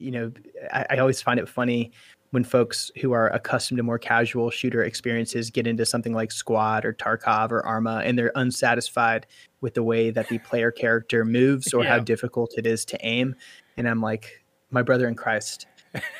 you 0.00 0.10
know, 0.10 0.32
I, 0.72 0.86
I 0.90 0.98
always 0.98 1.22
find 1.22 1.38
it 1.38 1.48
funny 1.48 1.92
when 2.30 2.44
folks 2.44 2.90
who 3.00 3.12
are 3.12 3.28
accustomed 3.28 3.78
to 3.78 3.82
more 3.82 3.98
casual 3.98 4.50
shooter 4.50 4.84
experiences 4.84 5.50
get 5.50 5.66
into 5.66 5.84
something 5.84 6.12
like 6.12 6.30
Squad 6.30 6.84
or 6.84 6.92
Tarkov 6.92 7.50
or 7.50 7.64
Arma 7.66 8.02
and 8.04 8.18
they're 8.18 8.32
unsatisfied 8.36 9.26
with 9.60 9.74
the 9.74 9.82
way 9.82 10.10
that 10.10 10.28
the 10.28 10.38
player 10.38 10.70
character 10.70 11.24
moves 11.24 11.74
or 11.74 11.82
yeah. 11.82 11.90
how 11.90 11.98
difficult 11.98 12.54
it 12.56 12.66
is 12.66 12.84
to 12.86 12.98
aim. 13.04 13.34
And 13.76 13.88
I'm 13.88 14.00
like, 14.00 14.44
my 14.70 14.82
brother 14.82 15.08
in 15.08 15.16
Christ, 15.16 15.66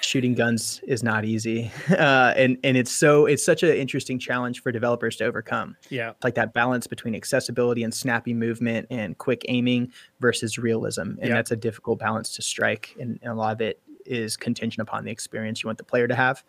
shooting 0.01 0.35
guns 0.35 0.81
is 0.87 1.03
not 1.03 1.25
easy. 1.25 1.71
Uh, 1.91 2.33
and 2.37 2.57
and 2.65 2.77
it's 2.77 2.91
so 2.91 3.27
it's 3.27 3.45
such 3.45 3.63
an 3.63 3.71
interesting 3.71 4.19
challenge 4.19 4.63
for 4.63 4.73
developers 4.73 5.17
to 5.17 5.25
overcome. 5.25 5.77
Yeah. 5.91 6.13
Like 6.23 6.35
that 6.37 6.55
balance 6.55 6.87
between 6.87 7.15
accessibility 7.15 7.83
and 7.83 7.93
snappy 7.93 8.33
movement 8.33 8.87
and 8.91 9.19
quick 9.19 9.45
aiming 9.49 9.93
versus 10.21 10.57
realism. 10.57 11.01
And 11.01 11.19
yeah. 11.25 11.35
that's 11.35 11.51
a 11.51 11.57
difficult 11.57 11.99
balance 11.99 12.35
to 12.37 12.43
strike. 12.43 12.97
And, 12.99 13.19
and, 13.23 13.33
a 13.33 13.35
lot 13.35 13.53
of 13.53 13.61
it 13.61 13.81
is 14.07 14.37
contingent 14.37 14.81
upon 14.81 15.05
the 15.05 15.11
experience 15.11 15.63
you 15.63 15.69
want 15.69 15.79
the 15.79 15.85
player 15.85 16.09
to 16.09 16.15
have. 16.15 16.43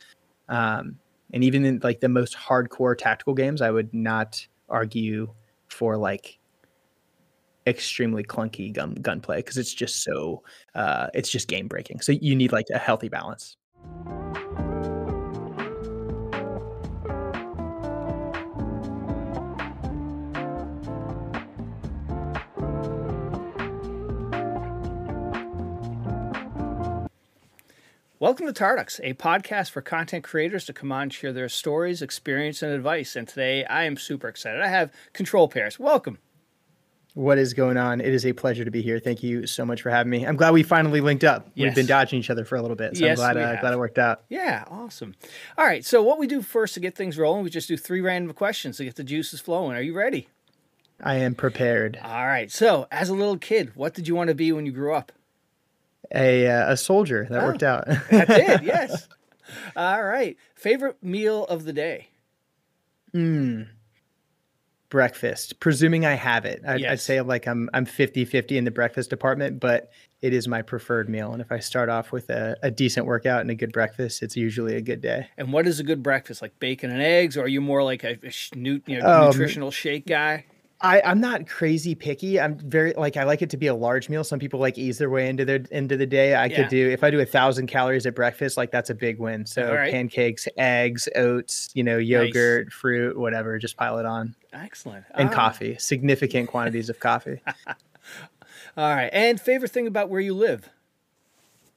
Um, 0.47 0.99
and 1.33 1.43
even 1.43 1.65
in 1.65 1.79
like 1.83 1.99
the 1.99 2.09
most 2.09 2.37
hardcore 2.37 2.97
tactical 2.97 3.33
games, 3.33 3.61
I 3.61 3.71
would 3.71 3.93
not 3.93 4.45
argue 4.69 5.33
for 5.67 5.97
like 5.97 6.39
extremely 7.67 8.23
clunky 8.23 8.73
gun 8.73 8.95
gunplay 8.95 9.37
because 9.37 9.57
it's 9.57 9.73
just 9.73 10.03
so 10.03 10.43
uh, 10.75 11.07
it's 11.13 11.29
just 11.29 11.47
game 11.47 11.67
breaking. 11.67 12.01
So 12.01 12.13
you 12.13 12.35
need 12.35 12.51
like 12.51 12.67
a 12.73 12.77
healthy 12.77 13.09
balance. 13.09 13.57
Welcome 28.19 28.45
to 28.45 28.53
Tarducks, 28.53 28.99
a 29.03 29.15
podcast 29.15 29.71
for 29.71 29.81
content 29.81 30.23
creators 30.23 30.65
to 30.65 30.73
come 30.73 30.91
on 30.91 31.01
and 31.01 31.13
share 31.13 31.33
their 31.33 31.49
stories, 31.49 32.03
experience, 32.03 32.61
and 32.61 32.71
advice. 32.71 33.15
And 33.15 33.27
today 33.27 33.65
I 33.65 33.85
am 33.85 33.97
super 33.97 34.27
excited. 34.27 34.61
I 34.61 34.67
have 34.67 34.91
Controlled 35.13 35.51
Pairs. 35.51 35.79
Welcome. 35.79 36.19
What 37.13 37.37
is 37.37 37.53
going 37.53 37.75
on? 37.75 37.99
It 37.99 38.13
is 38.13 38.25
a 38.25 38.31
pleasure 38.31 38.63
to 38.63 38.71
be 38.71 38.81
here. 38.81 38.97
Thank 38.97 39.21
you 39.21 39.45
so 39.45 39.65
much 39.65 39.81
for 39.81 39.89
having 39.89 40.09
me. 40.09 40.25
I'm 40.25 40.37
glad 40.37 40.53
we 40.53 40.63
finally 40.63 41.01
linked 41.01 41.25
up. 41.25 41.49
Yes. 41.55 41.65
We've 41.65 41.75
been 41.75 41.85
dodging 41.85 42.19
each 42.19 42.29
other 42.29 42.45
for 42.45 42.55
a 42.55 42.61
little 42.61 42.77
bit, 42.77 42.95
so 42.95 43.03
yes, 43.03 43.19
I'm 43.19 43.33
glad 43.33 43.37
uh, 43.37 43.59
glad 43.59 43.73
it 43.73 43.77
worked 43.77 43.97
out. 43.97 44.23
Yeah, 44.29 44.63
awesome. 44.69 45.15
All 45.57 45.65
right, 45.65 45.83
so 45.83 46.01
what 46.01 46.19
we 46.19 46.27
do 46.27 46.41
first 46.41 46.73
to 46.75 46.79
get 46.79 46.95
things 46.95 47.17
rolling, 47.17 47.43
we 47.43 47.49
just 47.49 47.67
do 47.67 47.75
three 47.75 47.99
random 47.99 48.33
questions 48.33 48.77
to 48.77 48.85
get 48.85 48.95
the 48.95 49.03
juices 49.03 49.41
flowing. 49.41 49.75
Are 49.75 49.81
you 49.81 49.93
ready? 49.93 50.29
I 51.03 51.15
am 51.15 51.35
prepared. 51.35 51.99
All 52.01 52.27
right. 52.27 52.51
So, 52.51 52.87
as 52.91 53.09
a 53.09 53.13
little 53.13 53.37
kid, 53.37 53.71
what 53.75 53.93
did 53.93 54.07
you 54.07 54.15
want 54.15 54.29
to 54.29 54.35
be 54.35 54.51
when 54.51 54.65
you 54.65 54.71
grew 54.71 54.93
up? 54.93 55.11
A 56.13 56.47
uh, 56.47 56.71
a 56.71 56.77
soldier. 56.77 57.27
That 57.29 57.43
oh, 57.43 57.47
worked 57.47 57.63
out. 57.63 57.87
that 57.87 58.27
did. 58.27 58.61
Yes. 58.63 59.09
All 59.75 60.01
right. 60.01 60.37
Favorite 60.55 61.03
meal 61.03 61.43
of 61.45 61.65
the 61.65 61.73
day? 61.73 62.07
Hmm 63.11 63.63
breakfast, 64.91 65.59
presuming 65.59 66.05
I 66.05 66.13
have 66.13 66.45
it. 66.45 66.61
I'd, 66.67 66.81
yes. 66.81 66.91
I'd, 66.91 66.99
say 66.99 67.21
like 67.21 67.47
I'm 67.47 67.67
I'm 67.73 67.85
50 67.85 68.25
50 68.25 68.57
in 68.59 68.65
the 68.65 68.71
breakfast 68.71 69.09
department, 69.09 69.59
but 69.59 69.89
it 70.21 70.33
is 70.33 70.47
my 70.47 70.61
preferred 70.61 71.09
meal. 71.09 71.31
And 71.31 71.41
if 71.41 71.51
I 71.51 71.57
start 71.57 71.89
off 71.89 72.11
with 72.11 72.29
a, 72.29 72.55
a 72.61 72.69
decent 72.69 73.07
workout 73.07 73.41
and 73.41 73.49
a 73.49 73.55
good 73.55 73.71
breakfast, 73.71 74.21
it's 74.21 74.37
usually 74.37 74.75
a 74.75 74.81
good 74.81 75.01
day. 75.01 75.27
And 75.37 75.51
what 75.51 75.65
is 75.65 75.79
a 75.79 75.83
good 75.83 76.03
breakfast? 76.03 76.43
Like 76.43 76.59
bacon 76.59 76.91
and 76.91 77.01
eggs, 77.01 77.37
or 77.37 77.45
are 77.45 77.47
you 77.47 77.61
more 77.61 77.81
like 77.81 78.03
a, 78.03 78.19
a 78.23 78.31
you 78.53 78.99
know, 78.99 79.09
um, 79.09 79.25
nutritional 79.27 79.71
shake 79.71 80.05
guy? 80.05 80.45
I, 80.83 81.01
I'm 81.05 81.21
not 81.21 81.47
crazy 81.47 81.93
picky. 81.93 82.39
I'm 82.39 82.57
very 82.57 82.93
like 82.93 83.15
I 83.15 83.23
like 83.23 83.41
it 83.41 83.51
to 83.51 83.57
be 83.57 83.67
a 83.67 83.75
large 83.75 84.09
meal. 84.09 84.23
Some 84.23 84.39
people 84.39 84.59
like 84.59 84.77
ease 84.77 84.97
their 84.97 85.09
way 85.09 85.29
into 85.29 85.45
their 85.45 85.63
into 85.69 85.95
the 85.95 86.07
day. 86.07 86.33
I 86.33 86.45
yeah. 86.45 86.55
could 86.55 86.69
do 86.69 86.89
if 86.89 87.03
I 87.03 87.11
do 87.11 87.19
a 87.19 87.25
thousand 87.25 87.67
calories 87.67 88.05
at 88.05 88.15
breakfast, 88.15 88.57
like 88.57 88.71
that's 88.71 88.89
a 88.89 88.95
big 88.95 89.19
win. 89.19 89.45
So 89.45 89.73
right. 89.73 89.91
pancakes, 89.91 90.47
eggs, 90.57 91.07
oats, 91.15 91.69
you 91.75 91.83
know, 91.83 91.97
yogurt, 91.97 92.67
nice. 92.67 92.73
fruit, 92.73 93.17
whatever, 93.17 93.59
just 93.59 93.77
pile 93.77 93.99
it 93.99 94.05
on. 94.05 94.35
Excellent. 94.53 95.05
And 95.13 95.29
All 95.29 95.35
coffee, 95.35 95.77
significant 95.77 96.49
quantities 96.49 96.89
of 96.89 96.99
coffee. 96.99 97.41
All 98.77 98.95
right. 98.95 99.09
And 99.13 99.39
favorite 99.39 99.71
thing 99.71 99.85
about 99.85 100.09
where 100.09 100.21
you 100.21 100.33
live? 100.33 100.67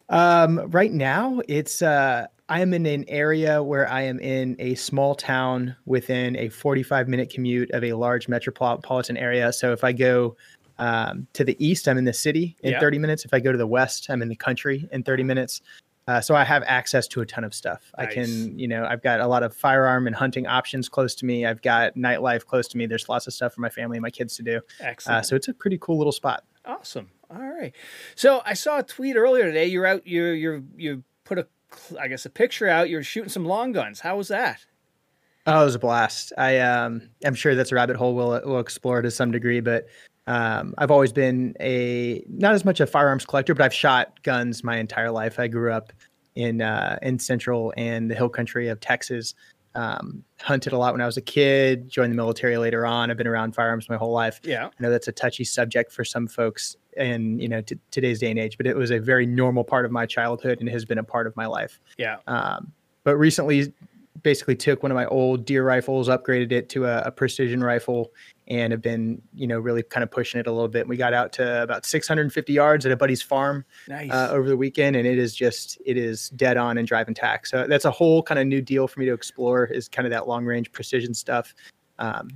Um, 0.09 0.71
right 0.71 0.93
now 0.93 1.41
it's 1.47 1.83
uh 1.83 2.27
I 2.49 2.61
am 2.61 2.75
in 2.75 2.85
an 2.85 3.05
area 3.09 3.63
where 3.63 3.89
I 3.89 4.03
am 4.03 4.21
in 4.21 4.57
a 4.59 4.75
small 4.75 5.15
town 5.15 5.77
within 5.87 6.37
a 6.37 6.51
45 6.51 7.09
minute 7.09 7.31
commute 7.31 7.71
of 7.71 7.83
a 7.83 7.95
large 7.95 8.29
metropolitan 8.29 9.17
area. 9.17 9.53
So 9.53 9.73
if 9.73 9.83
I 9.83 9.93
go 9.93 10.37
um, 10.79 11.27
to 11.33 11.45
the 11.45 11.57
east, 11.65 11.89
I'm 11.89 11.97
in 11.97 12.05
the 12.05 12.13
city 12.13 12.57
in 12.63 12.73
yeah. 12.73 12.81
30 12.81 12.99
minutes. 12.99 13.25
If 13.25 13.33
I 13.33 13.41
go 13.41 13.51
to 13.51 13.57
the 13.57 13.67
west, 13.67 14.09
I'm 14.11 14.21
in 14.21 14.29
the 14.29 14.37
country 14.37 14.87
in 14.93 15.03
30 15.03 15.23
minutes. 15.23 15.63
Uh, 16.07 16.21
so 16.21 16.35
I 16.35 16.45
have 16.45 16.63
access 16.67 17.09
to 17.09 17.23
a 17.23 17.27
ton 17.27 17.45
of 17.45 17.55
stuff. 17.55 17.91
Nice. 17.97 18.09
I 18.09 18.13
can, 18.13 18.59
you 18.59 18.69
know, 18.69 18.85
I've 18.85 19.03
got 19.03 19.21
a 19.21 19.27
lot 19.27 19.43
of 19.43 19.57
firearm 19.57 20.07
and 20.07 20.15
hunting 20.15 20.47
options 20.47 20.87
close 20.87 21.15
to 21.15 21.25
me. 21.25 21.47
I've 21.47 21.63
got 21.63 21.95
nightlife 21.95 22.45
close 22.45 22.69
to 22.69 22.77
me. 22.77 22.85
There's 22.85 23.09
lots 23.09 23.27
of 23.27 23.33
stuff 23.33 23.55
for 23.55 23.63
my 23.63 23.71
family 23.71 23.97
and 23.97 24.03
my 24.03 24.11
kids 24.11 24.37
to 24.37 24.43
do. 24.43 24.57
Uh, 24.57 24.61
Excellent. 24.81 25.19
Uh, 25.19 25.23
so 25.23 25.35
it's 25.35 25.49
a 25.49 25.55
pretty 25.55 25.79
cool 25.81 25.97
little 25.97 26.13
spot. 26.13 26.45
Awesome. 26.67 27.11
All 27.31 27.41
right. 27.41 27.73
So 28.17 28.43
I 28.45 28.53
saw 28.53 28.81
a 28.81 28.83
tweet 28.83 29.17
earlier 29.17 29.45
today. 29.45 29.65
You're 29.65 29.87
out. 29.87 30.07
You're 30.07 30.35
you're 30.35 30.63
you 30.77 31.05
put 31.25 31.39
a 31.39 31.47
I 32.01 32.09
guess 32.09 32.27
a 32.27 32.31
picture 32.31 32.69
out. 32.69 32.91
You're 32.91 33.03
shooting 33.03 33.31
some 33.31 33.45
long 33.45 33.73
guns. 33.73 34.01
How 34.01 34.17
was 34.17 34.29
that? 34.29 34.65
Oh, 35.47 35.63
it 35.63 35.65
was 35.65 35.75
a 35.75 35.79
blast. 35.79 36.33
I 36.39 36.59
um, 36.61 37.03
I'm 37.25 37.35
sure 37.35 37.55
that's 37.55 37.73
a 37.73 37.75
rabbit 37.75 37.97
hole 37.97 38.15
we'll 38.15 38.41
we'll 38.45 38.61
explore 38.61 39.03
to 39.03 39.11
some 39.11 39.31
degree, 39.31 39.61
but 39.61 39.87
um, 40.27 40.75
I've 40.79 40.91
always 40.91 41.13
been 41.13 41.55
a 41.61 42.25
not 42.29 42.55
as 42.55 42.65
much 42.65 42.81
a 42.81 42.87
firearms 42.87 43.27
collector, 43.27 43.55
but 43.55 43.63
I've 43.63 43.75
shot 43.75 44.23
guns 44.23 44.65
my 44.65 44.77
entire 44.77 45.11
life. 45.11 45.39
I 45.39 45.49
grew 45.49 45.71
up 45.71 45.93
in 46.35 46.63
uh, 46.63 46.99
in 47.03 47.19
central 47.19 47.75
and 47.77 48.11
the 48.11 48.15
hill 48.15 48.31
country 48.31 48.69
of 48.69 48.81
Texas. 48.81 49.35
Um, 49.75 50.23
hunted 50.41 50.73
a 50.73 50.79
lot 50.79 50.95
when 50.95 51.01
I 51.01 51.07
was 51.07 51.17
a 51.17 51.23
kid. 51.23 51.89
Joined 51.89 52.13
the 52.13 52.17
military 52.17 52.57
later 52.57 52.87
on. 52.87 53.11
I've 53.11 53.17
been 53.17 53.27
around 53.27 53.55
firearms 53.55 53.89
my 53.89 53.97
whole 53.97 54.13
life. 54.13 54.41
Yeah, 54.45 54.67
I 54.67 54.83
know 54.83 54.91
that's 54.91 55.09
a 55.09 55.13
touchy 55.13 55.45
subject 55.45 55.93
for 55.93 56.05
some 56.05 56.27
folks 56.27 56.77
in 56.97 57.39
you 57.39 57.49
know 57.49 57.61
t- 57.61 57.79
today's 57.91 58.21
day 58.21 58.31
and 58.31 58.39
age, 58.39 58.57
but 58.57 58.67
it 58.67 58.77
was 58.77 58.91
a 58.91 58.99
very 58.99 59.27
normal 59.27 59.65
part 59.65 59.85
of 59.85 59.91
my 59.91 60.07
childhood 60.07 60.61
and 60.61 60.69
has 60.69 60.85
been 60.85 60.99
a 60.99 61.05
part 61.05 61.27
of 61.27 61.37
my 61.37 61.47
life. 61.47 61.81
Yeah. 61.99 62.19
Um, 62.27 62.73
but 63.05 63.17
recently, 63.17 63.73
basically 64.23 64.57
took 64.57 64.83
one 64.83 64.91
of 64.91 64.97
my 64.97 65.07
old 65.07 65.45
deer 65.45 65.65
rifles, 65.65 66.09
upgraded 66.09 66.51
it 66.51 66.69
to 66.71 66.87
a, 66.87 67.03
a, 67.03 67.11
precision 67.13 67.63
rifle, 67.63 68.13
and 68.49 68.73
have 68.73 68.83
been 68.83 69.21
you 69.35 69.47
know 69.47 69.61
really 69.61 69.83
kind 69.83 70.03
of 70.03 70.11
pushing 70.11 70.41
it 70.41 70.47
a 70.47 70.53
little 70.53 70.69
bit. 70.69 70.89
We 70.89 70.97
got 70.97 71.13
out 71.13 71.33
to 71.35 71.63
about 71.63 71.87
650 71.87 72.53
yards 72.53 72.87
at 72.87 72.91
a 72.91 72.97
buddy's 72.97 73.23
farm 73.23 73.65
nice. 73.87 74.11
uh, 74.11 74.29
over 74.33 74.49
the 74.49 74.57
weekend, 74.57 74.97
and 74.97 75.07
it 75.07 75.19
is 75.19 75.37
just 75.37 75.79
it 75.87 75.97
is 75.97 76.31
dead 76.31 76.57
on 76.57 76.79
and 76.79 76.89
driving 76.89 77.15
tack. 77.15 77.47
So 77.47 77.67
that's 77.69 77.85
a 77.85 77.91
whole 77.91 78.23
kind 78.23 78.41
of 78.41 78.47
new 78.47 78.61
deal 78.61 78.89
for 78.89 78.99
me 78.99 79.07
to 79.07 79.13
explore. 79.13 79.67
Is 79.67 79.89
kind 79.89 80.07
of 80.07 80.11
that 80.11 80.27
long 80.27 80.45
range 80.45 80.73
precision 80.73 81.15
stuff. 81.15 81.55
Um, 81.99 82.31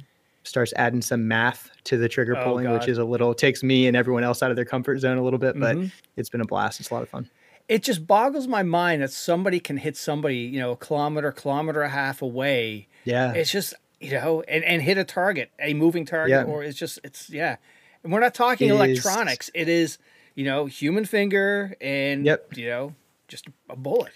starts 0.48 0.72
adding 0.76 1.03
some 1.03 1.28
math 1.28 1.70
to 1.84 1.97
the 1.97 2.09
trigger 2.09 2.36
oh, 2.36 2.44
pulling, 2.44 2.70
which 2.70 2.88
is 2.88 2.98
a 2.98 3.04
little 3.04 3.34
takes 3.34 3.62
me 3.62 3.86
and 3.86 3.97
everyone 3.97 4.25
else 4.25 4.42
out 4.42 4.50
of 4.50 4.56
their 4.56 4.64
comfort 4.64 4.98
zone 4.98 5.19
a 5.19 5.22
little 5.22 5.38
bit, 5.38 5.59
but 5.59 5.76
mm-hmm. 5.76 5.86
it's 6.16 6.28
been 6.28 6.41
a 6.41 6.47
blast. 6.47 6.81
It's 6.81 6.91
a 6.91 6.94
lot 6.94 7.03
of 7.03 7.09
fun. 7.09 7.31
It 7.69 7.82
just 7.82 8.06
boggles 8.06 8.47
my 8.47 8.62
mind 8.62 9.03
that 9.03 9.12
somebody 9.12 9.60
can 9.60 9.76
hit 9.76 9.97
somebody, 9.97 10.38
you 10.38 10.58
know, 10.58 10.72
a 10.72 10.76
kilometer, 10.76 11.31
kilometer 11.32 11.82
and 11.82 11.92
a 11.92 11.94
half 11.94 12.22
away. 12.22 12.88
Yeah. 13.04 13.32
It's 13.32 13.53
just, 13.53 13.75
you 14.00 14.12
know, 14.12 14.42
and, 14.48 14.64
and 14.64 14.81
hit 14.81 14.97
a 14.97 15.04
target, 15.04 15.50
a 15.60 15.75
moving 15.75 16.06
target, 16.06 16.47
yeah. 16.47 16.53
or 16.53 16.62
it's 16.62 16.78
just, 16.78 16.98
it's, 17.04 17.28
yeah. 17.28 17.56
And 18.03 18.12
we're 18.12 18.20
not 18.20 18.32
talking 18.34 18.70
it 18.70 18.72
electronics. 18.72 19.48
Is... 19.48 19.53
It 19.54 19.69
is, 19.69 19.98
you 20.34 20.44
know, 20.44 20.64
human 20.64 21.04
finger 21.04 21.76
and, 21.81 22.25
yep. 22.25 22.56
you 22.56 22.69
know, 22.69 22.94
just 23.26 23.48
a 23.69 23.76
bullet. 23.76 24.12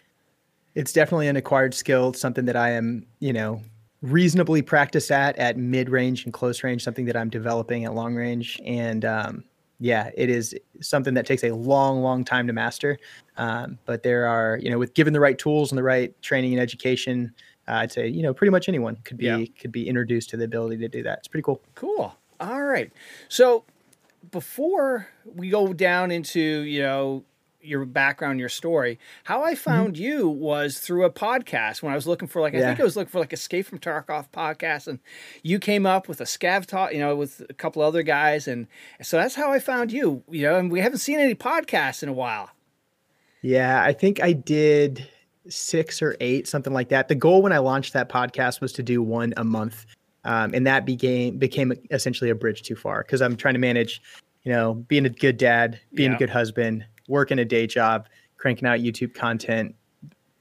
It's 0.75 0.93
definitely 0.95 1.29
an 1.29 1.37
acquired 1.37 1.75
skill. 1.75 2.15
Something 2.15 2.47
that 2.47 2.57
I 2.57 2.71
am, 2.71 3.07
you 3.19 3.35
know, 3.35 3.61
reasonably 4.03 4.63
practice 4.63 5.11
at 5.11 5.39
at 5.39 5.57
mid 5.57 5.89
range 5.89 6.25
and 6.25 6.33
close 6.33 6.63
range, 6.63 6.83
something 6.83 7.07
that 7.07 7.17
I'm 7.17 7.31
developing 7.31 7.85
at 7.85 7.95
long 7.95 8.15
range. 8.15 8.61
And 8.65 9.05
um, 9.05 9.45
yeah, 9.79 10.11
it 10.17 10.29
is 10.29 10.55
something 10.81 11.15
that 11.15 11.27
takes 11.27 11.45
a 11.45 11.53
long, 11.53 12.03
long 12.03 12.25
time 12.25 12.47
to 12.49 12.53
master. 12.53 12.99
Um, 13.37 13.79
but 13.87 14.03
there 14.03 14.27
are, 14.27 14.59
you 14.61 14.71
know, 14.71 14.79
with 14.79 14.95
given 14.95 15.13
the 15.13 15.21
right 15.21 15.39
tools 15.39 15.73
and 15.73 15.79
the 15.79 15.83
right 15.83 16.21
training 16.23 16.53
and 16.53 16.61
education, 16.61 17.33
uh, 17.69 17.73
I'd 17.75 17.93
say, 17.93 18.09
you 18.09 18.23
know, 18.23 18.35
pretty 18.35 18.51
much 18.51 18.69
anyone 18.69 18.97
could 19.05 19.17
be 19.17 19.27
yeah. 19.27 19.45
could 19.59 19.73
be 19.73 19.89
introduced 19.89 20.31
to 20.31 20.37
the 20.37 20.45
ability 20.45 20.79
to 20.79 20.89
do 20.89 21.03
that. 21.05 21.19
It's 21.19 21.29
pretty 21.29 21.45
cool. 21.45 21.63
Cool. 21.75 22.15
All 22.41 22.63
right. 22.65 22.93
So 23.29 23.65
before 24.31 25.09
we 25.25 25.49
go 25.49 25.73
down 25.73 26.11
into, 26.11 26.41
you 26.41 26.83
know, 26.83 27.25
your 27.63 27.85
background, 27.85 28.41
your 28.41 28.49
story. 28.49 28.99
How 29.25 29.45
I 29.45 29.53
mm-hmm. 29.53 29.57
found 29.57 29.95
mm-hmm. 29.95 30.05
you 30.05 30.29
was 30.29 30.79
through 30.79 31.05
a 31.05 31.11
podcast 31.11 31.83
when 31.83 31.93
I 31.93 31.97
was 31.97 32.07
looking 32.07 32.29
for 32.29 32.41
like 32.41 32.55
I 32.55 32.61
think 32.61 32.81
I 32.81 32.85
was 32.85 32.97
looking 32.97 33.11
for 33.11 33.21
like 33.21 33.33
Escape 33.33 33.67
from 33.67 33.79
Tarkov 33.79 34.31
podcast, 34.31 34.89
and 34.89 34.99
you 35.43 35.59
came 35.59 35.87
up 35.87 36.09
with 36.09 36.21
a 36.21 36.25
scav 36.25 36.67
talk, 36.67 36.93
you 36.93 36.99
know, 36.99 37.17
with 37.17 37.43
a 37.49 37.55
couple 37.55 37.83
other 37.83 38.03
guys, 38.03 38.49
and 38.49 38.67
so 39.01 39.17
that's 39.17 39.35
how 39.35 39.53
I 39.53 39.59
found 39.59 39.93
you. 39.93 40.23
You 40.29 40.43
know, 40.43 40.57
and 40.57 40.71
we 40.71 40.81
haven't 40.81 40.99
seen 40.99 41.19
any 41.19 41.35
podcasts 41.35 42.03
in 42.03 42.09
a 42.09 42.15
while. 42.15 42.51
Yeah, 43.43 43.83
I 43.83 43.93
think 43.93 44.23
I 44.23 44.33
did 44.33 45.09
six 45.49 46.01
or 46.01 46.17
eight, 46.21 46.47
something 46.47 46.73
like 46.73 46.89
that. 46.91 47.09
The 47.09 47.15
goal 47.15 47.43
when 47.43 47.53
I 47.53 47.59
launched 47.59 47.93
that 47.93 48.09
podcast 48.09 48.61
was 48.61 48.73
to 48.75 48.83
do 48.83 49.03
one 49.03 49.35
a 49.37 49.45
month. 49.45 49.87
Um, 50.25 50.55
and 50.55 50.65
that 50.69 50.87
became 50.87 51.39
became 51.39 51.73
essentially 51.91 52.31
a 52.31 52.35
bridge 52.35 52.63
too 52.63 52.77
far 52.77 53.03
because 53.03 53.21
I'm 53.21 53.37
trying 53.37 53.55
to 53.55 53.61
manage, 53.61 54.01
you 54.45 54.53
know, 54.53 54.75
being 54.75 55.05
a 55.05 55.11
good 55.11 55.37
dad, 55.37 55.81
being 55.95 56.11
yeah. 56.11 56.17
a 56.17 56.19
good 56.19 56.31
husband, 56.31 56.85
working 57.09 57.39
a 57.39 57.45
day 57.45 57.67
job, 57.67 58.09
cranking 58.37 58.67
out 58.67 58.81
YouTube 58.81 59.15
content, 59.15 59.75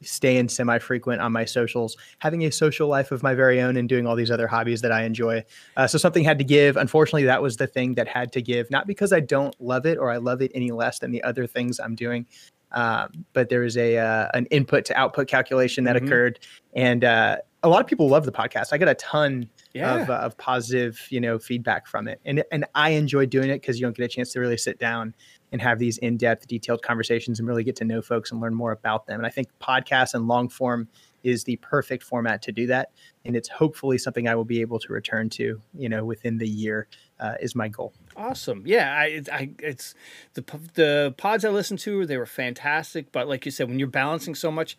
staying 0.02 0.50
semi 0.50 0.80
frequent 0.80 1.22
on 1.22 1.32
my 1.32 1.46
socials, 1.46 1.98
having 2.20 2.44
a 2.46 2.52
social 2.52 2.88
life 2.88 3.12
of 3.12 3.24
my 3.24 3.34
very 3.34 3.62
own, 3.62 3.78
and 3.78 3.88
doing 3.88 4.08
all 4.08 4.16
these 4.16 4.32
other 4.32 4.48
hobbies 4.48 4.82
that 4.82 4.92
I 4.92 5.04
enjoy. 5.04 5.44
Uh, 5.78 5.88
so 5.88 5.98
something 5.98 6.24
had 6.24 6.38
to 6.40 6.44
give. 6.44 6.78
Unfortunately, 6.78 7.24
that 7.24 7.42
was 7.42 7.58
the 7.58 7.68
thing 7.68 7.96
that 7.96 8.08
had 8.08 8.32
to 8.34 8.42
give, 8.42 8.70
not 8.72 8.88
because 8.88 9.14
I 9.14 9.20
don't 9.20 9.60
love 9.62 9.86
it 9.86 9.98
or 9.98 10.10
I 10.10 10.18
love 10.18 10.42
it 10.42 10.52
any 10.54 10.72
less 10.72 11.00
than 11.00 11.12
the 11.12 11.24
other 11.24 11.48
things 11.48 11.80
I'm 11.80 11.96
doing. 11.96 12.26
Um, 12.74 13.26
but 13.34 13.50
there 13.50 13.62
was 13.62 13.78
a 13.78 13.98
uh, 13.98 14.30
an 14.34 14.46
input 14.48 14.86
to 14.86 14.98
output 14.98 15.28
calculation 15.28 15.84
that 15.86 15.96
mm-hmm. 15.96 16.06
occurred, 16.06 16.40
and 16.74 17.04
uh, 17.04 17.38
a 17.64 17.70
lot 17.70 17.82
of 17.82 17.88
people 17.88 18.08
love 18.08 18.26
the 18.26 18.32
podcast. 18.32 18.72
I 18.72 18.78
got 18.78 18.88
a 18.88 18.96
ton 18.96 19.50
yeah. 19.74 20.02
of, 20.02 20.10
uh, 20.10 20.14
of 20.14 20.38
positive, 20.38 21.06
you 21.10 21.20
know, 21.20 21.38
feedback 21.38 21.86
from 21.86 22.08
it, 22.08 22.22
and 22.24 22.44
and 22.52 22.66
I 22.74 22.92
enjoy 22.92 23.26
doing 23.26 23.50
it 23.50 23.62
because 23.62 23.78
you 23.78 23.86
don't 23.86 23.96
get 23.96 24.06
a 24.06 24.08
chance 24.08 24.32
to 24.34 24.40
really 24.40 24.58
sit 24.58 24.80
down 24.80 25.14
and 25.52 25.62
have 25.62 25.80
these 25.80 25.98
in-depth, 25.98 26.48
detailed 26.48 26.82
conversations 26.82 27.40
and 27.40 27.48
really 27.48 27.64
get 27.64 27.76
to 27.78 27.86
know 27.86 28.02
folks 28.02 28.32
and 28.32 28.40
learn 28.40 28.54
more 28.54 28.72
about 28.72 29.06
them. 29.08 29.20
And 29.20 29.28
I 29.28 29.30
think 29.30 29.50
podcasts 29.62 30.14
and 30.14 30.28
long 30.28 30.50
form 30.50 30.88
is 31.24 31.44
the 31.44 31.56
perfect 31.58 32.02
format 32.04 32.42
to 32.42 32.52
do 32.52 32.66
that, 32.68 32.92
and 33.26 33.36
it's 33.36 33.48
hopefully 33.48 34.00
something 34.00 34.28
I 34.28 34.34
will 34.34 34.46
be 34.46 34.62
able 34.62 34.80
to 34.80 34.92
return 34.92 35.30
to, 35.32 35.62
you 35.78 35.90
know, 35.90 36.04
within 36.04 36.38
the 36.38 36.48
year. 36.48 36.88
Uh, 37.20 37.36
is 37.40 37.54
my 37.54 37.68
goal. 37.68 37.94
Awesome. 38.16 38.64
Yeah, 38.66 38.92
I, 38.92 39.22
I, 39.32 39.52
it's 39.60 39.94
the 40.34 40.44
the 40.74 41.14
pods 41.18 41.46
I 41.46 41.50
listened 41.50 41.78
to 41.82 42.04
they 42.08 42.18
were 42.18 42.26
fantastic, 42.26 43.12
but 43.12 43.28
like 43.28 43.46
you 43.46 43.52
said, 43.52 43.70
when 43.70 43.78
you're 43.78 43.88
balancing 43.88 44.34
so 44.34 44.50
much, 44.50 44.76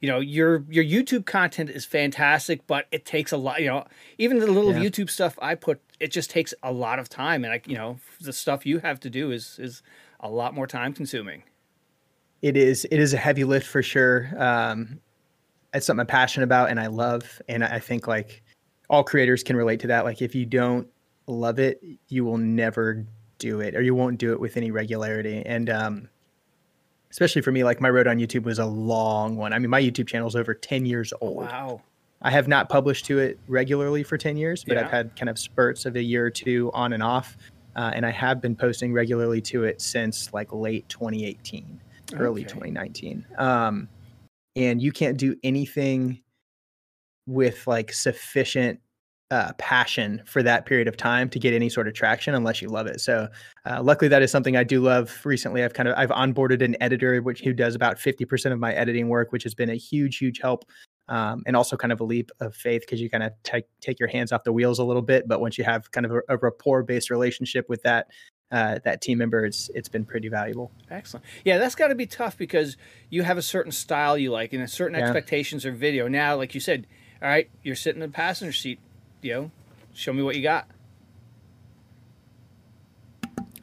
you 0.00 0.08
know 0.08 0.20
your 0.20 0.64
your 0.70 0.84
YouTube 0.84 1.26
content 1.26 1.68
is 1.68 1.84
fantastic, 1.84 2.64
but 2.68 2.86
it 2.92 3.04
takes 3.04 3.32
a 3.32 3.36
lot. 3.36 3.60
You 3.60 3.66
know, 3.66 3.86
even 4.18 4.38
the 4.38 4.46
little 4.46 4.72
yeah. 4.72 4.88
YouTube 4.88 5.10
stuff 5.10 5.36
I 5.42 5.56
put, 5.56 5.80
it 5.98 6.12
just 6.12 6.30
takes 6.30 6.54
a 6.62 6.70
lot 6.70 7.00
of 7.00 7.08
time, 7.08 7.42
and 7.42 7.52
I, 7.52 7.60
you 7.66 7.74
know, 7.74 7.98
the 8.20 8.32
stuff 8.32 8.64
you 8.64 8.78
have 8.78 9.00
to 9.00 9.10
do 9.10 9.32
is 9.32 9.58
is 9.58 9.82
a 10.20 10.30
lot 10.30 10.54
more 10.54 10.66
time 10.66 10.92
consuming. 10.92 11.42
It 12.42 12.56
is. 12.56 12.86
It 12.90 12.98
is 12.98 13.12
a 13.12 13.16
heavy 13.18 13.44
lift 13.44 13.66
for 13.66 13.82
sure. 13.82 14.30
Um, 14.38 15.00
it's 15.74 15.86
something 15.86 16.00
I'm 16.00 16.06
passionate 16.06 16.44
about 16.44 16.70
and 16.70 16.80
I 16.80 16.86
love, 16.86 17.40
and 17.48 17.62
I 17.62 17.78
think 17.78 18.06
like 18.06 18.42
all 18.88 19.04
creators 19.04 19.42
can 19.42 19.56
relate 19.56 19.80
to 19.80 19.86
that. 19.88 20.04
Like 20.04 20.22
if 20.22 20.34
you 20.34 20.46
don't 20.46 20.88
love 21.26 21.58
it, 21.58 21.82
you 22.08 22.24
will 22.24 22.38
never 22.38 23.06
do 23.38 23.60
it, 23.60 23.76
or 23.76 23.82
you 23.82 23.94
won't 23.94 24.18
do 24.18 24.32
it 24.32 24.40
with 24.40 24.56
any 24.56 24.70
regularity. 24.70 25.42
And 25.44 25.70
um, 25.70 26.08
especially 27.10 27.42
for 27.42 27.52
me, 27.52 27.64
like 27.64 27.80
my 27.80 27.90
road 27.90 28.06
on 28.06 28.18
YouTube 28.18 28.44
was 28.44 28.58
a 28.58 28.66
long 28.66 29.36
one. 29.36 29.52
I 29.52 29.58
mean, 29.58 29.70
my 29.70 29.80
YouTube 29.80 30.06
channel 30.06 30.28
is 30.28 30.36
over 30.36 30.54
10 30.54 30.86
years 30.86 31.12
old. 31.20 31.44
Wow. 31.44 31.82
I 32.22 32.30
have 32.30 32.48
not 32.48 32.68
published 32.68 33.06
to 33.06 33.18
it 33.18 33.38
regularly 33.48 34.02
for 34.02 34.18
10 34.18 34.36
years, 34.36 34.62
but 34.64 34.76
yeah. 34.76 34.84
I've 34.84 34.90
had 34.90 35.16
kind 35.16 35.28
of 35.28 35.38
spurts 35.38 35.86
of 35.86 35.96
a 35.96 36.02
year 36.02 36.26
or 36.26 36.30
two 36.30 36.70
on 36.74 36.92
and 36.92 37.02
off. 37.02 37.36
Uh, 37.76 37.92
and 37.94 38.04
I 38.04 38.10
have 38.10 38.40
been 38.40 38.56
posting 38.56 38.92
regularly 38.92 39.40
to 39.42 39.64
it 39.64 39.80
since 39.80 40.32
like 40.32 40.52
late 40.52 40.88
2018, 40.88 41.80
okay. 42.12 42.22
early 42.22 42.42
2019. 42.42 43.24
Um, 43.38 43.88
and 44.56 44.82
you 44.82 44.92
can't 44.92 45.16
do 45.16 45.36
anything 45.42 46.20
with 47.26 47.66
like 47.66 47.92
sufficient 47.92 48.80
uh, 49.30 49.52
passion 49.58 50.20
for 50.26 50.42
that 50.42 50.66
period 50.66 50.88
of 50.88 50.96
time 50.96 51.28
to 51.30 51.38
get 51.38 51.54
any 51.54 51.68
sort 51.68 51.86
of 51.86 51.94
traction 51.94 52.34
unless 52.34 52.60
you 52.60 52.68
love 52.68 52.88
it. 52.88 53.00
So, 53.00 53.28
uh, 53.64 53.80
luckily, 53.82 54.08
that 54.08 54.22
is 54.22 54.30
something 54.30 54.56
I 54.56 54.64
do 54.64 54.80
love. 54.80 55.20
Recently, 55.24 55.62
I've 55.62 55.72
kind 55.72 55.88
of 55.88 55.94
I've 55.96 56.10
onboarded 56.10 56.62
an 56.62 56.76
editor 56.80 57.22
which 57.22 57.40
who 57.40 57.52
does 57.52 57.76
about 57.76 57.98
fifty 57.98 58.24
percent 58.24 58.52
of 58.52 58.58
my 58.58 58.72
editing 58.72 59.08
work, 59.08 59.30
which 59.30 59.44
has 59.44 59.54
been 59.54 59.70
a 59.70 59.76
huge, 59.76 60.18
huge 60.18 60.40
help. 60.40 60.64
Um, 61.10 61.42
and 61.44 61.56
also 61.56 61.76
kind 61.76 61.92
of 61.92 62.00
a 62.00 62.04
leap 62.04 62.30
of 62.38 62.54
faith 62.54 62.82
because 62.82 63.00
you 63.00 63.10
kind 63.10 63.24
of 63.24 63.32
take 63.42 63.66
take 63.80 63.98
your 63.98 64.08
hands 64.08 64.30
off 64.30 64.44
the 64.44 64.52
wheels 64.52 64.78
a 64.78 64.84
little 64.84 65.02
bit. 65.02 65.26
But 65.26 65.40
once 65.40 65.58
you 65.58 65.64
have 65.64 65.90
kind 65.90 66.06
of 66.06 66.12
a, 66.12 66.20
a 66.28 66.36
rapport 66.36 66.84
based 66.84 67.10
relationship 67.10 67.68
with 67.68 67.82
that 67.82 68.06
uh, 68.52 68.78
that 68.84 69.02
team 69.02 69.18
member, 69.18 69.44
it's 69.44 69.68
it's 69.74 69.88
been 69.88 70.04
pretty 70.04 70.28
valuable. 70.28 70.70
Excellent. 70.88 71.26
Yeah, 71.44 71.58
that's 71.58 71.74
got 71.74 71.88
to 71.88 71.96
be 71.96 72.06
tough 72.06 72.38
because 72.38 72.76
you 73.08 73.24
have 73.24 73.38
a 73.38 73.42
certain 73.42 73.72
style 73.72 74.16
you 74.16 74.30
like 74.30 74.52
and 74.52 74.62
a 74.62 74.68
certain 74.68 74.96
yeah. 74.96 75.04
expectations 75.04 75.64
of 75.64 75.74
video. 75.74 76.06
Now, 76.06 76.36
like 76.36 76.54
you 76.54 76.60
said, 76.60 76.86
all 77.20 77.28
right, 77.28 77.50
you're 77.64 77.74
sitting 77.74 78.00
in 78.00 78.08
the 78.08 78.14
passenger 78.14 78.52
seat 78.52 78.78
you 79.22 79.32
know, 79.32 79.50
show 79.94 80.12
me 80.12 80.22
what 80.22 80.36
you 80.36 80.42
got. 80.42 80.66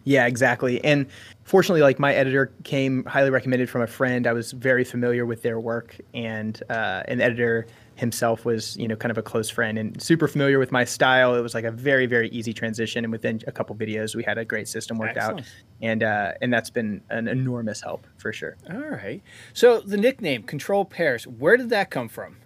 Yeah, 0.03 0.25
exactly. 0.25 0.83
And 0.83 1.07
fortunately, 1.47 1.81
like 1.81 1.97
my 1.97 2.13
editor 2.13 2.51
came 2.63 3.05
highly 3.05 3.29
recommended 3.29 3.69
from 3.69 3.81
a 3.81 3.87
friend. 3.87 4.27
I 4.27 4.33
was 4.33 4.51
very 4.51 4.83
familiar 4.83 5.25
with 5.25 5.41
their 5.41 5.59
work, 5.59 5.95
and 6.13 6.61
uh, 6.69 7.03
an 7.07 7.21
editor 7.21 7.65
himself 7.95 8.43
was, 8.43 8.75
you 8.77 8.87
know, 8.87 8.95
kind 8.97 9.11
of 9.11 9.17
a 9.17 9.23
close 9.23 9.49
friend 9.49 9.77
and 9.79 9.99
super 9.99 10.27
familiar 10.27 10.59
with 10.59 10.71
my 10.73 10.83
style. 10.83 11.35
It 11.35 11.41
was 11.41 11.55
like 11.55 11.63
a 11.63 11.71
very, 11.71 12.05
very 12.05 12.29
easy 12.29 12.53
transition, 12.53 13.05
and 13.05 13.11
within 13.11 13.41
a 13.47 13.51
couple 13.51 13.75
videos, 13.77 14.13
we 14.13 14.23
had 14.23 14.37
a 14.37 14.43
great 14.43 14.67
system 14.67 14.97
worked 14.97 15.17
Excellent. 15.17 15.39
out, 15.39 15.45
and 15.81 16.03
uh, 16.03 16.33
and 16.41 16.53
that's 16.53 16.69
been 16.69 17.01
an 17.09 17.29
enormous 17.29 17.81
help 17.81 18.05
for 18.17 18.33
sure. 18.33 18.57
All 18.69 18.77
right. 18.77 19.23
So 19.53 19.79
the 19.79 19.97
nickname 19.97 20.43
Controlled 20.43 20.89
Pairs, 20.89 21.25
where 21.25 21.55
did 21.55 21.69
that 21.69 21.89
come 21.89 22.09
from? 22.09 22.37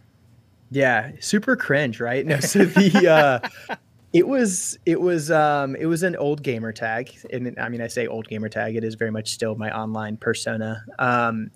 Yeah, 0.70 1.12
super 1.20 1.58
cringe, 1.58 2.00
right? 2.00 2.26
No, 2.26 2.40
so 2.40 2.64
the 2.64 3.10
uh, 3.10 3.76
it 4.14 4.28
was 4.28 4.78
it 4.86 5.00
was 5.00 5.32
um 5.32 5.76
it 5.76 5.86
was 5.86 6.04
an 6.04 6.16
old 6.18 6.44
gamer 6.44 6.72
tag, 6.72 7.16
and 7.32 7.58
I 7.60 7.70
mean 7.70 7.82
I 7.82 7.88
say 7.88 8.08
old 8.08 8.28
gamer 8.28 8.50
tag. 8.50 8.76
It 8.76 8.84
is 8.84 8.96
very 8.96 9.12
much 9.12 9.32
still 9.32 9.56
my 9.56 9.76
online 9.76 10.18
persona. 10.18 10.84
Um, 11.00 11.52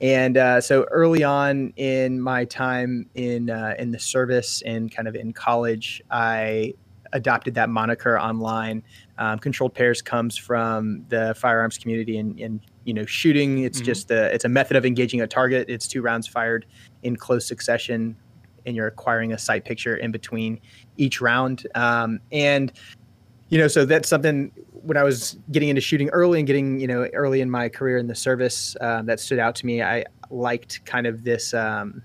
and 0.00 0.36
uh, 0.38 0.60
so 0.60 0.84
early 0.90 1.22
on 1.22 1.72
in 1.76 2.20
my 2.20 2.46
time 2.46 3.08
in 3.14 3.50
uh, 3.50 3.74
in 3.78 3.90
the 3.90 3.98
service 3.98 4.62
and 4.62 4.94
kind 4.94 5.06
of 5.06 5.14
in 5.14 5.32
college, 5.32 6.02
I 6.10 6.74
adopted 7.12 7.54
that 7.54 7.68
moniker 7.68 8.18
online. 8.18 8.82
Um, 9.18 9.38
controlled 9.38 9.74
pairs 9.74 10.00
comes 10.00 10.36
from 10.36 11.04
the 11.08 11.34
firearms 11.36 11.76
community 11.76 12.18
and, 12.18 12.38
and 12.40 12.60
you 12.84 12.94
know 12.94 13.04
shooting. 13.04 13.58
It's 13.58 13.78
mm-hmm. 13.78 13.84
just 13.84 14.10
a, 14.10 14.34
it's 14.34 14.44
a 14.44 14.48
method 14.48 14.76
of 14.76 14.86
engaging 14.86 15.20
a 15.20 15.26
target. 15.26 15.68
It's 15.68 15.86
two 15.86 16.02
rounds 16.02 16.26
fired 16.26 16.66
in 17.02 17.14
close 17.16 17.46
succession 17.46 18.16
and 18.66 18.76
you're 18.76 18.86
acquiring 18.86 19.32
a 19.32 19.38
sight 19.38 19.64
picture 19.64 19.96
in 19.96 20.12
between 20.12 20.60
each 20.96 21.20
round. 21.20 21.66
Um, 21.74 22.20
and 22.32 22.72
you 23.48 23.58
know, 23.58 23.68
so 23.68 23.84
that's 23.84 24.08
something 24.08 24.52
when 24.72 24.96
I 24.96 25.02
was 25.02 25.36
getting 25.50 25.68
into 25.68 25.80
shooting 25.80 26.08
early 26.10 26.38
and 26.38 26.46
getting 26.46 26.80
you 26.80 26.86
know 26.86 27.08
early 27.12 27.40
in 27.40 27.50
my 27.50 27.68
career 27.68 27.98
in 27.98 28.06
the 28.06 28.14
service 28.14 28.76
uh, 28.80 29.02
that 29.02 29.20
stood 29.20 29.38
out 29.38 29.54
to 29.56 29.66
me. 29.66 29.82
I 29.82 30.04
liked 30.30 30.84
kind 30.84 31.06
of 31.06 31.24
this. 31.24 31.52
Um, 31.54 32.02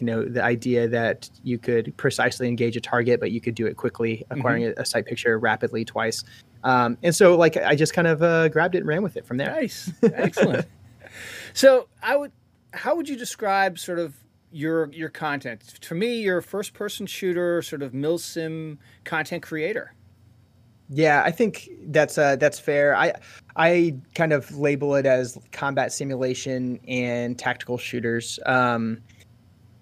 you 0.00 0.06
know 0.06 0.24
the 0.24 0.42
idea 0.42 0.88
that 0.88 1.28
you 1.42 1.58
could 1.58 1.96
precisely 1.96 2.48
engage 2.48 2.76
a 2.76 2.80
target 2.80 3.20
but 3.20 3.32
you 3.32 3.40
could 3.40 3.54
do 3.54 3.66
it 3.66 3.76
quickly 3.76 4.24
acquiring 4.30 4.62
mm-hmm. 4.62 4.78
a, 4.78 4.82
a 4.82 4.86
sight 4.86 5.06
picture 5.06 5.38
rapidly 5.38 5.84
twice 5.84 6.24
um, 6.64 6.96
and 7.02 7.14
so 7.14 7.36
like 7.36 7.56
i 7.56 7.74
just 7.74 7.92
kind 7.92 8.06
of 8.06 8.22
uh, 8.22 8.48
grabbed 8.48 8.74
it 8.74 8.78
and 8.78 8.86
ran 8.86 9.02
with 9.02 9.16
it 9.16 9.26
from 9.26 9.36
there 9.36 9.50
nice 9.50 9.90
excellent 10.02 10.66
so 11.52 11.88
i 12.02 12.16
would 12.16 12.32
how 12.72 12.94
would 12.94 13.08
you 13.08 13.16
describe 13.16 13.78
sort 13.78 13.98
of 13.98 14.14
your 14.50 14.90
your 14.92 15.08
content. 15.08 15.78
For 15.82 15.94
me, 15.94 16.20
you're 16.20 16.38
a 16.38 16.42
first 16.42 16.74
person 16.74 17.06
shooter, 17.06 17.62
sort 17.62 17.82
of 17.82 17.92
milsim 17.92 18.78
content 19.04 19.42
creator. 19.42 19.94
Yeah, 20.90 21.22
I 21.24 21.30
think 21.30 21.68
that's 21.88 22.16
uh, 22.16 22.36
that's 22.36 22.58
fair. 22.58 22.96
I 22.96 23.12
I 23.56 23.96
kind 24.14 24.32
of 24.32 24.56
label 24.56 24.94
it 24.94 25.06
as 25.06 25.36
combat 25.52 25.92
simulation 25.92 26.80
and 26.88 27.38
tactical 27.38 27.76
shooters. 27.76 28.38
Um, 28.46 29.02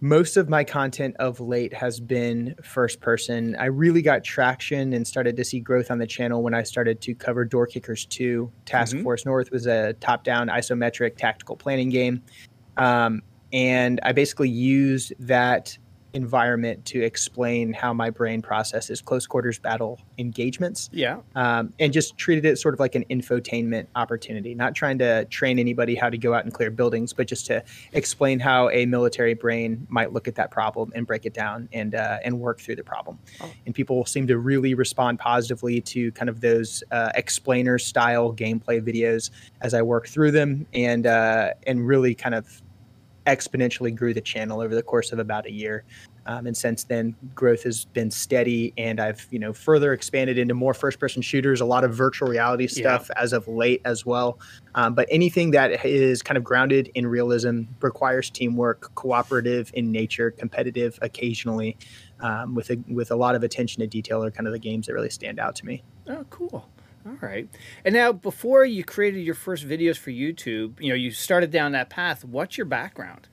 most 0.01 0.37
of 0.37 0.49
my 0.49 0.63
content 0.63 1.17
of 1.19 1.41
late 1.41 1.73
has 1.73 2.01
been 2.01 2.55
first 2.63 3.01
person. 3.01 3.57
I 3.57 3.67
really 3.67 4.03
got 4.03 4.25
traction 4.25 4.93
and 4.93 5.07
started 5.07 5.37
to 5.37 5.45
see 5.45 5.59
growth 5.59 5.91
on 5.91 5.99
the 5.99 6.07
channel 6.07 6.43
when 6.43 6.55
I 6.55 6.65
started 6.65 7.01
to 7.03 7.15
cover 7.15 7.45
Door 7.45 7.69
Kickers 7.69 8.05
2. 8.07 8.51
Task 8.67 8.95
mm-hmm. 8.95 9.05
Force 9.05 9.25
North 9.25 9.51
was 9.51 9.67
a 9.67 9.95
top 9.95 10.23
down 10.23 10.49
isometric 10.49 11.17
tactical 11.17 11.57
planning 11.57 11.89
game. 11.89 12.23
Um, 12.77 13.23
and 13.57 14.01
I 14.03 14.13
basically 14.13 14.51
used 14.51 15.15
that 15.19 15.79
environment 16.13 16.85
to 16.85 17.03
explain 17.03 17.73
how 17.73 17.95
my 17.95 18.11
brain 18.11 18.43
processes 18.43 19.01
close 19.01 19.27
quarters 19.27 19.59
battle 19.59 19.99
engagements. 20.19 20.91
Yeah. 20.93 21.21
Um, 21.35 21.73
and 21.79 21.91
just 21.91 22.19
treated 22.19 22.45
it 22.45 22.59
sort 22.59 22.75
of 22.75 22.81
like 22.81 22.95
an 22.95 23.05
infotainment 23.11 23.87
opportunity, 23.97 24.55
not 24.55 24.75
trying 24.75 24.99
to 24.99 25.25
train 25.27 25.59
anybody 25.59 25.95
how 25.95 26.11
to 26.11 26.19
go 26.19 26.35
out 26.35 26.45
and 26.45 26.53
clear 26.53 26.71
buildings, 26.71 27.15
but 27.15 27.27
just 27.27 27.47
to 27.47 27.65
explain 27.93 28.41
how 28.41 28.69
a 28.71 28.85
military 28.85 29.35
brain 29.35 29.87
might 29.89 30.13
look 30.13 30.29
at 30.29 30.35
that 30.35 30.51
problem 30.51 30.93
and 30.95 31.07
break 31.07 31.25
it 31.25 31.33
down 31.33 31.67
and 31.73 31.95
uh, 31.95 32.19
and 32.25 32.39
work 32.39 32.61
through 32.61 32.77
the 32.77 32.85
problem. 32.85 33.19
Oh. 33.41 33.51
And 33.65 33.75
people 33.75 34.05
seem 34.05 34.27
to 34.27 34.37
really 34.37 34.75
respond 34.75 35.19
positively 35.19 35.81
to 35.81 36.13
kind 36.13 36.29
of 36.29 36.43
those 36.43 36.85
uh, 36.91 37.11
explainer 37.15 37.79
style 37.79 38.35
gameplay 38.35 38.83
videos 38.83 39.31
as 39.63 39.73
I 39.73 39.81
work 39.81 40.09
through 40.09 40.33
them 40.33 40.67
and 40.75 41.07
uh, 41.07 41.55
and 41.67 41.87
really 41.87 42.15
kind 42.15 42.35
of 42.35 42.63
exponentially 43.27 43.95
grew 43.95 44.15
the 44.15 44.21
channel 44.21 44.61
over 44.61 44.75
the 44.75 44.83
course 44.83 45.13
of 45.13 45.19
about 45.19 45.47
a 45.47 45.53
year. 45.53 45.85
Um, 46.27 46.47
and 46.47 46.57
since 46.57 46.85
then, 46.85 47.15
growth 47.35 47.63
has 47.63 47.85
been 47.85 48.11
steady, 48.11 48.73
and 48.77 48.99
I've 48.99 49.27
you 49.31 49.39
know 49.39 49.53
further 49.53 49.93
expanded 49.93 50.39
into 50.39 50.55
more 50.55 50.75
first-person 50.75 51.23
shooters, 51.23 51.61
a 51.61 51.65
lot 51.65 51.85
of 51.85 51.95
virtual 51.95 52.29
reality 52.29 52.67
stuff 52.67 53.11
yeah. 53.15 53.23
as 53.23 53.33
of 53.33 53.47
late 53.47 53.81
as 53.85 54.05
well. 54.05 54.39
Um, 54.75 54.95
but 54.95 55.07
anything 55.11 55.53
that 55.53 55.85
is 55.85 56.23
kind 56.23 56.37
of 56.37 56.43
grounded 56.43 56.91
in 56.95 57.07
realism 57.07 57.63
requires 57.81 58.29
teamwork, 58.29 58.93
cooperative 58.97 59.71
in 59.75 59.93
nature, 59.93 60.33
competitive 60.33 60.99
occasionally, 61.01 61.77
um, 62.21 62.55
with 62.57 62.71
a 62.71 62.79
with 62.89 63.13
a 63.13 63.17
lot 63.17 63.37
of 63.37 63.45
attention 63.45 63.81
to 63.81 63.87
detail 63.87 64.25
are 64.25 64.31
kind 64.31 64.49
of 64.49 64.53
the 64.53 64.59
games 64.59 64.87
that 64.87 64.95
really 64.95 65.11
stand 65.11 65.39
out 65.39 65.55
to 65.57 65.67
me. 65.67 65.85
Oh, 66.09 66.25
cool. 66.31 66.69
All 67.07 67.17
right. 67.21 67.49
And 67.85 67.95
now, 67.95 68.13
before 68.13 68.65
you 68.65 68.83
created 68.83 69.21
your 69.21 69.37
first 69.37 69.67
videos 69.67 69.97
for 69.97 70.11
YouTube, 70.11 70.81
you 70.81 70.89
know, 70.89 70.97
you 70.97 71.13
started 71.13 71.51
down 71.51 71.73
that 71.73 71.89
path. 71.89 72.25
What's 72.25 72.59
your 72.59 72.65
background? 72.65 73.29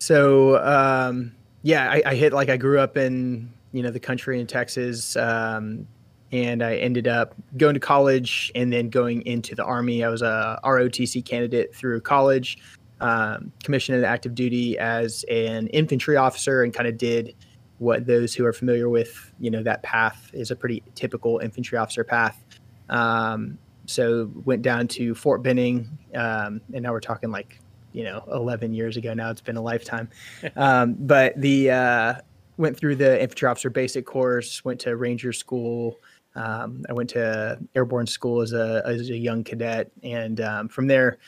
So, 0.00 0.58
um, 0.58 1.34
yeah, 1.62 1.90
I, 1.90 2.02
I, 2.04 2.14
hit 2.14 2.32
like 2.32 2.48
I 2.48 2.56
grew 2.56 2.78
up 2.78 2.96
in 2.96 3.52
you 3.72 3.82
know 3.82 3.90
the 3.90 4.00
country 4.00 4.40
in 4.40 4.46
Texas, 4.46 5.16
um, 5.16 5.86
and 6.32 6.62
I 6.62 6.76
ended 6.76 7.06
up 7.06 7.34
going 7.56 7.74
to 7.74 7.80
college 7.80 8.50
and 8.54 8.72
then 8.72 8.90
going 8.90 9.22
into 9.22 9.54
the 9.54 9.64
army. 9.64 10.02
I 10.02 10.08
was 10.08 10.22
a 10.22 10.58
ROTC 10.64 11.24
candidate 11.24 11.74
through 11.74 12.00
college, 12.00 12.58
um, 13.00 13.52
commissioned 13.62 13.98
in 13.98 14.04
active 14.04 14.34
duty 14.34 14.78
as 14.78 15.24
an 15.30 15.68
infantry 15.68 16.16
officer, 16.16 16.62
and 16.62 16.74
kind 16.74 16.88
of 16.88 16.98
did 16.98 17.34
what 17.78 18.06
those 18.06 18.34
who 18.34 18.44
are 18.44 18.52
familiar 18.52 18.88
with 18.88 19.32
you 19.38 19.50
know 19.50 19.62
that 19.62 19.82
path 19.82 20.30
is 20.32 20.50
a 20.50 20.56
pretty 20.56 20.82
typical 20.94 21.38
infantry 21.38 21.78
officer 21.78 22.04
path. 22.04 22.42
Um, 22.88 23.58
so 23.86 24.30
went 24.44 24.62
down 24.62 24.88
to 24.88 25.14
Fort 25.14 25.42
Benning, 25.42 25.88
um, 26.14 26.60
and 26.74 26.82
now 26.82 26.92
we're 26.92 27.00
talking 27.00 27.30
like 27.30 27.60
you 27.92 28.04
know 28.04 28.24
11 28.32 28.74
years 28.74 28.96
ago. 28.96 29.14
Now 29.14 29.30
it's 29.30 29.40
been 29.40 29.56
a 29.56 29.62
lifetime. 29.62 30.08
Um, 30.56 30.94
but 30.98 31.40
the 31.40 31.70
uh, 31.70 32.14
went 32.56 32.76
through 32.76 32.96
the 32.96 33.20
infantry 33.20 33.48
officer 33.48 33.70
basic 33.70 34.04
course, 34.04 34.64
went 34.64 34.80
to 34.80 34.96
Ranger 34.96 35.32
school. 35.32 35.98
Um, 36.34 36.84
I 36.88 36.92
went 36.92 37.10
to 37.10 37.58
airborne 37.74 38.06
school 38.06 38.40
as 38.40 38.52
a 38.52 38.82
as 38.84 39.10
a 39.10 39.16
young 39.16 39.44
cadet, 39.44 39.90
and 40.02 40.40
um, 40.40 40.68
from 40.68 40.86
there, 40.86 41.18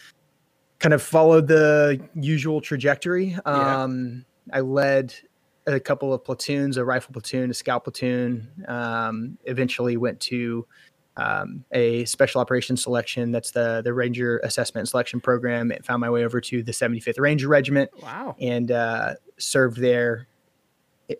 kind 0.78 0.92
of 0.92 1.02
followed 1.02 1.48
the 1.48 2.00
usual 2.14 2.60
trajectory. 2.60 3.36
Yeah. 3.46 3.82
Um, 3.82 4.24
I 4.52 4.60
led 4.60 5.14
a 5.74 5.80
couple 5.80 6.12
of 6.12 6.24
platoons, 6.24 6.76
a 6.76 6.84
rifle 6.84 7.12
platoon, 7.12 7.50
a 7.50 7.54
scout 7.54 7.84
platoon. 7.84 8.48
Um, 8.68 9.38
eventually, 9.44 9.96
went 9.96 10.20
to 10.20 10.66
um, 11.16 11.64
a 11.72 12.04
special 12.04 12.40
operations 12.40 12.82
selection. 12.82 13.32
That's 13.32 13.50
the 13.50 13.82
the 13.82 13.92
Ranger 13.92 14.38
Assessment 14.38 14.82
and 14.82 14.88
Selection 14.88 15.20
Program. 15.20 15.70
It 15.72 15.84
found 15.84 16.00
my 16.00 16.10
way 16.10 16.24
over 16.24 16.40
to 16.40 16.62
the 16.62 16.72
75th 16.72 17.18
Ranger 17.18 17.48
Regiment. 17.48 17.90
Wow! 18.02 18.36
And 18.40 18.70
uh, 18.70 19.14
served 19.38 19.78
there 19.78 20.28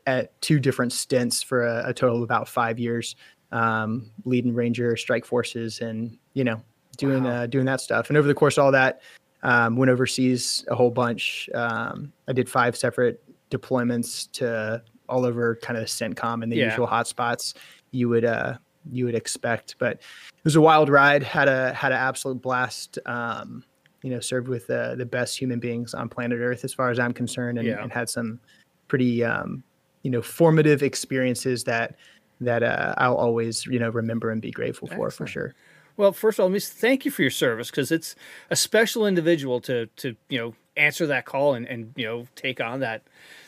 at 0.07 0.41
two 0.41 0.61
different 0.61 0.93
stints 0.93 1.43
for 1.43 1.67
a, 1.67 1.89
a 1.89 1.95
total 1.95 2.17
of 2.17 2.23
about 2.23 2.49
five 2.49 2.79
years, 2.79 3.17
um, 3.53 4.11
leading 4.25 4.55
Ranger 4.55 4.97
strike 4.97 5.25
forces 5.25 5.81
and 5.81 6.17
you 6.35 6.45
know 6.45 6.63
doing 6.97 7.25
wow. 7.25 7.43
uh, 7.43 7.47
doing 7.47 7.67
that 7.67 7.81
stuff. 7.81 8.09
And 8.09 8.17
over 8.17 8.29
the 8.29 8.35
course 8.35 8.59
of 8.59 8.65
all 8.65 8.73
that, 8.73 9.03
um, 9.43 9.77
went 9.77 9.91
overseas 9.91 10.65
a 10.69 10.75
whole 10.75 10.91
bunch. 10.91 11.49
Um, 11.55 12.13
I 12.29 12.33
did 12.33 12.49
five 12.49 12.77
separate 12.77 13.23
deployments 13.51 14.31
to 14.33 14.83
all 15.09 15.27
over 15.27 15.57
kind 15.57 15.79
of 15.79 15.87
CENTCOM 15.87 16.43
and 16.43 16.51
the 16.51 16.57
yeah. 16.57 16.67
usual 16.67 16.87
hotspots 16.87 17.55
you 17.91 18.09
would 18.09 18.25
uh, 18.25 18.55
you 18.91 19.05
would 19.05 19.15
expect. 19.15 19.77
But 19.79 19.95
it 19.95 20.45
was 20.45 20.57
a 20.57 20.61
wild 20.61 20.89
ride. 20.89 21.23
Had 21.23 21.49
a 21.49 21.73
had 21.73 21.93
an 21.93 21.99
absolute 21.99 22.41
blast. 22.41 22.99
Um, 23.07 23.65
you 24.03 24.09
know, 24.09 24.21
served 24.21 24.49
with 24.49 24.71
uh, 24.71 24.95
the 24.95 25.05
best 25.05 25.39
human 25.39 25.61
beings 25.61 25.93
on 25.93 26.09
planet 26.09 26.39
Earth, 26.41 26.65
as 26.65 26.73
far 26.73 26.89
as 26.89 26.99
I'm 26.99 27.13
concerned, 27.13 27.59
and, 27.59 27.69
yeah. 27.69 27.83
and 27.83 27.93
had 27.93 28.09
some 28.09 28.41
pretty 28.89 29.23
um, 29.23 29.63
you 30.03 30.11
know 30.11 30.23
formative 30.23 30.83
experiences 30.83 31.65
that 31.65 31.97
that 32.41 32.63
uh, 32.63 32.95
I'll 32.97 33.17
always 33.17 33.67
you 33.67 33.79
know 33.79 33.91
remember 33.91 34.31
and 34.31 34.41
be 34.41 34.51
grateful 34.51 34.89
for 34.89 35.07
Excellent. 35.07 35.15
for 35.15 35.27
sure. 35.27 35.55
Well, 35.97 36.13
first 36.13 36.39
of 36.39 36.45
all, 36.45 36.49
Miss, 36.49 36.71
thank 36.71 37.05
you 37.05 37.11
for 37.11 37.21
your 37.21 37.31
service 37.31 37.71
because 37.71 37.93
it's 37.93 38.15
a 38.49 38.57
special 38.57 39.07
individual 39.07 39.61
to 39.63 39.87
to 39.97 40.17
you 40.29 40.39
know 40.39 40.55
answer 40.77 41.07
that 41.07 41.25
call 41.25 41.55
and 41.55 41.67
and 41.67 41.93
you 41.97 42.07
know 42.07 42.27
take 42.37 42.61
on 42.61 42.81
that 42.81 43.03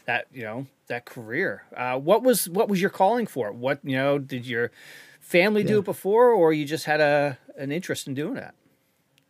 that 0.06 0.26
you 0.32 0.42
know 0.42 0.66
that 0.88 1.06
career. 1.06 1.64
Uh, 1.76 1.98
what 1.98 2.22
was 2.22 2.48
what 2.48 2.68
was 2.68 2.80
your 2.80 2.90
calling 2.90 3.26
for? 3.26 3.52
What 3.52 3.80
you 3.82 3.96
know 3.96 4.18
did 4.18 4.46
your 4.46 4.70
family 5.20 5.62
yeah. 5.62 5.68
do 5.68 5.78
it 5.78 5.84
before, 5.84 6.30
or 6.30 6.52
you 6.52 6.64
just 6.64 6.84
had 6.84 7.00
a 7.00 7.38
an 7.56 7.72
interest 7.72 8.06
in 8.06 8.14
doing 8.14 8.34
that? 8.34 8.54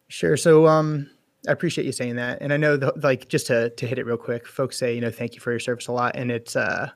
Sure. 0.09 0.37
So 0.37 0.67
um, 0.67 1.09
I 1.49 1.53
appreciate 1.53 1.85
you 1.85 1.93
saying 1.93 2.17
that, 2.17 2.39
and 2.41 2.53
I 2.53 2.57
know 2.57 2.77
the, 2.77 2.93
like 3.03 3.29
just 3.29 3.47
to 3.49 3.71
to 3.71 3.87
hit 3.87 3.99
it 3.99 4.07
real 4.07 4.17
quick, 4.17 4.47
folks 4.47 4.77
say 4.77 4.95
you 4.95 5.01
know 5.01 5.11
thank 5.11 5.35
you 5.35 5.41
for 5.41 5.51
your 5.51 5.61
service 5.61 5.87
a 5.87 5.93
lot, 5.93 6.17
and 6.17 6.31
it's 6.31 6.57
uh 6.57 6.91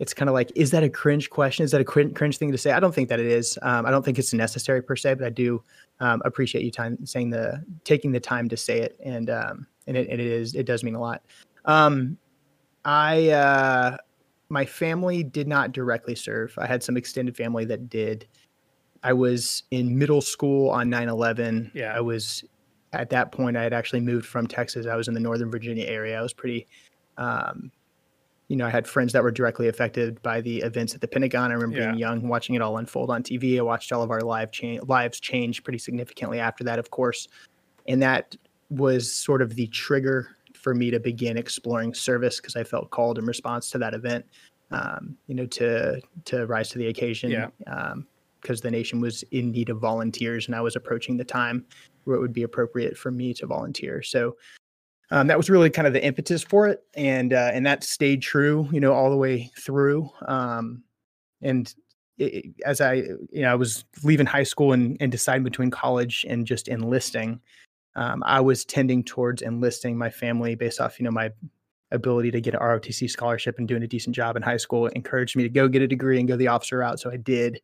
it's 0.00 0.12
kind 0.12 0.28
of 0.28 0.34
like, 0.34 0.50
is 0.56 0.70
that 0.72 0.82
a 0.82 0.90
cringe 0.90 1.30
question? 1.30 1.64
Is 1.64 1.70
that 1.70 1.80
a 1.80 1.84
cringe 1.84 2.36
thing 2.36 2.50
to 2.50 2.58
say? 2.58 2.72
I 2.72 2.80
don't 2.80 2.94
think 2.94 3.08
that 3.08 3.20
it 3.20 3.26
is. 3.26 3.58
Um, 3.62 3.86
I 3.86 3.90
don't 3.90 4.04
think 4.04 4.18
it's 4.18 4.34
necessary 4.34 4.82
per 4.82 4.96
se, 4.96 5.14
but 5.14 5.24
I 5.24 5.30
do 5.30 5.62
um, 6.00 6.20
appreciate 6.24 6.64
you 6.64 6.70
time 6.70 7.06
saying 7.06 7.30
the 7.30 7.64
taking 7.84 8.10
the 8.10 8.20
time 8.20 8.48
to 8.48 8.56
say 8.56 8.80
it, 8.80 8.98
and 9.04 9.30
um, 9.30 9.66
and 9.86 9.96
it, 9.96 10.08
it 10.08 10.20
is 10.20 10.54
it 10.54 10.66
does 10.66 10.82
mean 10.82 10.94
a 10.94 11.00
lot. 11.00 11.22
Um, 11.64 12.18
I 12.84 13.30
uh, 13.30 13.96
my 14.48 14.64
family 14.64 15.22
did 15.22 15.48
not 15.48 15.72
directly 15.72 16.14
serve. 16.14 16.54
I 16.58 16.66
had 16.66 16.82
some 16.82 16.96
extended 16.96 17.36
family 17.36 17.64
that 17.66 17.88
did. 17.88 18.26
I 19.02 19.12
was 19.12 19.64
in 19.70 19.98
middle 19.98 20.20
school 20.20 20.70
on 20.70 20.90
9/11. 20.90 21.70
Yeah, 21.74 21.94
I 21.94 22.00
was 22.00 22.44
at 22.92 23.10
that 23.10 23.32
point. 23.32 23.56
I 23.56 23.62
had 23.62 23.72
actually 23.72 24.00
moved 24.00 24.26
from 24.26 24.46
Texas. 24.46 24.86
I 24.86 24.96
was 24.96 25.08
in 25.08 25.14
the 25.14 25.20
Northern 25.20 25.50
Virginia 25.50 25.86
area. 25.86 26.18
I 26.18 26.22
was 26.22 26.32
pretty 26.32 26.66
um, 27.16 27.70
you 28.48 28.56
know, 28.56 28.66
I 28.66 28.70
had 28.70 28.86
friends 28.86 29.12
that 29.14 29.22
were 29.22 29.30
directly 29.30 29.68
affected 29.68 30.22
by 30.22 30.40
the 30.40 30.58
events 30.58 30.94
at 30.94 31.00
the 31.00 31.08
Pentagon. 31.08 31.50
I 31.50 31.54
remember 31.54 31.78
yeah. 31.78 31.86
being 31.86 31.98
young, 31.98 32.28
watching 32.28 32.54
it 32.54 32.62
all 32.62 32.76
unfold 32.76 33.10
on 33.10 33.22
TV. 33.22 33.58
I 33.58 33.62
watched 33.62 33.90
all 33.90 34.02
of 34.02 34.10
our 34.10 34.20
live 34.20 34.52
cha- 34.52 34.80
lives 34.86 35.18
change 35.18 35.64
pretty 35.64 35.78
significantly 35.78 36.40
after 36.40 36.62
that, 36.64 36.78
of 36.78 36.90
course, 36.90 37.26
and 37.88 38.02
that 38.02 38.36
was 38.74 39.12
sort 39.12 39.42
of 39.42 39.54
the 39.54 39.66
trigger 39.68 40.36
for 40.54 40.74
me 40.74 40.90
to 40.90 41.00
begin 41.00 41.36
exploring 41.36 41.94
service 41.94 42.40
because 42.40 42.56
I 42.56 42.64
felt 42.64 42.90
called 42.90 43.18
in 43.18 43.26
response 43.26 43.70
to 43.70 43.78
that 43.78 43.94
event. 43.94 44.24
Um, 44.70 45.16
you 45.26 45.34
know, 45.34 45.46
to 45.46 46.00
to 46.24 46.46
rise 46.46 46.70
to 46.70 46.78
the 46.78 46.88
occasion. 46.88 47.30
Yeah. 47.30 47.48
because 48.40 48.60
um, 48.60 48.62
the 48.62 48.70
nation 48.70 49.00
was 49.00 49.22
in 49.30 49.52
need 49.52 49.68
of 49.68 49.78
volunteers, 49.78 50.46
and 50.46 50.54
I 50.54 50.60
was 50.60 50.74
approaching 50.74 51.16
the 51.16 51.24
time 51.24 51.64
where 52.04 52.16
it 52.16 52.20
would 52.20 52.32
be 52.32 52.42
appropriate 52.42 52.96
for 52.96 53.10
me 53.10 53.34
to 53.34 53.46
volunteer. 53.46 54.02
So 54.02 54.36
um, 55.10 55.26
that 55.26 55.36
was 55.36 55.50
really 55.50 55.70
kind 55.70 55.86
of 55.86 55.92
the 55.92 56.04
impetus 56.04 56.42
for 56.42 56.66
it, 56.66 56.82
and 56.94 57.32
uh, 57.32 57.50
and 57.52 57.64
that 57.66 57.84
stayed 57.84 58.22
true, 58.22 58.68
you 58.72 58.80
know, 58.80 58.92
all 58.92 59.10
the 59.10 59.16
way 59.16 59.50
through. 59.58 60.10
Um, 60.26 60.82
and 61.42 61.72
it, 62.18 62.46
as 62.64 62.80
I, 62.80 62.94
you 62.94 63.42
know, 63.42 63.52
I 63.52 63.54
was 63.54 63.84
leaving 64.02 64.26
high 64.26 64.42
school 64.44 64.72
and, 64.72 64.96
and 65.00 65.12
deciding 65.12 65.44
between 65.44 65.70
college 65.70 66.24
and 66.28 66.46
just 66.46 66.68
enlisting, 66.68 67.40
um, 67.96 68.22
I 68.26 68.40
was 68.40 68.64
tending 68.64 69.04
towards 69.04 69.42
enlisting 69.42 69.96
my 69.96 70.10
family 70.10 70.54
based 70.54 70.80
off, 70.80 70.98
you 70.98 71.04
know, 71.04 71.10
my 71.10 71.30
ability 71.90 72.30
to 72.32 72.40
get 72.40 72.54
an 72.54 72.60
ROTC 72.60 73.08
scholarship 73.08 73.58
and 73.58 73.68
doing 73.68 73.82
a 73.82 73.86
decent 73.86 74.16
job 74.16 74.36
in 74.36 74.42
high 74.42 74.56
school 74.56 74.86
encouraged 74.88 75.36
me 75.36 75.44
to 75.44 75.48
go 75.48 75.68
get 75.68 75.82
a 75.82 75.86
degree 75.86 76.18
and 76.18 76.26
go 76.26 76.36
the 76.36 76.48
officer 76.48 76.78
route. 76.78 76.98
So 76.98 77.10
I 77.10 77.16
did. 77.16 77.60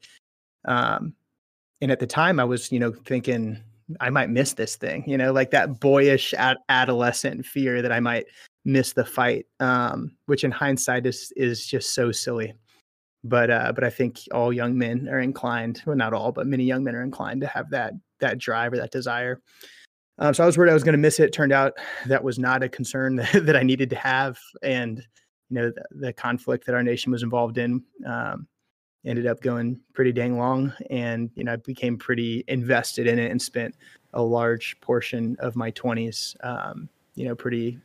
Um, 0.67 1.15
and 1.81 1.91
at 1.91 1.99
the 1.99 2.07
time, 2.07 2.39
I 2.39 2.45
was, 2.45 2.71
you 2.71 2.79
know, 2.79 2.93
thinking 2.93 3.63
I 3.99 4.11
might 4.11 4.31
miss 4.31 4.53
this 4.53 4.77
thing, 4.77 5.03
you 5.07 5.19
know, 5.19 5.33
like 5.33 5.51
that 5.51 5.81
boyish 5.81 6.33
ad- 6.35 6.59
adolescent 6.69 7.45
fear 7.45 7.83
that 7.83 7.91
I 7.91 7.99
might 7.99 8.27
miss 8.65 8.93
the 8.93 9.05
fight, 9.05 9.47
um, 9.59 10.13
which 10.27 10.45
in 10.45 10.51
hindsight 10.51 11.07
is 11.07 11.33
is 11.37 11.67
just 11.67 11.95
so 11.95 12.13
silly. 12.13 12.55
But 13.25 13.51
uh, 13.51 13.73
but 13.75 13.83
I 13.83 13.91
think 13.91 14.21
all 14.33 14.53
young 14.53 14.79
men 14.79 15.09
are 15.09 15.19
inclined, 15.19 15.83
well, 15.87 15.97
not 15.97 16.13
all, 16.13 16.31
but 16.31 16.47
many 16.47 16.65
young 16.65 16.85
men 16.85 16.95
are 16.95 17.03
inclined 17.03 17.41
to 17.41 17.47
have 17.49 17.71
that 17.71 17.95
that 18.21 18.39
drive 18.39 18.73
or 18.73 18.77
that 18.77 18.93
desire. 18.93 19.41
Um, 20.21 20.35
so 20.35 20.43
I 20.43 20.47
was 20.47 20.57
worried 20.57 20.71
I 20.71 20.75
was 20.75 20.85
going 20.85 20.93
to 20.93 20.99
miss 20.99 21.19
it. 21.19 21.33
Turned 21.33 21.53
out 21.53 21.75
that 22.07 22.23
was 22.23 22.39
not 22.39 22.63
a 22.63 22.69
concern 22.69 23.17
that, 23.17 23.47
that 23.47 23.57
I 23.57 23.63
needed 23.63 23.91
to 23.91 23.97
have, 23.97 24.39
and 24.63 24.99
you 25.51 25.57
know 25.57 25.71
the, 25.71 25.85
the, 25.91 26.13
conflict 26.13 26.67
that 26.67 26.75
our 26.75 26.83
nation 26.83 27.13
was 27.13 27.23
involved 27.23 27.59
in 27.59 27.83
um, 28.07 28.47
ended 29.05 29.27
up 29.27 29.41
going 29.41 29.81
pretty 29.93 30.13
dang 30.13 30.39
long 30.39 30.73
and 30.91 31.31
you 31.35 31.45
know 31.45 31.53
i 31.53 31.57
became 31.57 31.97
pretty 31.97 32.45
invested 32.49 33.07
in 33.07 33.19
it 33.19 33.31
and 33.31 33.41
spent 33.41 33.75
a 34.15 34.23
large 34.23 34.79
portion 34.81 35.37
of 35.41 35.57
my 35.57 35.71
20s 35.73 36.37
um, 36.45 36.89
you 37.15 37.27
know 37.27 37.35
pretty 37.35 37.79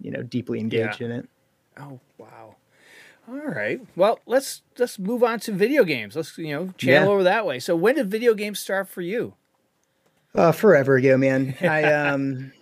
you 0.00 0.10
know 0.10 0.22
deeply 0.22 0.60
engaged 0.60 1.00
yeah. 1.00 1.06
in 1.06 1.12
it 1.12 1.28
oh 1.78 2.00
wow 2.18 2.56
all 3.28 3.36
right 3.36 3.80
well 3.96 4.18
let's 4.26 4.62
let's 4.78 4.98
move 4.98 5.22
on 5.22 5.38
to 5.38 5.52
video 5.52 5.84
games 5.84 6.16
let's 6.16 6.36
you 6.38 6.52
know 6.52 6.72
channel 6.76 7.08
yeah. 7.08 7.14
over 7.14 7.22
that 7.22 7.46
way 7.46 7.58
so 7.58 7.76
when 7.76 7.94
did 7.94 8.10
video 8.10 8.34
games 8.34 8.58
start 8.58 8.88
for 8.88 9.00
you 9.02 9.34
uh 10.34 10.52
forever 10.52 10.96
ago 10.96 11.16
man 11.16 11.54
i 11.62 11.84
um 11.84 12.52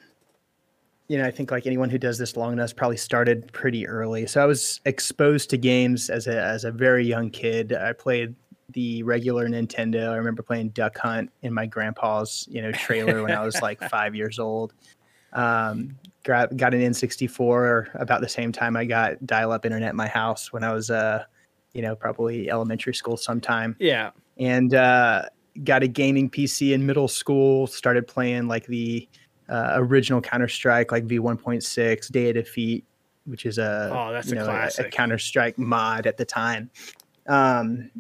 you 1.08 1.18
know, 1.18 1.26
I 1.26 1.30
think 1.30 1.50
like 1.50 1.66
anyone 1.66 1.90
who 1.90 1.98
does 1.98 2.16
this 2.16 2.38
long 2.38 2.54
enough 2.54 2.74
probably 2.74 2.96
started 2.96 3.52
pretty 3.52 3.86
early. 3.86 4.26
So 4.26 4.42
I 4.42 4.46
was 4.46 4.80
exposed 4.86 5.50
to 5.50 5.58
games 5.58 6.08
as 6.08 6.26
a 6.26 6.42
as 6.42 6.64
a 6.64 6.70
very 6.70 7.04
young 7.04 7.28
kid. 7.28 7.74
I 7.74 7.92
played 7.92 8.34
the 8.72 9.02
regular 9.02 9.48
Nintendo. 9.48 10.10
I 10.10 10.16
remember 10.16 10.42
playing 10.42 10.70
Duck 10.70 10.96
Hunt 10.96 11.30
in 11.42 11.52
my 11.52 11.66
grandpa's, 11.66 12.48
you 12.50 12.62
know, 12.62 12.72
trailer 12.72 13.22
when 13.22 13.32
I 13.32 13.44
was 13.44 13.60
like 13.60 13.78
five 13.90 14.14
years 14.14 14.38
old. 14.38 14.72
Um, 15.32 15.98
got, 16.24 16.56
got 16.56 16.74
an 16.74 16.80
N64 16.80 18.00
about 18.00 18.20
the 18.20 18.28
same 18.28 18.52
time 18.52 18.76
I 18.76 18.84
got 18.84 19.24
dial-up 19.26 19.64
internet 19.64 19.90
in 19.90 19.96
my 19.96 20.08
house 20.08 20.52
when 20.52 20.62
I 20.62 20.72
was, 20.72 20.90
uh, 20.90 21.24
you 21.72 21.82
know, 21.82 21.96
probably 21.96 22.50
elementary 22.50 22.94
school 22.94 23.16
sometime. 23.16 23.76
Yeah. 23.78 24.10
And 24.38 24.74
uh, 24.74 25.24
got 25.64 25.82
a 25.82 25.88
gaming 25.88 26.30
PC 26.30 26.72
in 26.72 26.86
middle 26.86 27.08
school. 27.08 27.66
Started 27.66 28.06
playing 28.06 28.48
like 28.48 28.66
the 28.66 29.08
uh, 29.48 29.72
original 29.74 30.20
Counter 30.20 30.48
Strike 30.48 30.92
like 30.92 31.06
V1.6, 31.06 32.10
Day 32.10 32.28
of 32.28 32.34
Defeat, 32.34 32.84
which 33.26 33.46
is 33.46 33.58
a 33.58 33.90
oh, 33.92 34.12
that's 34.12 34.28
you 34.28 34.36
know, 34.36 34.46
a, 34.46 34.70
a 34.82 34.88
Counter 34.88 35.18
Strike 35.18 35.58
mod 35.58 36.06
at 36.06 36.16
the 36.16 36.24
time. 36.24 36.70
Um, 37.26 37.90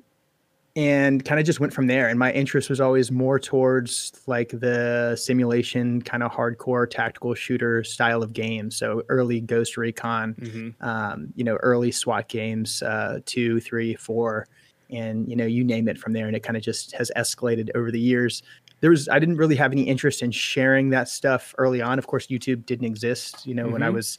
and 0.74 1.22
kind 1.24 1.38
of 1.38 1.44
just 1.44 1.60
went 1.60 1.72
from 1.72 1.86
there. 1.86 2.08
And 2.08 2.18
my 2.18 2.32
interest 2.32 2.70
was 2.70 2.80
always 2.80 3.10
more 3.10 3.38
towards 3.38 4.22
like 4.26 4.48
the 4.48 5.16
simulation, 5.16 6.00
kind 6.00 6.22
of 6.22 6.32
hardcore 6.32 6.88
tactical 6.88 7.34
shooter 7.34 7.84
style 7.84 8.22
of 8.22 8.32
games. 8.32 8.76
So 8.76 9.02
early 9.08 9.40
Ghost 9.40 9.76
Recon, 9.76 10.34
mm-hmm. 10.34 10.84
um, 10.84 11.32
you 11.36 11.44
know, 11.44 11.56
early 11.56 11.92
SWAT 11.92 12.28
games, 12.28 12.82
uh, 12.82 13.20
two, 13.26 13.60
three, 13.60 13.94
four, 13.94 14.48
and 14.92 15.28
you 15.28 15.36
know, 15.36 15.46
you 15.46 15.64
name 15.64 15.88
it 15.88 15.98
from 15.98 16.12
there. 16.12 16.26
And 16.26 16.36
it 16.36 16.42
kind 16.42 16.56
of 16.56 16.62
just 16.62 16.92
has 16.92 17.10
escalated 17.16 17.70
over 17.74 17.90
the 17.90 18.00
years. 18.00 18.42
There 18.80 18.90
was 18.90 19.08
I 19.08 19.18
didn't 19.18 19.36
really 19.36 19.56
have 19.56 19.72
any 19.72 19.82
interest 19.82 20.22
in 20.22 20.30
sharing 20.30 20.90
that 20.90 21.08
stuff 21.08 21.54
early 21.58 21.80
on. 21.80 21.98
Of 21.98 22.06
course, 22.06 22.26
YouTube 22.26 22.66
didn't 22.66 22.86
exist. 22.86 23.46
You 23.46 23.54
know, 23.54 23.64
mm-hmm. 23.64 23.72
when 23.72 23.82
I 23.82 23.86
mm-hmm. 23.86 23.96
was 23.96 24.18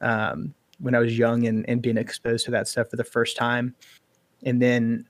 um, 0.00 0.54
when 0.78 0.94
I 0.94 0.98
was 0.98 1.16
young 1.16 1.46
and, 1.46 1.68
and 1.68 1.80
being 1.80 1.96
exposed 1.96 2.44
to 2.46 2.50
that 2.52 2.68
stuff 2.68 2.90
for 2.90 2.96
the 2.96 3.04
first 3.04 3.36
time. 3.36 3.74
And 4.44 4.60
then 4.60 5.06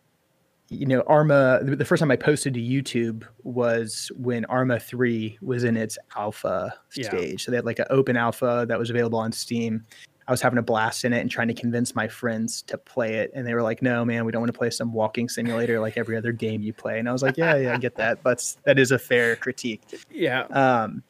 you 0.71 0.87
know, 0.87 1.03
Arma, 1.07 1.61
the 1.63 1.85
first 1.85 2.01
time 2.01 2.11
I 2.11 2.17
posted 2.17 2.55
to 2.55 2.61
YouTube 2.61 3.25
was 3.43 4.11
when 4.17 4.45
Arma 4.47 4.81
3 4.81 5.39
was 5.43 5.63
in 5.63 5.77
its 5.77 5.99
alpha 6.17 6.75
stage. 6.89 7.33
Yeah. 7.33 7.37
So 7.39 7.51
they 7.51 7.59
had 7.59 7.67
like 7.67 7.79
an 7.79 7.87
open 7.91 8.17
alpha 8.17 8.65
that 8.69 8.79
was 8.79 8.91
available 8.91 9.19
on 9.19 9.31
Steam. 9.31 9.85
I 10.27 10.31
was 10.31 10.41
having 10.41 10.59
a 10.59 10.63
blast 10.63 11.05
in 11.05 11.13
it 11.13 11.21
and 11.21 11.31
trying 11.31 11.49
to 11.49 11.55
convince 11.55 11.95
my 11.95 12.09
friends 12.09 12.63
to 12.63 12.79
play 12.79 13.17
it. 13.17 13.31
And 13.35 13.47
they 13.47 13.53
were 13.53 13.63
like, 13.63 13.83
no, 13.83 14.05
man, 14.05 14.25
we 14.25 14.33
don't 14.33 14.41
want 14.41 14.53
to 14.53 14.59
play 14.59 14.71
some 14.71 14.93
walking 14.93 15.29
simulator 15.29 15.81
like 15.81 15.99
every 15.99 16.17
other 16.17 16.33
game 16.33 16.63
you 16.63 16.73
play. 16.73 16.99
And 16.99 17.09
I 17.09 17.13
was 17.13 17.23
like, 17.23 17.37
yeah, 17.37 17.57
yeah, 17.57 17.75
I 17.75 17.77
get 17.77 17.97
that. 17.97 18.23
But 18.23 18.43
that 18.65 18.79
is 18.79 18.91
a 18.91 18.99
fair 18.99 19.37
critique. 19.37 19.83
Yeah. 20.11 20.45
Um, 20.45 21.03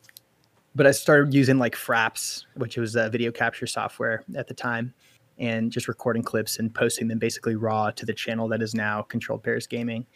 but 0.74 0.86
I 0.86 0.90
started 0.90 1.32
using 1.32 1.58
like 1.58 1.76
Fraps, 1.76 2.44
which 2.56 2.76
was 2.76 2.96
a 2.96 3.08
video 3.08 3.30
capture 3.30 3.66
software 3.66 4.24
at 4.34 4.48
the 4.48 4.54
time 4.54 4.92
and 5.38 5.70
just 5.70 5.88
recording 5.88 6.22
clips 6.22 6.58
and 6.58 6.74
posting 6.74 7.08
them 7.08 7.18
basically 7.18 7.54
raw 7.56 7.90
to 7.90 8.06
the 8.06 8.12
channel 8.12 8.48
that 8.48 8.62
is 8.62 8.74
now 8.74 9.02
Controlled 9.02 9.42
Pairs 9.42 9.66
Gaming. 9.66 10.06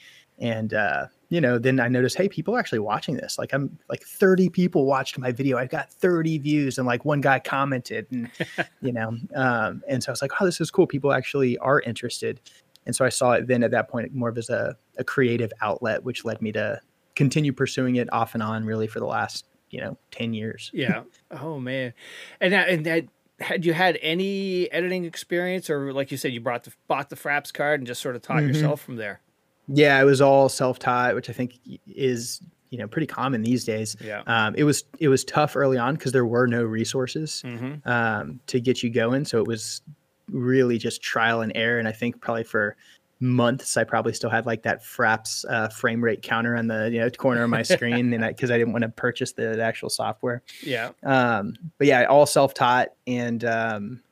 And 0.41 0.73
uh, 0.73 1.07
you 1.31 1.41
know, 1.41 1.59
then 1.59 1.81
I 1.81 1.89
noticed, 1.89 2.17
hey, 2.17 2.29
people 2.29 2.55
are 2.55 2.59
actually 2.59 2.79
watching 2.79 3.17
this. 3.17 3.39
Like 3.39 3.53
I'm 3.53 3.79
like 3.89 4.03
30 4.03 4.49
people 4.49 4.87
watched 4.87 5.19
my 5.19 5.33
video. 5.33 5.59
I've 5.59 5.71
got 5.71 5.93
30 5.93 6.39
views, 6.39 6.79
and 6.79 6.87
like 6.87 7.05
one 7.05 7.21
guy 7.21 7.39
commented, 7.39 8.07
and 8.11 8.31
you 8.81 8.93
know, 8.93 9.17
um, 9.35 9.83
and 9.89 10.03
so 10.03 10.11
I 10.11 10.13
was 10.13 10.23
like, 10.23 10.33
oh, 10.41 10.45
this 10.45 10.61
is 10.61 10.71
cool. 10.71 10.87
People 10.87 11.13
actually 11.13 11.59
are 11.59 11.81
interested. 11.81 12.41
And 12.87 12.97
so 12.97 13.05
I 13.05 13.11
saw 13.11 13.33
it 13.33 13.47
then 13.47 13.63
at 13.63 13.71
that 13.73 13.89
point 13.89 14.15
more 14.15 14.31
of 14.31 14.39
as 14.39 14.49
a, 14.49 14.75
a 14.97 15.05
creative 15.05 15.53
outlet, 15.61 16.05
which 16.05 16.25
led 16.25 16.41
me 16.41 16.53
to 16.53 16.81
continue 17.17 17.53
pursuing 17.53 17.97
it 17.97 18.11
off 18.13 18.33
and 18.33 18.43
on 18.43 18.65
really 18.65 18.87
for 18.87 18.99
the 18.99 19.07
last, 19.07 19.45
you 19.69 19.79
know, 19.79 19.99
10 20.13 20.33
years. 20.33 20.71
Yeah. 20.73 21.03
Oh 21.31 21.61
man. 21.61 21.93
And 22.41 22.55
that, 22.55 22.71
and 22.71 22.87
that 22.87 23.05
had 23.41 23.65
you 23.65 23.73
had 23.73 23.99
any 24.01 24.71
editing 24.73 25.05
experience, 25.05 25.71
or 25.71 25.93
like 25.93 26.11
you 26.11 26.17
said, 26.17 26.33
you 26.33 26.41
brought 26.41 26.65
the 26.65 26.73
bought 26.89 27.11
the 27.11 27.17
Fraps 27.17 27.53
card 27.53 27.81
and 27.81 27.87
just 27.87 28.01
sort 28.01 28.17
of 28.17 28.23
taught 28.23 28.39
mm-hmm. 28.39 28.49
yourself 28.49 28.81
from 28.81 28.97
there? 28.97 29.21
Yeah, 29.69 30.01
it 30.01 30.05
was 30.05 30.21
all 30.21 30.49
self 30.49 30.79
taught, 30.79 31.15
which 31.15 31.31
I 31.31 31.33
think 31.33 31.59
is 31.87 32.41
you 32.71 32.79
know 32.79 32.89
pretty 32.89 33.07
common 33.07 33.43
these 33.43 33.65
days. 33.65 33.97
Yeah, 34.01 34.23
um, 34.27 34.55
it 34.57 34.65
was 34.65 34.85
it 34.99 35.09
was 35.09 35.25
tough 35.25 35.57
early 35.57 35.79
on 35.79 35.95
because 35.95 36.13
there 36.13 36.27
were 36.27 36.47
no 36.47 36.65
resources 36.65 37.43
mm-hmm. 37.45 37.89
um, 37.89 38.41
to 38.47 38.61
get 38.61 38.83
you 38.83 38.91
going, 38.91 39.25
so 39.25 39.39
it 39.39 39.47
was 39.47 39.83
really 40.31 40.79
just 40.79 41.03
trial 41.03 41.41
and 41.41 41.53
error. 41.55 41.79
And 41.79 41.89
I 41.89 41.93
think 41.93 42.21
probably 42.21 42.45
for 42.45 42.77
months 43.21 43.77
i 43.77 43.83
probably 43.83 44.13
still 44.13 44.31
had 44.31 44.47
like 44.47 44.63
that 44.63 44.83
fraps 44.83 45.45
uh, 45.51 45.69
frame 45.69 46.03
rate 46.03 46.23
counter 46.23 46.57
on 46.57 46.69
the 46.69 46.89
you 46.93 47.01
know 47.01 47.11
corner 47.11 47.43
of 47.43 47.51
my 47.51 47.63
screen 47.65 48.13
and 48.13 48.25
because 48.25 48.51
I, 48.51 48.55
I, 48.55 48.59
didn't 48.59 48.73
want 48.73 48.83
to 48.83 48.91
purchase 48.91 49.33
the, 49.33 49.57
the 49.57 49.63
actual 49.63 49.91
software 49.91 50.43
yeah 50.63 50.91
um, 51.03 51.55
but 51.79 51.89
yeah 51.89 52.05
all 52.05 52.27
self-taught 52.27 52.89
and 53.07 53.45
um, 53.45 54.03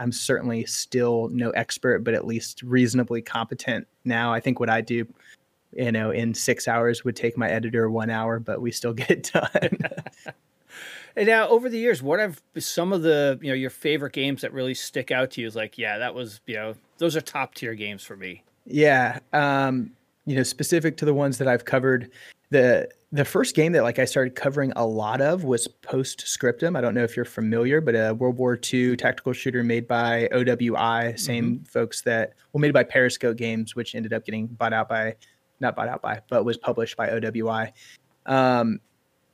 i'm 0.00 0.10
certainly 0.10 0.64
still 0.66 1.28
no 1.28 1.50
expert 1.50 2.02
but 2.02 2.14
at 2.14 2.26
least 2.26 2.62
reasonably 2.62 3.22
competent 3.22 3.86
now 4.04 4.32
i 4.32 4.40
think 4.40 4.58
what 4.58 4.68
i 4.68 4.80
do 4.80 5.06
you 5.72 5.92
know 5.92 6.10
in 6.10 6.34
six 6.34 6.66
hours 6.66 7.04
would 7.04 7.14
take 7.14 7.38
my 7.38 7.48
editor 7.48 7.88
one 7.88 8.10
hour 8.10 8.40
but 8.40 8.60
we 8.60 8.72
still 8.72 8.92
get 8.94 9.10
it 9.10 9.30
done 9.32 9.78
And 11.16 11.26
now, 11.26 11.48
over 11.48 11.68
the 11.68 11.78
years, 11.78 12.02
what 12.02 12.20
have 12.20 12.40
some 12.58 12.92
of 12.92 13.02
the 13.02 13.38
you 13.42 13.48
know 13.48 13.54
your 13.54 13.70
favorite 13.70 14.12
games 14.12 14.42
that 14.42 14.52
really 14.52 14.74
stick 14.74 15.10
out 15.10 15.32
to 15.32 15.40
you? 15.40 15.46
Is 15.46 15.56
like, 15.56 15.76
yeah, 15.76 15.98
that 15.98 16.14
was 16.14 16.40
you 16.46 16.54
know 16.54 16.74
those 16.98 17.16
are 17.16 17.20
top 17.20 17.54
tier 17.54 17.74
games 17.74 18.02
for 18.02 18.16
me. 18.16 18.42
Yeah. 18.66 19.18
Um, 19.32 19.90
you 20.26 20.36
know, 20.36 20.42
specific 20.42 20.96
to 20.98 21.04
the 21.04 21.14
ones 21.14 21.38
that 21.38 21.48
I've 21.48 21.64
covered, 21.64 22.10
the 22.50 22.88
the 23.12 23.24
first 23.24 23.56
game 23.56 23.72
that 23.72 23.82
like 23.82 23.98
I 23.98 24.04
started 24.04 24.36
covering 24.36 24.72
a 24.76 24.86
lot 24.86 25.20
of 25.20 25.44
was 25.44 25.66
Postscriptum. 25.66 26.76
I 26.76 26.80
don't 26.80 26.94
know 26.94 27.02
if 27.02 27.16
you're 27.16 27.24
familiar, 27.24 27.80
but 27.80 27.94
a 27.94 28.14
World 28.14 28.36
War 28.36 28.58
II 28.72 28.96
tactical 28.96 29.32
shooter 29.32 29.64
made 29.64 29.88
by 29.88 30.28
OWI, 30.32 31.18
same 31.18 31.56
mm-hmm. 31.56 31.64
folks 31.64 32.02
that 32.02 32.34
well 32.52 32.60
made 32.60 32.72
by 32.72 32.84
Periscope 32.84 33.36
Games, 33.36 33.74
which 33.74 33.94
ended 33.94 34.12
up 34.12 34.24
getting 34.24 34.46
bought 34.46 34.72
out 34.72 34.88
by 34.88 35.16
not 35.58 35.74
bought 35.74 35.88
out 35.88 36.02
by, 36.02 36.20
but 36.30 36.44
was 36.44 36.56
published 36.56 36.96
by 36.96 37.08
OWI. 37.08 37.72
Um, 38.26 38.80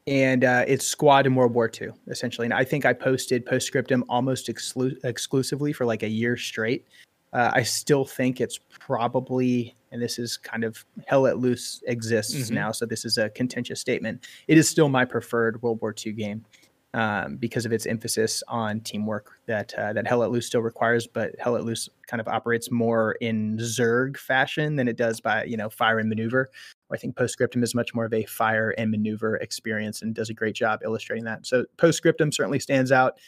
and 0.07 0.45
uh, 0.45 0.65
it's 0.67 0.87
squad 0.87 1.27
in 1.27 1.35
World 1.35 1.53
War 1.53 1.71
II, 1.81 1.89
essentially. 2.09 2.47
And 2.47 2.55
I 2.55 2.65
think 2.65 2.85
I 2.85 2.93
posted 2.93 3.45
Postscriptum 3.45 4.05
almost 4.09 4.47
exclu- 4.47 4.97
exclusively 5.05 5.73
for 5.73 5.85
like 5.85 6.03
a 6.03 6.09
year 6.09 6.37
straight. 6.37 6.87
Uh, 7.33 7.51
I 7.53 7.63
still 7.65 8.05
think 8.05 8.41
it's 8.41 8.59
probably, 8.71 9.75
and 9.97 10.03
this 10.03 10.19
is 10.19 10.37
kind 10.37 10.63
of 10.63 10.85
Hell 11.07 11.23
Let 11.23 11.39
Loose 11.39 11.83
exists 11.87 12.35
mm-hmm. 12.35 12.55
now, 12.55 12.71
so 12.71 12.85
this 12.85 13.07
is 13.07 13.17
a 13.17 13.31
contentious 13.31 13.81
statement. 13.81 14.27
It 14.47 14.59
is 14.59 14.69
still 14.69 14.91
my 14.91 15.07
preferred 15.07 15.63
World 15.63 15.81
War 15.81 15.95
II 16.07 16.13
game 16.13 16.45
um, 16.93 17.37
because 17.37 17.65
of 17.65 17.73
its 17.73 17.87
emphasis 17.87 18.43
on 18.47 18.81
teamwork 18.81 19.41
that 19.47 19.73
uh, 19.73 19.95
that 19.95 20.07
Hell 20.07 20.19
Let 20.19 20.33
Loose 20.33 20.47
still 20.47 20.61
requires, 20.61 21.07
but 21.07 21.35
Hell 21.39 21.55
Let 21.55 21.65
Loose 21.65 21.89
kind 22.07 22.21
of 22.21 22.29
operates 22.29 22.71
more 22.71 23.13
in 23.23 23.57
Zerg 23.57 24.19
fashion 24.19 24.77
than 24.77 24.87
it 24.87 24.99
does 24.99 25.19
by 25.19 25.45
you 25.45 25.57
know 25.57 25.71
fire 25.71 25.99
and 25.99 26.11
maneuver. 26.11 26.51
I 26.93 26.99
think 26.99 27.17
Postscriptum 27.17 27.63
is 27.63 27.75
much 27.75 27.95
more 27.95 28.05
of 28.05 28.13
a 28.13 28.27
fire 28.27 28.75
and 28.77 28.91
maneuver 28.91 29.37
experience 29.37 30.03
and 30.03 30.15
does 30.15 30.29
a 30.29 30.35
great 30.35 30.55
job 30.55 30.81
illustrating 30.85 31.25
that. 31.25 31.47
So 31.47 31.65
Postscriptum 31.79 32.33
certainly 32.33 32.61
stands 32.61 32.93
out. 32.93 33.19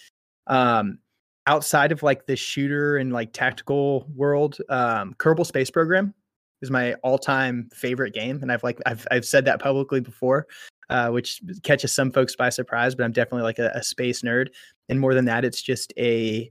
Um, 0.46 0.98
outside 1.46 1.92
of 1.92 2.02
like 2.02 2.26
the 2.26 2.36
shooter 2.36 2.98
and 2.98 3.10
like 3.10 3.32
tactical 3.32 4.06
world, 4.14 4.58
um, 4.68 5.14
Kerbal 5.18 5.46
Space 5.46 5.70
Program 5.70 6.12
is 6.62 6.70
my 6.70 6.94
all-time 7.02 7.68
favorite 7.72 8.14
game, 8.14 8.40
and 8.42 8.50
I've 8.50 8.62
like 8.62 8.80
I've 8.86 9.06
I've 9.10 9.24
said 9.24 9.44
that 9.44 9.60
publicly 9.60 10.00
before, 10.00 10.46
uh, 10.90 11.10
which 11.10 11.40
catches 11.62 11.92
some 11.94 12.10
folks 12.10 12.36
by 12.36 12.50
surprise. 12.50 12.94
But 12.94 13.04
I'm 13.04 13.12
definitely 13.12 13.44
like 13.44 13.58
a, 13.58 13.70
a 13.74 13.82
space 13.82 14.22
nerd, 14.22 14.48
and 14.88 15.00
more 15.00 15.14
than 15.14 15.26
that, 15.26 15.44
it's 15.44 15.62
just 15.62 15.92
a 15.98 16.50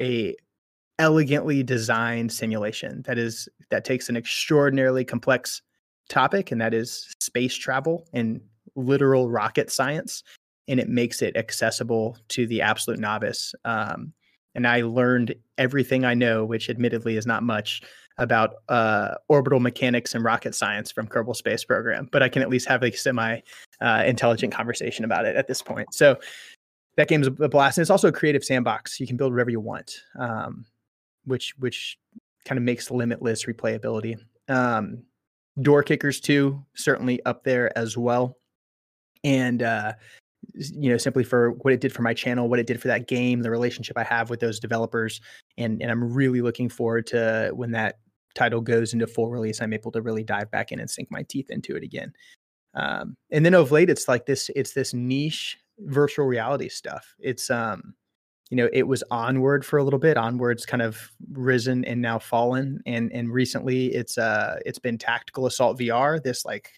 a 0.00 0.36
elegantly 0.98 1.62
designed 1.62 2.30
simulation 2.30 3.02
that 3.06 3.18
is 3.18 3.48
that 3.70 3.84
takes 3.84 4.08
an 4.08 4.16
extraordinarily 4.16 5.04
complex 5.04 5.62
topic, 6.08 6.50
and 6.52 6.60
that 6.60 6.74
is 6.74 7.12
space 7.20 7.54
travel 7.54 8.06
and 8.12 8.40
literal 8.76 9.30
rocket 9.30 9.70
science, 9.70 10.22
and 10.68 10.78
it 10.78 10.88
makes 10.88 11.22
it 11.22 11.36
accessible 11.36 12.16
to 12.28 12.46
the 12.46 12.62
absolute 12.62 13.00
novice. 13.00 13.54
Um, 13.64 14.12
and 14.54 14.66
I 14.66 14.82
learned 14.82 15.34
everything 15.58 16.04
I 16.04 16.14
know, 16.14 16.44
which 16.44 16.68
admittedly 16.68 17.16
is 17.16 17.26
not 17.26 17.42
much, 17.42 17.82
about 18.18 18.56
uh, 18.68 19.14
orbital 19.28 19.60
mechanics 19.60 20.14
and 20.14 20.24
rocket 20.24 20.54
science 20.54 20.90
from 20.90 21.06
Kerbal 21.06 21.34
Space 21.34 21.64
Program. 21.64 22.08
But 22.10 22.22
I 22.22 22.28
can 22.28 22.42
at 22.42 22.48
least 22.48 22.68
have 22.68 22.82
a 22.82 22.90
semi 22.90 23.40
uh, 23.80 24.02
intelligent 24.06 24.52
conversation 24.52 25.04
about 25.04 25.26
it 25.26 25.36
at 25.36 25.48
this 25.48 25.62
point. 25.62 25.94
So 25.94 26.18
that 26.96 27.08
game 27.08 27.22
is 27.22 27.28
a 27.28 27.48
blast, 27.48 27.78
and 27.78 27.82
it's 27.82 27.90
also 27.90 28.08
a 28.08 28.12
creative 28.12 28.44
sandbox. 28.44 29.00
You 29.00 29.06
can 29.06 29.16
build 29.16 29.32
whatever 29.32 29.50
you 29.50 29.60
want, 29.60 30.02
um, 30.18 30.66
which 31.24 31.54
which 31.58 31.98
kind 32.44 32.58
of 32.58 32.64
makes 32.64 32.90
limitless 32.90 33.44
replayability. 33.44 34.16
Um, 34.48 35.04
Door 35.60 35.84
Kickers 35.84 36.20
2 36.20 36.64
certainly 36.74 37.24
up 37.24 37.44
there 37.44 37.76
as 37.76 37.96
well, 37.96 38.36
and 39.24 39.62
uh, 39.62 39.94
you 40.54 40.90
know 40.90 40.96
simply 40.96 41.22
for 41.22 41.52
what 41.52 41.72
it 41.72 41.80
did 41.80 41.92
for 41.92 42.02
my 42.02 42.14
channel 42.14 42.48
what 42.48 42.58
it 42.58 42.66
did 42.66 42.80
for 42.80 42.88
that 42.88 43.06
game 43.06 43.42
the 43.42 43.50
relationship 43.50 43.96
i 43.96 44.02
have 44.02 44.30
with 44.30 44.40
those 44.40 44.58
developers 44.58 45.20
and 45.58 45.80
and 45.82 45.90
i'm 45.90 46.12
really 46.12 46.40
looking 46.40 46.68
forward 46.68 47.06
to 47.06 47.50
when 47.54 47.70
that 47.70 47.98
title 48.34 48.60
goes 48.60 48.92
into 48.92 49.06
full 49.06 49.30
release 49.30 49.60
i'm 49.60 49.72
able 49.72 49.92
to 49.92 50.02
really 50.02 50.24
dive 50.24 50.50
back 50.50 50.72
in 50.72 50.80
and 50.80 50.90
sink 50.90 51.10
my 51.10 51.22
teeth 51.28 51.50
into 51.50 51.76
it 51.76 51.82
again. 51.82 52.12
Um, 52.74 53.16
and 53.30 53.44
then 53.44 53.54
of 53.54 53.72
late 53.72 53.90
it's 53.90 54.08
like 54.08 54.26
this 54.26 54.50
it's 54.54 54.72
this 54.72 54.94
niche 54.94 55.58
virtual 55.80 56.26
reality 56.26 56.68
stuff. 56.68 57.14
It's 57.18 57.50
um 57.50 57.94
you 58.50 58.56
know 58.56 58.68
it 58.72 58.84
was 58.84 59.02
onward 59.10 59.64
for 59.64 59.78
a 59.78 59.84
little 59.84 59.98
bit. 59.98 60.16
Onward's 60.16 60.66
kind 60.66 60.82
of 60.82 61.10
risen 61.32 61.84
and 61.84 62.00
now 62.00 62.18
fallen 62.18 62.80
and 62.86 63.12
and 63.12 63.32
recently 63.32 63.86
it's 63.86 64.18
uh 64.18 64.58
it's 64.64 64.78
been 64.78 64.98
tactical 64.98 65.46
assault 65.46 65.78
vr 65.78 66.22
this 66.22 66.44
like 66.44 66.70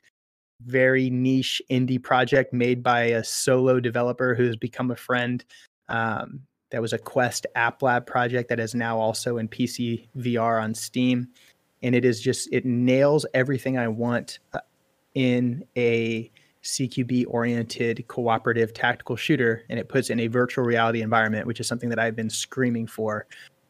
very 0.66 1.11
niche 1.11 1.62
indie 1.70 2.03
project 2.03 2.53
made 2.53 2.83
by 2.83 3.03
a 3.03 3.25
solo 3.25 3.81
developer 3.81 4.35
who 4.35 4.46
has 4.46 4.57
become 4.57 4.90
a 4.90 4.96
friend. 4.96 5.44
Um, 5.88 6.40
that 6.70 6.81
was 6.81 6.92
a 6.92 6.98
Quest 6.98 7.46
App 7.55 7.83
Lab 7.83 8.07
project 8.07 8.48
that 8.48 8.59
is 8.59 8.75
now 8.75 8.98
also 8.98 9.37
in 9.37 9.46
PC 9.48 10.09
VR 10.16 10.62
on 10.62 10.75
Steam. 10.75 11.29
And 11.83 11.94
it 11.94 12.05
is 12.05 12.20
just, 12.20 12.48
it 12.51 12.64
nails 12.64 13.27
everything 13.35 13.77
I 13.77 13.88
want 13.88 14.38
uh, 14.55 14.61
in 15.14 15.64
a 15.77 16.31
CQB 16.62 17.27
oriented 17.29 18.07
cooperative 18.09 18.72
tactical 18.72 19.16
shooter. 19.16 19.64
And 19.68 19.79
it 19.79 19.88
puts 19.88 20.09
in 20.09 20.18
a 20.20 20.29
virtual 20.29 20.64
reality 20.64 21.03
environment, 21.03 21.46
which 21.46 21.61
is 21.61 21.68
something 21.68 21.90
that 21.90 21.98
I've 21.98 22.16
been 22.16 22.31
screaming 22.31 22.87
for 22.87 23.27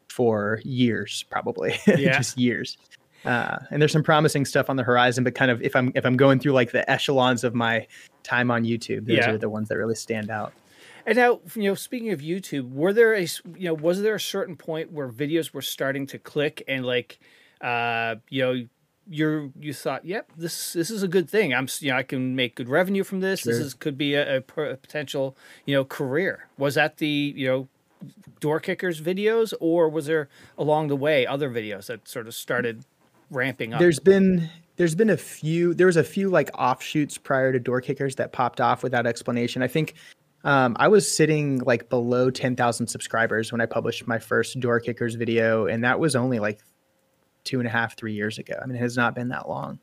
for 0.09 0.61
years, 0.63 1.25
probably. 1.29 1.75
Yeah. 1.87 2.17
just 2.17 2.37
years. 2.37 2.77
Uh, 3.25 3.57
and 3.71 3.81
there's 3.81 3.91
some 3.91 4.03
promising 4.03 4.45
stuff 4.45 4.69
on 4.69 4.75
the 4.75 4.83
horizon, 4.83 5.23
but 5.23 5.35
kind 5.35 5.49
of 5.51 5.61
if 5.61 5.75
I'm 5.75 5.91
if 5.95 6.05
I'm 6.05 6.17
going 6.17 6.39
through 6.39 6.53
like 6.53 6.71
the 6.71 6.89
echelons 6.89 7.43
of 7.43 7.53
my 7.53 7.87
time 8.23 8.51
on 8.51 8.63
YouTube, 8.63 9.05
those 9.05 9.17
Yeah. 9.17 9.31
are 9.31 9.37
the 9.37 9.49
ones 9.49 9.69
that 9.69 9.77
really 9.77 9.95
stand 9.95 10.29
out. 10.29 10.53
And 11.05 11.17
now, 11.17 11.41
you 11.55 11.63
know, 11.63 11.75
speaking 11.75 12.11
of 12.11 12.21
YouTube, 12.21 12.71
were 12.71 12.93
there 12.93 13.13
a 13.13 13.21
you 13.21 13.65
know 13.69 13.73
was 13.73 14.01
there 14.01 14.15
a 14.15 14.19
certain 14.19 14.55
point 14.55 14.91
where 14.91 15.09
videos 15.09 15.53
were 15.53 15.61
starting 15.61 16.07
to 16.07 16.19
click 16.19 16.63
and 16.67 16.85
like, 16.85 17.19
uh, 17.61 18.15
you 18.29 18.41
know, 18.41 18.65
you're 19.09 19.49
you 19.59 19.73
thought, 19.73 20.05
yep, 20.05 20.31
this 20.37 20.73
this 20.73 20.89
is 20.89 21.03
a 21.03 21.07
good 21.09 21.29
thing. 21.29 21.53
I'm 21.53 21.67
you 21.79 21.91
know 21.91 21.97
I 21.97 22.03
can 22.03 22.35
make 22.35 22.55
good 22.55 22.69
revenue 22.69 23.03
from 23.03 23.19
this. 23.19 23.43
This 23.43 23.57
is 23.57 23.73
could 23.73 23.97
be 23.97 24.15
a, 24.15 24.37
a, 24.37 24.61
a 24.61 24.77
potential 24.77 25.37
you 25.65 25.75
know 25.75 25.83
career. 25.83 26.47
Was 26.57 26.75
that 26.75 26.97
the 26.97 27.33
you 27.35 27.47
know 27.47 27.67
door 28.39 28.59
kickers 28.59 29.01
videos, 29.01 29.53
or 29.59 29.89
was 29.89 30.05
there 30.05 30.29
along 30.57 30.87
the 30.87 30.95
way 30.95 31.25
other 31.25 31.49
videos 31.49 31.87
that 31.87 32.07
sort 32.07 32.27
of 32.27 32.33
started 32.33 32.85
ramping 33.29 33.73
up? 33.73 33.79
There's 33.79 33.99
been 33.99 34.49
there's 34.75 34.95
been 34.95 35.09
a 35.09 35.17
few 35.17 35.73
there 35.73 35.87
was 35.87 35.97
a 35.97 36.03
few 36.03 36.29
like 36.29 36.49
offshoots 36.57 37.17
prior 37.17 37.51
to 37.51 37.59
door 37.59 37.81
kickers 37.81 38.15
that 38.15 38.31
popped 38.31 38.59
off 38.59 38.83
without 38.83 39.05
explanation. 39.05 39.61
I 39.61 39.67
think 39.67 39.93
um, 40.43 40.75
I 40.79 40.87
was 40.89 41.09
sitting 41.09 41.59
like 41.59 41.89
below 41.89 42.29
10,000 42.29 42.87
subscribers 42.87 43.51
when 43.51 43.61
I 43.61 43.65
published 43.65 44.07
my 44.07 44.19
first 44.19 44.59
door 44.59 44.79
kickers 44.79 45.15
video, 45.15 45.67
and 45.67 45.83
that 45.83 45.99
was 45.99 46.15
only 46.15 46.39
like 46.39 46.59
two 47.43 47.59
and 47.59 47.67
a 47.67 47.71
half, 47.71 47.95
three 47.95 48.13
years 48.13 48.39
ago. 48.39 48.55
I 48.61 48.65
mean, 48.65 48.75
it 48.75 48.79
has 48.79 48.97
not 48.97 49.15
been 49.15 49.29
that 49.29 49.47
long. 49.47 49.79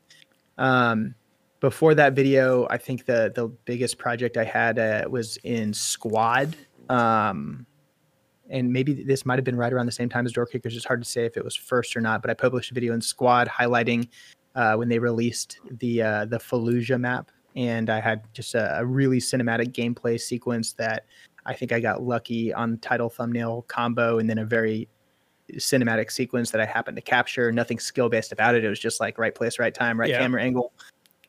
Um, 0.57 1.15
before 1.59 1.95
that 1.95 2.13
video, 2.13 2.67
I 2.69 2.77
think 2.77 3.05
the 3.05 3.31
the 3.33 3.47
biggest 3.47 3.97
project 3.97 4.37
I 4.37 4.43
had 4.43 4.77
uh, 4.77 5.05
was 5.09 5.37
in 5.43 5.73
Squad. 5.73 6.55
Um, 6.89 7.65
and 8.51 8.71
maybe 8.71 9.03
this 9.03 9.25
might 9.25 9.37
have 9.37 9.45
been 9.45 9.55
right 9.55 9.73
around 9.73 9.85
the 9.85 9.91
same 9.91 10.09
time 10.09 10.25
as 10.25 10.33
Door 10.33 10.47
Kickers. 10.47 10.75
It's 10.75 10.85
hard 10.85 11.01
to 11.01 11.09
say 11.09 11.25
if 11.25 11.37
it 11.37 11.43
was 11.43 11.55
first 11.55 11.95
or 11.95 12.01
not, 12.01 12.21
but 12.21 12.29
I 12.29 12.33
published 12.33 12.71
a 12.71 12.73
video 12.73 12.93
in 12.93 13.01
Squad 13.01 13.47
highlighting 13.47 14.07
uh, 14.55 14.75
when 14.75 14.89
they 14.89 14.99
released 14.99 15.59
the 15.79 16.01
uh, 16.01 16.25
the 16.25 16.37
Fallujah 16.37 16.99
map, 16.99 17.31
and 17.55 17.89
I 17.89 17.99
had 17.99 18.21
just 18.33 18.53
a, 18.53 18.79
a 18.79 18.85
really 18.85 19.19
cinematic 19.19 19.71
gameplay 19.71 20.19
sequence 20.19 20.73
that 20.73 21.05
I 21.45 21.53
think 21.53 21.71
I 21.71 21.79
got 21.79 22.03
lucky 22.03 22.53
on 22.53 22.77
title 22.77 23.09
thumbnail 23.09 23.63
combo, 23.63 24.19
and 24.19 24.29
then 24.29 24.37
a 24.37 24.45
very 24.45 24.87
cinematic 25.53 26.11
sequence 26.11 26.51
that 26.51 26.61
I 26.61 26.65
happened 26.65 26.97
to 26.97 27.01
capture. 27.01 27.51
Nothing 27.51 27.79
skill 27.79 28.09
based 28.09 28.31
about 28.31 28.55
it. 28.55 28.63
It 28.63 28.69
was 28.69 28.79
just 28.79 28.99
like 28.99 29.17
right 29.17 29.33
place, 29.33 29.59
right 29.59 29.73
time, 29.73 29.99
right 29.99 30.09
Yeah. 30.09 30.19
camera 30.19 30.41
angle. 30.43 30.73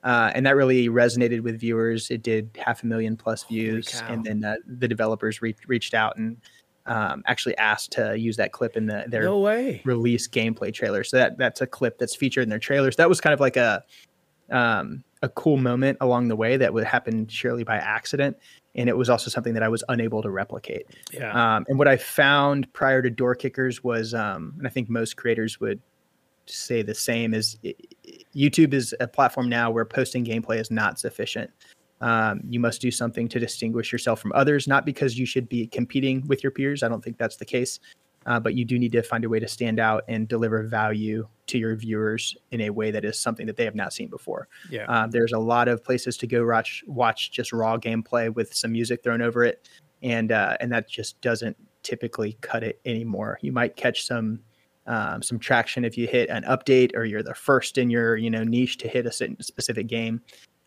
Uh, 0.05 0.33
and 0.35 0.45
that 0.45 0.57
really 0.57 0.89
resonated 0.89 1.43
with 1.43 1.61
viewers. 1.61 2.11
It 2.11 2.23
did 2.23 2.51
half 2.61 2.83
a 2.83 2.87
million 2.87 3.17
plus 3.17 3.45
views, 3.45 4.03
and 4.09 4.25
then 4.25 4.45
uh, 4.45 4.57
the 4.67 4.89
developers 4.89 5.41
re- 5.41 5.55
reached 5.69 5.95
out 5.95 6.17
and 6.17 6.37
um, 6.87 7.23
actually 7.27 7.57
asked 7.59 7.93
to 7.93 8.19
use 8.19 8.37
that 8.37 8.53
clip 8.53 8.77
in 8.77 8.87
the, 8.87 9.05
their 9.09 9.23
no 9.23 9.39
way. 9.39 9.83
release 9.85 10.29
gameplay 10.29 10.73
trailer. 10.73 11.05
So 11.05 11.17
that 11.17 11.39
that's 11.39 11.61
a 11.61 11.67
clip 11.67 11.99
that's 11.99 12.17
featured 12.17 12.43
in 12.43 12.49
their 12.49 12.59
trailers. 12.59 12.97
That 12.97 13.09
was 13.09 13.21
kind 13.21 13.35
of 13.35 13.41
like 13.41 13.57
a 13.57 13.85
um, 14.51 15.05
a 15.23 15.29
cool 15.29 15.57
moment 15.57 15.99
along 16.01 16.29
the 16.29 16.37
way 16.37 16.57
that 16.57 16.75
would 16.75 16.85
happen 16.85 17.27
surely 17.29 17.65
by 17.65 17.77
accident, 17.77 18.37
and 18.75 18.89
it 18.89 18.97
was 18.97 19.09
also 19.09 19.31
something 19.31 19.55
that 19.55 19.63
I 19.63 19.69
was 19.69 19.85
unable 19.89 20.23
to 20.23 20.31
replicate. 20.31 20.87
Yeah. 21.13 21.31
Um, 21.57 21.65
and 21.69 21.79
what 21.79 21.89
I 21.89 21.97
found 21.97 22.71
prior 22.73 23.01
to 23.03 23.11
Door 23.11 23.37
Kickers 23.37 23.85
was, 23.85 24.15
um, 24.15 24.55
and 24.59 24.67
I 24.67 24.71
think 24.71 24.91
most 24.91 25.17
creators 25.17 25.61
would 25.61 25.81
say 26.47 26.83
the 26.83 26.95
same, 26.95 27.35
is 27.35 27.57
YouTube 28.35 28.75
is 28.75 28.95
a 28.99 29.07
platform 29.07 29.49
now 29.49 29.71
where 29.71 29.85
posting 29.85 30.25
gameplay 30.25 30.59
is 30.59 30.71
not 30.71 30.99
sufficient. 30.99 31.51
Um, 32.03 32.41
you 32.49 32.61
must 32.61 32.81
do 32.81 32.91
something 32.91 33.29
to 33.29 33.39
distinguish 33.39 33.93
yourself 33.93 34.21
from 34.21 34.33
others, 34.35 34.67
not 34.67 34.85
because 34.85 35.19
you 35.19 35.25
should 35.25 35.49
be 35.49 35.69
competing 35.69 36.27
with 36.27 36.43
your 36.43 36.51
peers. 36.51 36.83
I 36.83 36.89
don't 36.89 37.03
think 37.03 37.17
that's 37.17 37.37
the 37.37 37.45
case. 37.45 37.79
Uh, 38.27 38.39
but 38.39 38.55
you 38.55 38.65
do 38.65 38.79
need 38.79 38.93
to 38.93 39.03
find 39.03 39.25
a 39.25 39.29
way 39.29 39.41
to 39.41 39.49
stand 39.49 39.81
out 39.81 40.05
and 40.07 40.29
deliver 40.29 40.63
value 40.63 41.27
to 41.49 41.59
your 41.59 41.75
viewers 41.75 42.37
in 42.53 42.61
a 42.63 42.71
way 42.71 42.91
that 42.91 43.05
is 43.05 43.19
something 43.19 43.47
that 43.47 43.57
they 43.57 43.65
have 43.65 43.75
not 43.75 43.93
seen 43.93 44.09
before. 44.09 44.47
yeah. 44.71 44.85
Um, 44.85 45.11
there's 45.11 45.33
a 45.33 45.39
lot 45.39 45.67
of 45.67 45.83
places 45.83 46.17
to 46.19 46.27
go 46.29 46.47
watch 46.47 46.85
watch 46.87 47.33
just 47.33 47.53
raw 47.53 47.77
gameplay 47.77 48.33
with 48.33 48.55
some 48.55 48.73
music 48.73 49.03
thrown 49.03 49.23
over 49.23 49.43
it, 49.43 49.69
and 50.03 50.31
uh, 50.31 50.57
and 50.61 50.71
that 50.71 50.89
just 50.89 51.21
doesn't 51.21 51.57
typically 51.83 52.39
cut 52.43 52.63
it 52.63 52.81
anymore. 52.85 53.39
You 53.43 53.51
might 53.51 53.75
catch 53.75 54.07
some 54.07 54.41
um, 54.87 55.23
some 55.23 55.39
traction 55.39 55.85
if 55.85 55.99
you 55.99 56.07
hit 56.07 56.29
an 56.31 56.45
update 56.45 56.95
or 56.95 57.05
you're 57.05 57.23
the 57.23 57.35
first 57.35 57.77
in 57.77 57.91
your 57.91 58.17
you 58.17 58.31
know 58.31 58.45
niche 58.45 58.79
to 58.79 58.89
hit 58.89 59.07
a 59.07 59.13
specific 59.13 59.89
game, 59.89 60.21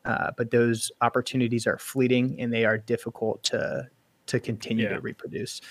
uh, 0.05 0.31
but 0.37 0.51
those 0.51 0.91
opportunities 1.01 1.67
are 1.67 1.77
fleeting 1.77 2.39
and 2.39 2.53
they 2.53 2.65
are 2.65 2.77
difficult 2.77 3.43
to 3.43 3.87
to 4.27 4.39
continue 4.39 4.85
Yeah. 4.85 4.93
to 4.95 5.01
reproduce. 5.01 5.61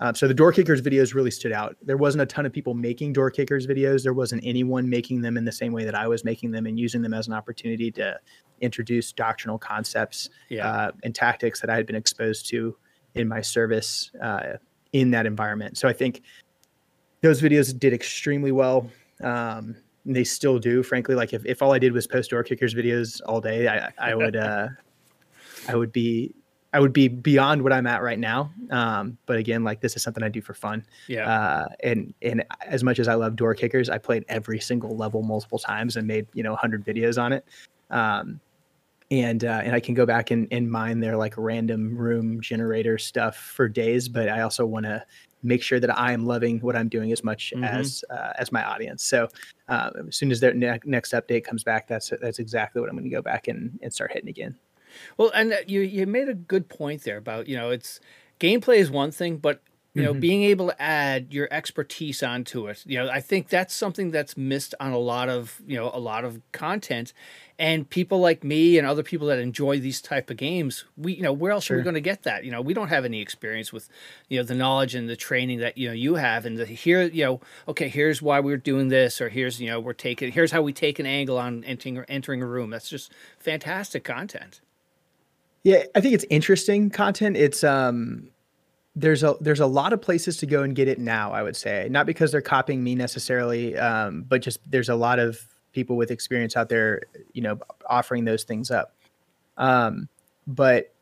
Um, 0.00 0.14
so 0.14 0.26
the 0.28 0.34
door 0.34 0.52
kickers 0.52 0.82
videos 0.82 1.14
really 1.14 1.30
stood 1.30 1.52
out. 1.52 1.76
There 1.80 1.96
wasn't 1.96 2.22
a 2.22 2.26
ton 2.26 2.44
of 2.44 2.52
people 2.52 2.74
making 2.74 3.12
door 3.14 3.30
kickers 3.30 3.66
videos. 3.66 4.02
There 4.02 4.12
wasn't 4.12 4.42
anyone 4.44 4.88
making 4.90 5.22
them 5.22 5.36
in 5.36 5.44
the 5.44 5.52
same 5.52 5.72
way 5.72 5.84
that 5.84 5.94
I 5.94 6.08
was 6.08 6.24
making 6.24 6.50
them 6.50 6.66
and 6.66 6.78
using 6.78 7.00
them 7.02 7.14
as 7.14 7.26
an 7.28 7.32
opportunity 7.34 7.90
to 7.92 8.18
introduce 8.60 9.12
doctrinal 9.12 9.58
concepts 9.58 10.28
Yeah. 10.48 10.68
uh, 10.68 10.90
and 11.04 11.14
tactics 11.14 11.60
that 11.60 11.70
I 11.70 11.76
had 11.76 11.86
been 11.86 11.96
exposed 11.96 12.48
to 12.50 12.76
in 13.14 13.28
my 13.28 13.40
service 13.40 14.10
uh, 14.20 14.54
in 14.92 15.10
that 15.12 15.24
environment. 15.24 15.78
So 15.78 15.88
I 15.88 15.92
think 15.92 16.22
those 17.20 17.40
videos 17.40 17.78
did 17.78 17.92
extremely 17.92 18.52
well. 18.52 18.90
Um, 19.22 19.76
they 20.04 20.24
still 20.24 20.58
do, 20.58 20.82
frankly. 20.82 21.14
Like 21.14 21.32
if, 21.32 21.44
if 21.46 21.62
all 21.62 21.72
I 21.72 21.78
did 21.78 21.92
was 21.92 22.06
post 22.06 22.30
door 22.30 22.42
kickers 22.42 22.74
videos 22.74 23.20
all 23.26 23.40
day, 23.40 23.68
I, 23.68 23.92
I 23.98 24.14
would 24.16 24.36
uh, 24.36 24.68
I 25.68 25.76
would 25.76 25.92
be 25.92 26.34
I 26.72 26.80
would 26.80 26.92
be 26.92 27.08
beyond 27.08 27.62
what 27.62 27.72
I'm 27.72 27.86
at 27.86 28.02
right 28.02 28.18
now. 28.18 28.50
Um, 28.70 29.18
but 29.26 29.36
again, 29.36 29.62
like 29.62 29.80
this 29.80 29.94
is 29.94 30.02
something 30.02 30.22
I 30.22 30.28
do 30.28 30.40
for 30.40 30.54
fun. 30.54 30.84
yeah. 31.06 31.28
Uh, 31.28 31.68
and 31.82 32.14
and 32.22 32.44
as 32.66 32.82
much 32.82 32.98
as 32.98 33.08
I 33.08 33.14
love 33.14 33.36
door 33.36 33.54
kickers, 33.54 33.90
I 33.90 33.98
played 33.98 34.24
every 34.28 34.58
single 34.58 34.96
level 34.96 35.22
multiple 35.22 35.58
times 35.58 35.96
and 35.96 36.06
made 36.06 36.26
you 36.32 36.42
know 36.42 36.52
100 36.52 36.84
videos 36.84 37.20
on 37.20 37.32
it. 37.32 37.44
Um, 37.90 38.40
and 39.12 39.44
uh, 39.44 39.60
and 39.64 39.74
I 39.74 39.80
can 39.80 39.94
go 39.94 40.06
back 40.06 40.30
and, 40.32 40.48
and 40.50 40.70
mine 40.70 41.00
their 41.00 41.16
like 41.16 41.34
random 41.36 41.96
room 41.96 42.40
generator 42.40 42.98
stuff 42.98 43.36
for 43.36 43.68
days. 43.68 44.08
But 44.08 44.28
I 44.28 44.40
also 44.40 44.66
want 44.66 44.86
to 44.86 45.04
make 45.44 45.62
sure 45.62 45.78
that 45.80 45.96
I 45.98 46.12
am 46.12 46.26
loving 46.26 46.60
what 46.60 46.76
I'm 46.76 46.88
doing 46.88 47.12
as 47.12 47.22
much 47.22 47.52
Mhm. 47.54 47.62
as 47.62 48.04
uh, 48.10 48.32
as 48.38 48.50
my 48.52 48.64
audience. 48.64 49.04
So 49.04 49.28
uh, 49.68 49.90
as 50.08 50.16
soon 50.16 50.32
as 50.32 50.40
their 50.40 50.54
ne- 50.54 50.80
next 50.84 51.12
update 51.12 51.44
comes 51.44 51.62
back, 51.64 51.86
that's 51.86 52.12
that's 52.22 52.38
exactly 52.40 52.80
what 52.80 52.90
I'm 52.90 52.96
going 52.96 53.08
to 53.08 53.14
go 53.14 53.22
back 53.22 53.48
and, 53.48 53.78
and 53.82 53.92
start 53.92 54.12
hitting 54.12 54.30
again. 54.30 54.58
Well, 55.16 55.30
and 55.34 55.52
uh, 55.52 55.56
you 55.66 55.80
you 55.80 56.06
made 56.06 56.28
a 56.28 56.34
good 56.34 56.68
point 56.68 57.02
there 57.02 57.16
about 57.16 57.48
you 57.48 57.56
know 57.56 57.70
it's 57.70 58.00
gameplay 58.40 58.76
is 58.78 58.90
one 58.90 59.10
thing, 59.10 59.38
but 59.38 59.62
you 59.94 60.02
know 60.02 60.14
Mhm. 60.14 60.20
being 60.20 60.42
able 60.44 60.68
to 60.68 60.82
add 60.82 61.32
your 61.32 61.48
expertise 61.50 62.22
onto 62.22 62.66
it. 62.68 62.82
You 62.86 62.98
know, 62.98 63.10
I 63.10 63.20
think 63.20 63.48
that's 63.48 63.74
something 63.74 64.10
that's 64.10 64.36
missed 64.36 64.74
on 64.80 64.92
a 64.92 64.98
lot 64.98 65.28
of 65.28 65.60
you 65.66 65.76
know 65.76 65.90
a 65.92 66.00
lot 66.00 66.24
of 66.24 66.40
content, 66.52 67.12
and 67.62 67.88
people 67.88 68.18
like 68.18 68.42
me 68.42 68.76
and 68.76 68.88
other 68.88 69.04
people 69.04 69.28
that 69.28 69.38
enjoy 69.38 69.78
these 69.78 70.02
type 70.02 70.30
of 70.30 70.36
games. 70.36 70.84
We 70.96 71.14
you 71.14 71.22
know 71.22 71.32
where 71.32 71.52
else 71.52 71.70
are 71.70 71.76
we 71.76 71.82
going 71.82 71.94
to 71.94 72.00
get 72.00 72.24
that? 72.24 72.44
You 72.44 72.50
know, 72.50 72.60
we 72.60 72.74
don't 72.74 72.88
have 72.88 73.04
any 73.04 73.20
experience 73.20 73.72
with 73.72 73.88
you 74.28 74.38
know 74.38 74.42
the 74.42 74.56
knowledge 74.56 74.96
and 74.96 75.08
the 75.08 75.14
training 75.14 75.60
that 75.60 75.78
you 75.78 75.86
know 75.86 75.94
you 75.94 76.16
have, 76.16 76.44
and 76.44 76.58
the, 76.58 76.66
here 76.66 77.04
you 77.04 77.24
know 77.24 77.40
okay 77.68 77.88
here's 77.88 78.20
why 78.20 78.40
we're 78.40 78.56
doing 78.56 78.88
this, 78.88 79.20
or 79.20 79.28
here's 79.28 79.60
you 79.60 79.68
know 79.68 79.78
we're 79.78 79.92
taking 79.92 80.32
here's 80.32 80.50
how 80.50 80.60
we 80.60 80.72
take 80.72 80.98
an 80.98 81.06
angle 81.06 81.38
on 81.38 81.62
entering 81.62 82.04
entering 82.08 82.42
a 82.42 82.46
room. 82.46 82.68
That's 82.68 82.88
just 82.88 83.12
fantastic 83.38 84.02
content. 84.02 84.60
Yeah, 85.62 85.84
I 85.94 86.00
think 86.00 86.14
it's 86.14 86.26
interesting 86.28 86.90
content. 86.90 87.36
It's 87.36 87.62
um 87.62 88.28
there's 88.96 89.22
a 89.22 89.36
there's 89.40 89.60
a 89.60 89.66
lot 89.66 89.92
of 89.92 90.02
places 90.02 90.36
to 90.38 90.46
go 90.46 90.64
and 90.64 90.74
get 90.74 90.88
it 90.88 90.98
now, 90.98 91.30
I 91.30 91.44
would 91.44 91.56
say. 91.56 91.86
Not 91.88 92.06
because 92.06 92.32
they're 92.32 92.40
copying 92.40 92.82
me 92.82 92.96
necessarily, 92.96 93.78
um, 93.78 94.24
but 94.28 94.42
just 94.42 94.58
there's 94.68 94.88
a 94.88 94.96
lot 94.96 95.20
of 95.20 95.46
people 95.72 95.96
with 95.96 96.10
experience 96.10 96.56
out 96.56 96.68
there, 96.68 97.02
you 97.32 97.42
know, 97.42 97.58
offering 97.88 98.24
those 98.24 98.44
things 98.44 98.70
up. 98.70 98.94
Um, 99.56 100.08
but 100.46 100.94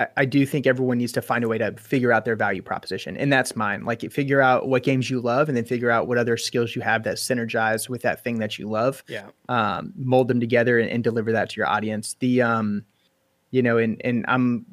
I, 0.00 0.06
I 0.18 0.24
do 0.24 0.46
think 0.46 0.66
everyone 0.66 0.98
needs 0.98 1.12
to 1.12 1.22
find 1.22 1.44
a 1.44 1.48
way 1.48 1.58
to 1.58 1.72
figure 1.72 2.12
out 2.12 2.24
their 2.24 2.36
value 2.36 2.62
proposition. 2.62 3.16
And 3.16 3.32
that's 3.32 3.56
mine. 3.56 3.84
Like 3.84 4.00
figure 4.12 4.40
out 4.40 4.68
what 4.68 4.82
games 4.82 5.10
you 5.10 5.20
love 5.20 5.48
and 5.48 5.56
then 5.56 5.64
figure 5.64 5.90
out 5.90 6.06
what 6.06 6.18
other 6.18 6.36
skills 6.36 6.74
you 6.76 6.82
have 6.82 7.02
that 7.04 7.16
synergize 7.16 7.88
with 7.88 8.02
that 8.02 8.22
thing 8.22 8.38
that 8.38 8.58
you 8.58 8.68
love 8.68 9.02
Yeah. 9.08 9.28
um, 9.48 9.92
mold 9.96 10.28
them 10.28 10.40
together 10.40 10.78
and, 10.78 10.90
and 10.90 11.02
deliver 11.04 11.32
that 11.32 11.50
to 11.50 11.56
your 11.56 11.66
audience. 11.66 12.16
The 12.20 12.42
um, 12.42 12.84
you 13.50 13.62
know, 13.62 13.78
and 13.78 14.00
and 14.04 14.24
I'm 14.28 14.66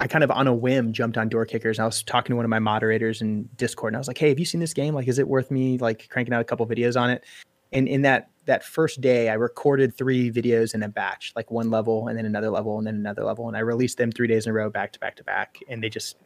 I 0.00 0.06
kind 0.06 0.22
of 0.22 0.30
on 0.30 0.46
a 0.46 0.54
whim 0.54 0.92
jumped 0.92 1.18
on 1.18 1.28
door 1.28 1.44
kickers 1.44 1.78
and 1.78 1.82
I 1.82 1.86
was 1.86 2.02
talking 2.04 2.32
to 2.32 2.36
one 2.36 2.44
of 2.44 2.50
my 2.50 2.60
moderators 2.60 3.20
in 3.20 3.48
Discord 3.56 3.92
and 3.92 3.96
I 3.96 3.98
was 3.98 4.06
like, 4.08 4.18
Hey, 4.18 4.28
have 4.28 4.38
you 4.38 4.44
seen 4.44 4.60
this 4.60 4.72
game? 4.74 4.94
Like, 4.94 5.08
is 5.08 5.18
it 5.18 5.26
worth 5.26 5.50
me 5.50 5.76
like 5.78 6.08
cranking 6.08 6.34
out 6.34 6.40
a 6.40 6.44
couple 6.44 6.66
videos 6.68 7.00
on 7.00 7.10
it? 7.10 7.24
And 7.72 7.88
in 7.88 8.02
that 8.02 8.30
that 8.48 8.64
first 8.64 9.02
day, 9.02 9.28
I 9.28 9.34
recorded 9.34 9.94
three 9.94 10.32
videos 10.32 10.74
in 10.74 10.82
a 10.82 10.88
batch, 10.88 11.34
like 11.36 11.50
one 11.50 11.70
level 11.70 12.08
and 12.08 12.16
then 12.16 12.24
another 12.24 12.48
level 12.48 12.78
and 12.78 12.86
then 12.86 12.94
another 12.94 13.22
level. 13.22 13.46
And 13.46 13.54
I 13.54 13.60
released 13.60 13.98
them 13.98 14.10
three 14.10 14.26
days 14.26 14.46
in 14.46 14.50
a 14.50 14.54
row, 14.54 14.70
back 14.70 14.92
to 14.94 14.98
back 14.98 15.16
to 15.16 15.24
back. 15.24 15.58
And 15.68 15.84
they 15.84 15.90
just 15.90 16.16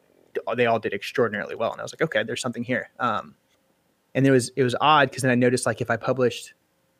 they 0.56 0.66
all 0.66 0.78
did 0.78 0.94
extraordinarily 0.94 1.56
well. 1.56 1.72
And 1.72 1.80
I 1.80 1.82
was 1.82 1.92
like, 1.92 2.00
okay, 2.00 2.22
there's 2.22 2.40
something 2.40 2.62
here. 2.62 2.90
Um, 3.00 3.34
and 4.14 4.24
it 4.24 4.30
was 4.30 4.50
it 4.56 4.62
was 4.62 4.76
odd 4.80 5.10
because 5.10 5.22
then 5.22 5.32
I 5.32 5.34
noticed 5.34 5.66
like 5.66 5.80
if 5.80 5.90
I 5.90 5.96
published 5.96 6.54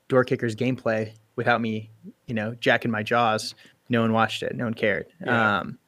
door 0.09 0.25
kickers 0.25 0.57
gameplay 0.57 1.13
without 1.37 1.61
me, 1.61 1.93
you 2.27 2.35
know, 2.35 2.55
jacking 2.57 2.91
my 2.91 3.05
jaws, 3.05 3.55
no 3.89 4.01
one 4.01 4.13
watched 4.13 4.43
it, 4.43 4.57
no 4.57 4.65
one 4.65 4.75
cared. 4.75 5.07
Yeah. 5.25 5.61
Um, 5.61 5.79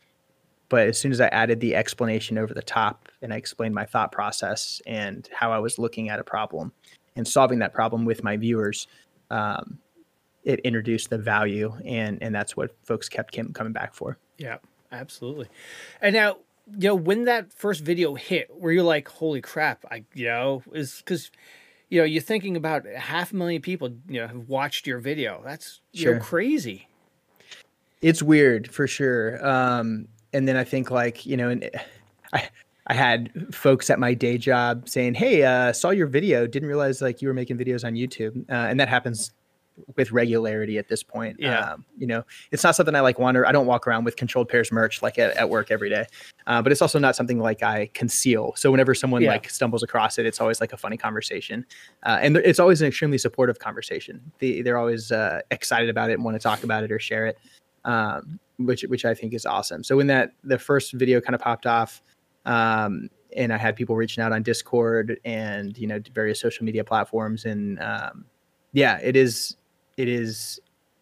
but 0.68 0.87
as 0.87 0.99
soon 0.99 1.11
as 1.11 1.20
I 1.20 1.27
added 1.27 1.59
the 1.59 1.75
explanation 1.75 2.38
over 2.38 2.55
the 2.55 2.62
top 2.62 3.09
and 3.20 3.35
I 3.35 3.37
explained 3.37 3.75
my 3.75 3.85
thought 3.85 4.12
process 4.12 4.81
and 4.87 5.29
how 5.33 5.51
I 5.51 5.59
was 5.59 5.77
looking 5.77 6.09
at 6.09 6.20
a 6.20 6.25
problem, 6.25 6.73
and 7.16 7.27
solving 7.27 7.61
that 7.61 7.73
problem 7.73 8.05
with 8.05 8.25
my 8.25 8.37
viewers, 8.37 8.87
um, 9.30 9.78
it 10.44 10.60
introduced 10.60 11.10
the 11.10 11.18
value, 11.18 11.74
and 11.84 12.22
and 12.22 12.34
that's 12.34 12.56
what 12.56 12.74
folks 12.84 13.08
kept 13.08 13.37
coming 13.54 13.72
back 13.72 13.94
for. 13.94 14.18
Yeah, 14.38 14.58
absolutely. 14.92 15.48
And 16.00 16.14
now, 16.14 16.38
you 16.70 16.88
know, 16.88 16.94
when 16.94 17.24
that 17.24 17.52
first 17.52 17.82
video 17.82 18.14
hit, 18.14 18.50
where 18.54 18.72
you're 18.72 18.82
like, 18.82 19.08
"Holy 19.08 19.40
crap!" 19.40 19.84
I, 19.90 20.04
you 20.14 20.26
know, 20.26 20.62
is 20.72 20.98
because, 20.98 21.30
you 21.88 22.00
know, 22.00 22.04
you're 22.04 22.22
thinking 22.22 22.56
about 22.56 22.87
half 22.87 23.32
a 23.32 23.37
million 23.37 23.62
people, 23.62 23.90
you 24.08 24.20
know, 24.20 24.28
have 24.28 24.48
watched 24.48 24.87
your 24.87 24.98
video. 24.98 25.42
That's 25.44 25.80
you 25.92 26.12
know 26.12 26.20
crazy. 26.20 26.88
It's 28.02 28.22
weird 28.22 28.70
for 28.70 28.87
sure. 28.87 29.44
Um, 29.46 30.08
and 30.34 30.46
then 30.46 30.56
I 30.56 30.64
think 30.64 30.90
like 30.90 31.24
you 31.24 31.37
know, 31.37 31.48
and 31.48 31.70
I 32.32 32.48
I 32.87 32.94
had 32.94 33.31
folks 33.55 33.88
at 33.90 33.99
my 33.99 34.14
day 34.14 34.38
job 34.38 34.88
saying, 34.88 35.14
"Hey, 35.14 35.42
uh, 35.42 35.73
saw 35.73 35.90
your 35.90 36.07
video. 36.07 36.47
Didn't 36.47 36.68
realize 36.68 37.01
like 37.01 37.23
you 37.23 37.29
were 37.29 37.35
making 37.35 37.59
videos 37.59 37.85
on 37.85 37.94
YouTube." 37.94 38.38
Uh, 38.51 38.68
and 38.68 38.79
that 38.81 38.88
happens 38.88 39.33
with 39.97 40.12
regularity 40.12 40.79
at 40.79 40.88
this 40.88 41.03
point. 41.03 41.37
Yeah. 41.38 41.59
Um, 41.59 41.85
you 41.99 42.07
know, 42.07 42.25
it's 42.53 42.62
not 42.62 42.77
something 42.77 42.94
I 42.94 43.01
like 43.01 43.18
wander. 43.18 43.47
I 43.47 43.53
don't 43.53 43.66
walk 43.66 43.87
around 43.87 44.05
with 44.05 44.16
controlled 44.16 44.49
pairs 44.49 44.70
merch 44.70 45.03
like 45.03 45.18
at, 45.18 45.37
at 45.37 45.51
work 45.51 45.70
every 45.70 45.90
day. 45.90 46.07
Uh, 46.47 46.62
but 46.62 46.73
it's 46.73 46.83
also 46.83 46.99
not 46.99 47.16
something 47.16 47.38
like 47.38 47.62
I 47.62 47.90
conceal. 47.94 48.53
So 48.57 48.70
whenever 48.70 48.94
someone 48.94 49.23
yeah. 49.23 49.31
like 49.31 49.51
stumbles 49.51 49.83
across 49.83 50.18
it, 50.18 50.27
it's 50.27 50.40
always 50.40 50.61
like 50.61 50.73
a 50.73 50.77
funny 50.77 50.97
conversation. 50.97 51.66
Uh, 52.05 52.18
and 52.20 52.37
it's 52.38 52.59
always 52.59 52.83
an 52.83 52.88
extremely 52.88 53.18
supportive 53.18 53.59
conversation. 53.59 54.20
They, 54.38 54.62
they're 54.62 54.79
always 54.79 55.11
uh, 55.11 55.40
excited 55.51 55.88
about 55.88 56.11
it 56.11 56.14
and 56.14 56.25
want 56.25 56.37
to 56.37 56.40
talk 56.40 56.62
about 56.62 56.85
it 56.85 56.92
or 56.92 56.99
share 56.99 57.27
it. 57.27 57.38
Um, 57.85 58.38
which, 58.59 58.83
which 58.83 59.05
I 59.05 59.14
think 59.14 59.35
is 59.35 59.44
awesome. 59.44 59.83
So 59.83 59.97
when 59.97 60.07
that, 60.07 60.33
the 60.44 60.59
first 60.59 60.92
video 60.92 61.20
kind 61.20 61.35
of 61.35 61.40
popped 61.40 61.66
off, 61.66 62.01
um, 62.44 63.09
and 63.37 63.52
I 63.52 63.57
had 63.57 63.76
people 63.76 63.96
reaching 63.96 64.22
out 64.22 64.33
on 64.33 64.42
Discord 64.42 65.18
and, 65.24 65.76
you 65.76 65.87
know, 65.87 66.00
various 66.12 66.40
social 66.40 66.64
media 66.64 66.85
platforms. 66.85 67.44
And, 67.44 67.80
um, 67.80 68.24
yeah, 68.72 68.98
it 69.02 69.16
is 69.16 69.57
it 69.96 70.09
is 70.09 70.61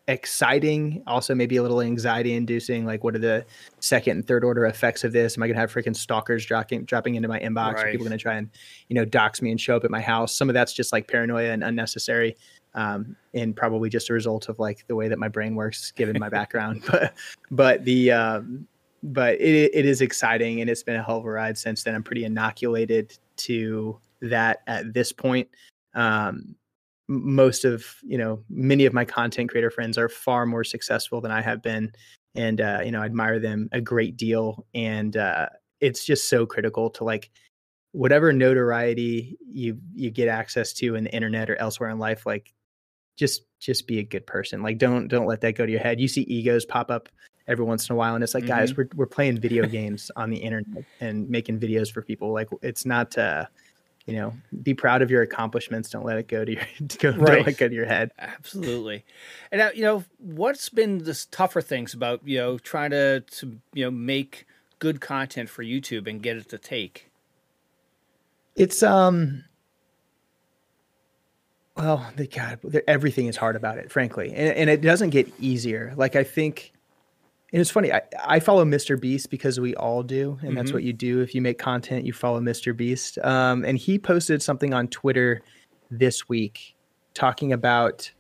exciting 0.09 1.01
also 1.07 1.33
maybe 1.35 1.57
a 1.57 1.63
little 1.63 1.81
anxiety 1.81 2.35
inducing 2.35 2.85
like 2.85 3.05
what 3.05 3.15
are 3.15 3.21
the 3.21 3.47
second 3.79 4.17
and 4.17 4.27
third 4.27 4.45
order 4.45 4.67
effects 4.67 5.05
of 5.05 5.13
this? 5.13 5.37
Am 5.37 5.43
i 5.43 5.47
going 5.47 5.55
to 5.55 5.61
have 5.61 5.73
freaking 5.73 5.97
stalkers 5.97 6.45
dropping 6.45 6.85
dropping 6.85 7.15
into 7.15 7.29
my 7.29 7.39
inbox? 7.41 7.75
Right. 7.75 7.87
are 7.87 7.91
people 7.91 8.07
going 8.07 8.19
to 8.19 8.23
try 8.23 8.35
and 8.35 8.51
you 8.89 8.95
know 8.95 9.05
dox 9.05 9.41
me 9.41 9.51
and 9.51 9.61
show 9.61 9.77
up 9.77 9.85
at 9.85 9.91
my 9.91 10.01
house? 10.01 10.35
Some 10.37 10.49
of 10.49 10.55
that's 10.55 10.73
just 10.73 10.93
like 10.93 11.09
paranoia 11.09 11.53
and 11.53 11.63
unnecessary 11.63 12.37
um, 12.75 13.17
and 13.35 13.55
probably 13.55 13.91
just 13.91 14.11
a 14.11 14.13
result 14.13 14.49
of 14.49 14.59
like 14.59 14.87
the 14.87 14.95
way 14.95 15.09
that 15.09 15.19
my 15.19 15.29
brain 15.29 15.55
works 15.55 15.93
given 15.93 16.19
my 16.19 16.29
background. 16.29 16.83
But 16.91 17.15
but 17.51 17.85
the 17.85 18.13
um, 18.13 18.67
but 19.03 19.35
it, 19.35 19.71
it 19.75 19.87
is 19.87 20.01
exciting 20.01 20.61
and 20.61 20.71
it's 20.71 20.83
been 20.83 20.97
a 20.97 21.03
hell 21.03 21.19
of 21.19 21.25
a 21.25 21.31
ride 21.31 21.59
since 21.59 21.83
then. 21.83 21.95
I'm 21.95 22.03
pretty 22.03 22.25
inoculated 22.25 23.19
to 23.39 23.99
that 24.21 24.61
at 24.67 24.93
this 24.95 25.13
point. 25.13 25.49
Um, 25.95 26.55
most 27.09 27.65
of 27.65 27.85
you 28.03 28.17
know 28.17 28.43
many 28.49 28.87
of 28.87 28.95
my 28.95 29.05
content 29.05 29.51
creator 29.51 29.71
friends 29.71 29.99
are 29.99 30.09
far 30.09 30.47
more 30.47 30.65
successful 30.65 31.21
than 31.21 31.33
i 31.33 31.43
have 31.43 31.61
been 31.61 31.93
and 32.37 32.61
uh, 32.61 32.81
you 32.83 32.91
know 32.91 33.03
i 33.03 33.05
admire 33.05 33.39
them 33.39 33.69
a 33.73 33.81
great 33.83 34.17
deal 34.17 34.65
and 34.73 35.17
uh, 35.17 35.47
it's 35.81 36.07
just 36.07 36.29
so 36.31 36.47
critical 36.47 36.89
to 36.89 37.05
like 37.05 37.31
whatever 37.91 38.33
notoriety 38.33 39.37
you 39.47 39.77
you 39.93 40.11
get 40.11 40.29
access 40.29 40.73
to 40.73 40.95
in 40.95 41.05
the 41.05 41.13
internet 41.13 41.51
or 41.51 41.57
elsewhere 41.57 41.91
in 41.91 41.99
life 41.99 42.25
like 42.25 42.55
just 43.17 43.43
just 43.61 43.87
be 43.87 43.99
a 43.99 44.05
good 44.05 44.27
person. 44.27 44.63
Like 44.63 44.79
don't 44.79 45.09
don't 45.09 45.27
let 45.27 45.41
that 45.43 45.55
go 45.55 45.67
to 45.67 45.73
your 45.73 45.81
head. 45.81 46.01
You 46.01 46.09
see 46.09 46.23
egos 46.23 46.65
pop 46.65 46.91
up 46.91 47.09
every 47.49 47.65
once 47.65 47.89
in 47.89 47.95
a 47.95 47.97
while 47.97 48.15
and 48.15 48.23
it's 48.23 48.35
like 48.35 48.45
mm-hmm. 48.45 48.53
guys 48.53 48.77
we're, 48.77 48.89
we're 48.95 49.07
playing 49.07 49.39
video 49.39 49.67
games 49.67 50.11
on 50.17 50.31
the 50.31 50.37
internet 50.37 50.85
and 51.01 51.29
making 51.29 51.59
videos 51.59 51.93
for 51.93 52.03
people 52.03 52.33
like 52.33 52.49
it's 52.63 52.87
not 52.87 53.17
uh 53.19 53.45
you 54.07 54.15
know, 54.15 54.35
be 54.63 54.75
proud 54.75 55.01
of 55.03 55.11
your 55.11 55.23
accomplishments. 55.23 55.91
Don't 55.91 56.05
let 56.05 56.19
it 56.19 56.27
go 56.29 56.45
to 56.45 56.53
your 56.53 56.63
go, 56.99 57.11
right. 57.11 57.37
don't 57.37 57.47
let 57.47 57.57
go 57.57 57.69
to 57.69 57.75
your 57.75 57.87
head. 57.87 58.11
Absolutely. 58.19 59.05
And 59.51 59.61
now, 59.61 59.71
you 59.75 59.83
know, 59.83 60.05
what's 60.19 60.69
been 60.69 60.99
the 60.99 61.25
tougher 61.31 61.61
things 61.61 61.95
about 61.95 62.21
you 62.25 62.39
know 62.39 62.59
trying 62.59 62.91
to 62.91 63.21
to 63.21 63.59
you 63.73 63.85
know 63.85 63.91
make 63.91 64.47
good 64.79 65.01
content 65.01 65.49
for 65.49 65.63
YouTube 65.63 66.09
and 66.09 66.23
get 66.23 66.37
it 66.37 66.49
to 66.51 66.59
take? 66.59 67.11
It's 68.57 68.83
um. 68.83 69.45
Well, 71.77 72.07
the 72.17 72.27
God, 72.27 72.59
everything 72.87 73.29
is 73.29 73.37
hard 73.37 73.57
about 73.57 73.79
it, 73.79 73.91
frankly, 73.91 74.29
and 74.35 74.55
and 74.55 74.69
it 74.69 74.83
doesn't 74.83 75.11
get 75.11 75.33
easier. 75.41 75.95
Like 75.97 76.17
I 76.17 76.25
think 76.25 76.73
and 77.53 77.61
it's 77.61 77.71
funny, 77.71 77.93
I, 77.93 78.01
I 78.25 78.41
follow 78.41 78.65
Mr. 78.65 78.99
Beast 78.99 79.29
because 79.29 79.61
we 79.61 79.75
all 79.75 80.03
do, 80.03 80.39
and 80.41 80.41
mm-hmm. 80.41 80.55
that's 80.57 80.73
what 80.73 80.85
you 80.85 80.95
do. 80.95 81.21
If 81.21 81.35
you 81.35 81.43
make 81.43 81.59
content, 81.59 82.07
you 82.07 82.13
follow 82.15 82.41
Mr. 82.41 82.75
Beast. 82.75 83.19
Um, 83.19 83.65
and 83.65 83.77
he 83.77 83.99
posted 83.99 84.43
something 84.43 84.73
on 84.73 84.89
Twitter 84.89 85.43
this 85.91 86.29
week 86.31 86.75
talking 87.13 87.53
about 87.53 88.11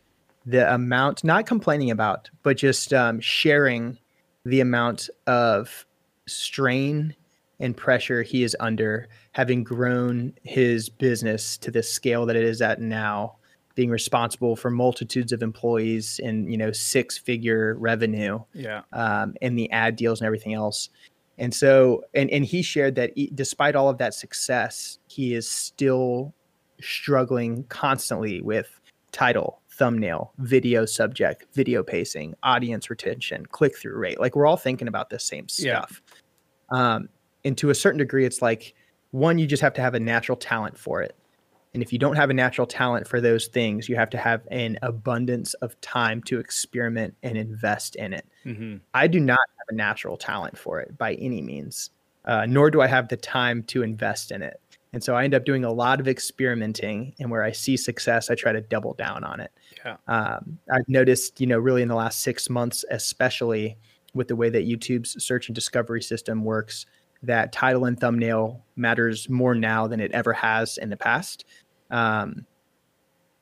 the 0.45 0.73
amount, 0.75 1.25
not 1.25 1.47
complaining 1.47 1.91
about, 1.91 2.29
but 2.43 2.59
just 2.59 2.93
um, 2.93 3.21
sharing 3.21 3.99
the 4.45 4.61
amount 4.61 5.09
of 5.27 5.87
strain 6.27 7.15
and 7.59 7.77
pressure 7.77 8.23
he 8.23 8.43
is 8.43 8.57
under 8.61 9.09
having 9.33 9.65
grown 9.65 10.35
his 10.43 10.89
business 10.89 11.57
to 11.57 11.71
the 11.71 11.83
scale 11.83 12.27
that 12.27 12.37
it 12.37 12.45
is 12.45 12.61
at 12.61 12.81
now 12.81 13.37
being 13.75 13.91
responsible 13.91 14.57
for 14.57 14.71
multitudes 14.71 15.33
of 15.33 15.43
employees 15.43 16.21
and 16.23 16.51
you 16.51 16.57
know 16.57 16.73
six 16.73 17.17
figure 17.17 17.77
revenue 17.79 18.41
yeah. 18.55 18.83
um, 18.93 19.35
and 19.41 19.59
the 19.59 19.71
ad 19.71 19.97
deals 19.97 20.21
and 20.21 20.27
everything 20.27 20.55
else. 20.55 20.89
And 21.39 21.55
so 21.55 22.05
and 22.15 22.31
and 22.31 22.45
he 22.45 22.63
shared 22.63 22.95
that 22.97 23.13
he, 23.15 23.31
despite 23.35 23.75
all 23.75 23.89
of 23.89 23.99
that 23.99 24.15
success 24.15 24.99
he 25.09 25.35
is 25.35 25.49
still 25.49 26.35
struggling 26.81 27.65
constantly 27.65 28.41
with 28.41 28.81
title 29.13 29.61
thumbnail 29.71 30.33
video 30.39 30.85
subject 30.85 31.47
video 31.55 31.83
pacing 31.83 32.35
audience 32.43 32.91
retention 32.91 33.47
click 33.47 33.77
through 33.77 33.97
rate. 33.97 34.21
Like 34.21 34.37
we're 34.37 34.47
all 34.47 34.57
thinking 34.57 34.89
about 34.89 35.11
the 35.11 35.19
same 35.19 35.49
stuff. 35.49 36.03
Yeah. 36.73 36.95
um, 36.95 37.09
and 37.45 37.57
to 37.59 37.71
a 37.71 37.75
certain 37.75 37.99
degree 37.99 38.27
it's 38.27 38.43
like 38.43 38.75
one 39.11 39.39
you 39.39 39.47
just 39.47 39.63
have 39.63 39.75
to 39.75 39.81
have 39.81 39.95
a 39.95 40.01
natural 40.01 40.37
talent 40.37 40.79
for 40.79 41.03
it 41.03 41.17
and 41.75 41.83
if 41.83 41.93
you 41.93 41.99
don't 41.99 42.17
have 42.17 42.31
a 42.31 42.35
natural 42.35 42.67
talent 42.67 43.09
for 43.09 43.21
those 43.21 43.47
things, 43.47 43.89
you 43.89 43.97
have 43.97 44.11
to 44.11 44.19
have 44.19 44.43
an 44.51 44.79
abundance 44.83 45.55
of 45.55 45.81
time 45.81 46.23
to 46.25 46.39
experiment 46.39 47.15
and 47.23 47.39
invest 47.39 47.97
in 47.97 48.13
it. 48.13 48.27
Mm-hmm. 48.45 48.77
I 48.93 49.07
do 49.07 49.19
not 49.19 49.41
have 49.59 49.67
a 49.71 49.75
natural 49.75 50.17
talent 50.17 50.59
for 50.59 50.81
it 50.81 50.99
by 50.99 51.15
any 51.15 51.41
means, 51.41 51.91
uh, 52.27 52.45
nor 52.47 52.71
do 52.71 52.83
I 52.83 52.87
have 52.89 53.09
the 53.09 53.17
time 53.17 53.63
to 53.65 53.83
invest 53.83 54.33
in 54.33 54.43
it. 54.43 54.61
And 54.93 55.03
so 55.03 55.15
I 55.15 55.25
end 55.25 55.33
up 55.35 55.47
doing 55.47 55.65
a 55.65 55.73
lot 55.73 56.01
of 56.01 56.09
experimenting, 56.09 57.15
and 57.19 57.31
where 57.31 57.43
I 57.43 57.53
see 57.53 57.79
success, 57.79 58.31
I 58.31 58.35
try 58.35 58.53
to 58.53 58.61
double 58.61 58.93
down 58.93 59.25
on 59.25 59.41
it. 59.41 59.51
Yeah. 59.83 59.97
Um, 60.07 60.59
I've 60.71 60.87
noticed, 60.87 61.41
you 61.41 61.47
know, 61.47 61.59
really 61.59 61.81
in 61.81 61.89
the 61.89 61.95
last 61.95 62.21
six 62.21 62.51
months, 62.51 62.85
especially 62.91 63.79
with 64.13 64.29
the 64.29 64.37
way 64.37 64.51
that 64.51 64.69
YouTube's 64.69 65.25
search 65.25 65.49
and 65.49 65.55
discovery 65.55 66.03
system 66.03 66.45
works, 66.45 66.85
that 67.23 67.53
title 67.53 67.87
and 67.87 67.99
thumbnail 67.99 68.63
matters 68.77 69.31
more 69.31 69.55
now 69.55 69.87
than 69.87 70.01
it 70.01 70.13
ever 70.13 70.35
has 70.35 70.77
in 70.77 70.91
the 70.91 70.97
past. 70.97 71.47
Um, 71.93 72.47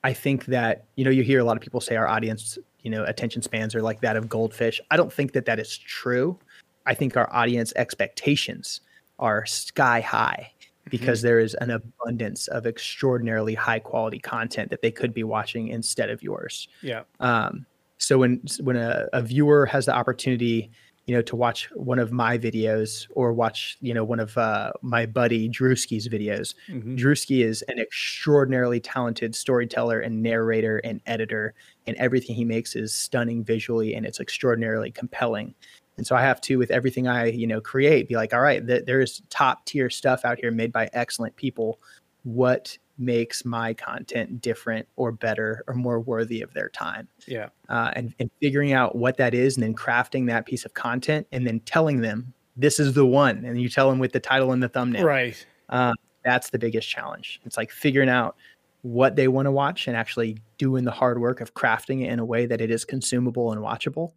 I 0.04 0.12
think 0.12 0.46
that 0.46 0.84
you 0.96 1.04
know 1.04 1.10
you 1.10 1.22
hear 1.22 1.40
a 1.40 1.44
lot 1.44 1.56
of 1.56 1.62
people 1.62 1.80
say 1.80 1.96
our 1.96 2.08
audience, 2.08 2.58
you 2.82 2.90
know, 2.90 3.04
attention 3.04 3.42
spans 3.42 3.74
are 3.74 3.82
like 3.82 4.00
that 4.00 4.16
of 4.16 4.28
goldfish. 4.28 4.80
I 4.90 4.96
don't 4.96 5.12
think 5.12 5.32
that 5.32 5.46
that 5.46 5.58
is 5.58 5.76
true. 5.78 6.38
I 6.86 6.94
think 6.94 7.16
our 7.16 7.32
audience 7.32 7.72
expectations 7.76 8.80
are 9.18 9.46
sky 9.46 10.00
high 10.00 10.52
because 10.88 11.20
mm-hmm. 11.20 11.28
there 11.28 11.38
is 11.38 11.54
an 11.54 11.70
abundance 11.70 12.48
of 12.48 12.66
extraordinarily 12.66 13.54
high 13.54 13.78
quality 13.78 14.18
content 14.18 14.70
that 14.70 14.82
they 14.82 14.90
could 14.90 15.14
be 15.14 15.22
watching 15.22 15.68
instead 15.68 16.10
of 16.10 16.22
yours. 16.22 16.68
Yeah. 16.82 17.02
Um, 17.20 17.66
so 17.98 18.18
when 18.18 18.42
when 18.60 18.76
a, 18.76 19.06
a 19.12 19.22
viewer 19.22 19.66
has 19.66 19.86
the 19.86 19.94
opportunity 19.94 20.70
you 21.10 21.16
know, 21.16 21.22
to 21.22 21.34
watch 21.34 21.68
one 21.72 21.98
of 21.98 22.12
my 22.12 22.38
videos 22.38 23.08
or 23.16 23.32
watch, 23.32 23.76
you 23.80 23.92
know, 23.92 24.04
one 24.04 24.20
of 24.20 24.38
uh, 24.38 24.70
my 24.80 25.06
buddy 25.06 25.48
Drewski's 25.48 26.06
videos. 26.06 26.54
Mm-hmm. 26.68 26.94
Drewski 26.94 27.44
is 27.44 27.62
an 27.62 27.80
extraordinarily 27.80 28.78
talented 28.78 29.34
storyteller 29.34 29.98
and 29.98 30.22
narrator 30.22 30.78
and 30.84 31.00
editor, 31.06 31.52
and 31.88 31.96
everything 31.96 32.36
he 32.36 32.44
makes 32.44 32.76
is 32.76 32.94
stunning 32.94 33.42
visually 33.42 33.96
and 33.96 34.06
it's 34.06 34.20
extraordinarily 34.20 34.92
compelling. 34.92 35.52
And 35.96 36.06
so 36.06 36.14
I 36.14 36.22
have 36.22 36.40
to, 36.42 36.58
with 36.58 36.70
everything 36.70 37.08
I, 37.08 37.26
you 37.26 37.48
know, 37.48 37.60
create, 37.60 38.08
be 38.08 38.14
like, 38.14 38.32
all 38.32 38.40
right, 38.40 38.64
th- 38.64 38.84
there 38.84 39.00
is 39.00 39.20
top 39.30 39.66
tier 39.66 39.90
stuff 39.90 40.24
out 40.24 40.38
here 40.38 40.52
made 40.52 40.72
by 40.72 40.88
excellent 40.92 41.34
people. 41.34 41.80
What 42.22 42.78
makes 43.00 43.44
my 43.44 43.72
content 43.72 44.40
different 44.42 44.86
or 44.96 45.10
better 45.10 45.64
or 45.66 45.74
more 45.74 45.98
worthy 45.98 46.42
of 46.42 46.52
their 46.52 46.68
time. 46.68 47.08
Yeah. 47.26 47.48
Uh, 47.68 47.90
and, 47.96 48.14
and 48.20 48.30
figuring 48.40 48.72
out 48.72 48.94
what 48.94 49.16
that 49.16 49.34
is 49.34 49.56
and 49.56 49.64
then 49.64 49.74
crafting 49.74 50.26
that 50.26 50.46
piece 50.46 50.64
of 50.64 50.74
content 50.74 51.26
and 51.32 51.46
then 51.46 51.60
telling 51.60 52.02
them 52.02 52.32
this 52.56 52.78
is 52.78 52.92
the 52.92 53.06
one. 53.06 53.44
And 53.44 53.60
you 53.60 53.68
tell 53.68 53.88
them 53.88 53.98
with 53.98 54.12
the 54.12 54.20
title 54.20 54.52
and 54.52 54.62
the 54.62 54.68
thumbnail. 54.68 55.04
Right. 55.04 55.44
Uh, 55.70 55.94
that's 56.24 56.50
the 56.50 56.58
biggest 56.58 56.88
challenge. 56.88 57.40
It's 57.44 57.56
like 57.56 57.70
figuring 57.70 58.10
out 58.10 58.36
what 58.82 59.16
they 59.16 59.28
want 59.28 59.46
to 59.46 59.52
watch 59.52 59.88
and 59.88 59.96
actually 59.96 60.38
doing 60.58 60.84
the 60.84 60.90
hard 60.90 61.20
work 61.20 61.40
of 61.40 61.54
crafting 61.54 62.02
it 62.04 62.10
in 62.10 62.18
a 62.18 62.24
way 62.24 62.46
that 62.46 62.60
it 62.60 62.70
is 62.70 62.84
consumable 62.84 63.52
and 63.52 63.62
watchable. 63.62 64.12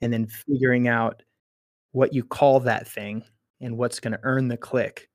And 0.00 0.12
then 0.12 0.26
figuring 0.26 0.88
out 0.88 1.22
what 1.92 2.12
you 2.12 2.24
call 2.24 2.60
that 2.60 2.88
thing 2.88 3.22
and 3.60 3.76
what's 3.76 4.00
going 4.00 4.12
to 4.12 4.20
earn 4.22 4.48
the 4.48 4.56
click 4.56 5.08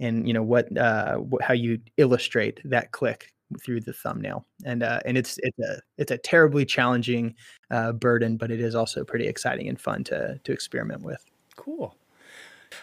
and 0.00 0.26
you 0.26 0.34
know 0.34 0.42
what 0.42 0.76
uh 0.76 1.18
how 1.40 1.54
you 1.54 1.78
illustrate 1.96 2.60
that 2.64 2.92
click 2.92 3.34
through 3.62 3.80
the 3.80 3.92
thumbnail. 3.92 4.46
And 4.64 4.82
uh, 4.82 5.00
and 5.04 5.16
it's 5.16 5.38
it's 5.42 5.58
a 5.58 5.80
it's 5.98 6.10
a 6.10 6.18
terribly 6.18 6.64
challenging 6.64 7.34
uh, 7.70 7.92
burden, 7.92 8.36
but 8.36 8.50
it 8.50 8.60
is 8.60 8.74
also 8.74 9.04
pretty 9.04 9.26
exciting 9.26 9.68
and 9.68 9.80
fun 9.80 10.04
to 10.04 10.38
to 10.42 10.52
experiment 10.52 11.02
with. 11.02 11.24
Cool. 11.56 11.96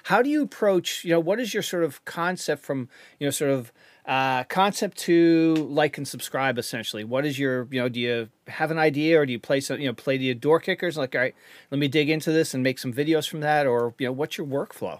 How 0.03 0.21
do 0.21 0.29
you 0.29 0.41
approach? 0.41 1.03
You 1.03 1.11
know, 1.11 1.19
what 1.19 1.39
is 1.39 1.53
your 1.53 1.63
sort 1.63 1.83
of 1.83 2.03
concept 2.05 2.63
from 2.63 2.89
you 3.19 3.27
know 3.27 3.31
sort 3.31 3.51
of 3.51 3.71
uh, 4.05 4.43
concept 4.45 4.97
to 4.97 5.55
like 5.69 5.97
and 5.97 6.07
subscribe 6.07 6.57
essentially 6.57 7.03
what 7.03 7.23
is 7.23 7.37
your 7.37 7.67
you 7.69 7.79
know 7.79 7.87
do 7.87 7.99
you 7.99 8.27
have 8.47 8.71
an 8.71 8.79
idea 8.79 9.19
or 9.19 9.27
do 9.27 9.31
you 9.31 9.37
play 9.37 9.59
some 9.59 9.79
you 9.79 9.85
know 9.85 9.93
play 9.93 10.17
the 10.17 10.33
door 10.33 10.59
kickers 10.59 10.97
like 10.97 11.13
all 11.13 11.21
right 11.21 11.35
let 11.69 11.77
me 11.77 11.87
dig 11.87 12.09
into 12.09 12.31
this 12.31 12.55
and 12.55 12.63
make 12.63 12.79
some 12.79 12.91
videos 12.91 13.29
from 13.29 13.41
that 13.41 13.67
or 13.67 13.93
you 13.99 14.07
know 14.07 14.11
what's 14.11 14.39
your 14.39 14.47
workflow 14.47 14.99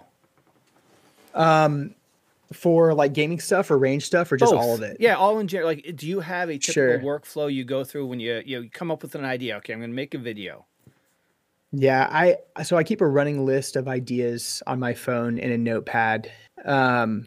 um 1.34 1.96
for 2.52 2.94
like 2.94 3.12
gaming 3.12 3.40
stuff 3.40 3.70
or 3.70 3.78
range 3.78 4.04
stuff 4.04 4.30
or 4.32 4.36
just 4.36 4.52
Both. 4.52 4.60
all 4.60 4.74
of 4.74 4.82
it 4.82 4.96
yeah 5.00 5.16
all 5.16 5.38
in 5.38 5.48
general 5.48 5.70
like 5.70 5.92
do 5.96 6.06
you 6.06 6.20
have 6.20 6.48
a 6.50 6.58
typical 6.58 6.72
Sure. 6.72 6.98
workflow 7.00 7.52
you 7.52 7.64
go 7.64 7.84
through 7.84 8.06
when 8.06 8.20
you 8.20 8.42
you, 8.44 8.56
know, 8.56 8.62
you 8.62 8.70
come 8.70 8.90
up 8.90 9.02
with 9.02 9.14
an 9.14 9.24
idea 9.24 9.56
okay 9.56 9.72
i'm 9.72 9.80
going 9.80 9.90
to 9.90 9.96
make 9.96 10.14
a 10.14 10.18
video 10.18 10.66
Yeah, 11.72 12.08
I 12.10 12.36
so 12.64 12.76
I 12.76 12.84
keep 12.84 13.00
a 13.00 13.06
running 13.06 13.46
list 13.46 13.76
of 13.76 13.88
ideas 13.88 14.62
on 14.66 14.78
my 14.78 14.92
phone 14.94 15.38
in 15.38 15.50
a 15.50 15.56
notepad. 15.58 16.30
Um, 16.66 17.26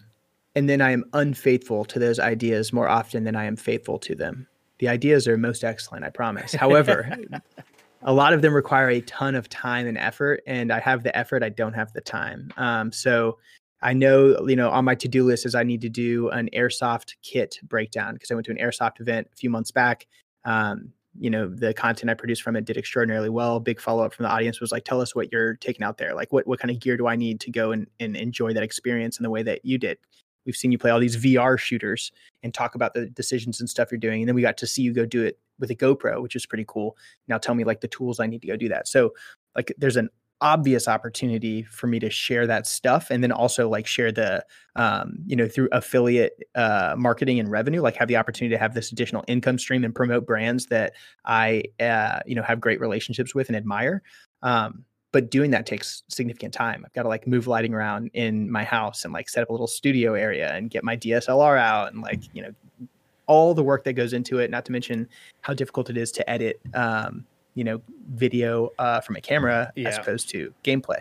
and 0.55 0.69
then 0.69 0.81
I 0.81 0.91
am 0.91 1.03
unfaithful 1.13 1.83
to 1.85 1.99
those 1.99 2.19
ideas 2.19 2.71
more 2.71 2.87
often 2.87 3.23
than 3.23 3.35
I 3.35 3.45
am 3.45 3.55
faithful 3.55 3.97
to 3.99 4.13
them. 4.15 4.47
The 4.77 4.87
ideas 4.87 5.27
are 5.27 5.35
most 5.37 5.63
excellent, 5.63 6.05
I 6.05 6.09
promise. 6.11 6.53
However, 6.53 7.17
a 8.03 8.13
lot 8.13 8.33
of 8.33 8.41
them 8.43 8.53
require 8.53 8.89
a 8.89 9.01
ton 9.01 9.33
of 9.35 9.49
time 9.49 9.87
and 9.87 9.97
effort, 9.97 10.43
and 10.45 10.71
I 10.71 10.79
have 10.79 11.01
the 11.03 11.17
effort, 11.17 11.41
I 11.43 11.49
don't 11.49 11.73
have 11.73 11.91
the 11.93 12.01
time. 12.01 12.53
Um, 12.57 12.91
so 12.91 13.37
I 13.85 13.93
know, 13.93 14.47
you 14.47 14.55
know, 14.55 14.71
on 14.71 14.83
my 14.83 14.95
to-do 14.95 15.23
list 15.23 15.45
is 15.45 15.53
I 15.53 15.61
need 15.61 15.81
to 15.81 15.89
do 15.89 16.29
an 16.29 16.49
airsoft 16.53 17.13
kit 17.21 17.59
breakdown 17.61 18.15
because 18.15 18.31
I 18.31 18.33
went 18.33 18.45
to 18.47 18.51
an 18.51 18.57
airsoft 18.57 18.99
event 18.99 19.27
a 19.31 19.35
few 19.35 19.51
months 19.51 19.69
back. 19.69 20.07
Um, 20.43 20.91
you 21.17 21.29
know 21.29 21.47
the 21.47 21.73
content 21.73 22.09
i 22.09 22.13
produced 22.13 22.41
from 22.41 22.55
it 22.55 22.65
did 22.65 22.77
extraordinarily 22.77 23.29
well. 23.29 23.59
Big 23.59 23.79
follow-up 23.79 24.13
from 24.13 24.23
the 24.23 24.29
audience 24.29 24.59
was 24.59 24.71
like 24.71 24.85
tell 24.85 24.99
us 24.99 25.15
what 25.15 25.31
you're 25.31 25.53
taking 25.53 25.83
out 25.83 25.99
there. 25.99 26.15
Like 26.15 26.33
what, 26.33 26.47
what 26.47 26.59
kind 26.59 26.71
of 26.71 26.79
gear 26.79 26.97
do 26.97 27.07
i 27.07 27.15
need 27.15 27.39
to 27.41 27.51
go 27.51 27.71
and, 27.71 27.87
and 27.99 28.17
enjoy 28.17 28.53
that 28.53 28.63
experience 28.63 29.19
in 29.19 29.23
the 29.23 29.29
way 29.29 29.43
that 29.43 29.63
you 29.63 29.77
did? 29.77 29.99
We've 30.45 30.55
seen 30.55 30.71
you 30.71 30.79
play 30.79 30.91
all 30.91 30.99
these 30.99 31.15
vr 31.15 31.57
shooters 31.57 32.11
and 32.43 32.53
talk 32.53 32.73
about 32.73 32.95
the 32.95 33.05
decisions 33.05 33.59
and 33.59 33.69
stuff 33.69 33.91
you're 33.91 33.99
doing 33.99 34.23
and 34.23 34.27
then 34.27 34.35
we 34.35 34.41
got 34.41 34.57
to 34.57 34.67
see 34.67 34.81
you 34.81 34.93
go 34.93 35.05
do 35.05 35.23
it 35.23 35.39
with 35.59 35.69
a 35.69 35.75
gopro 35.75 36.21
which 36.21 36.35
is 36.35 36.45
pretty 36.45 36.65
cool. 36.67 36.97
Now 37.27 37.37
tell 37.37 37.55
me 37.55 37.63
like 37.63 37.81
the 37.81 37.87
tools 37.87 38.19
i 38.19 38.25
need 38.25 38.41
to 38.41 38.47
go 38.47 38.57
do 38.57 38.67
that. 38.69 38.87
So 38.87 39.13
like 39.55 39.73
there's 39.77 39.95
an 39.95 40.09
obvious 40.41 40.87
opportunity 40.87 41.63
for 41.63 41.87
me 41.87 41.99
to 41.99 42.09
share 42.09 42.45
that 42.45 42.67
stuff 42.67 43.09
and 43.09 43.23
then 43.23 43.31
also 43.31 43.69
like 43.69 43.87
share 43.87 44.11
the 44.11 44.45
um, 44.75 45.17
you 45.25 45.35
know 45.35 45.47
through 45.47 45.69
affiliate 45.71 46.43
uh, 46.55 46.93
marketing 46.97 47.39
and 47.39 47.49
revenue 47.49 47.81
like 47.81 47.95
have 47.95 48.07
the 48.07 48.17
opportunity 48.17 48.53
to 48.53 48.59
have 48.59 48.73
this 48.73 48.91
additional 48.91 49.23
income 49.27 49.57
stream 49.57 49.83
and 49.83 49.95
promote 49.95 50.25
brands 50.25 50.65
that 50.67 50.93
i 51.23 51.63
uh, 51.79 52.19
you 52.25 52.35
know 52.35 52.43
have 52.43 52.59
great 52.59 52.79
relationships 52.79 53.33
with 53.33 53.47
and 53.47 53.55
admire. 53.55 54.01
Um, 54.43 54.83
but 55.11 55.31
doing 55.31 55.51
that 55.51 55.65
takes 55.65 56.03
significant 56.09 56.53
time. 56.53 56.83
I've 56.85 56.91
got 56.91 57.03
to 57.03 57.07
like 57.07 57.25
move 57.25 57.47
lighting 57.47 57.73
around 57.73 58.11
in 58.13 58.51
my 58.51 58.65
house 58.65 59.05
and 59.05 59.13
like 59.13 59.29
set 59.29 59.43
up 59.43 59.49
a 59.49 59.53
little 59.53 59.65
studio 59.65 60.13
area 60.13 60.53
and 60.53 60.69
get 60.69 60.83
my 60.83 60.97
dslr 60.97 61.57
out 61.57 61.93
and 61.93 62.01
like 62.01 62.21
you 62.33 62.41
know 62.41 62.51
all 63.27 63.53
the 63.53 63.63
work 63.63 63.85
that 63.85 63.93
goes 63.93 64.11
into 64.11 64.39
it 64.39 64.51
not 64.51 64.65
to 64.65 64.73
mention 64.73 65.07
how 65.41 65.53
difficult 65.53 65.89
it 65.89 65.97
is 65.97 66.11
to 66.11 66.29
edit 66.29 66.59
um, 66.73 67.25
you 67.55 67.63
know 67.63 67.81
video 68.09 68.69
uh, 68.77 69.01
from 69.01 69.15
a 69.15 69.21
camera 69.21 69.71
as 69.77 69.97
opposed 69.97 70.29
to 70.29 70.53
gameplay. 70.63 70.99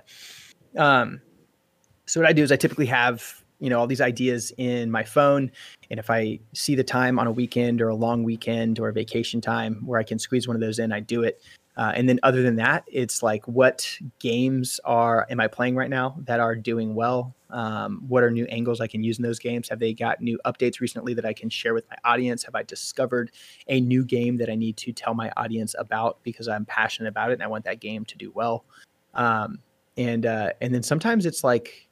Um, 0.77 1.21
so 2.07 2.21
what 2.21 2.29
i 2.29 2.33
do 2.33 2.43
is 2.43 2.53
i 2.53 2.57
typically 2.57 2.87
have 2.87 3.43
you 3.61 3.71
know 3.71 3.79
all 3.79 3.87
these 3.87 4.01
ideas 4.01 4.53
in 4.59 4.91
my 4.91 5.03
phone 5.03 5.51
and 5.91 5.99
if 5.99 6.11
i 6.11 6.39
see 6.53 6.75
the 6.75 6.85
time 6.85 7.19
on 7.19 7.27
a 7.27 7.33
weekend 7.33 7.81
or 7.81 7.89
a 7.89 7.95
long 7.95 8.23
weekend 8.23 8.79
or 8.79 8.89
a 8.89 8.93
vacation 8.93 9.41
time 9.41 9.83
where 9.87 9.99
i 9.99 10.03
can 10.03 10.19
squeeze 10.19 10.47
one 10.47 10.57
of 10.57 10.61
those 10.61 10.79
in 10.79 10.93
i 10.93 11.01
do 11.01 11.23
it 11.23 11.41
uh, 11.77 11.93
and 11.95 12.09
then 12.09 12.21
other 12.23 12.43
than 12.43 12.57
that 12.57 12.85
it's 12.87 13.23
like 13.23 13.47
what 13.49 13.99
games 14.19 14.81
are 14.85 15.27
am 15.31 15.41
i 15.41 15.49
playing 15.49 15.75
right 15.75 15.91
now 15.91 16.17
that 16.19 16.41
are 16.41 16.55
doing 16.57 16.95
well? 16.95 17.35
Um, 17.51 18.03
what 18.09 18.25
are 18.25 18.31
new 18.31 18.47
angles 18.47 18.81
i 18.81 18.87
can 18.87 19.03
use 19.05 19.19
in 19.19 19.23
those 19.23 19.39
games? 19.39 19.69
Have 19.69 19.79
they 19.79 19.93
got 19.93 20.21
new 20.21 20.39
updates 20.45 20.81
recently 20.81 21.15
that 21.15 21.25
i 21.25 21.33
can 21.33 21.49
share 21.51 21.75
with 21.75 21.85
my 21.91 21.97
audience? 22.05 22.45
Have 22.45 22.55
i 22.55 22.63
discovered 22.63 23.33
a 23.69 23.81
new 23.81 24.05
game 24.05 24.37
that 24.39 24.51
i 24.51 24.55
need 24.55 24.77
to 24.79 24.93
tell 24.93 25.15
my 25.15 25.31
audience 25.37 25.75
about 25.79 26.19
because 26.23 26.49
i'm 26.49 26.65
passionate 26.65 27.09
about 27.09 27.31
it 27.31 27.35
and 27.35 27.43
i 27.43 27.47
want 27.47 27.65
that 27.65 27.81
game 27.81 28.05
to 28.07 28.17
do 28.17 28.31
well? 28.35 28.65
Um, 29.15 29.59
and 29.97 30.27
uh, 30.27 30.51
and 30.61 30.75
then 30.75 30.83
sometimes 30.83 31.27
it's 31.27 31.45
like 31.45 31.89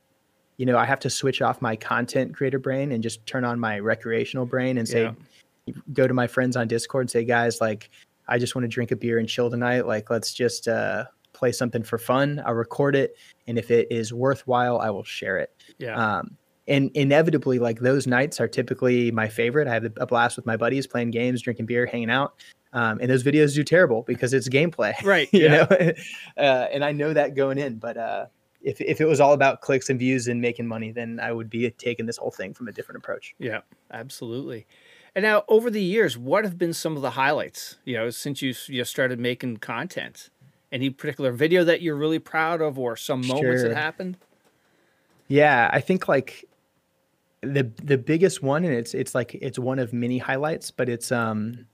you 0.57 0.67
know 0.67 0.77
i 0.77 0.85
have 0.85 1.01
to 1.01 1.11
switch 1.11 1.41
off 1.41 1.63
my 1.63 1.77
content 1.77 2.35
creator 2.35 2.59
brain 2.59 2.93
and 2.93 3.03
just 3.03 3.25
turn 3.27 3.45
on 3.45 3.59
my 3.59 3.79
recreational 3.79 4.47
brain 4.47 4.79
and 4.79 4.89
say 4.89 5.05
Yeah. 5.67 5.75
go 5.93 6.07
to 6.07 6.15
my 6.15 6.27
friends 6.27 6.57
on 6.57 6.69
discord 6.69 7.05
and 7.05 7.11
say 7.11 7.25
guys 7.25 7.61
like 7.61 7.91
i 8.33 8.39
just 8.39 8.55
want 8.55 8.65
to 8.65 8.69
drink 8.69 8.91
a 8.91 8.97
beer 8.97 9.19
and 9.19 9.29
chill 9.29 9.51
tonight 9.51 9.87
like 9.87 10.11
let's 10.11 10.33
just 10.33 10.67
uh, 10.69 11.05
play 11.33 11.53
something 11.53 11.83
for 11.83 11.99
fun. 11.99 12.43
I'll 12.47 12.55
record 12.55 12.95
it 12.95 13.17
and 13.47 13.59
if 13.59 13.71
it 13.71 13.89
is 13.91 14.13
worthwhile 14.13 14.79
i 14.79 14.91
will 14.91 15.05
share 15.05 15.39
it. 15.39 15.51
Yeah. 15.79 15.97
Um, 15.97 16.37
and 16.69 16.91
inevitably 16.95 17.59
like 17.59 17.81
those 17.81 18.07
nights 18.07 18.41
are 18.41 18.47
typically 18.47 19.11
my 19.11 19.29
favorite. 19.29 19.67
I 19.67 19.75
have 19.75 19.85
a 19.97 20.07
blast 20.07 20.37
with 20.37 20.47
my 20.47 20.57
buddies 20.57 20.87
playing 20.87 21.11
games 21.11 21.43
drinking 21.43 21.67
beer 21.67 21.87
hanging 21.87 22.11
out 22.11 22.35
um, 22.73 22.99
and 23.01 23.11
those 23.11 23.25
videos 23.25 23.55
do 23.55 23.65
terrible 23.65 24.03
because 24.03 24.33
it's 24.33 24.49
gameplay. 24.49 24.95
Right 25.05 25.29
you 25.33 25.43
yeah. 25.43 25.67
know? 25.69 25.93
Uh, 26.37 26.69
and 26.73 26.85
i 26.85 26.93
know 26.93 27.13
that 27.13 27.35
going 27.35 27.59
in 27.59 27.77
but 27.77 27.97
uh, 27.97 28.27
if, 28.63 28.81
if 28.81 29.01
it 29.01 29.07
was 29.07 29.21
all 29.21 29.33
about 29.33 29.61
clicks 29.61 29.91
and 29.91 29.99
views 29.99 30.29
and 30.29 30.41
making 30.41 30.67
money 30.67 30.93
then 30.93 31.19
i 31.21 31.33
would 31.33 31.51
be 31.51 31.69
taking 31.71 32.07
this 32.07 32.17
whole 32.17 32.31
thing 32.31 32.55
from 32.55 32.69
a 32.69 32.73
different 32.73 32.99
approach. 32.99 33.35
Yeah, 33.39 33.61
absolutely. 33.91 34.67
And 35.15 35.25
now, 35.25 35.45
over 35.47 35.71
the 35.71 35.83
years, 35.83 36.17
what 36.17 36.45
have 36.45 36.57
been 36.57 36.73
some 36.73 36.97
of 36.97 37.03
the 37.03 37.11
highlights? 37.11 37.77
You 37.85 37.97
know, 37.97 38.11
since 38.11 38.41
you 38.41 38.55
you 38.67 38.85
started 38.85 39.21
making 39.21 39.59
content, 39.59 40.31
any 40.71 40.89
particular 40.89 41.33
video 41.33 41.65
that 41.65 41.83
you're 41.83 41.97
really 41.97 42.19
proud 42.19 42.63
of, 42.63 42.79
or 42.79 42.97
some 42.97 43.27
moments 43.27 43.63
that 43.63 43.75
happened? 43.75 44.17
yeah 45.33 45.71
i 45.73 45.81
think 45.81 46.09
like 46.09 46.45
the 47.41 47.63
the 47.83 47.97
biggest 47.97 48.43
one 48.43 48.65
and 48.65 48.75
it's 48.75 48.93
it's 48.93 49.15
like 49.15 49.35
it's 49.37 49.59
one 49.59 49.79
of 49.79 49.93
many 49.93 50.19
highlights 50.19 50.71
but 50.71 50.91
it's 50.91 51.11
um 51.11 51.67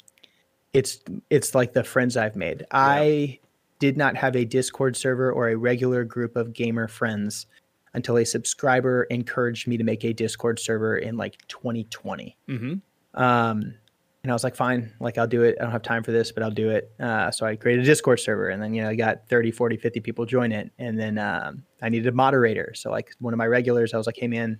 it's 0.73 1.01
it's 1.29 1.57
like 1.57 1.73
the 1.73 1.83
friends 1.83 2.17
i've 2.17 2.37
made 2.37 2.65
i 2.71 3.39
did 3.81 3.97
not 3.97 4.17
have 4.17 4.37
a 4.37 4.45
discord 4.45 4.97
server 4.97 5.33
or 5.33 5.49
a 5.49 5.57
regular 5.57 6.05
group 6.05 6.37
of 6.37 6.53
gamer 6.53 6.87
friends 6.87 7.47
until 7.95 8.17
a 8.19 8.25
subscriber 8.25 9.05
encouraged 9.05 9.67
me 9.67 9.77
to 9.77 9.83
make 9.83 10.05
a 10.05 10.13
discord 10.13 10.61
server 10.61 10.97
in 10.97 11.17
like 11.17 11.37
2020 11.49 12.37
Mm-hmm. 12.49 12.75
Um 13.15 13.75
and 14.23 14.33
i 14.33 14.35
was 14.35 14.45
like 14.45 14.57
fine 14.57 14.93
like 15.01 15.19
i'll 15.19 15.27
do 15.27 15.43
it. 15.43 15.57
I 15.61 15.63
don't 15.63 15.73
have 15.73 15.83
time 15.83 16.03
for 16.03 16.13
this 16.13 16.33
but 16.33 16.43
i'll 16.43 16.51
do 16.51 16.71
it. 16.71 16.93
Uh, 17.01 17.31
so 17.31 17.47
i 17.47 17.57
created 17.57 17.85
a 17.85 17.87
discord 17.87 18.21
server 18.21 18.49
and 18.49 18.63
then 18.63 18.75
you 18.75 18.83
know 18.83 18.89
i 18.89 18.95
got 18.95 19.29
30 19.29 19.51
40 19.51 19.77
50 19.77 20.01
people 20.01 20.27
join 20.27 20.53
it. 20.53 20.71
And 20.79 20.99
then 20.99 21.19
um, 21.19 21.63
i 21.83 21.89
needed 21.89 22.09
a 22.09 22.13
moderator. 22.13 22.73
So 22.75 22.91
like 22.91 23.11
one 23.21 23.33
of 23.33 23.39
my 23.39 23.47
regulars 23.47 23.95
i 23.95 23.97
was 23.97 24.07
like 24.07 24.17
hey 24.17 24.29
man 24.29 24.59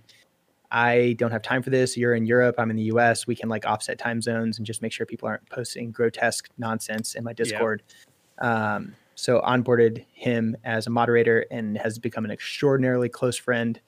i 0.71 1.15
don't 1.17 1.31
have 1.31 1.41
time 1.41 1.63
for 1.63 1.69
this. 1.69 1.97
You're 1.97 2.15
in 2.15 2.25
europe. 2.25 2.55
I'm 2.57 2.69
in 2.69 2.77
the 2.77 2.83
us 2.85 3.27
we 3.27 3.35
can 3.35 3.49
like 3.49 3.65
offset 3.65 3.97
time 3.97 4.21
zones 4.21 4.57
and 4.57 4.65
just 4.65 4.81
make 4.81 4.91
sure 4.91 5.05
people 5.05 5.27
aren't 5.27 5.47
posting 5.49 5.91
grotesque 5.91 6.49
nonsense 6.57 7.15
in 7.15 7.23
my 7.23 7.33
discord. 7.33 7.83
Um, 8.39 8.95
so 9.19 9.41
onboarded 9.41 10.05
him 10.13 10.55
as 10.63 10.87
a 10.87 10.89
moderator 10.89 11.45
and 11.51 11.77
has 11.77 11.99
become 11.99 12.23
an 12.23 12.31
extraordinarily 12.31 13.09
close 13.09 13.35
friend 13.35 13.79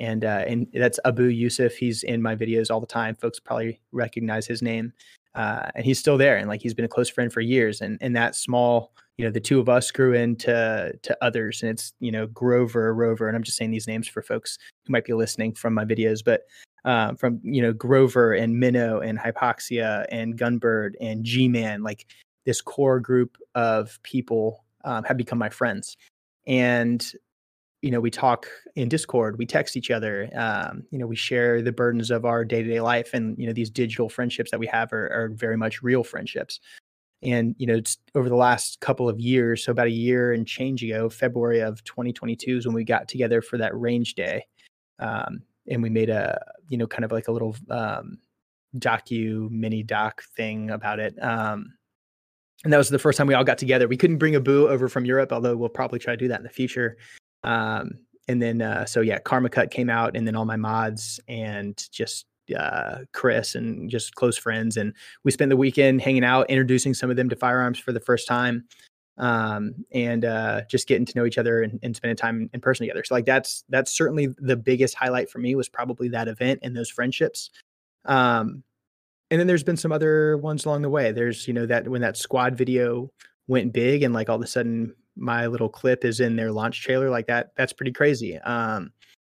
and 0.00 0.24
uh, 0.24 0.44
and 0.46 0.66
that's 0.72 0.98
Abu 1.04 1.24
Yusuf. 1.24 1.74
He's 1.74 2.02
in 2.02 2.22
my 2.22 2.34
videos 2.34 2.70
all 2.70 2.80
the 2.80 2.86
time. 2.86 3.14
Folks 3.14 3.38
probably 3.38 3.80
recognize 3.92 4.46
his 4.46 4.62
name, 4.62 4.92
uh, 5.34 5.70
and 5.74 5.84
he's 5.84 5.98
still 5.98 6.18
there. 6.18 6.38
And 6.38 6.48
like 6.48 6.62
he's 6.62 6.74
been 6.74 6.86
a 6.86 6.88
close 6.88 7.08
friend 7.08 7.32
for 7.32 7.40
years. 7.40 7.80
And 7.82 7.98
and 8.00 8.16
that 8.16 8.34
small, 8.34 8.92
you 9.18 9.24
know, 9.24 9.30
the 9.30 9.40
two 9.40 9.60
of 9.60 9.68
us 9.68 9.90
grew 9.90 10.14
into 10.14 10.92
to 11.00 11.18
others. 11.20 11.62
And 11.62 11.70
it's 11.70 11.92
you 12.00 12.10
know 12.10 12.26
Grover, 12.26 12.94
Rover, 12.94 13.28
and 13.28 13.36
I'm 13.36 13.42
just 13.42 13.58
saying 13.58 13.70
these 13.70 13.86
names 13.86 14.08
for 14.08 14.22
folks 14.22 14.58
who 14.86 14.92
might 14.92 15.04
be 15.04 15.12
listening 15.12 15.52
from 15.52 15.74
my 15.74 15.84
videos, 15.84 16.24
but 16.24 16.42
um, 16.86 17.16
from 17.16 17.38
you 17.42 17.60
know 17.60 17.74
Grover 17.74 18.32
and 18.32 18.58
Minnow 18.58 19.00
and 19.00 19.18
Hypoxia 19.18 20.06
and 20.10 20.38
Gunbird 20.38 20.94
and 21.00 21.24
G 21.24 21.46
Man, 21.46 21.82
like 21.82 22.06
this 22.46 22.62
core 22.62 23.00
group 23.00 23.36
of 23.54 24.00
people 24.02 24.64
um, 24.84 25.04
have 25.04 25.18
become 25.18 25.38
my 25.38 25.50
friends. 25.50 25.98
And 26.46 27.12
you 27.82 27.90
know, 27.90 28.00
we 28.00 28.10
talk 28.10 28.46
in 28.76 28.88
Discord, 28.88 29.38
we 29.38 29.46
text 29.46 29.76
each 29.76 29.90
other, 29.90 30.30
um, 30.34 30.84
you 30.90 30.98
know, 30.98 31.06
we 31.06 31.16
share 31.16 31.62
the 31.62 31.72
burdens 31.72 32.10
of 32.10 32.24
our 32.24 32.44
day 32.44 32.62
to 32.62 32.68
day 32.68 32.80
life. 32.80 33.14
And, 33.14 33.38
you 33.38 33.46
know, 33.46 33.52
these 33.52 33.70
digital 33.70 34.08
friendships 34.08 34.50
that 34.50 34.60
we 34.60 34.66
have 34.66 34.92
are, 34.92 35.08
are 35.08 35.28
very 35.28 35.56
much 35.56 35.82
real 35.82 36.04
friendships. 36.04 36.60
And, 37.22 37.54
you 37.58 37.66
know, 37.66 37.76
it's 37.76 37.98
over 38.14 38.28
the 38.28 38.36
last 38.36 38.80
couple 38.80 39.08
of 39.08 39.20
years, 39.20 39.64
so 39.64 39.72
about 39.72 39.86
a 39.86 39.92
year 39.92 40.32
and 40.32 40.46
change 40.46 40.82
ago, 40.82 41.08
February 41.10 41.60
of 41.60 41.82
2022 41.84 42.58
is 42.58 42.66
when 42.66 42.74
we 42.74 42.84
got 42.84 43.08
together 43.08 43.42
for 43.42 43.58
that 43.58 43.78
range 43.78 44.14
day. 44.14 44.46
Um, 44.98 45.42
and 45.68 45.82
we 45.82 45.90
made 45.90 46.10
a, 46.10 46.40
you 46.68 46.78
know, 46.78 46.86
kind 46.86 47.04
of 47.04 47.12
like 47.12 47.28
a 47.28 47.32
little 47.32 47.56
um, 47.70 48.18
docu 48.78 49.50
mini 49.50 49.82
doc 49.82 50.22
thing 50.36 50.70
about 50.70 50.98
it. 50.98 51.14
Um, 51.22 51.74
and 52.64 52.72
that 52.72 52.78
was 52.78 52.90
the 52.90 52.98
first 52.98 53.16
time 53.16 53.26
we 53.26 53.34
all 53.34 53.44
got 53.44 53.58
together. 53.58 53.88
We 53.88 53.96
couldn't 53.96 54.18
bring 54.18 54.34
Abu 54.34 54.68
over 54.68 54.88
from 54.88 55.04
Europe, 55.04 55.32
although 55.32 55.56
we'll 55.56 55.70
probably 55.70 55.98
try 55.98 56.12
to 56.12 56.18
do 56.18 56.28
that 56.28 56.40
in 56.40 56.44
the 56.44 56.50
future. 56.50 56.98
Um, 57.44 57.92
and 58.28 58.40
then, 58.40 58.62
uh, 58.62 58.84
so 58.84 59.00
yeah, 59.00 59.18
Karma 59.18 59.48
Cut 59.48 59.70
came 59.70 59.90
out, 59.90 60.16
and 60.16 60.26
then 60.26 60.36
all 60.36 60.44
my 60.44 60.56
mods, 60.56 61.18
and 61.26 61.82
just 61.90 62.26
uh, 62.56 62.98
Chris, 63.12 63.54
and 63.54 63.90
just 63.90 64.14
close 64.14 64.36
friends. 64.36 64.76
And 64.76 64.94
we 65.24 65.30
spent 65.30 65.48
the 65.48 65.56
weekend 65.56 66.00
hanging 66.00 66.24
out, 66.24 66.48
introducing 66.48 66.94
some 66.94 67.10
of 67.10 67.16
them 67.16 67.28
to 67.28 67.36
firearms 67.36 67.78
for 67.78 67.92
the 67.92 68.00
first 68.00 68.28
time, 68.28 68.64
um, 69.18 69.74
and 69.92 70.24
uh, 70.24 70.62
just 70.68 70.88
getting 70.88 71.04
to 71.06 71.18
know 71.18 71.26
each 71.26 71.38
other 71.38 71.62
and, 71.62 71.78
and 71.82 71.94
spending 71.96 72.16
time 72.16 72.48
in 72.52 72.60
person 72.60 72.84
together. 72.84 73.04
So 73.04 73.14
like 73.14 73.26
that's 73.26 73.64
that's 73.68 73.96
certainly 73.96 74.28
the 74.38 74.56
biggest 74.56 74.94
highlight 74.94 75.30
for 75.30 75.38
me 75.38 75.54
was 75.54 75.68
probably 75.68 76.08
that 76.08 76.28
event 76.28 76.60
and 76.62 76.76
those 76.76 76.90
friendships. 76.90 77.50
Um, 78.06 78.62
and 79.30 79.38
then 79.38 79.46
there's 79.46 79.62
been 79.62 79.76
some 79.76 79.92
other 79.92 80.36
ones 80.38 80.64
along 80.64 80.82
the 80.82 80.88
way. 80.88 81.12
There's 81.12 81.46
you 81.46 81.54
know 81.54 81.66
that 81.66 81.88
when 81.88 82.00
that 82.00 82.16
squad 82.16 82.56
video 82.56 83.12
went 83.46 83.72
big 83.72 84.02
and 84.02 84.14
like 84.14 84.28
all 84.28 84.36
of 84.36 84.42
a 84.42 84.46
sudden 84.46 84.94
my 85.16 85.46
little 85.46 85.68
clip 85.68 86.04
is 86.04 86.20
in 86.20 86.36
their 86.36 86.52
launch 86.52 86.82
trailer 86.82 87.10
like 87.10 87.26
that 87.26 87.52
that's 87.56 87.72
pretty 87.72 87.92
crazy 87.92 88.38
um 88.38 88.92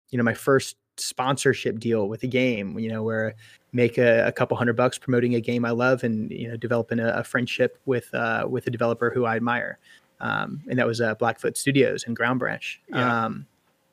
you 0.10 0.18
know 0.18 0.24
my 0.24 0.34
first 0.34 0.76
sponsorship 0.98 1.80
deal 1.80 2.08
with 2.08 2.24
a 2.24 2.28
game 2.28 2.78
you 2.78 2.90
know 2.90 3.02
where 3.02 3.30
I 3.30 3.34
make 3.74 3.98
a, 3.98 4.28
a 4.28 4.32
couple 4.32 4.58
hundred 4.58 4.76
bucks 4.76 4.98
promoting 4.98 5.36
a 5.36 5.42
game 5.42 5.66
i 5.66 5.72
love 5.72 6.04
and 6.04 6.32
you 6.32 6.48
know 6.48 6.58
developing 6.58 7.00
a, 7.00 7.10
a 7.10 7.24
friendship 7.24 7.80
with 7.86 8.14
uh 8.14 8.46
with 8.50 8.68
a 8.68 8.70
developer 8.70 9.10
who 9.10 9.26
i 9.26 9.36
admire 9.36 9.78
um 10.20 10.62
and 10.70 10.78
that 10.78 10.88
was 10.88 11.02
uh 11.02 11.16
blackfoot 11.16 11.58
studios 11.58 12.04
and 12.06 12.16
ground 12.16 12.40
branch 12.40 12.82
yeah. 12.90 13.26
um 13.26 13.46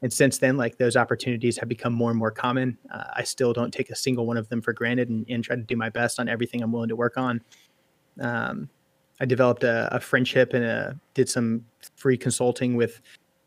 and 0.03 0.13
since 0.13 0.39
then 0.39 0.57
like 0.57 0.79
those 0.79 0.97
opportunities 0.97 1.57
have 1.59 1.69
become 1.69 1.93
more 1.93 2.11
and 2.11 2.19
more 2.19 2.31
common 2.31 2.77
uh, 2.93 3.05
i 3.15 3.23
still 3.23 3.53
don't 3.53 3.73
take 3.73 3.91
a 3.91 3.97
single 3.97 4.27
one 4.27 4.37
of 4.37 4.49
them 4.49 4.61
for 4.61 4.73
granted 4.73 5.09
and, 5.09 5.25
and 5.29 5.45
try 5.45 5.57
to 5.57 5.63
do 5.63 5.77
my 5.77 5.89
best 5.89 6.19
on 6.19 6.29
everything 6.29 6.63
i'm 6.63 6.73
willing 6.73 6.89
to 6.89 6.97
work 6.97 7.17
on 7.17 7.41
um 8.21 8.69
I 9.21 9.25
developed 9.25 9.65
a, 9.65 9.89
a 9.95 10.01
friendship 10.01 10.55
and 10.55 10.65
a, 10.65 11.01
did 11.15 11.29
some 11.29 11.65
free 11.97 12.17
consulting 12.17 12.77
with 12.77 13.01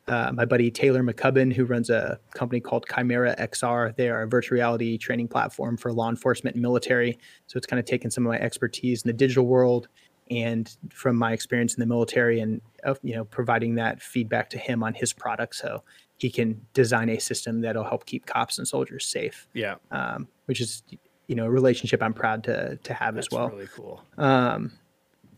uh, 0.08 0.32
my 0.34 0.46
buddy 0.46 0.70
Taylor 0.70 1.04
McCubbin, 1.04 1.54
who 1.54 1.64
runs 1.64 1.90
a 1.90 2.20
company 2.34 2.60
called 2.60 2.86
Chimera 2.94 3.36
XR. 3.38 3.96
They 3.96 4.10
are 4.10 4.24
a 4.24 4.28
virtual 4.28 4.56
reality 4.56 4.98
training 4.98 5.28
platform 5.28 5.78
for 5.78 5.94
law 5.94 6.10
enforcement 6.10 6.56
and 6.56 6.62
military. 6.62 7.18
So 7.48 7.58
it's 7.58 7.68
kind 7.68 7.80
of 7.80 7.86
taken 7.86 8.12
some 8.12 8.26
of 8.26 8.32
my 8.32 8.40
expertise 8.40 9.04
in 9.04 9.10
the 9.10 9.14
digital 9.14 9.46
world 9.46 9.88
and 10.32 10.76
from 10.92 11.18
my 11.18 11.34
experience 11.34 11.76
in 11.76 11.82
the 11.82 11.86
military, 11.86 12.40
and 12.40 12.62
uh, 12.86 12.96
you 13.04 13.14
know, 13.14 13.26
providing 13.26 13.76
that 13.76 14.02
feedback 14.02 14.50
to 14.52 14.58
him 14.58 14.82
on 14.82 14.94
his 14.94 15.12
product, 15.12 15.56
so 15.56 15.84
he 16.18 16.30
can 16.30 16.66
design 16.74 17.10
a 17.10 17.20
system 17.20 17.60
that'll 17.60 17.84
help 17.84 18.06
keep 18.06 18.26
cops 18.26 18.58
and 18.58 18.66
soldiers 18.66 19.06
safe. 19.06 19.48
Yeah, 19.54 19.76
um, 19.92 20.30
which 20.46 20.62
is 20.62 20.84
you 21.28 21.36
know 21.36 21.46
a 21.46 21.50
relationship 21.50 22.02
I'm 22.02 22.14
proud 22.14 22.46
to 22.46 22.78
to 22.78 22.94
have 22.94 23.16
That's 23.16 23.28
as 23.28 23.32
well. 23.32 23.50
Really 23.50 23.68
cool. 23.76 24.02
Um, 24.18 24.72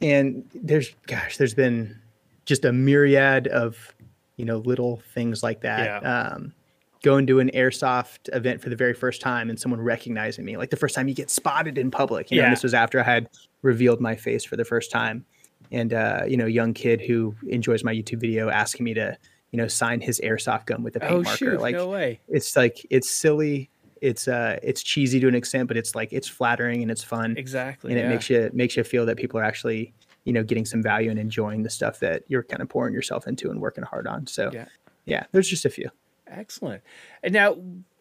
and 0.03 0.43
there's 0.53 0.93
gosh 1.07 1.37
there's 1.37 1.53
been 1.53 1.99
just 2.45 2.65
a 2.65 2.73
myriad 2.73 3.47
of 3.47 3.95
you 4.37 4.45
know 4.45 4.57
little 4.57 5.01
things 5.13 5.41
like 5.41 5.61
that 5.61 6.03
yeah. 6.03 6.09
um, 6.09 6.53
going 7.01 7.25
to 7.27 7.39
an 7.39 7.49
airsoft 7.53 8.29
event 8.33 8.61
for 8.61 8.69
the 8.69 8.75
very 8.75 8.93
first 8.93 9.21
time 9.21 9.49
and 9.49 9.59
someone 9.59 9.81
recognizing 9.81 10.45
me 10.45 10.57
like 10.57 10.69
the 10.69 10.77
first 10.77 10.95
time 10.95 11.07
you 11.07 11.13
get 11.13 11.29
spotted 11.29 11.77
in 11.77 11.89
public 11.89 12.29
you 12.31 12.37
yeah. 12.37 12.45
know 12.45 12.49
this 12.49 12.63
was 12.63 12.73
after 12.73 12.99
i 12.99 13.03
had 13.03 13.29
revealed 13.61 14.01
my 14.01 14.15
face 14.15 14.43
for 14.43 14.55
the 14.55 14.65
first 14.65 14.91
time 14.91 15.25
and 15.71 15.93
uh, 15.93 16.21
you 16.27 16.37
know 16.37 16.45
young 16.45 16.73
kid 16.73 17.01
who 17.01 17.35
enjoys 17.47 17.83
my 17.83 17.93
youtube 17.93 18.19
video 18.19 18.49
asking 18.49 18.83
me 18.83 18.93
to 18.93 19.17
you 19.51 19.57
know 19.57 19.67
sign 19.67 20.01
his 20.01 20.19
airsoft 20.23 20.65
gun 20.65 20.83
with 20.83 20.95
a 20.95 20.99
paint 20.99 21.13
oh, 21.13 21.21
marker 21.21 21.37
shoot, 21.37 21.61
like 21.61 21.75
no 21.75 21.87
way. 21.87 22.19
it's 22.27 22.55
like 22.55 22.85
it's 22.89 23.09
silly 23.09 23.69
it's 24.03 24.27
uh 24.27 24.59
it's 24.61 24.83
cheesy 24.83 25.19
to 25.21 25.27
an 25.29 25.35
extent, 25.35 25.69
but 25.69 25.77
it's 25.77 25.95
like 25.95 26.11
it's 26.11 26.27
flattering 26.27 26.81
and 26.81 26.91
it's 26.91 27.03
fun. 27.03 27.35
Exactly. 27.37 27.91
And 27.91 27.99
yeah. 27.99 28.05
it 28.05 28.09
makes 28.09 28.29
you 28.29 28.49
makes 28.53 28.77
you 28.77 28.83
feel 28.83 29.05
that 29.05 29.15
people 29.15 29.39
are 29.39 29.43
actually, 29.43 29.93
you 30.25 30.33
know, 30.33 30.43
getting 30.43 30.65
some 30.65 30.83
value 30.83 31.09
and 31.09 31.17
enjoying 31.17 31.63
the 31.63 31.69
stuff 31.69 31.99
that 32.01 32.23
you're 32.27 32.43
kind 32.43 32.61
of 32.61 32.67
pouring 32.67 32.93
yourself 32.93 33.27
into 33.27 33.49
and 33.49 33.61
working 33.61 33.83
hard 33.83 34.05
on. 34.05 34.27
So 34.27 34.51
yeah, 34.53 34.65
yeah 35.05 35.23
there's 35.31 35.47
just 35.47 35.63
a 35.63 35.69
few. 35.69 35.89
Excellent. 36.27 36.83
And 37.23 37.33
now 37.33 37.55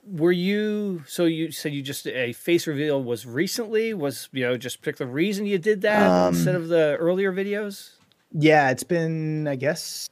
were 0.04 0.32
you 0.32 1.04
so 1.06 1.24
you 1.24 1.52
said 1.52 1.72
you 1.72 1.82
just 1.82 2.08
a 2.08 2.32
face 2.32 2.66
reveal 2.66 3.00
was 3.00 3.24
recently 3.24 3.94
was 3.94 4.28
you 4.32 4.42
know 4.42 4.56
just 4.56 4.80
particular 4.80 5.08
reason 5.08 5.46
you 5.46 5.58
did 5.58 5.82
that 5.82 6.10
um, 6.10 6.34
instead 6.34 6.56
of 6.56 6.66
the 6.66 6.96
earlier 6.98 7.32
videos 7.32 7.92
yeah 8.32 8.70
it's 8.70 8.82
been 8.82 9.46
i 9.46 9.54
guess 9.54 10.08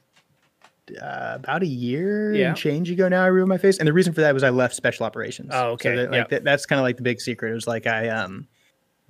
uh, 0.99 1.33
about 1.35 1.63
a 1.63 1.67
year 1.67 2.33
yeah. 2.33 2.49
and 2.49 2.57
change 2.57 2.89
ago 2.89 3.07
now. 3.07 3.23
I 3.23 3.27
ruined 3.27 3.49
my 3.49 3.57
face, 3.57 3.77
and 3.77 3.87
the 3.87 3.93
reason 3.93 4.13
for 4.13 4.21
that 4.21 4.33
was 4.33 4.43
I 4.43 4.49
left 4.49 4.75
special 4.75 5.05
operations. 5.05 5.51
Oh, 5.53 5.71
okay. 5.71 5.89
So 5.89 5.95
that, 5.95 6.11
like 6.11 6.17
yep. 6.17 6.29
that, 6.29 6.43
that's 6.43 6.65
kind 6.65 6.79
of 6.79 6.83
like 6.83 6.97
the 6.97 7.03
big 7.03 7.21
secret. 7.21 7.51
It 7.51 7.55
was 7.55 7.67
like 7.67 7.87
I 7.87 8.09
um 8.09 8.47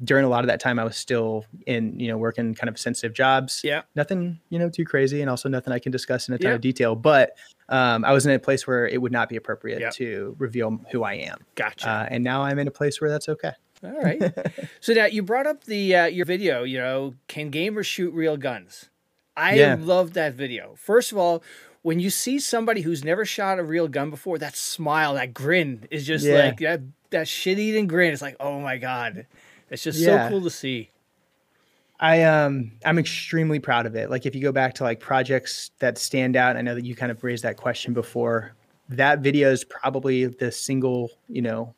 during 0.04 0.26
a 0.26 0.30
lot 0.30 0.44
of 0.44 0.48
that 0.48 0.60
time 0.60 0.80
I 0.80 0.84
was 0.84 0.98
still 0.98 1.46
in 1.68 2.00
you 2.00 2.08
know 2.08 2.18
working 2.18 2.56
kind 2.56 2.70
of 2.70 2.78
sensitive 2.80 3.14
jobs. 3.14 3.62
Yeah. 3.64 3.84
Nothing 3.96 4.40
you 4.50 4.60
know 4.60 4.70
too 4.70 4.86
crazy, 4.86 5.22
and 5.22 5.30
also 5.30 5.50
nothing 5.50 5.74
I 5.74 5.80
can 5.80 5.92
discuss 5.92 6.28
in 6.28 6.34
a 6.34 6.38
ton 6.38 6.50
yeah. 6.50 6.56
of 6.56 6.62
detail. 6.62 6.96
But 6.96 7.38
um, 7.70 8.04
I 8.04 8.12
was 8.12 8.26
in 8.26 8.32
a 8.34 8.40
place 8.40 8.68
where 8.68 8.88
it 8.88 9.02
would 9.02 9.12
not 9.12 9.30
be 9.30 9.36
appropriate 9.36 9.80
yep. 9.80 9.94
to 9.94 10.36
reveal 10.40 10.80
who 10.92 11.04
I 11.04 11.14
am. 11.14 11.46
Gotcha. 11.56 11.90
Uh, 11.90 12.08
and 12.10 12.24
now 12.24 12.44
I'm 12.44 12.60
in 12.60 12.68
a 12.68 12.72
place 12.72 13.00
where 13.00 13.10
that's 13.10 13.30
okay. 13.30 13.54
All 13.84 14.02
right. 14.02 14.22
so 14.80 14.94
now 14.94 15.06
you 15.06 15.24
brought 15.24 15.48
up 15.48 15.64
the 15.64 15.96
uh, 15.96 16.06
your 16.06 16.26
video. 16.26 16.64
You 16.64 16.80
know, 16.80 17.14
can 17.28 17.52
gamers 17.52 17.86
shoot 17.86 18.14
real 18.14 18.38
guns? 18.38 18.90
I 19.36 19.56
yeah. 19.56 19.78
love 19.80 20.14
that 20.14 20.34
video. 20.34 20.76
First 20.76 21.12
of 21.12 21.18
all, 21.18 21.42
when 21.84 22.00
you 22.00 22.10
see 22.10 22.40
somebody 22.40 22.82
who's 22.82 23.04
never 23.04 23.26
shot 23.26 23.60
a 23.60 23.64
real 23.64 23.88
gun 23.88 24.10
before, 24.10 24.38
that 24.38 24.56
smile, 24.56 25.16
that 25.16 25.34
grin 25.34 25.88
is 25.90 26.06
just 26.06 26.26
yeah. 26.26 26.46
like 26.46 26.60
that 26.60 26.82
that 27.10 27.28
shit 27.28 27.60
eating 27.60 27.88
grin. 27.88 28.14
It's 28.14 28.22
like, 28.22 28.38
oh 28.40 28.60
my 28.60 28.78
god, 28.78 29.26
it's 29.70 29.84
just 29.84 30.00
yeah. 30.00 30.28
so 30.28 30.30
cool 30.30 30.42
to 30.42 30.50
see. 30.50 30.90
I 32.00 32.24
um 32.24 32.72
I'm 32.86 32.98
extremely 32.98 33.60
proud 33.60 33.86
of 33.86 33.96
it. 33.96 34.10
Like 34.10 34.26
if 34.26 34.36
you 34.36 34.42
go 34.42 34.52
back 34.52 34.74
to 34.76 34.84
like 34.84 35.00
projects 35.00 35.72
that 35.80 35.98
stand 35.98 36.36
out, 36.36 36.58
I 36.58 36.62
know 36.62 36.76
that 36.76 36.86
you 36.86 36.96
kind 36.96 37.12
of 37.12 37.24
raised 37.24 37.44
that 37.44 37.58
question 37.58 37.94
before. 37.94 38.54
That 38.90 39.20
video 39.20 39.52
is 39.52 39.64
probably 39.64 40.26
the 40.26 40.52
single, 40.52 41.12
you 41.30 41.42
know, 41.42 41.74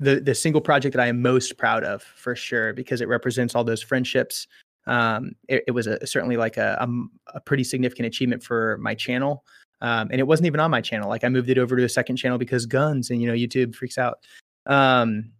the 0.00 0.20
the 0.20 0.34
single 0.34 0.60
project 0.60 0.94
that 0.96 1.02
I 1.02 1.08
am 1.08 1.22
most 1.22 1.56
proud 1.58 1.84
of 1.84 2.02
for 2.02 2.34
sure 2.34 2.72
because 2.72 3.00
it 3.00 3.08
represents 3.08 3.54
all 3.54 3.64
those 3.64 3.82
friendships, 3.82 4.46
um, 4.86 5.32
it, 5.48 5.64
it, 5.68 5.70
was 5.72 5.86
a, 5.86 6.04
certainly 6.06 6.36
like 6.36 6.56
a, 6.56 6.76
a, 6.80 7.36
a, 7.36 7.40
pretty 7.40 7.64
significant 7.64 8.06
achievement 8.06 8.42
for 8.42 8.78
my 8.78 8.94
channel. 8.94 9.44
Um, 9.80 10.08
and 10.10 10.20
it 10.20 10.26
wasn't 10.26 10.46
even 10.46 10.60
on 10.60 10.70
my 10.70 10.80
channel. 10.80 11.08
Like 11.08 11.24
I 11.24 11.28
moved 11.28 11.50
it 11.50 11.58
over 11.58 11.76
to 11.76 11.84
a 11.84 11.88
second 11.88 12.16
channel 12.16 12.38
because 12.38 12.66
guns 12.66 13.10
and, 13.10 13.20
you 13.20 13.28
know, 13.28 13.34
YouTube 13.34 13.74
freaks 13.74 13.98
out. 13.98 14.18
Um, 14.66 15.32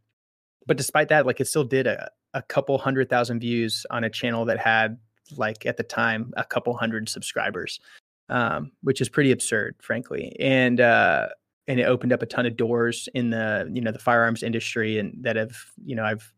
but 0.67 0.77
despite 0.77 1.09
that, 1.09 1.27
like 1.27 1.41
it 1.41 1.47
still 1.47 1.65
did 1.65 1.87
a, 1.87 2.11
a 2.35 2.43
couple 2.43 2.79
hundred 2.79 3.09
thousand 3.09 3.41
views 3.41 3.85
on 3.91 4.05
a 4.05 4.11
channel 4.11 4.45
that 4.45 4.59
had 4.59 4.99
like 5.37 5.67
at 5.67 5.77
the 5.77 5.83
time, 5.83 6.33
a 6.37 6.45
couple 6.45 6.77
hundred 6.77 7.09
subscribers, 7.09 7.81
um, 8.29 8.73
which 8.83 9.01
is 9.01 9.09
pretty 9.09 9.33
absurd, 9.33 9.77
frankly. 9.81 10.37
And, 10.39 10.81
uh, 10.81 11.29
and 11.69 11.79
it 11.79 11.85
opened 11.85 12.13
up 12.13 12.23
a 12.23 12.27
ton 12.27 12.47
of 12.47 12.57
doors 12.57 13.09
in 13.15 13.31
the 13.31 13.71
you 13.73 13.81
know 13.81 13.93
the 13.93 13.99
firearms 13.99 14.43
industry 14.43 14.99
and 14.99 15.15
that 15.21 15.37
have 15.37 15.57
you 15.85 15.95
know 15.95 16.05
I've 16.05 16.33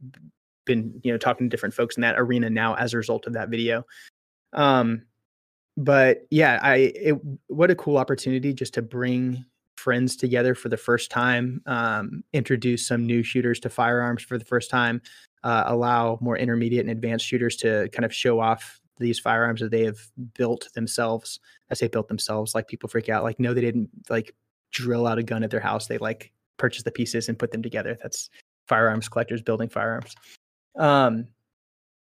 been 0.65 1.01
you 1.03 1.13
know 1.13 1.19
talking 1.19 1.47
to 1.47 1.51
different 1.51 1.75
folks 1.75 1.97
in 1.97 2.01
that 2.01 2.19
arena 2.19 2.51
now 2.51 2.75
as 2.75 2.95
a 2.95 2.97
result 2.97 3.27
of 3.27 3.33
that 3.35 3.49
video. 3.49 3.85
Um 4.53 5.03
but 5.77 6.25
yeah 6.31 6.61
i 6.63 6.77
it, 6.77 7.17
what 7.49 7.69
a 7.69 7.75
cool 7.75 7.97
opportunity 7.97 8.55
just 8.55 8.73
to 8.73 8.81
bring 8.81 9.45
friends 9.77 10.15
together 10.15 10.55
for 10.55 10.69
the 10.69 10.77
first 10.77 11.11
time 11.11 11.61
um 11.67 12.23
introduce 12.33 12.87
some 12.87 13.05
new 13.05 13.25
shooters 13.25 13.59
to 13.59 13.69
firearms 13.69 14.23
for 14.23 14.39
the 14.39 14.45
first 14.45 14.71
time 14.71 15.03
uh, 15.45 15.65
allow 15.67 16.19
more 16.23 16.39
intermediate 16.39 16.81
and 16.81 16.91
advanced 16.91 17.27
shooters 17.27 17.55
to 17.55 17.89
kind 17.93 18.05
of 18.05 18.13
show 18.13 18.41
off 18.41 18.81
these 18.99 19.21
firearms 19.21 19.61
that 19.61 19.71
they 19.71 19.85
have 19.85 19.99
built 20.35 20.73
themselves. 20.75 21.39
I 21.71 21.75
say 21.75 21.89
built 21.89 22.09
themselves 22.09 22.55
like 22.55 22.67
people 22.67 22.89
freak 22.89 23.09
out 23.09 23.25
like 23.25 23.39
no 23.39 23.53
they 23.53 23.61
didn't 23.61 23.91
like 24.09 24.35
drill 24.73 25.07
out 25.07 25.19
a 25.19 25.23
gun 25.23 25.45
at 25.45 25.51
their 25.51 25.61
house. 25.61 25.87
They 25.87 25.99
like 25.99 26.33
purchase 26.57 26.83
the 26.83 26.91
pieces 26.91 27.29
and 27.29 27.39
put 27.39 27.53
them 27.53 27.63
together. 27.63 27.99
That's 28.03 28.31
firearms 28.67 29.09
collectors 29.09 29.43
building 29.43 29.69
firearms 29.69 30.15
um, 30.77 31.29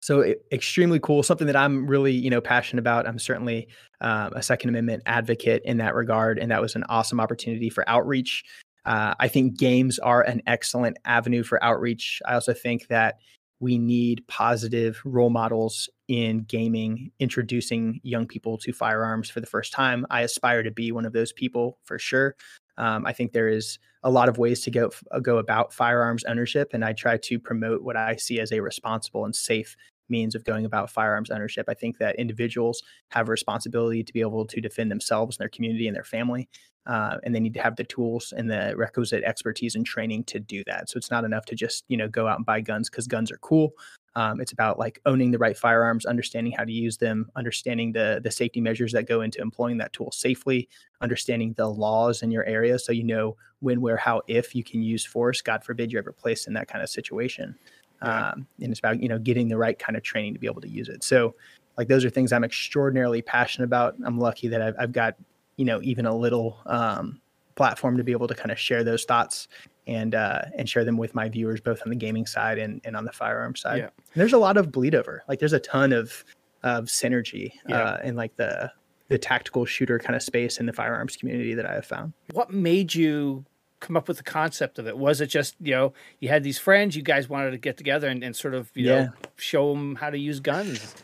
so 0.01 0.21
it, 0.21 0.45
extremely 0.51 0.99
cool, 0.99 1.23
something 1.23 1.47
that 1.47 1.57
I'm 1.57 1.87
really, 1.87 2.13
you 2.13 2.31
know, 2.31 2.41
passionate 2.41 2.81
about. 2.81 3.07
I'm 3.07 3.19
certainly 3.19 3.69
um, 4.01 4.33
a 4.35 4.43
Second 4.43 4.71
Amendment 4.71 5.03
advocate 5.07 5.63
in 5.65 5.77
that 5.79 5.95
regard, 5.95 6.39
and 6.39 6.51
that 6.51 6.63
was 6.63 6.75
an 6.75 6.85
awesome 6.89 7.21
opportunity 7.21 7.69
for 7.71 7.89
outreach. 7.89 8.45
Uh, 8.87 9.15
I 9.21 9.29
think 9.29 9.59
games 9.59 9.99
are 9.99 10.23
an 10.23 10.43
excellent 10.47 10.97
avenue 11.05 11.43
for 11.43 11.63
outreach. 11.63 12.23
I 12.27 12.35
also 12.35 12.55
think 12.55 12.89
that 12.89 13.17
we 13.61 13.77
need 13.77 14.27
positive 14.27 15.01
role 15.05 15.29
models 15.29 15.91
in 16.09 16.45
gaming, 16.45 17.13
introducing 17.21 18.01
young 18.03 18.27
people 18.27 18.57
to 18.57 18.73
firearms 18.73 19.29
for 19.29 19.41
the 19.41 19.47
first 19.47 19.71
time. 19.73 20.07
I 20.09 20.23
aspire 20.23 20.63
to 20.63 20.71
be 20.71 20.93
one 20.93 21.05
of 21.05 21.13
those 21.13 21.33
people 21.33 21.79
for 21.85 21.99
sure. 21.99 22.37
Um, 22.81 23.05
I 23.05 23.13
think 23.13 23.33
there 23.33 23.49
is 23.49 23.79
a 24.03 24.11
lot 24.11 24.31
of 24.31 24.39
ways 24.39 24.63
to 24.63 24.71
go 24.71 24.91
go 25.23 25.37
about 25.37 25.73
firearms 25.73 26.25
ownership, 26.25 26.71
and 26.73 26.85
I 26.85 26.95
try 26.95 27.19
to 27.19 27.39
promote 27.39 27.83
what 27.83 27.97
I 27.97 28.17
see 28.17 28.41
as 28.41 28.53
a 28.53 28.61
responsible 28.61 29.27
and 29.27 29.37
safe 29.37 29.77
means 30.11 30.35
of 30.35 30.45
going 30.45 30.65
about 30.65 30.91
firearms 30.91 31.31
ownership. 31.31 31.67
I 31.69 31.75
think 31.75 31.99
that 31.99 32.17
individuals 32.17 32.83
have 33.11 33.29
a 33.29 33.31
responsibility 33.31 34.03
to 34.03 34.13
be 34.13 34.21
able 34.21 34.47
to 34.47 34.61
defend 34.61 34.91
themselves 34.91 35.37
and 35.37 35.43
their 35.43 35.49
community 35.49 35.87
and 35.87 35.97
their 35.97 36.05
family, 36.05 36.49
uh, 36.87 37.19
and 37.25 37.35
they 37.35 37.41
need 37.41 37.55
to 37.55 37.63
have 37.63 37.77
the 37.77 37.85
tools 37.85 38.33
and 38.37 38.51
the 38.51 38.75
requisite 38.77 39.23
expertise 39.25 39.75
and 39.75 39.87
training 39.87 40.25
to 40.25 40.41
do 40.41 40.63
that. 40.67 40.89
So 40.89 40.97
it's 40.97 41.11
not 41.11 41.25
enough 41.25 41.45
to 41.47 41.55
just 41.55 41.85
you 41.89 41.97
know 41.97 42.09
go 42.09 42.27
out 42.27 42.37
and 42.37 42.47
buy 42.47 42.61
guns 42.61 42.91
because 42.91 43.07
guns 43.07 43.31
are 43.31 43.39
cool. 43.39 43.73
Um, 44.17 44.41
it's 44.41 44.51
about 44.51 44.79
like 44.79 45.01
owning 45.07 45.31
the 45.31 45.39
right 45.39 45.57
firearms, 45.57 46.05
understanding 46.05 46.53
how 46.53 46.65
to 46.65 46.73
use 46.73 46.97
them, 46.97 47.31
understanding 47.37 47.93
the 47.93 48.21
the 48.23 48.31
safety 48.31 48.61
measures 48.61 48.93
that 48.93 49.07
go 49.07 49.21
into 49.21 49.41
employing 49.41 49.79
that 49.79 49.93
tool 49.93 50.11
safely, 50.11 50.69
understanding 51.01 51.55
the 51.57 51.69
laws 51.69 52.23
in 52.23 52.31
your 52.31 52.45
area, 52.45 52.79
so 52.79 52.93
you 52.93 53.05
know 53.05 53.37
when, 53.61 53.81
where, 53.81 53.97
how, 53.97 54.23
if 54.27 54.55
you 54.55 54.65
can 54.65 54.83
use 54.83 55.05
force. 55.05 55.43
God 55.43 55.63
forbid 55.63 55.93
you're 55.93 56.01
ever 56.01 56.13
placed 56.13 56.49
in 56.49 56.55
that 56.55 56.69
kind 56.69 56.83
of 56.83 56.91
situation. 56.91 57.57
Yeah. 58.03 58.31
Um, 58.31 58.47
and 58.61 58.71
it's 58.71 58.79
about 58.79 59.03
you 59.03 59.09
know 59.09 59.19
getting 59.19 59.49
the 59.49 59.57
right 59.57 59.79
kind 59.79 59.97
of 59.97 60.03
training 60.03 60.35
to 60.35 60.41
be 60.41 60.47
able 60.47 60.63
to 60.63 60.69
use 60.69 60.89
it. 60.89 61.05
So, 61.05 61.35
like 61.77 61.89
those 61.89 62.05
are 62.05 62.11
things 62.11 62.33
I'm 62.33 62.45
extraordinarily 62.45 63.23
passionate 63.23 63.67
about. 63.67 63.95
I'm 64.05 64.19
lucky 64.19 64.49
that 64.49 64.63
I've, 64.63 64.75
I've 64.79 64.93
got 64.93 65.17
you 65.57 65.65
know 65.65 65.81
even 65.83 66.07
a 66.07 66.15
little 66.15 66.59
um, 66.67 67.21
platform 67.55 67.97
to 67.97 68.05
be 68.05 68.13
able 68.13 68.29
to 68.29 68.35
kind 68.35 68.51
of 68.51 68.59
share 68.59 68.83
those 68.85 69.05
thoughts 69.05 69.49
and 69.87 70.15
uh, 70.15 70.43
and 70.57 70.69
share 70.69 70.85
them 70.85 70.97
with 70.97 71.15
my 71.15 71.29
viewers, 71.29 71.61
both 71.61 71.83
on 71.83 71.91
the 71.91 71.97
gaming 71.97 72.27
side 72.27 72.59
and, 72.59 72.81
and 72.85 72.97
on 72.97 73.05
the 73.05 73.13
firearm 73.13 73.57
side. 73.57 73.79
Yeah. 73.79 73.89
there's 74.15 74.33
a 74.33 74.39
lot 74.39 74.57
of 74.57 74.73
bleed 74.73 74.95
over. 74.95 75.23
Like 75.29 75.39
there's 75.41 75.53
a 75.53 75.61
ton 75.61 75.93
of 75.93 76.25
of 76.63 76.85
synergy 76.85 77.53
yeah. 77.69 77.83
uh, 77.83 78.01
in 78.05 78.17
like 78.17 78.37
the 78.37 78.73
the 79.09 79.19
tactical 79.19 79.65
shooter 79.65 79.99
kind 79.99 80.15
of 80.15 80.23
space 80.23 80.59
in 80.59 80.67
the 80.67 80.73
firearms 80.73 81.17
community 81.17 81.53
that 81.55 81.67
I 81.67 81.75
have 81.75 81.85
found. 81.85 82.13
What 82.33 82.53
made 82.53 82.95
you 82.95 83.45
come 83.81 83.97
up 83.97 84.09
with 84.09 84.19
the 84.19 84.23
concept 84.23 84.79
of 84.79 84.87
it? 84.87 84.97
Was 84.97 85.21
it 85.21 85.27
just 85.27 85.57
you 85.61 85.73
know 85.73 85.93
you 86.21 86.29
had 86.29 86.43
these 86.43 86.59
friends, 86.59 86.97
you 86.97 87.03
guys 87.03 87.29
wanted 87.29 87.51
to 87.51 87.59
get 87.59 87.77
together 87.77 88.09
and, 88.09 88.23
and 88.23 88.37
sort 88.37 88.55
of 88.55 88.71
you 88.75 88.87
yeah. 88.87 89.05
know 89.05 89.13
show 89.37 89.73
them 89.73 89.97
how 89.97 90.11
to 90.11 90.19
use 90.19 90.41
guns? 90.41 90.95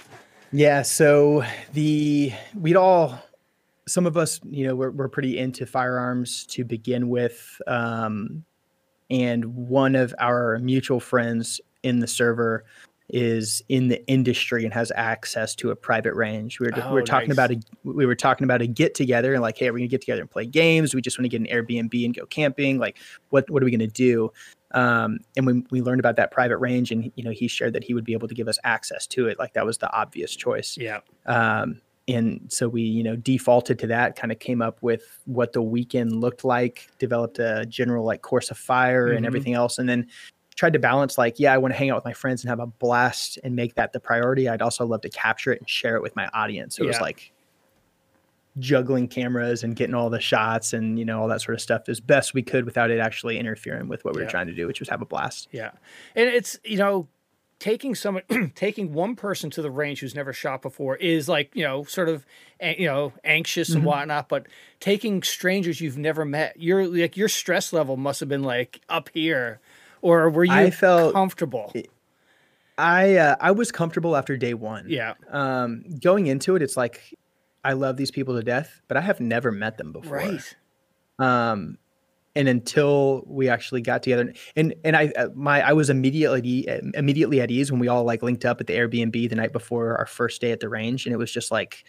Yeah. 0.53 0.83
So 0.83 1.45
the 1.72 2.33
we'd 2.55 2.77
all 2.77 3.20
some 3.89 4.07
of 4.07 4.16
us, 4.16 4.41
you 4.45 4.66
know, 4.66 4.74
we're, 4.74 4.91
we're 4.91 5.09
pretty 5.09 5.39
into 5.39 5.64
firearms 5.64 6.45
to 6.47 6.64
begin 6.64 7.09
with. 7.09 7.61
Um, 7.66 8.45
and 9.09 9.68
one 9.68 9.95
of 9.95 10.14
our 10.18 10.59
mutual 10.59 10.99
friends 10.99 11.61
in 11.85 12.01
the 12.01 12.09
server 12.09 12.64
is 13.09 13.62
in 13.68 13.88
the 13.88 14.04
industry 14.09 14.64
and 14.64 14.74
has 14.74 14.90
access 14.96 15.54
to 15.54 15.70
a 15.70 15.76
private 15.76 16.14
range. 16.14 16.59
We 16.59 16.66
were, 16.66 16.72
oh, 16.82 16.88
we 16.88 16.94
were 16.94 17.02
talking 17.02 17.28
nice. 17.28 17.36
about 17.36 17.50
a 17.52 17.61
we 17.84 18.07
were 18.07 18.16
talking 18.16 18.44
about 18.44 18.62
a 18.62 18.66
get 18.66 18.94
together 18.94 19.32
and 19.32 19.42
like, 19.42 19.59
hey, 19.59 19.70
we're 19.70 19.78
gonna 19.78 19.88
get 19.88 20.00
together 20.00 20.22
and 20.22 20.30
play 20.30 20.46
games. 20.46 20.94
We 20.94 21.00
just 21.00 21.18
want 21.18 21.30
to 21.30 21.38
get 21.38 21.40
an 21.40 21.46
Airbnb 21.46 22.04
and 22.04 22.14
go 22.14 22.26
camping. 22.26 22.78
Like, 22.78 22.98
what 23.30 23.48
what 23.48 23.62
are 23.62 23.66
we 23.66 23.70
gonna 23.70 23.86
do? 23.86 24.32
Um, 24.72 25.20
and 25.36 25.46
when 25.46 25.66
we 25.70 25.80
learned 25.82 26.00
about 26.00 26.16
that 26.16 26.32
private 26.32 26.59
range, 26.59 26.90
and 26.90 27.12
you 27.14 27.22
know, 27.22 27.30
he 27.30 27.46
shared 27.46 27.72
that 27.74 27.84
he 27.84 27.94
would 27.94 28.04
be 28.04 28.12
able 28.12 28.28
to 28.28 28.34
give 28.34 28.48
us 28.48 28.59
access 28.64 29.07
to 29.09 29.28
it. 29.28 29.38
Like 29.38 29.52
that 29.54 29.64
was 29.64 29.78
the 29.78 29.92
obvious 29.92 30.34
choice. 30.34 30.76
Yeah. 30.76 31.00
Um, 31.26 31.80
and 32.09 32.40
so 32.48 32.68
we 32.68 32.82
you 32.82 33.02
know 33.02 33.16
defaulted 33.16 33.78
to 33.80 33.86
that 33.86 34.16
kind 34.16 34.30
of 34.30 34.38
came 34.38 34.62
up 34.62 34.80
with 34.82 35.20
what 35.24 35.52
the 35.52 35.62
weekend 35.62 36.20
looked 36.20 36.44
like 36.44 36.88
developed 36.98 37.38
a 37.38 37.66
general 37.66 38.04
like 38.04 38.22
course 38.22 38.50
of 38.50 38.59
fire 38.59 39.09
mm-hmm. 39.09 39.16
and 39.16 39.26
everything 39.26 39.54
else 39.54 39.78
and 39.78 39.88
then 39.88 40.07
tried 40.57 40.72
to 40.72 40.78
balance 40.78 41.16
like 41.16 41.38
yeah 41.38 41.52
i 41.52 41.59
want 41.59 41.72
to 41.72 41.78
hang 41.78 41.90
out 41.90 41.96
with 41.96 42.04
my 42.04 42.12
friends 42.12 42.42
and 42.42 42.48
have 42.48 42.61
a 42.61 42.66
blast 42.66 43.38
and 43.44 43.54
make 43.54 43.74
that 43.74 43.92
the 43.92 44.00
priority 44.00 44.48
i'd 44.48 44.62
also 44.62 44.84
love 44.84 45.00
to 45.00 45.11
capture 45.11 45.52
it 45.52 45.61
and 45.61 45.68
share 45.68 45.96
it 45.96 46.02
with 46.02 46.16
my 46.16 46.26
audience 46.34 46.76
so 46.76 46.82
yeah. 46.82 46.86
it 46.86 46.88
was 46.88 47.00
like 47.00 47.32
juggling 48.59 49.07
cameras 49.07 49.62
and 49.62 49.76
getting 49.76 49.94
all 49.94 50.09
the 50.09 50.20
shots 50.20 50.72
and 50.72 50.98
you 50.98 51.04
know 51.04 51.20
all 51.20 51.28
that 51.28 51.42
sort 51.42 51.54
of 51.54 51.61
stuff 51.61 51.88
as 51.88 52.00
best 52.00 52.32
we 52.32 52.42
could 52.42 52.64
without 52.64 52.90
it 52.90 52.98
actually 52.98 53.38
interfering 53.38 53.86
with 53.86 54.04
what 54.04 54.14
we 54.14 54.20
yeah. 54.20 54.26
were 54.26 54.30
trying 54.30 54.46
to 54.46 54.54
do 54.54 54.66
which 54.66 54.80
was 54.80 54.88
have 54.88 55.02
a 55.02 55.07
blast 55.07 55.46
yeah 55.52 55.72
and 56.14 56.28
it's 56.28 56.59
you 56.64 56.78
know 56.78 57.07
taking 57.59 57.94
someone 57.94 58.22
taking 58.54 58.92
one 58.92 59.14
person 59.14 59.50
to 59.50 59.61
the 59.62 59.70
range 59.70 60.00
who's 60.00 60.14
never 60.14 60.32
shot 60.32 60.62
before 60.62 60.96
is 60.96 61.28
like 61.28 61.50
you 61.54 61.64
know 61.64 61.84
sort 61.84 62.09
of 62.09 62.24
you 62.62 62.86
know 62.86 63.12
anxious 63.24 63.70
and 63.70 63.78
mm-hmm. 63.78 63.88
whatnot 63.88 64.28
but 64.28 64.46
taking 64.80 65.22
strangers 65.22 65.80
you've 65.80 65.98
never 65.98 66.24
met 66.24 66.59
your 66.59 66.86
like 66.86 67.16
your 67.16 67.28
stress 67.28 67.72
level 67.72 67.96
must 67.96 68.20
have 68.20 68.28
been 68.28 68.42
like 68.42 68.80
up 68.88 69.11
here 69.12 69.61
or 70.03 70.30
were 70.30 70.44
you 70.44 70.53
I 70.53 70.70
felt 70.70 71.14
comfortable? 71.14 71.72
I 72.78 73.16
uh, 73.16 73.36
i 73.40 73.51
was 73.51 73.72
comfortable 73.72 74.16
after 74.16 74.36
day 74.36 74.55
one. 74.55 74.86
Yeah. 74.88 75.14
Um 75.30 75.84
going 76.01 76.26
into 76.26 76.57
it 76.57 76.62
it's 76.62 76.76
like 76.76 77.14
i 77.64 77.72
love 77.72 77.97
these 77.97 78.11
people 78.11 78.34
to 78.36 78.42
death 78.42 78.80
but 78.88 78.97
i 78.97 79.01
have 79.01 79.20
never 79.20 79.51
met 79.51 79.78
them 79.78 79.92
before. 79.92 80.16
Right. 80.16 80.57
Um 81.18 81.78
and 82.36 82.49
until 82.49 83.24
we 83.26 83.49
actually 83.49 83.80
got 83.80 84.03
together 84.03 84.32
and 84.55 84.74
and 84.84 84.97
i 84.97 85.11
uh, 85.16 85.28
my 85.34 85.66
i 85.66 85.72
was 85.72 85.88
immediately 85.88 86.68
immediately 86.94 87.40
at 87.40 87.51
ease 87.51 87.72
when 87.72 87.80
we 87.80 87.88
all 87.88 88.05
like 88.05 88.22
linked 88.22 88.44
up 88.44 88.61
at 88.61 88.66
the 88.66 88.74
airbnb 88.74 89.28
the 89.28 89.34
night 89.34 89.53
before 89.53 89.97
our 89.97 90.07
first 90.07 90.40
day 90.42 90.53
at 90.53 90.61
the 90.61 90.68
range 90.68 91.07
and 91.07 91.14
it 91.14 91.16
was 91.16 91.32
just 91.32 91.51
like 91.51 91.84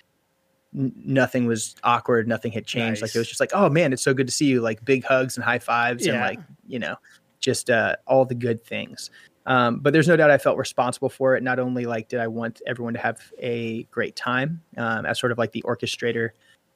nothing 0.73 1.45
was 1.45 1.75
awkward 1.83 2.27
nothing 2.27 2.51
had 2.51 2.65
changed. 2.65 3.01
Nice. 3.01 3.09
like 3.09 3.15
it 3.15 3.19
was 3.19 3.27
just 3.27 3.39
like 3.39 3.51
oh 3.53 3.69
man 3.69 3.93
it's 3.93 4.01
so 4.01 4.13
good 4.13 4.27
to 4.27 4.33
see 4.33 4.45
you 4.45 4.61
like 4.61 4.83
big 4.83 5.03
hugs 5.03 5.35
and 5.35 5.43
high 5.43 5.59
fives 5.59 6.05
yeah. 6.05 6.13
and 6.13 6.21
like 6.21 6.39
you 6.67 6.79
know 6.79 6.95
just 7.39 7.69
uh, 7.69 7.95
all 8.07 8.25
the 8.25 8.35
good 8.35 8.63
things 8.63 9.11
um, 9.47 9.79
but 9.79 9.93
there's 9.93 10.09
no 10.09 10.17
doubt 10.17 10.29
I 10.29 10.37
felt 10.37 10.57
responsible 10.57 11.09
for 11.09 11.35
it. 11.35 11.41
Not 11.41 11.57
only 11.57 11.85
like 11.85 12.09
did 12.09 12.19
I 12.19 12.27
want 12.27 12.61
everyone 12.67 12.93
to 12.93 12.99
have 12.99 13.31
a 13.39 13.83
great 13.83 14.15
time 14.15 14.61
um, 14.75 15.05
as 15.05 15.19
sort 15.19 15.31
of 15.31 15.37
like 15.37 15.53
the 15.53 15.63
orchestrator, 15.65 16.31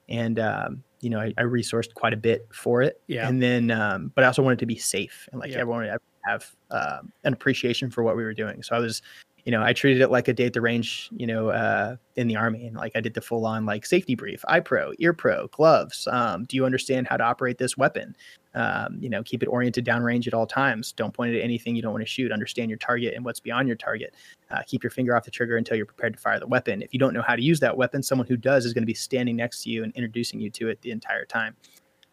and 0.08 0.40
um, 0.40 0.84
you 1.02 1.10
know, 1.10 1.20
I, 1.20 1.34
I, 1.38 1.42
resourced 1.42 1.94
quite 1.94 2.14
a 2.14 2.18
bit 2.18 2.48
for 2.54 2.82
it. 2.82 3.02
Yeah. 3.08 3.28
And 3.28 3.42
then, 3.42 3.72
um, 3.72 4.12
but 4.16 4.24
I 4.24 4.28
also 4.28 4.42
wanted 4.42 4.60
to 4.60 4.66
be 4.66 4.78
safe 4.78 5.28
and 5.32 5.42
like 5.42 5.52
yeah. 5.52 5.60
everyone 5.60 5.82
would 5.82 5.98
have 6.26 6.56
uh, 6.70 7.00
an 7.24 7.34
appreciation 7.34 7.90
for 7.92 8.04
what 8.04 8.16
we 8.16 8.24
were 8.24 8.34
doing. 8.34 8.64
So 8.64 8.76
I 8.76 8.80
was 8.80 9.02
you 9.46 9.52
know, 9.52 9.64
I 9.64 9.74
treated 9.74 10.02
it 10.02 10.10
like 10.10 10.28
a 10.28 10.34
day 10.34 10.46
at 10.46 10.54
the 10.54 10.62
range, 10.62 11.10
you 11.12 11.26
know, 11.26 11.50
uh, 11.50 11.96
in 12.16 12.28
the 12.28 12.36
army, 12.36 12.68
and 12.68 12.76
like 12.76 12.92
I 12.96 13.02
did 13.02 13.16
the 13.16 13.22
full 13.22 13.46
on 13.46 13.66
like 13.66 13.86
safety 13.86 14.16
brief, 14.16 14.46
eye 14.48 14.60
pro, 14.60 14.94
ear 15.00 15.14
pro, 15.14 15.48
gloves. 15.48 16.08
Um, 16.12 16.46
do 16.46 16.56
you 16.56 16.66
understand 16.66 17.08
how 17.08 17.18
to 17.18 17.24
operate 17.24 17.58
this 17.58 17.76
weapon? 17.76 18.16
Um, 18.54 18.98
you 19.00 19.10
know, 19.10 19.24
keep 19.24 19.44
it 19.44 19.48
oriented 19.48 19.86
downrange 19.86 20.28
at 20.28 20.34
all 20.34 20.46
times. 20.46 20.92
Don't 20.92 21.14
point 21.14 21.34
it 21.34 21.40
at 21.40 21.44
anything 21.44 21.76
you 21.76 21.82
don't 21.82 21.94
want 21.94 22.04
to 22.04 22.10
shoot. 22.10 22.32
Understand 22.32 22.70
your 22.70 22.78
target 22.78 23.14
and 23.16 23.24
what's 23.24 23.40
beyond 23.40 23.68
your 23.68 23.78
target. 23.78 24.14
Uh, 24.50 24.62
keep 24.68 24.84
your 24.84 24.92
finger 24.92 25.16
off 25.16 25.24
the 25.24 25.32
trigger 25.32 25.58
until 25.58 25.78
you're 25.78 25.86
prepared 25.86 26.14
to 26.14 26.20
fire 26.20 26.40
the 26.40 26.48
weapon. 26.48 26.82
If 26.82 26.94
you 26.94 27.00
don't 27.00 27.14
know 27.14 27.22
how 27.22 27.36
to 27.36 27.42
use 27.42 27.60
that 27.62 27.76
weapon, 27.76 28.04
someone 28.04 28.28
who 28.28 28.36
does 28.36 28.66
is 28.66 28.74
going 28.74 28.84
to 28.84 28.88
be 28.88 28.94
standing 28.94 29.38
next 29.38 29.64
to 29.64 29.70
you 29.70 29.84
and 29.84 29.94
introducing 29.96 30.42
you 30.42 30.50
to 30.52 30.68
it 30.68 30.82
the 30.82 30.92
entire 30.92 31.26
time. 31.26 31.56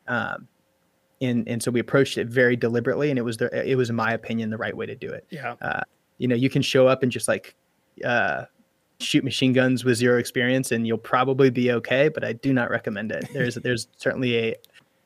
Um, 0.07 0.49
and 1.21 1.49
and 1.49 1.61
so 1.61 1.73
we 1.73 1.81
approached 1.81 2.17
it 2.17 2.29
very 2.29 2.55
deliberately, 2.55 3.11
and 3.11 3.19
it 3.19 3.23
was 3.23 3.37
the 3.37 3.69
it 3.69 3.75
was 3.75 3.91
in 3.91 3.97
my 3.97 4.13
opinion 4.13 4.51
the 4.51 4.57
right 4.57 4.77
way 4.77 4.87
to 4.87 4.95
do 4.95 5.09
it. 5.09 5.27
Yeah. 5.31 5.57
Uh, 5.61 5.81
you 6.19 6.29
know 6.29 6.37
you 6.37 6.51
can 6.51 6.63
show 6.63 6.87
up 6.87 7.03
and 7.03 7.11
just 7.11 7.27
like 7.27 7.55
uh, 8.05 8.45
shoot 9.01 9.25
machine 9.25 9.53
guns 9.53 9.85
with 9.85 9.97
zero 9.97 10.19
experience 10.19 10.71
and 10.73 10.87
you'll 10.87 10.99
probably 10.99 11.51
be 11.51 11.71
okay 11.71 12.09
but 12.09 12.25
i 12.25 12.33
do 12.33 12.53
not 12.53 12.69
recommend 12.69 13.13
it 13.13 13.25
there's 13.33 13.55
there's 13.57 13.89
certainly 13.97 14.37
a 14.37 14.57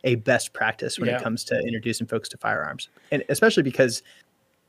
a 0.04 0.16
best 0.16 0.52
practice 0.52 0.98
when 0.98 1.08
yeah. 1.08 1.16
it 1.16 1.22
comes 1.22 1.44
to 1.44 1.58
introducing 1.60 2.06
folks 2.06 2.28
to 2.30 2.36
firearms. 2.36 2.88
And 3.10 3.22
especially 3.28 3.62
because 3.62 4.02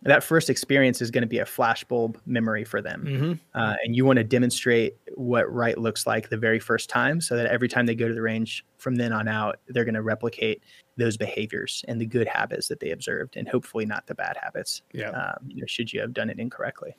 that 0.03 0.23
first 0.23 0.49
experience 0.49 1.01
is 1.01 1.09
going 1.09 1.21
to 1.21 1.27
be 1.27 1.39
a 1.39 1.45
flashbulb 1.45 2.17
memory 2.25 2.63
for 2.63 2.81
them. 2.81 3.05
Mm-hmm. 3.05 3.34
uh, 3.57 3.75
and 3.84 3.95
you 3.95 4.05
want 4.05 4.17
to 4.17 4.23
demonstrate 4.23 4.97
what 5.15 5.51
right 5.51 5.77
looks 5.77 6.05
like 6.05 6.29
the 6.29 6.38
very 6.38 6.59
first 6.59 6.89
time 6.89 7.21
so 7.21 7.36
that 7.36 7.45
every 7.47 7.67
time 7.67 7.86
they 7.86 7.95
go 7.95 8.07
to 8.07 8.13
the 8.13 8.21
range 8.21 8.65
from 8.77 8.95
then 8.95 9.13
on 9.13 9.27
out 9.27 9.59
they're 9.69 9.86
going 9.86 9.93
to 9.93 10.01
replicate 10.01 10.61
those 10.97 11.17
behaviors 11.17 11.84
and 11.88 11.99
the 11.99 12.05
good 12.05 12.27
habits 12.27 12.67
that 12.67 12.79
they 12.79 12.91
observed 12.91 13.38
and 13.38 13.47
hopefully 13.47 13.86
not 13.86 14.05
the 14.07 14.15
bad 14.15 14.38
habits 14.41 14.81
yeah. 14.91 15.09
um, 15.09 15.47
you 15.47 15.61
know 15.61 15.67
should 15.67 15.91
you 15.91 16.01
have 16.01 16.13
done 16.13 16.29
it 16.29 16.39
incorrectly. 16.39 16.95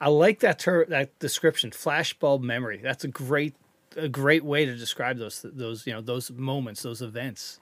I 0.00 0.08
like 0.08 0.40
that 0.40 0.58
term 0.58 0.86
that 0.88 1.16
description 1.20 1.70
flashbulb 1.70 2.42
memory. 2.42 2.80
That's 2.82 3.04
a 3.04 3.08
great 3.08 3.54
a 3.96 4.08
great 4.08 4.44
way 4.44 4.64
to 4.64 4.74
describe 4.74 5.18
those 5.18 5.44
those 5.44 5.86
you 5.86 5.92
know 5.92 6.00
those 6.00 6.30
moments 6.30 6.82
those 6.82 7.02
events 7.02 7.60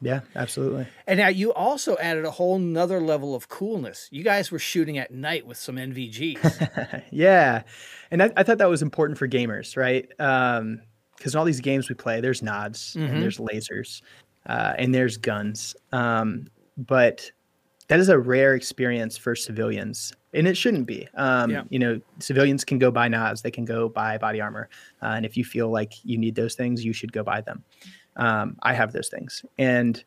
yeah, 0.00 0.20
absolutely. 0.34 0.86
And 1.06 1.18
now 1.18 1.28
you 1.28 1.52
also 1.52 1.96
added 1.98 2.24
a 2.24 2.30
whole 2.30 2.58
nother 2.58 3.00
level 3.00 3.34
of 3.34 3.48
coolness. 3.48 4.08
You 4.10 4.22
guys 4.22 4.50
were 4.50 4.58
shooting 4.58 4.98
at 4.98 5.10
night 5.12 5.46
with 5.46 5.56
some 5.56 5.76
NVGs. 5.76 7.02
yeah. 7.10 7.62
And 8.10 8.22
I, 8.22 8.30
I, 8.36 8.42
thought 8.42 8.58
that 8.58 8.68
was 8.68 8.82
important 8.82 9.18
for 9.18 9.28
gamers, 9.28 9.76
right? 9.76 10.08
Because 10.08 10.58
um, 10.58 10.80
in 11.24 11.36
all 11.36 11.44
these 11.44 11.60
games 11.60 11.88
we 11.88 11.94
play, 11.94 12.20
there's 12.20 12.42
nods 12.42 12.96
mm-hmm. 12.98 13.12
and 13.12 13.22
there's 13.22 13.38
lasers 13.38 14.02
uh, 14.46 14.74
and 14.78 14.94
there's 14.94 15.16
guns. 15.16 15.76
Um, 15.92 16.48
but 16.76 17.30
that 17.88 18.00
is 18.00 18.08
a 18.08 18.18
rare 18.18 18.54
experience 18.54 19.18
for 19.18 19.34
civilians. 19.34 20.12
And 20.32 20.46
it 20.46 20.56
shouldn't 20.56 20.86
be. 20.86 21.08
Um, 21.16 21.50
yeah. 21.50 21.64
You 21.70 21.78
know, 21.80 22.00
civilians 22.20 22.64
can 22.64 22.78
go 22.78 22.90
buy 22.90 23.08
nods, 23.08 23.42
they 23.42 23.50
can 23.50 23.64
go 23.64 23.88
buy 23.88 24.16
body 24.16 24.40
armor. 24.40 24.68
Uh, 25.02 25.14
and 25.16 25.26
if 25.26 25.36
you 25.36 25.44
feel 25.44 25.70
like 25.70 25.92
you 26.04 26.16
need 26.16 26.36
those 26.36 26.54
things, 26.54 26.84
you 26.84 26.92
should 26.92 27.12
go 27.12 27.22
buy 27.22 27.40
them. 27.40 27.64
Um, 28.20 28.56
I 28.62 28.74
have 28.74 28.92
those 28.92 29.08
things, 29.08 29.44
and 29.58 30.02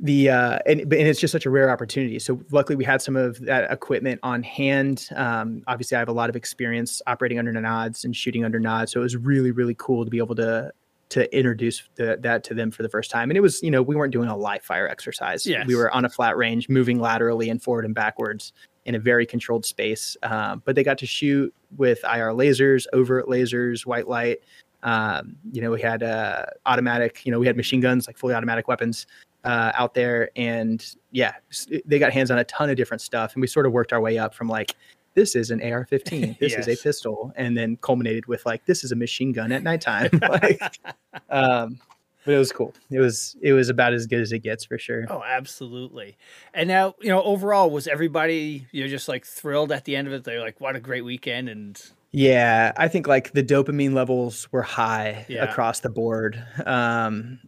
the 0.00 0.30
uh, 0.30 0.58
and, 0.66 0.80
and 0.80 0.92
it's 0.92 1.20
just 1.20 1.32
such 1.32 1.46
a 1.46 1.50
rare 1.50 1.70
opportunity. 1.70 2.18
So 2.18 2.40
luckily, 2.50 2.76
we 2.76 2.84
had 2.84 3.02
some 3.02 3.16
of 3.16 3.38
that 3.40 3.70
equipment 3.70 4.18
on 4.22 4.42
hand. 4.42 5.08
Um, 5.14 5.62
obviously, 5.68 5.96
I 5.96 5.98
have 5.98 6.08
a 6.08 6.12
lot 6.12 6.30
of 6.30 6.36
experience 6.36 7.02
operating 7.06 7.38
under 7.38 7.52
nods 7.52 8.04
and 8.04 8.16
shooting 8.16 8.44
under 8.44 8.58
nods, 8.58 8.92
so 8.92 9.00
it 9.00 9.02
was 9.04 9.16
really 9.16 9.52
really 9.52 9.76
cool 9.78 10.04
to 10.04 10.10
be 10.10 10.18
able 10.18 10.34
to 10.36 10.72
to 11.10 11.36
introduce 11.36 11.82
the, 11.96 12.16
that 12.20 12.44
to 12.44 12.54
them 12.54 12.70
for 12.70 12.82
the 12.82 12.88
first 12.88 13.10
time. 13.10 13.30
And 13.30 13.36
it 13.36 13.40
was, 13.40 13.62
you 13.62 13.70
know, 13.70 13.82
we 13.82 13.96
weren't 13.96 14.12
doing 14.12 14.28
a 14.28 14.36
live 14.36 14.62
fire 14.62 14.88
exercise. 14.88 15.44
Yes. 15.44 15.66
We 15.66 15.74
were 15.74 15.92
on 15.92 16.04
a 16.04 16.08
flat 16.08 16.36
range, 16.36 16.68
moving 16.68 17.00
laterally 17.00 17.50
and 17.50 17.60
forward 17.60 17.84
and 17.84 17.94
backwards 17.94 18.52
in 18.86 18.94
a 18.94 18.98
very 18.98 19.26
controlled 19.26 19.66
space. 19.66 20.16
Um, 20.22 20.62
but 20.64 20.76
they 20.76 20.84
got 20.84 20.98
to 20.98 21.06
shoot 21.06 21.52
with 21.76 21.98
IR 22.04 22.30
lasers, 22.30 22.86
overt 22.92 23.26
lasers, 23.26 23.84
white 23.84 24.08
light, 24.08 24.38
um, 24.82 25.36
you 25.52 25.60
know, 25.60 25.70
we 25.70 25.80
had 25.80 26.02
uh, 26.02 26.46
automatic, 26.66 27.24
you 27.24 27.32
know, 27.32 27.38
we 27.38 27.46
had 27.46 27.56
machine 27.56 27.80
guns, 27.80 28.06
like 28.06 28.16
fully 28.16 28.34
automatic 28.34 28.68
weapons 28.68 29.06
uh, 29.44 29.72
out 29.74 29.94
there. 29.94 30.30
And 30.36 30.84
yeah, 31.10 31.34
they 31.84 31.98
got 31.98 32.12
hands 32.12 32.30
on 32.30 32.38
a 32.38 32.44
ton 32.44 32.70
of 32.70 32.76
different 32.76 33.00
stuff. 33.00 33.34
And 33.34 33.40
we 33.40 33.46
sort 33.46 33.66
of 33.66 33.72
worked 33.72 33.92
our 33.92 34.00
way 34.00 34.18
up 34.18 34.34
from 34.34 34.48
like 34.48 34.74
this 35.14 35.34
is 35.34 35.50
an 35.50 35.60
AR-15, 35.60 36.38
this 36.38 36.52
yes. 36.52 36.66
is 36.66 36.78
a 36.78 36.82
pistol, 36.82 37.32
and 37.36 37.56
then 37.56 37.76
culminated 37.76 38.26
with 38.26 38.46
like 38.46 38.64
this 38.66 38.84
is 38.84 38.92
a 38.92 38.96
machine 38.96 39.32
gun 39.32 39.52
at 39.52 39.62
nighttime. 39.62 40.10
like, 40.22 40.78
um, 41.30 41.78
but 42.24 42.34
it 42.34 42.38
was 42.38 42.52
cool. 42.52 42.74
It 42.90 43.00
was 43.00 43.36
it 43.40 43.52
was 43.52 43.68
about 43.68 43.92
as 43.92 44.06
good 44.06 44.20
as 44.20 44.32
it 44.32 44.40
gets 44.40 44.64
for 44.64 44.78
sure. 44.78 45.06
Oh, 45.08 45.22
absolutely. 45.24 46.16
And 46.54 46.68
now 46.68 46.94
you 47.00 47.08
know 47.08 47.22
overall 47.22 47.70
was 47.70 47.86
everybody 47.86 48.66
you 48.72 48.82
know 48.82 48.88
just 48.88 49.08
like 49.08 49.24
thrilled 49.24 49.72
at 49.72 49.84
the 49.84 49.96
end 49.96 50.06
of 50.06 50.14
it. 50.14 50.24
They're 50.24 50.40
like, 50.40 50.60
what 50.60 50.76
a 50.76 50.80
great 50.80 51.04
weekend 51.04 51.48
and. 51.48 51.80
Yeah, 52.12 52.72
I 52.76 52.88
think 52.88 53.06
like 53.06 53.32
the 53.32 53.42
dopamine 53.42 53.92
levels 53.92 54.50
were 54.50 54.62
high 54.62 55.24
yeah. 55.28 55.44
across 55.44 55.80
the 55.80 55.90
board. 55.90 56.42
Um, 56.66 57.38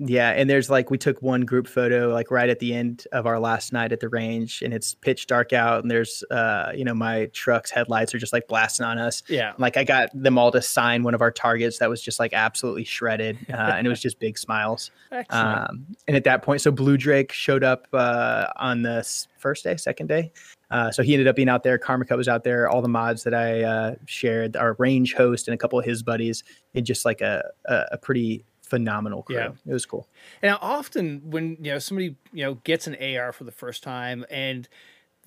yeah, 0.00 0.30
and 0.30 0.48
there's 0.48 0.70
like 0.70 0.90
we 0.90 0.98
took 0.98 1.20
one 1.22 1.40
group 1.40 1.66
photo 1.66 2.12
like 2.12 2.30
right 2.30 2.48
at 2.48 2.60
the 2.60 2.72
end 2.72 3.04
of 3.10 3.26
our 3.26 3.40
last 3.40 3.72
night 3.72 3.90
at 3.90 3.98
the 3.98 4.08
range, 4.08 4.62
and 4.62 4.72
it's 4.72 4.94
pitch 4.94 5.26
dark 5.26 5.52
out, 5.52 5.82
and 5.82 5.90
there's 5.90 6.22
uh 6.30 6.70
you 6.72 6.84
know 6.84 6.94
my 6.94 7.26
truck's 7.32 7.72
headlights 7.72 8.14
are 8.14 8.18
just 8.18 8.32
like 8.32 8.46
blasting 8.46 8.86
on 8.86 8.98
us. 8.98 9.24
Yeah, 9.26 9.54
like 9.58 9.76
I 9.76 9.82
got 9.82 10.10
them 10.14 10.38
all 10.38 10.52
to 10.52 10.62
sign 10.62 11.02
one 11.02 11.14
of 11.14 11.20
our 11.20 11.32
targets 11.32 11.80
that 11.80 11.90
was 11.90 12.00
just 12.00 12.20
like 12.20 12.32
absolutely 12.32 12.84
shredded, 12.84 13.38
uh, 13.52 13.56
and 13.56 13.84
it 13.88 13.90
was 13.90 14.00
just 14.00 14.20
big 14.20 14.38
smiles. 14.38 14.92
Um, 15.30 15.86
and 16.06 16.16
at 16.16 16.22
that 16.24 16.42
point, 16.42 16.60
so 16.60 16.70
Blue 16.70 16.96
Drake 16.96 17.32
showed 17.32 17.64
up 17.64 17.88
uh, 17.92 18.46
on 18.54 18.82
the 18.82 19.04
first 19.38 19.64
day, 19.64 19.76
second 19.76 20.06
day. 20.06 20.30
Uh, 20.70 20.90
so 20.90 21.02
he 21.02 21.14
ended 21.14 21.26
up 21.26 21.36
being 21.36 21.48
out 21.48 21.62
there. 21.62 21.78
Karma 21.78 22.04
Cut 22.04 22.18
was 22.18 22.28
out 22.28 22.44
there. 22.44 22.68
All 22.68 22.82
the 22.82 22.88
mods 22.88 23.24
that 23.24 23.34
I 23.34 23.62
uh, 23.62 23.94
shared, 24.06 24.56
our 24.56 24.74
range 24.78 25.14
host 25.14 25.48
and 25.48 25.54
a 25.54 25.58
couple 25.58 25.78
of 25.78 25.84
his 25.84 26.02
buddies, 26.02 26.44
in 26.74 26.84
just 26.84 27.04
like 27.04 27.20
a, 27.20 27.50
a, 27.64 27.84
a 27.92 27.98
pretty 27.98 28.44
phenomenal 28.62 29.22
crew. 29.22 29.36
Yeah. 29.36 29.50
It 29.66 29.72
was 29.72 29.86
cool. 29.86 30.06
And 30.42 30.56
often 30.60 31.22
when 31.30 31.56
you 31.60 31.72
know 31.72 31.78
somebody 31.78 32.16
you 32.32 32.44
know 32.44 32.54
gets 32.64 32.86
an 32.86 32.96
AR 33.00 33.32
for 33.32 33.44
the 33.44 33.52
first 33.52 33.82
time 33.82 34.26
and 34.30 34.68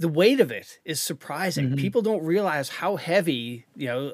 the 0.02 0.08
weight 0.08 0.40
of 0.40 0.52
it 0.52 0.80
is 0.84 1.02
surprising. 1.02 1.68
Mm-hmm. 1.68 1.76
People 1.76 2.02
don't 2.02 2.24
realize 2.24 2.70
how 2.70 2.96
heavy 2.98 3.66
you 3.76 3.88
know. 3.88 4.14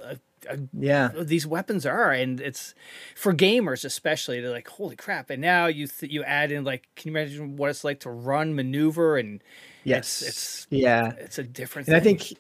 Yeah, 0.72 1.10
these 1.18 1.48
weapons 1.48 1.86
are, 1.86 2.12
and 2.12 2.40
it's 2.40 2.74
for 3.16 3.34
gamers 3.34 3.84
especially. 3.84 4.40
They're 4.40 4.52
like, 4.52 4.68
"Holy 4.68 4.96
crap!" 4.96 5.30
And 5.30 5.42
now 5.42 5.66
you 5.66 5.88
th- 5.88 6.12
you 6.12 6.24
add 6.24 6.52
in 6.52 6.64
like, 6.64 6.88
can 6.96 7.12
you 7.12 7.18
imagine 7.18 7.58
what 7.58 7.70
it's 7.70 7.84
like 7.84 8.00
to 8.02 8.10
run, 8.10 8.56
maneuver, 8.56 9.18
and 9.18 9.42
yes, 9.88 10.22
it's, 10.22 10.30
it's 10.30 10.68
yeah, 10.70 11.14
it's 11.18 11.40
a 11.40 11.44
different. 11.44 11.88
And 11.88 11.94
thing. 11.94 12.16
I 12.16 12.18
think 12.18 12.38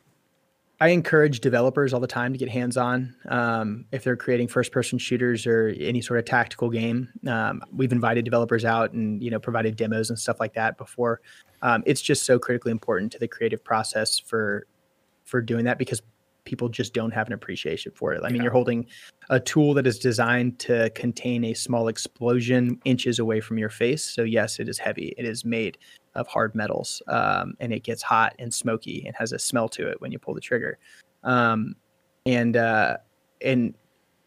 I 0.79 0.89
encourage 0.89 1.39
developers 1.39 1.93
all 1.93 1.99
the 1.99 2.07
time 2.07 2.33
to 2.33 2.39
get 2.39 2.49
hands 2.49 2.77
on 2.77 3.15
um, 3.29 3.85
if 3.91 4.03
they're 4.03 4.15
creating 4.15 4.47
first 4.47 4.71
person 4.71 4.99
shooters 4.99 5.47
or 5.47 5.73
any 5.79 6.01
sort 6.01 6.19
of 6.19 6.25
tactical 6.25 6.69
game. 6.69 7.09
Um, 7.25 7.63
we've 7.71 7.91
invited 7.91 8.25
developers 8.25 8.63
out 8.63 8.93
and 8.93 9.21
you 9.23 9.31
know 9.31 9.39
provided 9.39 9.75
demos 9.75 10.09
and 10.09 10.19
stuff 10.19 10.39
like 10.39 10.53
that 10.53 10.77
before. 10.77 11.21
Um, 11.63 11.83
it's 11.85 12.01
just 12.01 12.23
so 12.23 12.37
critically 12.37 12.71
important 12.71 13.11
to 13.13 13.19
the 13.19 13.27
creative 13.27 13.63
process 13.63 14.19
for 14.19 14.67
for 15.25 15.41
doing 15.41 15.65
that 15.65 15.79
because 15.79 16.01
people 16.45 16.69
just 16.69 16.93
don't 16.93 17.11
have 17.11 17.27
an 17.27 17.33
appreciation 17.33 17.91
for 17.93 18.13
it. 18.13 18.21
I 18.23 18.29
mean, 18.29 18.41
you're 18.41 18.53
holding 18.53 18.85
a 19.29 19.39
tool 19.39 19.73
that 19.73 19.85
is 19.85 19.99
designed 19.99 20.59
to 20.59 20.89
contain 20.91 21.43
a 21.43 21.53
small 21.53 21.89
explosion 21.89 22.79
inches 22.85 23.19
away 23.19 23.41
from 23.41 23.57
your 23.57 23.69
face. 23.69 24.03
So 24.03 24.23
yes, 24.23 24.59
it 24.59 24.69
is 24.69 24.77
heavy. 24.77 25.13
It 25.17 25.25
is 25.25 25.43
made 25.43 25.77
of 26.17 26.27
hard 26.27 26.53
metals, 26.55 27.01
um, 27.07 27.55
and 27.59 27.71
it 27.71 27.83
gets 27.83 28.01
hot 28.01 28.35
and 28.39 28.53
smoky 28.53 29.03
and 29.05 29.15
has 29.15 29.31
a 29.31 29.39
smell 29.39 29.69
to 29.69 29.87
it 29.87 30.01
when 30.01 30.11
you 30.11 30.19
pull 30.19 30.33
the 30.33 30.41
trigger. 30.41 30.77
Um, 31.23 31.75
and 32.25 32.57
uh, 32.57 32.97
and 33.41 33.73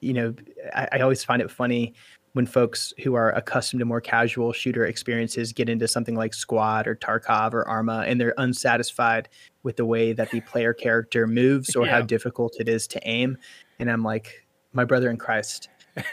you 0.01 0.14
know, 0.14 0.34
I, 0.74 0.88
I, 0.93 1.01
always 1.01 1.22
find 1.22 1.43
it 1.43 1.51
funny 1.51 1.93
when 2.32 2.47
folks 2.47 2.95
who 3.03 3.14
are 3.14 3.32
accustomed 3.32 3.80
to 3.80 3.84
more 3.84 4.01
casual 4.01 4.53
shooter 4.53 4.86
experiences 4.86 5.53
get 5.53 5.68
into 5.68 5.86
something 5.86 6.14
like 6.14 6.32
Squad 6.32 6.86
or 6.86 6.95
Tarkov 6.95 7.53
or 7.53 7.68
Arma, 7.68 8.05
and 8.07 8.20
they're 8.20 8.34
unsatisfied 8.38 9.28
with 9.62 9.76
the 9.76 9.84
way 9.84 10.12
that 10.12 10.30
the 10.30 10.41
player 10.43 10.72
character 10.72 11.26
moves 11.26 11.76
or 11.76 11.84
yeah. 11.84 11.93
how 11.93 12.01
difficult 12.01 12.57
it 12.59 12.68
is 12.68 12.86
to 12.86 13.01
aim. 13.07 13.36
And 13.78 13.91
I'm 13.91 14.03
like, 14.03 14.47
my 14.72 14.84
brother 14.84 15.11
in 15.11 15.16
Christ 15.16 15.68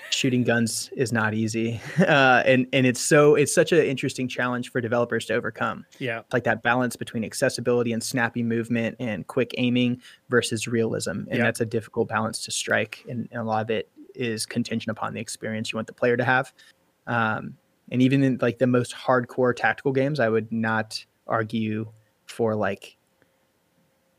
shooting 0.10 0.44
guns 0.44 0.90
is 0.96 1.12
not 1.12 1.34
easy, 1.34 1.80
uh, 2.00 2.44
and 2.46 2.68
and 2.74 2.86
it's 2.86 3.02
so 3.02 3.36
it's 3.36 3.54
such 3.54 3.72
an 3.72 3.80
interesting 3.80 4.28
challenge 4.28 4.72
for 4.72 4.82
developers 4.82 5.26
to 5.26 5.34
overcome. 5.34 5.86
Yeah, 6.00 6.22
like 6.34 6.44
that 6.46 6.64
balance 6.64 6.96
between 6.96 7.24
accessibility 7.24 7.94
and 7.94 8.04
snappy 8.04 8.44
movement 8.44 8.96
and 9.00 9.26
quick 9.28 9.54
aiming 9.58 10.02
versus 10.30 10.68
realism, 10.68 11.10
and 11.10 11.28
yeah. 11.34 11.44
that's 11.44 11.62
a 11.62 11.66
difficult 11.66 12.08
balance 12.08 12.44
to 12.46 12.52
strike. 12.52 13.06
And, 13.10 13.28
and, 13.32 13.42
a 13.42 13.44
lot 13.44 13.62
of 13.62 13.70
it 13.70 13.90
is 14.16 14.46
contingent 14.46 14.90
upon 14.90 15.14
the 15.14 15.20
experience 15.20 15.72
you 15.72 15.78
want 15.78 15.88
the 15.88 15.94
player 15.94 16.18
to 16.18 16.24
have. 16.24 16.54
Um, 17.06 17.58
and 17.90 18.02
even 18.02 18.24
in 18.24 18.38
like 18.42 18.58
the 18.58 18.68
most 18.68 18.94
hardcore 18.94 19.56
tactical 19.56 19.94
games, 19.94 20.20
I 20.20 20.30
would 20.30 20.52
not 20.52 21.06
argue 21.28 21.92
for 22.26 22.56
like 22.56 22.97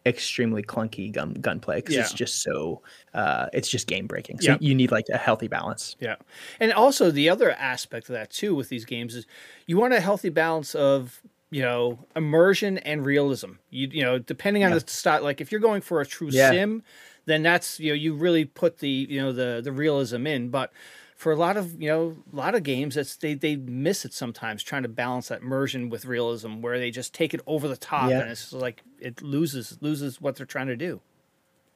extremely 0.09 0.63
clunky 0.63 1.13
gun 1.13 1.35
gunplay 1.35 1.77
because 1.77 1.95
yeah. 1.95 2.01
it's 2.01 2.13
just 2.13 2.43
so 2.43 2.83
uh, 3.15 3.47
it's 3.53 3.69
just 3.69 3.87
game 3.87 4.07
breaking. 4.07 4.41
So 4.41 4.57
you 4.61 4.75
need 4.75 4.91
like 4.91 5.07
a 5.13 5.19
healthy 5.19 5.49
balance. 5.49 5.97
Yeah, 6.01 6.17
and 6.61 6.73
also 6.73 7.11
the 7.11 7.29
other 7.29 7.53
aspect 7.53 8.09
of 8.09 8.15
that 8.15 8.31
too 8.31 8.55
with 8.55 8.69
these 8.69 8.85
games 8.85 9.15
is 9.15 9.27
you 9.67 9.77
want 9.77 9.95
a 9.95 10.01
healthy 10.01 10.31
balance 10.31 10.75
of 10.75 11.23
you 11.51 11.63
know 11.63 11.99
immersion 12.17 12.79
and 12.79 13.05
realism. 13.05 13.53
You 13.71 13.89
you 13.93 14.03
know 14.03 14.19
depending 14.19 14.65
on 14.65 14.73
yeah. 14.73 14.79
the 14.79 14.91
style, 14.91 15.23
like 15.23 15.41
if 15.41 15.53
you're 15.53 15.61
going 15.61 15.81
for 15.81 16.01
a 16.01 16.07
true 16.07 16.31
sim, 16.31 16.83
then 17.27 17.43
that's 17.43 17.79
you 17.79 17.91
know 17.91 17.95
you 17.95 18.15
really 18.15 18.45
put 18.45 18.79
the 18.79 18.89
you 18.89 19.21
know 19.21 19.33
the 19.33 19.61
the 19.63 19.73
realism 19.73 20.27
in, 20.27 20.49
but 20.49 20.73
for 21.19 21.33
a 21.33 21.37
lot 21.37 21.57
of 21.57 21.83
you 21.83 21.89
know 21.89 22.17
a 22.33 22.37
lot 22.37 22.55
of 22.55 22.63
games 22.63 22.95
that's 22.95 23.17
they 23.17 23.35
they 23.35 23.57
miss 23.57 24.05
it 24.05 24.15
sometimes 24.15 24.63
trying 24.63 24.85
to 24.85 24.89
balance 24.89 25.29
that 25.29 25.43
immersion 25.43 25.91
with 25.91 26.07
realism 26.07 26.63
where 26.63 26.79
they 26.79 26.93
just 26.93 27.13
take 27.13 27.35
it 27.35 27.41
over 27.47 27.67
the 27.67 27.77
top 27.77 28.09
yeah. 28.09 28.21
and 28.21 28.31
it's 28.31 28.53
like 28.53 28.83
it 29.01 29.21
loses 29.21 29.77
loses 29.83 30.21
what 30.21 30.37
they're 30.37 30.47
trying 30.47 30.69
to 30.69 30.77
do. 30.77 31.01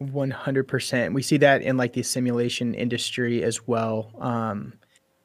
100% 0.00 1.12
we 1.12 1.22
see 1.22 1.36
that 1.36 1.62
in 1.62 1.76
like 1.76 1.92
the 1.92 2.02
simulation 2.02 2.72
industry 2.74 3.42
as 3.42 3.66
well. 3.66 4.12
Um 4.18 4.74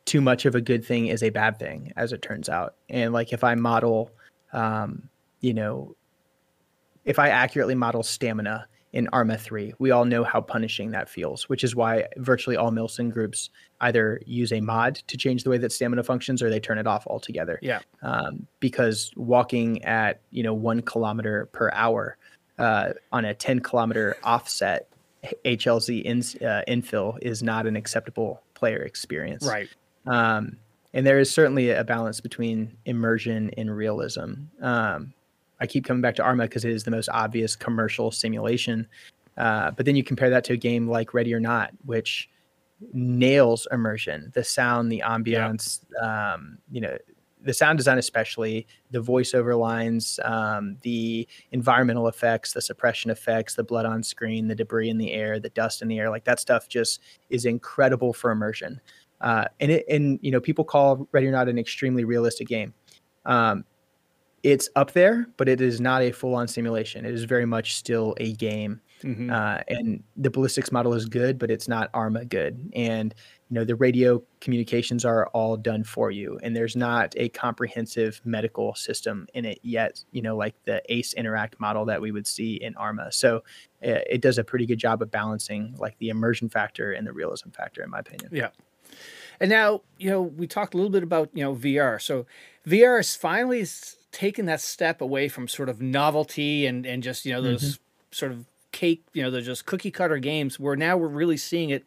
too 0.05 0.21
much 0.21 0.45
of 0.45 0.55
a 0.55 0.61
good 0.61 0.83
thing 0.83 1.07
is 1.07 1.21
a 1.21 1.29
bad 1.29 1.59
thing 1.59 1.93
as 1.95 2.11
it 2.11 2.21
turns 2.21 2.49
out. 2.49 2.75
And 2.89 3.13
like 3.13 3.33
if 3.33 3.43
i 3.43 3.53
model 3.53 4.11
um 4.51 5.09
you 5.41 5.53
know 5.53 5.95
if 7.05 7.19
i 7.19 7.29
accurately 7.29 7.75
model 7.75 8.01
stamina 8.01 8.67
in 8.93 9.07
Arma 9.13 9.37
3. 9.37 9.73
We 9.79 9.91
all 9.91 10.05
know 10.05 10.23
how 10.23 10.41
punishing 10.41 10.91
that 10.91 11.09
feels, 11.09 11.49
which 11.49 11.63
is 11.63 11.75
why 11.75 12.05
virtually 12.17 12.55
all 12.55 12.71
Milsim 12.71 13.11
groups 13.11 13.49
either 13.81 14.21
use 14.25 14.51
a 14.51 14.61
mod 14.61 14.95
to 15.07 15.17
change 15.17 15.43
the 15.43 15.49
way 15.49 15.57
that 15.57 15.71
stamina 15.71 16.03
functions 16.03 16.41
or 16.41 16.49
they 16.49 16.59
turn 16.59 16.77
it 16.77 16.87
off 16.87 17.05
altogether. 17.07 17.59
Yeah. 17.61 17.79
Um, 18.01 18.47
because 18.59 19.11
walking 19.15 19.83
at, 19.83 20.21
you 20.31 20.41
know, 20.41 20.53
one 20.53 20.81
kilometer 20.81 21.47
per 21.51 21.69
hour 21.73 22.17
uh, 22.57 22.93
on 23.11 23.25
a 23.25 23.33
10 23.33 23.59
kilometer 23.59 24.17
offset 24.23 24.87
HLZ 25.45 26.03
in, 26.03 26.19
uh, 26.45 26.61
infill 26.67 27.17
is 27.21 27.43
not 27.43 27.67
an 27.67 27.75
acceptable 27.75 28.41
player 28.53 28.81
experience. 28.81 29.45
Right. 29.45 29.69
Um, 30.05 30.57
and 30.93 31.05
there 31.05 31.19
is 31.19 31.29
certainly 31.29 31.69
a 31.69 31.83
balance 31.83 32.21
between 32.21 32.77
immersion 32.85 33.51
and 33.57 33.75
realism. 33.75 34.33
Um, 34.61 35.13
I 35.59 35.67
keep 35.67 35.85
coming 35.85 36.01
back 36.01 36.15
to 36.15 36.23
Arma 36.23 36.43
because 36.43 36.65
it 36.65 36.71
is 36.71 36.83
the 36.83 36.91
most 36.91 37.09
obvious 37.09 37.55
commercial 37.55 38.11
simulation. 38.11 38.87
Uh, 39.37 39.71
but 39.71 39.85
then 39.85 39.95
you 39.95 40.03
compare 40.03 40.29
that 40.29 40.43
to 40.45 40.53
a 40.53 40.57
game 40.57 40.87
like 40.87 41.13
Ready 41.13 41.33
or 41.33 41.39
Not, 41.39 41.71
which 41.85 42.29
nails 42.93 43.67
immersion, 43.71 44.31
the 44.33 44.43
sound, 44.43 44.91
the 44.91 45.03
ambiance, 45.05 45.81
yeah. 45.93 46.33
um, 46.33 46.57
you 46.71 46.81
know, 46.81 46.97
the 47.41 47.53
sound 47.53 47.77
design, 47.77 47.97
especially 47.97 48.67
the 48.91 48.99
voiceover 48.99 49.57
lines, 49.57 50.19
um, 50.23 50.77
the 50.81 51.27
environmental 51.51 52.07
effects, 52.07 52.53
the 52.53 52.61
suppression 52.61 53.11
effects, 53.11 53.55
the 53.55 53.63
blood 53.63 53.85
on 53.85 54.03
screen, 54.03 54.47
the 54.47 54.55
debris 54.55 54.89
in 54.89 54.97
the 54.97 55.13
air, 55.13 55.39
the 55.39 55.49
dust 55.49 55.81
in 55.81 55.87
the 55.87 55.99
air, 55.99 56.09
like 56.09 56.25
that 56.25 56.39
stuff 56.39 56.67
just 56.67 56.99
is 57.29 57.45
incredible 57.45 58.11
for 58.11 58.31
immersion. 58.31 58.81
Uh, 59.21 59.45
and 59.59 59.71
it, 59.71 59.85
and 59.89 60.19
you 60.21 60.31
know, 60.31 60.39
people 60.41 60.63
call 60.63 61.07
Ready 61.11 61.27
or 61.27 61.31
Not 61.31 61.47
an 61.47 61.57
extremely 61.57 62.03
realistic 62.03 62.47
game. 62.47 62.73
Um, 63.25 63.65
it's 64.47 64.69
up 64.77 64.93
there, 64.93 65.27
but 65.35 65.49
it 65.49 65.59
is 65.59 65.81
not 65.81 66.01
a 66.01 66.11
full 66.11 66.33
on 66.33 66.47
simulation. 66.47 67.05
It 67.05 67.13
is 67.13 67.25
very 67.25 67.45
much 67.45 67.75
still 67.75 68.15
a 68.17 68.31
game. 68.31 68.79
Mm-hmm. 69.03 69.29
Uh, 69.29 69.59
and 69.67 70.01
the 70.15 70.29
ballistics 70.29 70.71
model 70.71 70.93
is 70.93 71.05
good, 71.05 71.37
but 71.37 71.51
it's 71.51 71.67
not 71.67 71.89
ARMA 71.93 72.23
good. 72.23 72.71
And 72.73 73.13
you 73.49 73.55
know 73.55 73.65
the 73.65 73.75
radio 73.75 74.23
communications 74.39 75.03
are 75.03 75.27
all 75.27 75.57
done 75.57 75.83
for 75.83 76.11
you, 76.11 76.39
and 76.43 76.55
there's 76.55 76.77
not 76.77 77.13
a 77.17 77.27
comprehensive 77.29 78.21
medical 78.23 78.73
system 78.75 79.27
in 79.33 79.43
it 79.43 79.59
yet. 79.63 80.03
You 80.11 80.21
know, 80.21 80.37
like 80.37 80.55
the 80.63 80.81
ACE 80.89 81.13
Interact 81.13 81.59
model 81.59 81.83
that 81.85 82.01
we 82.01 82.11
would 82.11 82.25
see 82.25 82.55
in 82.55 82.73
ARMA. 82.75 83.11
So 83.11 83.37
uh, 83.85 83.99
it 84.09 84.21
does 84.21 84.37
a 84.37 84.43
pretty 84.45 84.65
good 84.65 84.79
job 84.79 85.01
of 85.01 85.11
balancing 85.11 85.75
like 85.77 85.97
the 85.99 86.09
immersion 86.09 86.47
factor 86.47 86.93
and 86.93 87.05
the 87.05 87.13
realism 87.13 87.49
factor, 87.49 87.83
in 87.83 87.89
my 87.89 87.99
opinion. 87.99 88.29
Yeah. 88.31 88.49
And 89.39 89.49
now, 89.49 89.81
you 89.97 90.09
know, 90.09 90.21
we 90.21 90.47
talked 90.47 90.73
a 90.73 90.77
little 90.77 90.89
bit 90.89 91.03
about, 91.03 91.29
you 91.33 91.43
know, 91.43 91.53
VR. 91.53 92.01
So 92.01 92.25
VR 92.65 92.99
is 92.99 93.15
finally 93.15 93.65
taken 94.17 94.47
that 94.47 94.59
step 94.59 94.99
away 94.99 95.27
from 95.27 95.47
sort 95.47 95.69
of 95.69 95.79
novelty 95.79 96.65
and 96.65 96.87
and 96.87 97.03
just 97.03 97.23
you 97.23 97.31
know 97.31 97.41
those 97.41 97.73
mm-hmm. 97.73 97.83
sort 98.09 98.31
of 98.31 98.45
cake 98.71 99.03
you 99.13 99.21
know 99.21 99.29
those 99.29 99.45
just 99.45 99.67
cookie 99.67 99.91
cutter 99.91 100.17
games 100.17 100.59
where 100.59 100.75
now 100.75 100.97
we're 100.97 101.07
really 101.07 101.37
seeing 101.37 101.69
it 101.69 101.85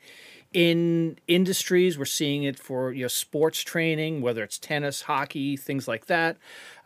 in 0.52 1.18
industries. 1.26 1.98
We're 1.98 2.04
seeing 2.04 2.44
it 2.44 2.56
for 2.56 2.92
you 2.92 3.02
know 3.02 3.08
sports 3.08 3.62
training, 3.62 4.20
whether 4.20 4.44
it's 4.44 4.58
tennis, 4.58 5.02
hockey, 5.02 5.56
things 5.56 5.88
like 5.88 6.06
that. 6.06 6.36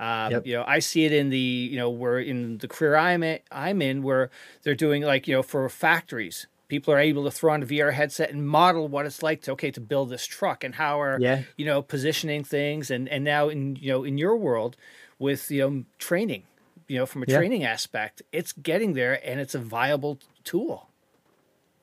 Uh, 0.01 0.29
yep. 0.33 0.47
You 0.47 0.55
know, 0.55 0.65
I 0.67 0.79
see 0.79 1.05
it 1.05 1.13
in 1.13 1.29
the 1.29 1.39
you 1.39 1.77
know 1.77 1.91
we're 1.91 2.21
in 2.21 2.59
the 2.59 2.69
career 2.69 2.97
I'm 2.97 3.23
in, 3.23 3.41
I'm 3.51 3.83
in 3.83 4.03
where 4.03 4.31
they're 4.63 4.75
doing 4.75 5.03
like 5.03 5.29
you 5.29 5.35
know 5.35 5.43
for 5.43 5.69
factories. 5.69 6.47
People 6.69 6.95
are 6.95 6.99
able 6.99 7.25
to 7.25 7.31
throw 7.31 7.53
on 7.53 7.63
a 7.63 7.67
VR 7.67 7.93
headset 7.93 8.31
and 8.31 8.49
model 8.49 8.89
what 8.89 9.05
it's 9.05 9.23
like 9.23 9.43
to 9.43 9.53
okay 9.53 9.71
to 9.71 9.81
build 9.83 10.09
this 10.09 10.27
truck 10.27 10.65
and 10.65 10.75
how 10.75 11.01
are 11.01 11.19
yeah. 11.21 11.43
you 11.57 11.67
know 11.67 11.83
positioning 11.83 12.45
things 12.45 12.91
and 12.91 13.09
and 13.09 13.23
now 13.23 13.49
in 13.49 13.77
you 13.77 13.93
know 13.93 14.05
in 14.05 14.19
your 14.19 14.37
world 14.37 14.77
with 15.19 15.51
you 15.51 15.61
know 15.61 15.85
training 15.99 16.43
you 16.89 16.99
know 16.99 17.07
from 17.07 17.23
a 17.23 17.27
yeah. 17.29 17.39
training 17.39 17.65
aspect 17.65 18.23
it's 18.33 18.53
getting 18.53 18.93
there 18.95 19.21
and 19.27 19.41
it's 19.41 19.55
a 19.55 19.59
viable 19.59 20.19
tool 20.45 20.89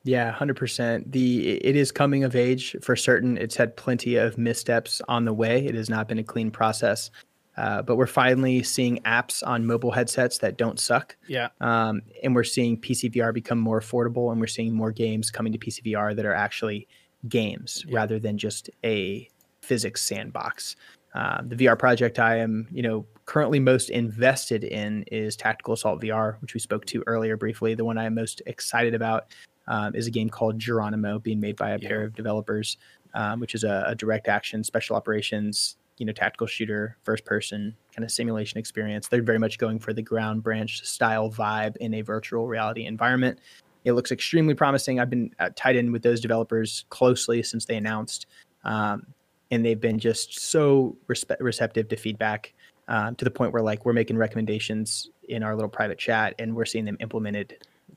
yeah, 0.04 0.32
hundred 0.32 0.56
percent. 0.56 1.12
The 1.12 1.50
it 1.64 1.76
is 1.76 1.92
coming 1.92 2.24
of 2.24 2.34
age 2.34 2.76
for 2.82 2.96
certain. 2.96 3.38
It's 3.38 3.56
had 3.56 3.76
plenty 3.76 4.16
of 4.16 4.36
missteps 4.36 5.00
on 5.08 5.24
the 5.24 5.32
way. 5.32 5.64
It 5.64 5.74
has 5.74 5.88
not 5.88 6.08
been 6.08 6.18
a 6.18 6.24
clean 6.24 6.50
process, 6.50 7.10
uh, 7.56 7.82
but 7.82 7.96
we're 7.96 8.06
finally 8.06 8.62
seeing 8.62 8.98
apps 9.04 9.46
on 9.46 9.64
mobile 9.64 9.92
headsets 9.92 10.38
that 10.38 10.56
don't 10.56 10.80
suck. 10.80 11.16
Yeah. 11.28 11.48
Um, 11.60 12.02
and 12.22 12.34
we're 12.34 12.44
seeing 12.44 12.80
PCVR 12.80 13.32
become 13.32 13.58
more 13.58 13.80
affordable, 13.80 14.32
and 14.32 14.40
we're 14.40 14.48
seeing 14.48 14.74
more 14.74 14.90
games 14.90 15.30
coming 15.30 15.52
to 15.52 15.58
PCVR 15.58 16.16
that 16.16 16.24
are 16.24 16.34
actually 16.34 16.88
games 17.28 17.84
yeah. 17.86 17.96
rather 17.96 18.18
than 18.18 18.38
just 18.38 18.70
a 18.84 19.28
physics 19.60 20.02
sandbox. 20.02 20.74
Uh, 21.14 21.42
the 21.44 21.54
VR 21.54 21.78
project 21.78 22.18
I 22.18 22.38
am, 22.38 22.66
you 22.72 22.82
know, 22.82 23.06
currently 23.24 23.60
most 23.60 23.90
invested 23.90 24.64
in 24.64 25.04
is 25.10 25.36
Tactical 25.36 25.74
Assault 25.74 26.00
VR, 26.00 26.40
which 26.40 26.54
we 26.54 26.60
spoke 26.60 26.84
to 26.86 27.02
earlier 27.06 27.36
briefly. 27.36 27.74
The 27.74 27.84
one 27.84 27.98
I 27.98 28.04
am 28.04 28.14
most 28.14 28.42
excited 28.46 28.94
about 28.94 29.26
um, 29.68 29.94
is 29.94 30.06
a 30.06 30.10
game 30.10 30.28
called 30.28 30.58
Geronimo, 30.58 31.18
being 31.18 31.40
made 31.40 31.56
by 31.56 31.70
a 31.70 31.78
yeah. 31.78 31.88
pair 31.88 32.02
of 32.02 32.14
developers, 32.14 32.78
um, 33.14 33.40
which 33.40 33.54
is 33.54 33.64
a, 33.64 33.84
a, 33.86 33.94
direct 33.94 34.26
action 34.26 34.64
special 34.64 34.96
operations, 34.96 35.76
you 35.98 36.06
know, 36.06 36.12
tactical 36.12 36.46
shooter, 36.46 36.96
first 37.04 37.24
person 37.24 37.76
kind 37.94 38.04
of 38.04 38.10
simulation 38.10 38.58
experience. 38.58 39.08
They're 39.08 39.22
very 39.22 39.38
much 39.38 39.58
going 39.58 39.78
for 39.78 39.92
the 39.92 40.02
ground 40.02 40.42
branch 40.42 40.84
style 40.84 41.30
vibe 41.30 41.76
in 41.76 41.94
a 41.94 42.00
virtual 42.00 42.48
reality 42.48 42.86
environment. 42.86 43.38
It 43.84 43.92
looks 43.92 44.10
extremely 44.12 44.54
promising. 44.54 44.98
I've 44.98 45.10
been 45.10 45.30
uh, 45.38 45.50
tied 45.54 45.76
in 45.76 45.92
with 45.92 46.02
those 46.02 46.20
developers 46.20 46.84
closely 46.88 47.42
since 47.42 47.64
they 47.64 47.76
announced, 47.76 48.26
um, 48.64 49.06
and 49.50 49.64
they've 49.64 49.80
been 49.80 49.98
just 49.98 50.38
so 50.38 50.96
respe- 51.08 51.40
receptive 51.40 51.88
to 51.88 51.96
feedback. 51.96 52.54
Uh, 52.88 53.12
to 53.12 53.24
the 53.24 53.30
point 53.30 53.52
where 53.52 53.62
like 53.62 53.86
we're 53.86 53.92
making 53.92 54.16
recommendations 54.16 55.08
in 55.28 55.42
our 55.42 55.54
little 55.54 55.70
private 55.70 55.98
chat 55.98 56.34
and 56.38 56.54
we're 56.54 56.64
seeing 56.64 56.84
them 56.84 56.96
implemented 57.00 57.56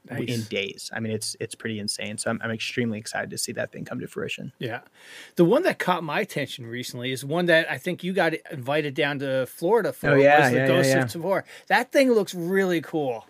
nice. 0.10 0.30
in 0.30 0.44
days. 0.44 0.92
I 0.94 1.00
mean, 1.00 1.12
it's 1.12 1.36
it's 1.40 1.56
pretty 1.56 1.80
insane. 1.80 2.18
So 2.18 2.30
I'm, 2.30 2.40
I'm 2.44 2.52
extremely 2.52 3.00
excited 3.00 3.30
to 3.32 3.38
see 3.38 3.52
that 3.54 3.72
thing 3.72 3.86
come 3.86 4.00
to 4.00 4.08
fruition. 4.08 4.52
Yeah, 4.60 4.82
the 5.36 5.46
one 5.46 5.64
that 5.64 5.80
caught 5.80 6.04
my 6.04 6.20
attention 6.20 6.66
recently 6.66 7.12
is 7.12 7.26
one 7.26 7.46
that 7.48 7.70
I 7.70 7.78
think 7.78 8.04
you 8.04 8.14
got 8.14 8.34
invited 8.52 8.94
down 8.94 9.20
to 9.20 9.46
Florida 9.48 9.94
for. 9.94 10.12
Oh 10.12 10.16
yeah, 10.16 10.50
yeah, 10.50 10.68
Ghost 10.68 10.90
yeah, 10.90 11.08
yeah. 11.20 11.42
That 11.68 11.92
thing 11.92 12.12
looks 12.12 12.34
really 12.34 12.82
cool. 12.82 13.26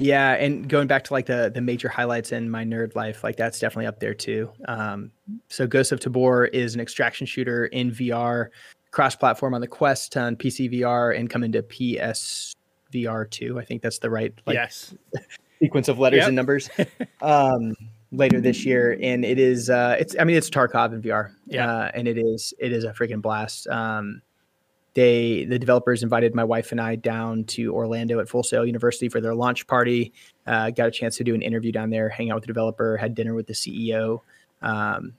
Yeah, 0.00 0.34
and 0.34 0.68
going 0.68 0.86
back 0.86 1.04
to 1.04 1.12
like 1.12 1.26
the 1.26 1.50
the 1.52 1.60
major 1.60 1.88
highlights 1.88 2.30
in 2.30 2.50
my 2.50 2.64
nerd 2.64 2.94
life, 2.94 3.24
like 3.24 3.36
that's 3.36 3.58
definitely 3.58 3.86
up 3.86 3.98
there 3.98 4.14
too. 4.14 4.50
Um, 4.66 5.10
so 5.48 5.66
Ghost 5.66 5.90
of 5.90 6.00
Tabor 6.00 6.46
is 6.46 6.74
an 6.74 6.80
extraction 6.80 7.26
shooter 7.26 7.66
in 7.66 7.90
VR, 7.90 8.48
cross-platform 8.90 9.54
on 9.54 9.60
the 9.60 9.68
Quest 9.68 10.16
on 10.16 10.36
PC 10.36 10.72
VR, 10.72 11.16
and 11.16 11.28
come 11.28 11.42
into 11.42 11.62
PS 11.62 12.54
VR 12.92 13.28
two. 13.30 13.58
I 13.58 13.64
think 13.64 13.82
that's 13.82 13.98
the 13.98 14.10
right 14.10 14.32
like, 14.46 14.54
yes 14.54 14.94
sequence 15.58 15.88
of 15.88 15.98
letters 15.98 16.18
yep. 16.18 16.28
and 16.28 16.36
numbers 16.36 16.70
um, 17.22 17.74
later 18.12 18.40
this 18.40 18.64
year, 18.64 18.98
and 19.02 19.24
it 19.24 19.38
is 19.38 19.70
uh, 19.70 19.96
it's 19.98 20.16
I 20.18 20.24
mean 20.24 20.36
it's 20.36 20.50
Tarkov 20.50 20.92
in 20.92 21.02
VR, 21.02 21.32
yeah, 21.46 21.70
uh, 21.70 21.90
and 21.94 22.08
it 22.08 22.18
is 22.18 22.54
it 22.58 22.72
is 22.72 22.84
a 22.84 22.92
freaking 22.92 23.22
blast. 23.22 23.66
Um, 23.68 24.22
they 24.94 25.44
the 25.44 25.58
developers 25.58 26.02
invited 26.02 26.34
my 26.34 26.44
wife 26.44 26.72
and 26.72 26.80
I 26.80 26.96
down 26.96 27.44
to 27.44 27.74
Orlando 27.74 28.20
at 28.20 28.28
Full 28.28 28.42
Sail 28.42 28.66
University 28.66 29.08
for 29.08 29.20
their 29.20 29.34
launch 29.34 29.66
party. 29.66 30.12
Uh, 30.46 30.70
got 30.70 30.88
a 30.88 30.90
chance 30.90 31.16
to 31.18 31.24
do 31.24 31.34
an 31.34 31.42
interview 31.42 31.72
down 31.72 31.90
there, 31.90 32.08
hang 32.08 32.30
out 32.30 32.36
with 32.36 32.44
the 32.44 32.48
developer, 32.48 32.96
had 32.96 33.14
dinner 33.14 33.34
with 33.34 33.46
the 33.46 33.52
CEO. 33.52 34.20
Um, 34.62 35.14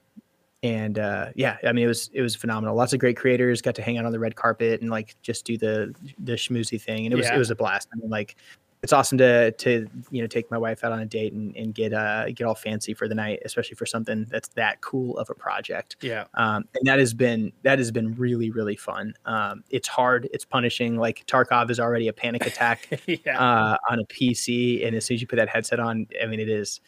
and 0.62 0.98
uh, 0.98 1.26
yeah, 1.34 1.56
I 1.64 1.72
mean 1.72 1.84
it 1.84 1.88
was 1.88 2.10
it 2.12 2.22
was 2.22 2.34
phenomenal. 2.34 2.74
Lots 2.76 2.92
of 2.92 3.00
great 3.00 3.16
creators 3.16 3.62
got 3.62 3.74
to 3.76 3.82
hang 3.82 3.98
out 3.98 4.04
on 4.04 4.12
the 4.12 4.18
red 4.18 4.36
carpet 4.36 4.80
and 4.80 4.90
like 4.90 5.16
just 5.22 5.44
do 5.44 5.56
the 5.56 5.94
the 6.18 6.32
schmoozy 6.32 6.80
thing, 6.80 7.06
and 7.06 7.12
it 7.12 7.16
was 7.16 7.26
yeah. 7.26 7.34
it 7.34 7.38
was 7.38 7.50
a 7.50 7.54
blast. 7.54 7.88
I 7.92 7.96
mean 7.96 8.10
like 8.10 8.36
it's 8.82 8.92
awesome 8.92 9.18
to 9.18 9.52
to 9.52 9.86
you 10.10 10.22
know 10.22 10.26
take 10.26 10.50
my 10.50 10.56
wife 10.56 10.84
out 10.84 10.92
on 10.92 11.00
a 11.00 11.06
date 11.06 11.32
and, 11.32 11.54
and 11.56 11.74
get 11.74 11.92
uh 11.92 12.26
get 12.30 12.44
all 12.44 12.54
fancy 12.54 12.94
for 12.94 13.08
the 13.08 13.14
night, 13.14 13.40
especially 13.44 13.74
for 13.74 13.86
something 13.86 14.26
that's 14.30 14.48
that 14.48 14.80
cool 14.80 15.18
of 15.18 15.28
a 15.30 15.34
project. 15.34 15.96
Yeah. 16.00 16.24
Um, 16.34 16.64
and 16.74 16.86
that 16.86 16.98
has 16.98 17.12
been 17.12 17.52
that 17.62 17.78
has 17.78 17.90
been 17.90 18.14
really 18.16 18.50
really 18.50 18.76
fun. 18.76 19.14
Um, 19.24 19.64
it's 19.70 19.88
hard, 19.88 20.28
it's 20.32 20.44
punishing. 20.44 20.96
Like 20.96 21.26
Tarkov 21.26 21.70
is 21.70 21.80
already 21.80 22.08
a 22.08 22.12
panic 22.12 22.46
attack 22.46 23.02
yeah. 23.06 23.38
uh, 23.38 23.76
on 23.90 23.98
a 23.98 24.04
PC, 24.04 24.86
and 24.86 24.96
as 24.96 25.04
soon 25.04 25.16
as 25.16 25.20
you 25.20 25.26
put 25.26 25.36
that 25.36 25.48
headset 25.48 25.80
on, 25.80 26.06
I 26.22 26.26
mean, 26.26 26.40
it 26.40 26.48
is 26.48 26.80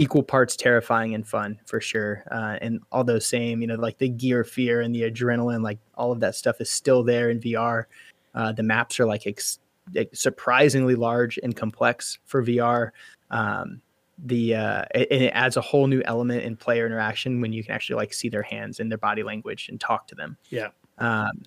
equal 0.00 0.22
parts 0.22 0.56
terrifying 0.56 1.14
and 1.14 1.28
fun 1.28 1.60
for 1.66 1.78
sure. 1.78 2.24
Uh, 2.30 2.56
and 2.62 2.80
all 2.90 3.04
those 3.04 3.26
same, 3.26 3.60
you 3.60 3.66
know, 3.66 3.74
like 3.74 3.98
the 3.98 4.08
gear 4.08 4.44
fear 4.44 4.80
and 4.80 4.94
the 4.94 5.02
adrenaline, 5.02 5.62
like 5.62 5.78
all 5.94 6.10
of 6.10 6.20
that 6.20 6.34
stuff 6.34 6.58
is 6.58 6.70
still 6.70 7.04
there 7.04 7.28
in 7.28 7.38
VR. 7.38 7.84
Uh, 8.34 8.50
the 8.50 8.62
maps 8.62 8.98
are 8.98 9.04
like 9.04 9.26
ex- 9.26 9.58
surprisingly 10.14 10.94
large 10.94 11.38
and 11.42 11.54
complex 11.54 12.18
for 12.24 12.42
VR. 12.42 12.92
Um, 13.30 13.82
the 14.24 14.54
uh, 14.54 14.84
it, 14.94 15.12
it, 15.12 15.32
adds 15.34 15.58
a 15.58 15.60
whole 15.60 15.86
new 15.86 16.00
element 16.06 16.44
in 16.44 16.56
player 16.56 16.86
interaction 16.86 17.42
when 17.42 17.52
you 17.52 17.62
can 17.62 17.74
actually 17.74 17.96
like 17.96 18.14
see 18.14 18.30
their 18.30 18.42
hands 18.42 18.80
and 18.80 18.90
their 18.90 18.98
body 18.98 19.22
language 19.22 19.68
and 19.68 19.78
talk 19.78 20.06
to 20.06 20.14
them. 20.14 20.38
Yeah. 20.48 20.68
Um, 20.96 21.42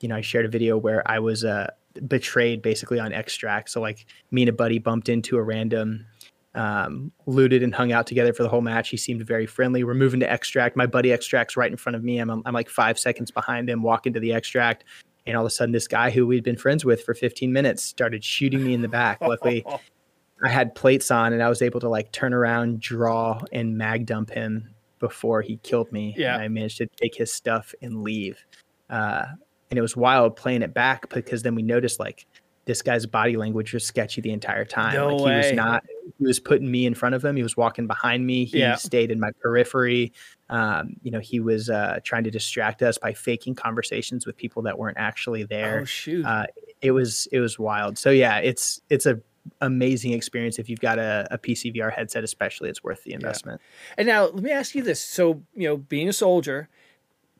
you 0.00 0.08
know, 0.08 0.16
I 0.16 0.22
shared 0.22 0.46
a 0.46 0.48
video 0.48 0.78
where 0.78 1.02
I 1.10 1.18
was 1.18 1.44
uh, 1.44 1.70
betrayed 2.08 2.62
basically 2.62 2.98
on 2.98 3.12
extract. 3.12 3.70
So 3.70 3.80
like 3.80 4.06
me 4.30 4.42
and 4.42 4.48
a 4.48 4.52
buddy 4.52 4.78
bumped 4.78 5.08
into 5.08 5.36
a 5.36 5.42
random, 5.42 6.06
um, 6.54 7.10
looted 7.26 7.62
and 7.62 7.74
hung 7.74 7.92
out 7.92 8.06
together 8.06 8.32
for 8.32 8.42
the 8.42 8.48
whole 8.48 8.60
match. 8.60 8.88
He 8.88 8.96
seemed 8.96 9.26
very 9.26 9.46
friendly. 9.46 9.84
We're 9.84 9.94
moving 9.94 10.20
to 10.20 10.32
extract. 10.32 10.76
My 10.76 10.86
buddy 10.86 11.12
extracts 11.12 11.56
right 11.56 11.70
in 11.70 11.76
front 11.76 11.96
of 11.96 12.04
me. 12.04 12.18
I'm, 12.18 12.30
I'm 12.30 12.54
like 12.54 12.68
five 12.68 12.98
seconds 12.98 13.30
behind 13.30 13.68
him. 13.68 13.82
Walk 13.82 14.06
into 14.06 14.20
the 14.20 14.32
extract. 14.32 14.84
And 15.26 15.36
all 15.36 15.44
of 15.44 15.46
a 15.46 15.50
sudden, 15.50 15.72
this 15.72 15.88
guy 15.88 16.10
who 16.10 16.26
we'd 16.26 16.44
been 16.44 16.56
friends 16.56 16.84
with 16.84 17.02
for 17.02 17.14
15 17.14 17.52
minutes 17.52 17.82
started 17.82 18.22
shooting 18.22 18.64
me 18.64 18.74
in 18.74 18.82
the 18.82 18.88
back. 18.88 19.20
Luckily, 19.20 19.64
I 20.44 20.48
had 20.48 20.74
plates 20.74 21.10
on 21.10 21.32
and 21.32 21.42
I 21.42 21.48
was 21.48 21.62
able 21.62 21.80
to 21.80 21.88
like 21.88 22.12
turn 22.12 22.34
around, 22.34 22.80
draw, 22.80 23.40
and 23.52 23.76
mag 23.78 24.06
dump 24.06 24.30
him 24.30 24.74
before 24.98 25.42
he 25.42 25.56
killed 25.58 25.90
me. 25.92 26.14
Yeah. 26.16 26.34
And 26.34 26.42
I 26.42 26.48
managed 26.48 26.78
to 26.78 26.86
take 26.86 27.14
his 27.14 27.32
stuff 27.32 27.74
and 27.82 28.02
leave. 28.02 28.44
Uh, 28.90 29.24
and 29.70 29.78
it 29.78 29.82
was 29.82 29.96
wild 29.96 30.36
playing 30.36 30.62
it 30.62 30.74
back 30.74 31.08
because 31.08 31.42
then 31.42 31.54
we 31.54 31.62
noticed 31.62 31.98
like 31.98 32.26
this 32.66 32.82
guy's 32.82 33.06
body 33.06 33.36
language 33.36 33.72
was 33.72 33.84
sketchy 33.84 34.20
the 34.20 34.30
entire 34.30 34.64
time. 34.64 34.94
No 34.94 35.16
like 35.16 35.24
way. 35.24 35.32
he 35.32 35.36
was 35.38 35.52
not 35.52 35.84
he 36.18 36.24
was 36.24 36.40
putting 36.40 36.70
me 36.70 36.86
in 36.86 36.94
front 36.94 37.14
of 37.14 37.24
him. 37.24 37.36
He 37.36 37.42
was 37.42 37.56
walking 37.56 37.86
behind 37.86 38.26
me. 38.26 38.44
He 38.44 38.58
yeah. 38.58 38.76
stayed 38.76 39.10
in 39.10 39.18
my 39.20 39.30
periphery. 39.42 40.12
Um, 40.48 40.94
you 41.02 41.10
know, 41.10 41.20
he 41.20 41.40
was 41.40 41.68
uh, 41.68 42.00
trying 42.04 42.24
to 42.24 42.30
distract 42.30 42.82
us 42.82 42.98
by 42.98 43.12
faking 43.12 43.54
conversations 43.54 44.26
with 44.26 44.36
people 44.36 44.62
that 44.62 44.78
weren't 44.78 44.98
actually 44.98 45.44
there. 45.44 45.80
Oh 45.80 45.84
shoot. 45.84 46.24
Uh, 46.24 46.46
it 46.80 46.92
was 46.92 47.26
it 47.32 47.40
was 47.40 47.58
wild. 47.58 47.98
So 47.98 48.10
yeah, 48.10 48.38
it's 48.38 48.80
it's 48.90 49.06
a 49.06 49.20
amazing 49.60 50.12
experience 50.12 50.58
if 50.58 50.68
you've 50.68 50.80
got 50.80 50.98
a, 50.98 51.26
a 51.30 51.38
PC 51.38 51.74
VR 51.74 51.92
headset, 51.92 52.24
especially 52.24 52.70
it's 52.70 52.82
worth 52.82 53.04
the 53.04 53.12
investment. 53.12 53.60
Yeah. 53.60 53.94
And 53.98 54.06
now 54.08 54.24
let 54.24 54.42
me 54.42 54.50
ask 54.50 54.74
you 54.74 54.82
this. 54.82 55.02
So, 55.02 55.42
you 55.54 55.68
know, 55.68 55.76
being 55.76 56.08
a 56.08 56.12
soldier, 56.12 56.68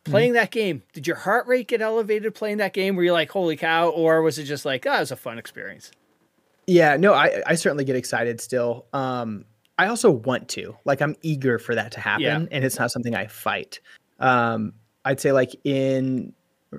playing 0.04 0.30
mm-hmm. 0.30 0.36
that 0.36 0.50
game, 0.50 0.82
did 0.92 1.06
your 1.06 1.16
heart 1.16 1.46
rate 1.46 1.68
get 1.68 1.82
elevated 1.82 2.34
playing 2.34 2.58
that 2.58 2.72
game? 2.72 2.96
Were 2.96 3.02
you 3.02 3.12
like, 3.12 3.30
holy 3.30 3.56
cow? 3.56 3.88
Or 3.88 4.22
was 4.22 4.38
it 4.38 4.44
just 4.44 4.64
like, 4.64 4.86
oh, 4.86 4.94
it 4.94 5.00
was 5.00 5.10
a 5.10 5.16
fun 5.16 5.38
experience? 5.38 5.90
Yeah, 6.66 6.96
no, 6.96 7.12
I, 7.12 7.42
I 7.46 7.54
certainly 7.56 7.84
get 7.84 7.96
excited 7.96 8.40
still. 8.40 8.86
Um, 8.92 9.44
I 9.78 9.88
also 9.88 10.10
want 10.10 10.48
to, 10.50 10.76
like, 10.84 11.02
I'm 11.02 11.16
eager 11.22 11.58
for 11.58 11.74
that 11.74 11.92
to 11.92 12.00
happen, 12.00 12.22
yeah. 12.22 12.46
and 12.50 12.64
it's 12.64 12.78
not 12.78 12.90
something 12.90 13.14
I 13.14 13.26
fight. 13.26 13.80
Um, 14.20 14.72
I'd 15.04 15.20
say, 15.20 15.32
like, 15.32 15.54
in 15.64 16.32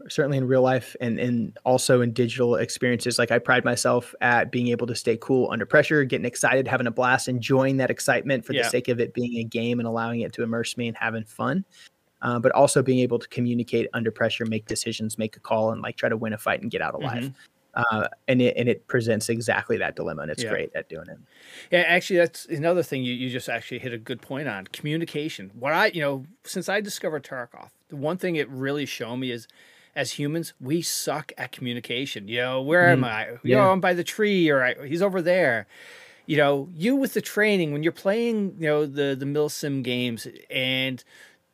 certainly 0.09 0.37
in 0.37 0.47
real 0.47 0.61
life 0.61 0.95
and, 0.99 1.19
and 1.19 1.57
also 1.63 2.01
in 2.01 2.11
digital 2.13 2.55
experiences, 2.55 3.19
like, 3.19 3.31
I 3.31 3.39
pride 3.39 3.63
myself 3.63 4.15
at 4.21 4.51
being 4.51 4.69
able 4.69 4.87
to 4.87 4.95
stay 4.95 5.17
cool 5.17 5.49
under 5.51 5.65
pressure, 5.65 6.03
getting 6.03 6.25
excited, 6.25 6.67
having 6.67 6.87
a 6.87 6.91
blast, 6.91 7.27
enjoying 7.27 7.77
that 7.77 7.89
excitement 7.89 8.45
for 8.45 8.53
yeah. 8.53 8.63
the 8.63 8.69
sake 8.69 8.87
of 8.87 8.99
it 8.99 9.13
being 9.13 9.37
a 9.37 9.43
game 9.43 9.79
and 9.79 9.87
allowing 9.87 10.21
it 10.21 10.33
to 10.33 10.43
immerse 10.43 10.75
me 10.77 10.87
and 10.87 10.97
having 10.97 11.23
fun 11.23 11.63
uh, 12.25 12.39
but 12.39 12.51
also 12.53 12.81
being 12.81 12.99
able 12.99 13.19
to 13.19 13.27
communicate 13.27 13.87
under 13.93 14.09
pressure, 14.09 14.45
make 14.45 14.65
decisions, 14.65 15.19
make 15.19 15.37
a 15.37 15.39
call, 15.39 15.71
and 15.71 15.83
like 15.83 15.95
try 15.95 16.09
to 16.09 16.17
win 16.17 16.33
a 16.33 16.37
fight 16.37 16.59
and 16.59 16.71
get 16.71 16.81
out 16.81 16.95
alive. 16.95 17.25
Mm-hmm. 17.25 17.33
Uh, 17.75 18.07
and 18.27 18.41
it 18.41 18.55
and 18.57 18.67
it 18.67 18.87
presents 18.87 19.29
exactly 19.29 19.77
that 19.77 19.95
dilemma, 19.95 20.23
and 20.23 20.31
it's 20.31 20.41
yeah. 20.41 20.49
great 20.49 20.71
at 20.75 20.89
doing 20.89 21.07
it. 21.07 21.19
Yeah, 21.71 21.81
actually, 21.81 22.17
that's 22.17 22.45
another 22.45 22.81
thing 22.81 23.03
you, 23.03 23.13
you 23.13 23.29
just 23.29 23.47
actually 23.47 23.79
hit 23.79 23.93
a 23.93 23.97
good 23.99 24.21
point 24.21 24.47
on 24.47 24.65
communication. 24.67 25.51
What 25.53 25.73
I 25.73 25.87
you 25.87 26.01
know 26.01 26.25
since 26.43 26.67
I 26.67 26.81
discovered 26.81 27.23
Tarkov, 27.23 27.69
the 27.89 27.95
one 27.95 28.17
thing 28.17 28.37
it 28.37 28.49
really 28.49 28.87
showed 28.87 29.17
me 29.17 29.29
is 29.29 29.47
as 29.95 30.13
humans, 30.13 30.53
we 30.59 30.81
suck 30.81 31.31
at 31.37 31.51
communication. 31.51 32.27
You 32.27 32.39
know, 32.41 32.61
where 32.61 32.87
mm 32.87 32.93
am 32.93 33.03
I? 33.03 33.27
You 33.27 33.39
yeah. 33.43 33.57
know, 33.57 33.71
I'm 33.71 33.81
by 33.81 33.93
the 33.93 34.03
tree, 34.03 34.49
or 34.49 34.63
I, 34.63 34.87
he's 34.87 35.01
over 35.03 35.21
there. 35.21 35.67
you 36.25 36.37
know, 36.37 36.69
you 36.73 36.95
with 36.95 37.13
the 37.13 37.21
training 37.21 37.71
when 37.71 37.83
you're 37.83 37.91
playing, 37.91 38.55
you 38.57 38.67
know, 38.67 38.85
the 38.85 39.15
the 39.15 39.25
Milsim 39.25 39.83
games, 39.83 40.27
and 40.49 41.03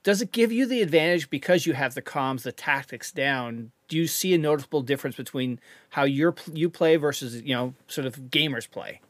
does 0.03 0.21
it 0.21 0.31
give 0.31 0.51
you 0.51 0.65
the 0.65 0.81
advantage 0.81 1.29
because 1.29 1.65
you 1.65 1.73
have 1.73 1.93
the 1.93 2.01
comms, 2.01 2.43
the 2.43 2.51
tactics 2.51 3.11
down? 3.11 3.71
Do 3.87 3.97
you 3.97 4.07
see 4.07 4.33
a 4.33 4.37
noticeable 4.37 4.81
difference 4.81 5.15
between 5.15 5.59
how 5.89 6.03
you're 6.03 6.35
you 6.51 6.69
play 6.69 6.95
versus 6.95 7.41
you 7.41 7.53
know 7.53 7.73
sort 7.87 8.07
of 8.07 8.15
gamers 8.15 8.69
play? 8.69 9.01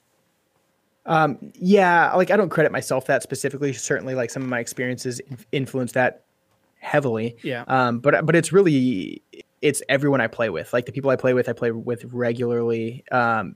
Um, 1.06 1.52
yeah, 1.56 2.14
like 2.14 2.30
I 2.30 2.38
don't 2.38 2.50
credit 2.50 2.72
myself 2.72 3.06
that 3.08 3.24
specifically. 3.24 3.74
Certainly, 3.74 4.16
like 4.16 4.30
some 4.30 4.44
of 4.44 4.50
my 4.50 4.60
experiences 4.60 5.22
influence 5.52 5.94
that 5.94 6.26
heavily. 6.80 7.38
Yeah. 7.44 7.64
Um, 7.68 8.00
but 8.00 8.26
but 8.26 8.36
it's 8.36 8.52
really 8.52 9.22
it's 9.62 9.82
everyone 9.88 10.22
I 10.22 10.28
play 10.28 10.50
with. 10.50 10.74
Like 10.74 10.86
the 10.86 10.92
people 10.92 11.10
I 11.10 11.16
play 11.16 11.34
with, 11.34 11.48
I 11.48 11.54
play 11.54 11.72
with 11.72 12.04
regularly. 12.06 13.04
Um, 13.12 13.56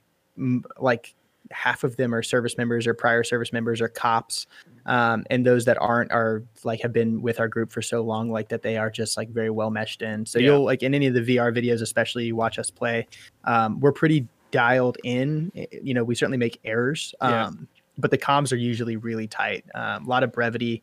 like 0.77 1.15
half 1.51 1.83
of 1.83 1.95
them 1.97 2.13
are 2.13 2.23
service 2.23 2.57
members 2.57 2.87
or 2.87 2.93
prior 2.93 3.23
service 3.23 3.53
members 3.53 3.81
or 3.81 3.87
cops 3.87 4.47
um, 4.85 5.23
and 5.29 5.45
those 5.45 5.65
that 5.65 5.77
aren't 5.79 6.11
are 6.11 6.43
like 6.63 6.81
have 6.81 6.93
been 6.93 7.21
with 7.21 7.39
our 7.39 7.47
group 7.47 7.71
for 7.71 7.81
so 7.81 8.01
long 8.01 8.29
like 8.29 8.49
that 8.49 8.61
they 8.61 8.77
are 8.77 8.89
just 8.89 9.17
like 9.17 9.29
very 9.29 9.49
well 9.49 9.69
meshed 9.69 10.01
in 10.01 10.25
so 10.25 10.39
yeah. 10.39 10.45
you'll 10.47 10.63
like 10.63 10.83
in 10.83 10.93
any 10.93 11.07
of 11.07 11.13
the 11.13 11.21
vr 11.21 11.55
videos 11.55 11.81
especially 11.81 12.25
you 12.25 12.35
watch 12.35 12.59
us 12.59 12.69
play 12.69 13.07
um, 13.45 13.79
we're 13.79 13.91
pretty 13.91 14.27
dialed 14.51 14.97
in 15.03 15.51
you 15.81 15.93
know 15.93 16.03
we 16.03 16.15
certainly 16.15 16.37
make 16.37 16.59
errors 16.63 17.13
um, 17.21 17.31
yeah. 17.31 17.51
but 17.97 18.11
the 18.11 18.17
comms 18.17 18.51
are 18.51 18.57
usually 18.57 18.95
really 18.97 19.27
tight 19.27 19.65
um, 19.75 20.05
a 20.05 20.09
lot 20.09 20.23
of 20.23 20.31
brevity 20.31 20.81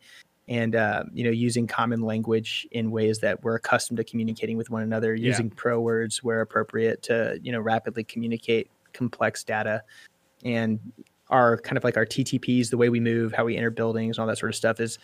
and 0.48 0.74
uh, 0.74 1.04
you 1.12 1.24
know 1.24 1.30
using 1.30 1.66
common 1.66 2.02
language 2.02 2.66
in 2.72 2.90
ways 2.90 3.18
that 3.20 3.42
we're 3.42 3.54
accustomed 3.54 3.96
to 3.96 4.04
communicating 4.04 4.56
with 4.56 4.70
one 4.70 4.82
another 4.82 5.14
yeah. 5.14 5.28
using 5.28 5.48
pro 5.48 5.80
words 5.80 6.22
where 6.22 6.40
appropriate 6.40 7.02
to 7.02 7.38
you 7.42 7.52
know 7.52 7.60
rapidly 7.60 8.04
communicate 8.04 8.68
complex 8.92 9.44
data 9.44 9.82
and 10.44 10.78
our 11.28 11.56
kind 11.58 11.76
of 11.76 11.84
like 11.84 11.96
our 11.96 12.06
TTPs, 12.06 12.70
the 12.70 12.76
way 12.76 12.88
we 12.88 13.00
move, 13.00 13.32
how 13.32 13.44
we 13.44 13.56
enter 13.56 13.70
buildings, 13.70 14.16
and 14.16 14.22
all 14.22 14.26
that 14.28 14.38
sort 14.38 14.50
of 14.50 14.56
stuff 14.56 14.80
is 14.80 14.98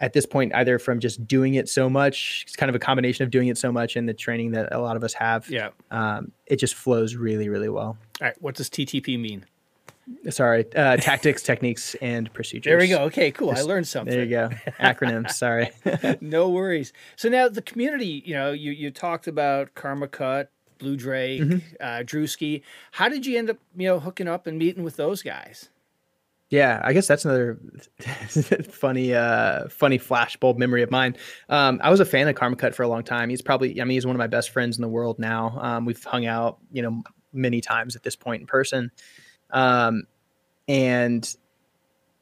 at 0.00 0.12
this 0.12 0.26
point 0.26 0.54
either 0.54 0.78
from 0.78 0.98
just 0.98 1.26
doing 1.26 1.54
it 1.54 1.68
so 1.68 1.88
much, 1.88 2.44
it's 2.46 2.56
kind 2.56 2.68
of 2.68 2.74
a 2.74 2.78
combination 2.78 3.24
of 3.24 3.30
doing 3.30 3.48
it 3.48 3.58
so 3.58 3.70
much 3.70 3.96
and 3.96 4.08
the 4.08 4.14
training 4.14 4.50
that 4.52 4.74
a 4.74 4.78
lot 4.78 4.96
of 4.96 5.04
us 5.04 5.12
have. 5.14 5.48
Yeah. 5.48 5.70
Um, 5.90 6.32
it 6.46 6.56
just 6.56 6.74
flows 6.74 7.14
really, 7.14 7.48
really 7.48 7.68
well. 7.68 7.96
All 8.20 8.26
right. 8.28 8.34
What 8.40 8.54
does 8.54 8.68
TTP 8.68 9.18
mean? 9.18 9.44
Sorry, 10.28 10.66
uh, 10.74 10.98
tactics, 10.98 11.42
techniques, 11.50 11.94
and 12.02 12.30
procedures. 12.34 12.70
There 12.70 12.76
we 12.76 12.88
go. 12.88 13.04
Okay, 13.04 13.30
cool. 13.30 13.50
Just, 13.50 13.62
I 13.62 13.64
learned 13.64 13.88
something. 13.88 14.14
There 14.14 14.24
you 14.24 14.30
go. 14.30 14.50
Acronyms. 14.78 15.30
sorry. 15.32 15.70
no 16.20 16.50
worries. 16.50 16.92
So 17.16 17.30
now 17.30 17.48
the 17.48 17.62
community, 17.62 18.22
you 18.26 18.34
know, 18.34 18.52
you 18.52 18.72
you 18.72 18.90
talked 18.90 19.26
about 19.26 19.74
Karma 19.74 20.08
Cut, 20.08 20.50
Blue 20.84 20.96
Drake, 20.96 21.40
mm-hmm. 21.40 21.58
uh, 21.80 22.02
Drewski. 22.04 22.62
How 22.92 23.08
did 23.08 23.24
you 23.24 23.38
end 23.38 23.48
up, 23.48 23.56
you 23.74 23.88
know, 23.88 23.98
hooking 23.98 24.28
up 24.28 24.46
and 24.46 24.58
meeting 24.58 24.84
with 24.84 24.96
those 24.96 25.22
guys? 25.22 25.70
Yeah, 26.50 26.80
I 26.84 26.92
guess 26.92 27.08
that's 27.08 27.24
another 27.24 27.58
funny, 28.70 29.14
uh, 29.14 29.68
funny 29.68 29.98
flashbulb 29.98 30.58
memory 30.58 30.82
of 30.82 30.90
mine. 30.90 31.16
Um, 31.48 31.80
I 31.82 31.90
was 31.90 32.00
a 32.00 32.04
fan 32.04 32.28
of 32.28 32.34
Karma 32.34 32.56
Cut 32.56 32.74
for 32.74 32.82
a 32.82 32.88
long 32.88 33.02
time. 33.02 33.30
He's 33.30 33.40
probably, 33.40 33.80
I 33.80 33.84
mean, 33.84 33.96
he's 33.96 34.06
one 34.06 34.14
of 34.14 34.18
my 34.18 34.26
best 34.26 34.50
friends 34.50 34.76
in 34.76 34.82
the 34.82 34.88
world 34.88 35.18
now. 35.18 35.58
Um, 35.58 35.86
we've 35.86 36.04
hung 36.04 36.26
out, 36.26 36.58
you 36.70 36.82
know, 36.82 37.02
many 37.32 37.62
times 37.62 37.96
at 37.96 38.02
this 38.02 38.14
point 38.14 38.42
in 38.42 38.46
person. 38.46 38.92
Um, 39.50 40.04
and 40.68 41.34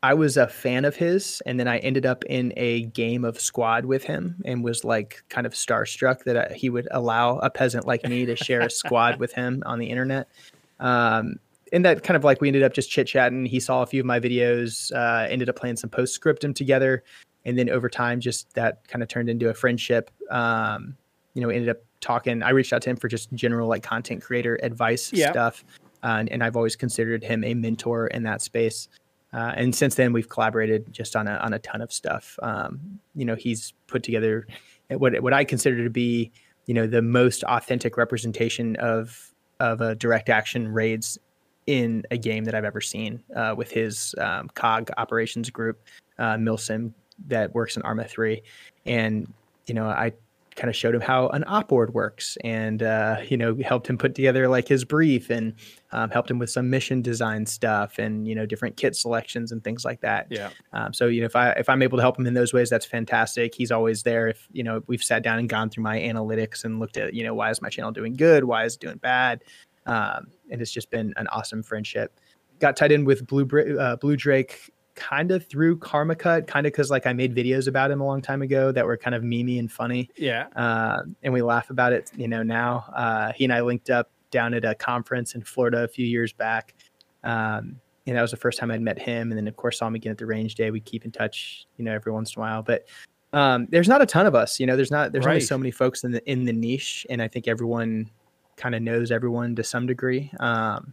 I 0.02 0.14
was 0.14 0.36
a 0.36 0.48
fan 0.48 0.84
of 0.84 0.96
his, 0.96 1.40
and 1.46 1.60
then 1.60 1.68
I 1.68 1.78
ended 1.78 2.06
up 2.06 2.24
in 2.24 2.52
a 2.56 2.82
game 2.86 3.24
of 3.24 3.40
squad 3.40 3.84
with 3.84 4.02
him, 4.02 4.42
and 4.44 4.64
was 4.64 4.84
like 4.84 5.22
kind 5.28 5.46
of 5.46 5.52
starstruck 5.52 6.24
that 6.24 6.36
I, 6.36 6.54
he 6.54 6.70
would 6.70 6.88
allow 6.90 7.38
a 7.38 7.50
peasant 7.50 7.86
like 7.86 8.04
me 8.08 8.26
to 8.26 8.34
share 8.34 8.62
a 8.62 8.70
squad 8.70 9.20
with 9.20 9.32
him 9.32 9.62
on 9.64 9.78
the 9.78 9.86
internet. 9.86 10.28
Um, 10.80 11.36
and 11.72 11.84
that 11.84 12.02
kind 12.02 12.16
of 12.16 12.24
like 12.24 12.40
we 12.40 12.48
ended 12.48 12.64
up 12.64 12.74
just 12.74 12.90
chit 12.90 13.06
chatting. 13.06 13.46
He 13.46 13.60
saw 13.60 13.82
a 13.82 13.86
few 13.86 14.00
of 14.00 14.06
my 14.06 14.18
videos, 14.18 14.92
uh, 14.92 15.28
ended 15.30 15.48
up 15.48 15.56
playing 15.56 15.76
some 15.76 15.88
Post 15.88 16.14
Scriptum 16.14 16.52
together, 16.52 17.04
and 17.44 17.56
then 17.56 17.70
over 17.70 17.88
time, 17.88 18.18
just 18.18 18.52
that 18.54 18.86
kind 18.88 19.02
of 19.02 19.08
turned 19.08 19.28
into 19.28 19.48
a 19.50 19.54
friendship. 19.54 20.10
Um, 20.30 20.96
you 21.34 21.42
know, 21.42 21.48
ended 21.48 21.68
up 21.68 21.78
talking. 22.00 22.42
I 22.42 22.50
reached 22.50 22.72
out 22.72 22.82
to 22.82 22.90
him 22.90 22.96
for 22.96 23.06
just 23.06 23.32
general 23.34 23.68
like 23.68 23.84
content 23.84 24.20
creator 24.20 24.58
advice 24.64 25.12
yeah. 25.12 25.30
stuff, 25.30 25.64
uh, 26.02 26.16
and, 26.18 26.28
and 26.30 26.42
I've 26.42 26.56
always 26.56 26.74
considered 26.74 27.22
him 27.22 27.44
a 27.44 27.54
mentor 27.54 28.08
in 28.08 28.24
that 28.24 28.42
space. 28.42 28.88
Uh, 29.32 29.52
and 29.56 29.74
since 29.74 29.94
then, 29.94 30.12
we've 30.12 30.28
collaborated 30.28 30.92
just 30.92 31.16
on 31.16 31.26
a 31.26 31.36
on 31.36 31.52
a 31.52 31.58
ton 31.58 31.80
of 31.80 31.92
stuff. 31.92 32.38
Um, 32.42 33.00
you 33.14 33.24
know, 33.24 33.34
he's 33.34 33.72
put 33.86 34.02
together 34.02 34.46
what 34.90 35.20
what 35.22 35.32
I 35.32 35.44
consider 35.44 35.82
to 35.84 35.90
be 35.90 36.32
you 36.66 36.74
know 36.74 36.86
the 36.86 37.02
most 37.02 37.42
authentic 37.44 37.96
representation 37.96 38.76
of 38.76 39.32
of 39.60 39.80
a 39.80 39.94
direct 39.94 40.28
action 40.28 40.68
raids 40.68 41.18
in 41.66 42.04
a 42.10 42.16
game 42.16 42.44
that 42.44 42.54
I've 42.54 42.64
ever 42.64 42.80
seen 42.80 43.22
uh, 43.36 43.54
with 43.56 43.70
his 43.70 44.14
um, 44.18 44.48
COG 44.54 44.90
operations 44.96 45.48
group, 45.50 45.80
uh, 46.18 46.34
Milsim, 46.34 46.92
that 47.28 47.54
works 47.54 47.76
in 47.76 47.82
Arma 47.82 48.04
three, 48.04 48.42
and 48.86 49.32
you 49.66 49.74
know 49.74 49.86
I 49.86 50.12
kind 50.56 50.68
of 50.68 50.76
showed 50.76 50.94
him 50.94 51.00
how 51.00 51.28
an 51.28 51.44
op 51.46 51.68
board 51.68 51.94
works 51.94 52.36
and 52.44 52.82
uh, 52.82 53.16
you 53.28 53.36
know 53.36 53.56
helped 53.64 53.88
him 53.88 53.96
put 53.96 54.14
together 54.14 54.48
like 54.48 54.68
his 54.68 54.84
brief 54.84 55.30
and 55.30 55.54
um, 55.92 56.10
helped 56.10 56.30
him 56.30 56.38
with 56.38 56.50
some 56.50 56.70
mission 56.70 57.02
design 57.02 57.46
stuff 57.46 57.98
and 57.98 58.28
you 58.28 58.34
know 58.34 58.46
different 58.46 58.76
kit 58.76 58.94
selections 58.94 59.52
and 59.52 59.64
things 59.64 59.84
like 59.84 60.00
that. 60.00 60.26
Yeah. 60.30 60.50
Um, 60.72 60.92
so 60.92 61.06
you 61.06 61.20
know 61.20 61.26
if 61.26 61.36
i 61.36 61.50
if 61.52 61.68
i'm 61.68 61.82
able 61.82 61.98
to 61.98 62.02
help 62.02 62.18
him 62.18 62.26
in 62.26 62.34
those 62.34 62.52
ways 62.52 62.70
that's 62.70 62.86
fantastic. 62.86 63.54
He's 63.54 63.70
always 63.70 64.02
there 64.02 64.28
if 64.28 64.48
you 64.52 64.62
know 64.62 64.82
we've 64.86 65.02
sat 65.02 65.22
down 65.22 65.38
and 65.38 65.48
gone 65.48 65.70
through 65.70 65.84
my 65.84 65.98
analytics 65.98 66.64
and 66.64 66.78
looked 66.78 66.96
at 66.96 67.14
you 67.14 67.24
know 67.24 67.34
why 67.34 67.50
is 67.50 67.62
my 67.62 67.68
channel 67.68 67.92
doing 67.92 68.14
good? 68.14 68.44
Why 68.44 68.64
is 68.64 68.74
it 68.74 68.80
doing 68.80 68.98
bad? 68.98 69.42
Um, 69.86 70.28
and 70.50 70.60
it's 70.60 70.70
just 70.70 70.90
been 70.90 71.12
an 71.16 71.26
awesome 71.28 71.62
friendship. 71.62 72.20
Got 72.60 72.76
tied 72.76 72.92
in 72.92 73.04
with 73.04 73.26
blue 73.26 73.46
uh, 73.78 73.96
blue 73.96 74.16
drake 74.16 74.70
kind 74.94 75.30
of 75.30 75.46
through 75.46 75.78
Karma 75.78 76.14
Cut, 76.14 76.46
kind 76.46 76.66
of 76.66 76.72
because 76.72 76.90
like 76.90 77.06
I 77.06 77.12
made 77.12 77.34
videos 77.34 77.68
about 77.68 77.90
him 77.90 78.00
a 78.00 78.06
long 78.06 78.22
time 78.22 78.42
ago 78.42 78.72
that 78.72 78.86
were 78.86 78.96
kind 78.96 79.14
of 79.14 79.22
memey 79.22 79.58
and 79.58 79.70
funny. 79.70 80.10
Yeah. 80.16 80.46
Uh, 80.56 81.02
and 81.22 81.32
we 81.32 81.42
laugh 81.42 81.70
about 81.70 81.92
it, 81.92 82.10
you 82.16 82.28
know, 82.28 82.42
now. 82.42 82.84
Uh, 82.94 83.32
he 83.32 83.44
and 83.44 83.52
I 83.52 83.60
linked 83.60 83.90
up 83.90 84.10
down 84.30 84.54
at 84.54 84.64
a 84.64 84.74
conference 84.74 85.34
in 85.34 85.42
Florida 85.42 85.84
a 85.84 85.88
few 85.88 86.06
years 86.06 86.32
back. 86.32 86.74
Um, 87.24 87.80
and 88.06 88.16
that 88.16 88.22
was 88.22 88.32
the 88.32 88.36
first 88.36 88.58
time 88.58 88.70
I'd 88.70 88.80
met 88.80 88.98
him. 88.98 89.30
And 89.30 89.38
then, 89.38 89.46
of 89.46 89.56
course, 89.56 89.78
saw 89.78 89.86
him 89.86 89.94
again 89.94 90.10
at 90.12 90.18
the 90.18 90.26
range 90.26 90.56
day. 90.56 90.70
We 90.70 90.80
keep 90.80 91.04
in 91.04 91.12
touch, 91.12 91.66
you 91.76 91.84
know, 91.84 91.92
every 91.92 92.12
once 92.12 92.34
in 92.34 92.40
a 92.40 92.42
while. 92.42 92.62
But 92.62 92.86
um, 93.32 93.68
there's 93.70 93.88
not 93.88 94.02
a 94.02 94.06
ton 94.06 94.26
of 94.26 94.34
us, 94.34 94.60
you 94.60 94.66
know, 94.66 94.76
there's 94.76 94.90
not, 94.90 95.12
there's 95.12 95.24
right. 95.24 95.32
only 95.32 95.44
so 95.44 95.56
many 95.56 95.70
folks 95.70 96.04
in 96.04 96.12
the, 96.12 96.30
in 96.30 96.44
the 96.44 96.52
niche. 96.52 97.06
And 97.08 97.22
I 97.22 97.28
think 97.28 97.48
everyone 97.48 98.10
kind 98.56 98.74
of 98.74 98.82
knows 98.82 99.10
everyone 99.10 99.54
to 99.56 99.64
some 99.64 99.86
degree. 99.86 100.30
Um, 100.40 100.92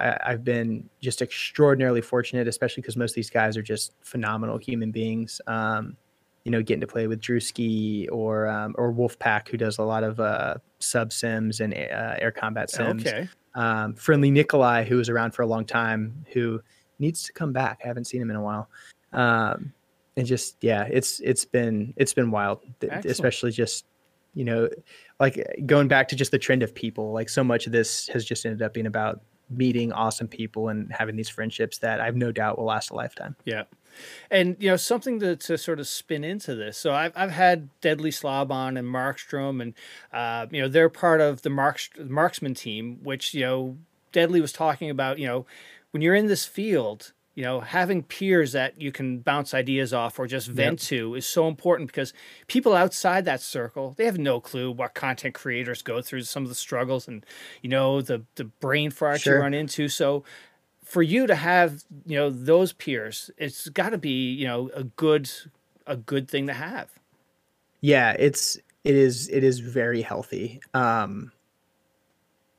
I, 0.00 0.30
have 0.30 0.44
been 0.44 0.88
just 1.00 1.22
extraordinarily 1.22 2.00
fortunate, 2.00 2.48
especially 2.48 2.80
because 2.82 2.96
most 2.96 3.12
of 3.12 3.16
these 3.16 3.30
guys 3.30 3.56
are 3.56 3.62
just 3.62 3.92
phenomenal 4.02 4.58
human 4.58 4.90
beings. 4.90 5.40
Um, 5.46 5.96
you 6.44 6.50
know, 6.50 6.62
getting 6.62 6.82
to 6.82 6.86
play 6.86 7.06
with 7.06 7.20
Drewski 7.20 8.06
or 8.12 8.46
um, 8.46 8.74
or 8.76 8.92
Wolfpack, 8.92 9.48
who 9.48 9.56
does 9.56 9.78
a 9.78 9.82
lot 9.82 10.04
of 10.04 10.20
uh, 10.20 10.56
sub 10.78 11.12
sims 11.12 11.60
and 11.60 11.72
uh, 11.72 12.16
air 12.18 12.30
combat 12.30 12.70
sims. 12.70 13.06
Okay. 13.06 13.28
Um, 13.54 13.94
friendly 13.94 14.30
Nikolai, 14.30 14.84
who 14.84 14.96
was 14.96 15.08
around 15.08 15.32
for 15.32 15.42
a 15.42 15.46
long 15.46 15.64
time, 15.64 16.26
who 16.32 16.60
needs 16.98 17.22
to 17.24 17.32
come 17.32 17.52
back. 17.52 17.80
I 17.84 17.88
haven't 17.88 18.06
seen 18.06 18.20
him 18.20 18.30
in 18.30 18.36
a 18.36 18.42
while. 18.42 18.68
Um, 19.12 19.72
and 20.16 20.26
just 20.26 20.56
yeah, 20.60 20.84
it's 20.90 21.20
it's 21.20 21.44
been 21.44 21.94
it's 21.96 22.12
been 22.12 22.30
wild, 22.30 22.60
Excellent. 22.82 23.06
especially 23.06 23.50
just 23.50 23.86
you 24.34 24.44
know, 24.44 24.68
like 25.20 25.40
going 25.64 25.88
back 25.88 26.08
to 26.08 26.16
just 26.16 26.30
the 26.30 26.38
trend 26.38 26.62
of 26.62 26.74
people. 26.74 27.12
Like 27.12 27.28
so 27.28 27.42
much 27.42 27.66
of 27.66 27.72
this 27.72 28.08
has 28.08 28.24
just 28.24 28.44
ended 28.44 28.62
up 28.62 28.74
being 28.74 28.86
about 28.86 29.22
meeting 29.56 29.92
awesome 29.92 30.28
people 30.28 30.68
and 30.68 30.92
having 30.92 31.16
these 31.16 31.28
friendships 31.28 31.78
that 31.78 32.00
I 32.00 32.06
have 32.06 32.16
no 32.16 32.32
doubt 32.32 32.58
will 32.58 32.66
last 32.66 32.90
a 32.90 32.94
lifetime. 32.94 33.36
Yeah. 33.44 33.64
And 34.30 34.56
you 34.58 34.68
know 34.68 34.76
something 34.76 35.20
to, 35.20 35.36
to 35.36 35.56
sort 35.56 35.78
of 35.78 35.86
spin 35.86 36.24
into 36.24 36.54
this. 36.54 36.76
So 36.76 36.92
I've 36.92 37.12
I've 37.14 37.30
had 37.30 37.68
Deadly 37.80 38.10
Slob 38.10 38.50
on 38.50 38.76
and 38.76 38.88
Markstrom, 38.88 39.62
and 39.62 39.74
uh, 40.12 40.46
you 40.50 40.62
know 40.62 40.68
they're 40.68 40.88
part 40.88 41.20
of 41.20 41.42
the 41.42 41.50
Marks 41.50 41.90
marksman 41.98 42.54
team, 42.54 42.98
which 43.04 43.34
you 43.34 43.42
know 43.42 43.76
Deadly 44.10 44.40
was 44.40 44.52
talking 44.52 44.90
about. 44.90 45.20
You 45.20 45.26
know 45.28 45.46
when 45.92 46.02
you're 46.02 46.16
in 46.16 46.26
this 46.26 46.44
field, 46.44 47.12
you 47.34 47.42
know 47.42 47.60
having 47.60 48.02
peers 48.02 48.52
that 48.52 48.80
you 48.80 48.92
can 48.92 49.18
bounce 49.18 49.54
ideas 49.54 49.92
off 49.92 50.18
or 50.18 50.26
just 50.26 50.48
vent 50.48 50.80
yep. 50.80 50.88
to 50.88 51.14
is 51.14 51.26
so 51.26 51.48
important 51.48 51.88
because 51.88 52.12
people 52.46 52.74
outside 52.74 53.24
that 53.24 53.40
circle 53.40 53.94
they 53.96 54.04
have 54.04 54.18
no 54.18 54.40
clue 54.40 54.70
what 54.70 54.94
content 54.94 55.34
creators 55.34 55.82
go 55.82 56.00
through 56.00 56.22
some 56.22 56.42
of 56.42 56.48
the 56.48 56.54
struggles 56.54 57.08
and 57.08 57.26
you 57.62 57.68
know 57.68 58.00
the 58.00 58.22
the 58.36 58.44
brain 58.44 58.90
fart 58.90 59.20
sure. 59.20 59.36
you 59.36 59.40
run 59.40 59.54
into 59.54 59.88
so 59.88 60.24
for 60.84 61.02
you 61.02 61.26
to 61.26 61.34
have 61.34 61.82
you 62.06 62.16
know 62.16 62.30
those 62.30 62.72
peers 62.72 63.30
it's 63.36 63.68
got 63.68 63.90
to 63.90 63.98
be 63.98 64.32
you 64.32 64.46
know 64.46 64.70
a 64.74 64.84
good 64.84 65.30
a 65.86 65.96
good 65.96 66.28
thing 66.28 66.46
to 66.46 66.54
have 66.54 66.88
yeah 67.80 68.14
it's 68.18 68.56
it 68.84 68.94
is 68.94 69.28
it 69.28 69.42
is 69.42 69.58
very 69.58 70.02
healthy 70.02 70.60
um 70.74 71.32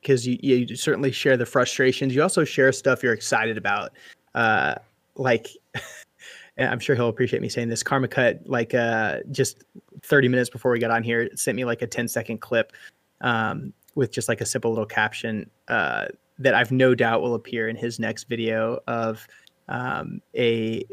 because 0.02 0.24
you, 0.24 0.38
you 0.40 0.76
certainly 0.76 1.10
share 1.10 1.36
the 1.36 1.46
frustrations 1.46 2.14
you 2.14 2.22
also 2.22 2.44
share 2.44 2.70
stuff 2.72 3.02
you're 3.02 3.12
excited 3.12 3.56
about 3.56 3.92
uh, 4.36 4.76
like 5.16 5.48
I'm 6.58 6.78
sure 6.78 6.94
he'll 6.96 7.08
appreciate 7.08 7.42
me 7.42 7.48
saying 7.48 7.68
this. 7.68 7.82
Karma 7.82 8.08
cut 8.08 8.40
like 8.46 8.72
uh, 8.74 9.18
just 9.30 9.64
30 10.02 10.28
minutes 10.28 10.48
before 10.48 10.70
we 10.70 10.78
got 10.78 10.90
on 10.90 11.02
here, 11.02 11.28
sent 11.34 11.56
me 11.56 11.64
like 11.64 11.82
a 11.82 11.86
10 11.86 12.08
second 12.08 12.38
clip 12.40 12.72
um, 13.20 13.72
with 13.94 14.10
just 14.10 14.28
like 14.28 14.40
a 14.40 14.46
simple 14.46 14.70
little 14.70 14.86
caption. 14.86 15.50
Uh, 15.68 16.06
that 16.38 16.54
I've 16.54 16.70
no 16.70 16.94
doubt 16.94 17.22
will 17.22 17.34
appear 17.34 17.68
in 17.68 17.76
his 17.76 17.98
next 17.98 18.24
video 18.24 18.78
of 18.86 19.26
um, 19.68 20.20
a 20.36 20.84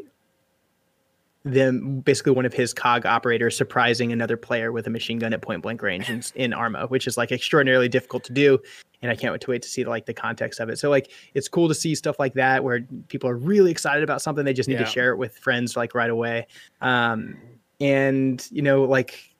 them 1.44 2.00
basically 2.00 2.32
one 2.32 2.46
of 2.46 2.54
his 2.54 2.72
cog 2.72 3.04
operators 3.04 3.56
surprising 3.56 4.12
another 4.12 4.36
player 4.36 4.72
with 4.72 4.86
a 4.86 4.90
machine 4.90 5.18
gun 5.18 5.34
at 5.34 5.42
point 5.42 5.62
blank 5.62 5.82
range 5.82 6.08
in, 6.08 6.22
in 6.34 6.52
Arma, 6.54 6.86
which 6.86 7.06
is 7.06 7.18
like 7.18 7.32
extraordinarily 7.32 7.88
difficult 7.88 8.24
to 8.24 8.32
do. 8.32 8.58
And 9.02 9.10
I 9.10 9.14
can't 9.14 9.32
wait 9.32 9.42
to 9.42 9.50
wait 9.50 9.62
to 9.62 9.68
see 9.68 9.84
like 9.84 10.06
the 10.06 10.14
context 10.14 10.58
of 10.58 10.70
it. 10.70 10.78
So 10.78 10.88
like 10.88 11.10
it's 11.34 11.48
cool 11.48 11.68
to 11.68 11.74
see 11.74 11.94
stuff 11.94 12.18
like 12.18 12.32
that 12.34 12.64
where 12.64 12.80
people 13.08 13.28
are 13.28 13.36
really 13.36 13.70
excited 13.70 14.02
about 14.02 14.22
something. 14.22 14.46
They 14.46 14.54
just 14.54 14.68
need 14.68 14.76
yeah. 14.76 14.84
to 14.84 14.90
share 14.90 15.12
it 15.12 15.18
with 15.18 15.36
friends 15.36 15.76
like 15.76 15.94
right 15.94 16.10
away. 16.10 16.46
Um, 16.80 17.36
and 17.78 18.46
you 18.50 18.62
know, 18.62 18.84
like 18.84 19.34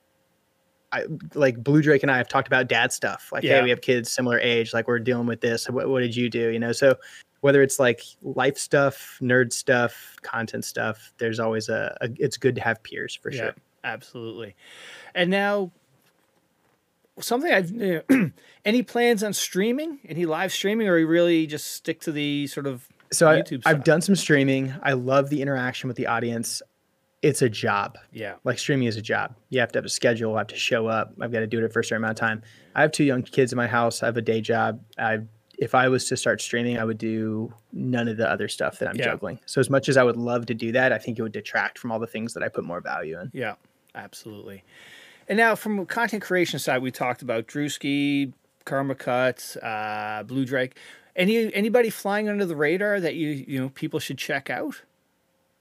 I, 0.92 1.06
like 1.34 1.64
Blue 1.64 1.82
Drake 1.82 2.02
and 2.02 2.10
I 2.10 2.18
have 2.18 2.28
talked 2.28 2.46
about 2.46 2.68
dad 2.68 2.92
stuff. 2.92 3.30
Like, 3.32 3.42
yeah. 3.42 3.56
hey, 3.56 3.62
we 3.62 3.70
have 3.70 3.80
kids 3.80 4.12
similar 4.12 4.38
age. 4.38 4.72
Like, 4.72 4.86
we're 4.86 5.00
dealing 5.00 5.26
with 5.26 5.40
this. 5.40 5.68
What, 5.68 5.88
what 5.88 6.00
did 6.00 6.14
you 6.14 6.30
do? 6.30 6.50
You 6.50 6.60
know, 6.60 6.70
so 6.70 6.94
whether 7.44 7.60
it's 7.60 7.78
like 7.78 8.00
life 8.22 8.56
stuff, 8.56 9.18
nerd 9.20 9.52
stuff, 9.52 10.16
content 10.22 10.64
stuff, 10.64 11.12
there's 11.18 11.38
always 11.38 11.68
a, 11.68 11.94
a 12.00 12.08
it's 12.16 12.38
good 12.38 12.54
to 12.54 12.62
have 12.62 12.82
peers 12.82 13.14
for 13.14 13.30
yeah, 13.30 13.38
sure. 13.38 13.54
Absolutely. 13.84 14.56
And 15.14 15.28
now 15.28 15.70
something 17.20 17.52
I've 17.52 17.70
you 17.70 18.02
know, 18.08 18.30
any 18.64 18.82
plans 18.82 19.22
on 19.22 19.34
streaming? 19.34 19.98
Any 20.08 20.24
live 20.24 20.54
streaming, 20.54 20.88
or 20.88 20.96
you 20.96 21.06
really 21.06 21.46
just 21.46 21.72
stick 21.72 22.00
to 22.00 22.12
the 22.12 22.46
sort 22.46 22.66
of 22.66 22.88
so 23.12 23.26
YouTube 23.26 23.60
I, 23.66 23.72
I've 23.72 23.84
done 23.84 24.00
some 24.00 24.16
streaming. 24.16 24.72
I 24.82 24.94
love 24.94 25.28
the 25.28 25.42
interaction 25.42 25.88
with 25.88 25.98
the 25.98 26.06
audience. 26.06 26.62
It's 27.20 27.42
a 27.42 27.50
job. 27.50 27.98
Yeah. 28.10 28.36
Like 28.44 28.58
streaming 28.58 28.86
is 28.86 28.96
a 28.96 29.02
job. 29.02 29.36
You 29.50 29.60
have 29.60 29.70
to 29.72 29.80
have 29.80 29.84
a 29.84 29.90
schedule. 29.90 30.34
I 30.36 30.38
have 30.38 30.46
to 30.46 30.56
show 30.56 30.86
up. 30.86 31.12
I've 31.20 31.30
got 31.30 31.40
to 31.40 31.46
do 31.46 31.62
it 31.62 31.70
for 31.74 31.80
a 31.80 31.84
certain 31.84 32.04
amount 32.04 32.18
of 32.18 32.26
time. 32.26 32.42
I 32.74 32.80
have 32.80 32.92
two 32.92 33.04
young 33.04 33.22
kids 33.22 33.52
in 33.52 33.58
my 33.58 33.66
house. 33.66 34.02
I 34.02 34.06
have 34.06 34.16
a 34.16 34.22
day 34.22 34.40
job. 34.40 34.80
I've 34.96 35.28
if 35.58 35.74
I 35.74 35.88
was 35.88 36.06
to 36.06 36.16
start 36.16 36.40
streaming, 36.40 36.78
I 36.78 36.84
would 36.84 36.98
do 36.98 37.52
none 37.72 38.08
of 38.08 38.16
the 38.16 38.30
other 38.30 38.48
stuff 38.48 38.78
that 38.78 38.88
I'm 38.88 38.96
yeah. 38.96 39.04
juggling. 39.04 39.40
So 39.46 39.60
as 39.60 39.70
much 39.70 39.88
as 39.88 39.96
I 39.96 40.02
would 40.02 40.16
love 40.16 40.46
to 40.46 40.54
do 40.54 40.72
that, 40.72 40.92
I 40.92 40.98
think 40.98 41.18
it 41.18 41.22
would 41.22 41.32
detract 41.32 41.78
from 41.78 41.92
all 41.92 41.98
the 41.98 42.06
things 42.06 42.34
that 42.34 42.42
I 42.42 42.48
put 42.48 42.64
more 42.64 42.80
value 42.80 43.18
in. 43.18 43.30
Yeah, 43.32 43.54
absolutely. 43.94 44.64
And 45.28 45.36
now 45.36 45.54
from 45.54 45.78
a 45.78 45.86
content 45.86 46.22
creation 46.22 46.58
side, 46.58 46.82
we 46.82 46.90
talked 46.90 47.22
about 47.22 47.46
Drewski, 47.46 48.32
Karma 48.64 48.94
Cuts, 48.94 49.56
uh, 49.56 50.22
Blue 50.26 50.44
Drake. 50.44 50.76
Any 51.16 51.54
anybody 51.54 51.90
flying 51.90 52.28
under 52.28 52.44
the 52.44 52.56
radar 52.56 52.98
that 53.00 53.14
you 53.14 53.28
you 53.46 53.60
know 53.60 53.68
people 53.68 54.00
should 54.00 54.18
check 54.18 54.50
out? 54.50 54.82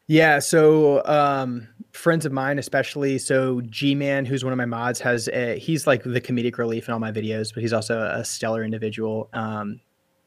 Yeah, 0.08 0.40
so 0.40 1.06
um, 1.06 1.70
friends 1.94 2.26
of 2.26 2.32
mine, 2.32 2.60
especially, 2.60 3.18
so 3.18 3.62
G 3.62 3.96
Man, 3.96 4.26
who's 4.26 4.44
one 4.44 4.52
of 4.52 4.58
my 4.58 4.66
mods, 4.66 5.00
has 5.00 5.30
a, 5.30 5.58
he's 5.58 5.88
like 5.88 6.04
the 6.04 6.20
comedic 6.20 6.58
relief 6.58 6.88
in 6.88 6.94
all 6.94 7.00
my 7.00 7.12
videos, 7.12 7.54
but 7.54 7.62
he's 7.62 7.74
also 7.74 8.02
a 8.02 8.26
stellar 8.26 8.64
individual. 8.64 9.30
Um, 9.34 9.80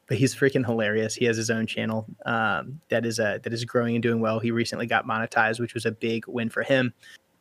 but 0.07 0.17
he's 0.17 0.33
freaking 0.33 0.65
hilarious. 0.65 1.13
He 1.13 1.25
has 1.25 1.35
his 1.35 1.49
own 1.49 1.67
channel 1.67 2.05
um, 2.25 2.79
that 2.89 3.05
is 3.05 3.19
a 3.19 3.41
that 3.43 3.51
is 3.51 3.65
growing 3.65 3.95
and 3.95 4.01
doing 4.01 4.21
well. 4.21 4.39
He 4.39 4.51
recently 4.51 4.87
got 4.87 5.05
monetized, 5.05 5.59
which 5.59 5.73
was 5.73 5.85
a 5.85 5.91
big 5.91 6.25
win 6.27 6.49
for 6.49 6.63
him. 6.63 6.93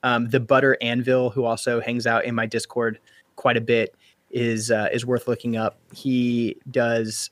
Um, 0.03 0.29
the 0.29 0.41
Butter 0.41 0.77
Anvil, 0.83 1.31
who 1.31 1.45
also 1.45 1.81
hangs 1.81 2.09
out 2.09 2.25
in 2.25 2.35
my 2.35 2.45
Discord 2.45 2.99
quite 3.37 3.57
a 3.57 3.61
bit, 3.61 3.95
is 4.33 4.73
uh, 4.73 4.89
is 4.93 5.07
worth 5.07 5.29
looking 5.29 5.57
up. 5.57 5.79
He 5.93 6.57
does 6.71 7.31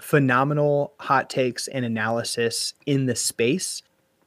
phenomenal 0.00 0.94
hot 0.98 1.28
takes 1.28 1.68
and 1.68 1.84
analysis 1.84 2.72
in 2.86 3.04
the 3.04 3.14
space 3.14 3.82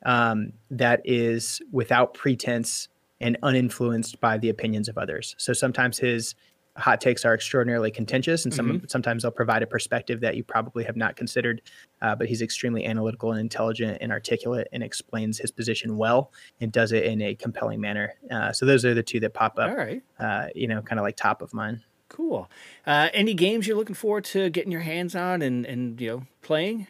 um, 0.05 0.53
that 0.71 1.01
is 1.05 1.61
without 1.71 2.13
pretense 2.13 2.87
and 3.19 3.37
uninfluenced 3.43 4.19
by 4.19 4.37
the 4.37 4.49
opinions 4.49 4.87
of 4.87 4.97
others. 4.97 5.35
So 5.37 5.53
sometimes 5.53 5.97
his 5.97 6.35
hot 6.77 7.01
takes 7.01 7.25
are 7.25 7.33
extraordinarily 7.33 7.91
contentious, 7.91 8.45
and 8.45 8.53
some 8.53 8.67
mm-hmm. 8.67 8.85
sometimes 8.87 9.23
they'll 9.23 9.31
provide 9.31 9.63
a 9.63 9.67
perspective 9.67 10.21
that 10.21 10.35
you 10.35 10.43
probably 10.43 10.83
have 10.83 10.95
not 10.95 11.15
considered. 11.15 11.61
Uh, 12.01 12.15
but 12.15 12.27
he's 12.27 12.41
extremely 12.41 12.85
analytical 12.85 13.31
and 13.31 13.39
intelligent 13.39 13.97
and 13.99 14.11
articulate, 14.11 14.67
and 14.71 14.83
explains 14.83 15.39
his 15.39 15.51
position 15.51 15.97
well 15.97 16.31
and 16.61 16.71
does 16.71 16.91
it 16.91 17.03
in 17.03 17.21
a 17.21 17.35
compelling 17.35 17.81
manner. 17.81 18.13
Uh, 18.29 18.51
so 18.51 18.65
those 18.65 18.85
are 18.85 18.93
the 18.93 19.03
two 19.03 19.19
that 19.19 19.33
pop 19.33 19.57
up. 19.57 19.69
All 19.69 19.75
right, 19.75 20.03
uh, 20.19 20.47
you 20.55 20.67
know, 20.67 20.81
kind 20.81 20.99
of 20.99 21.03
like 21.03 21.15
top 21.15 21.41
of 21.41 21.53
mind. 21.53 21.81
Cool. 22.09 22.49
Uh, 22.85 23.09
any 23.13 23.33
games 23.33 23.67
you're 23.67 23.75
looking 23.75 23.95
forward 23.95 24.23
to 24.25 24.49
getting 24.49 24.71
your 24.71 24.81
hands 24.81 25.15
on 25.15 25.41
and 25.41 25.65
and 25.65 25.99
you 25.99 26.09
know 26.09 26.23
playing? 26.41 26.87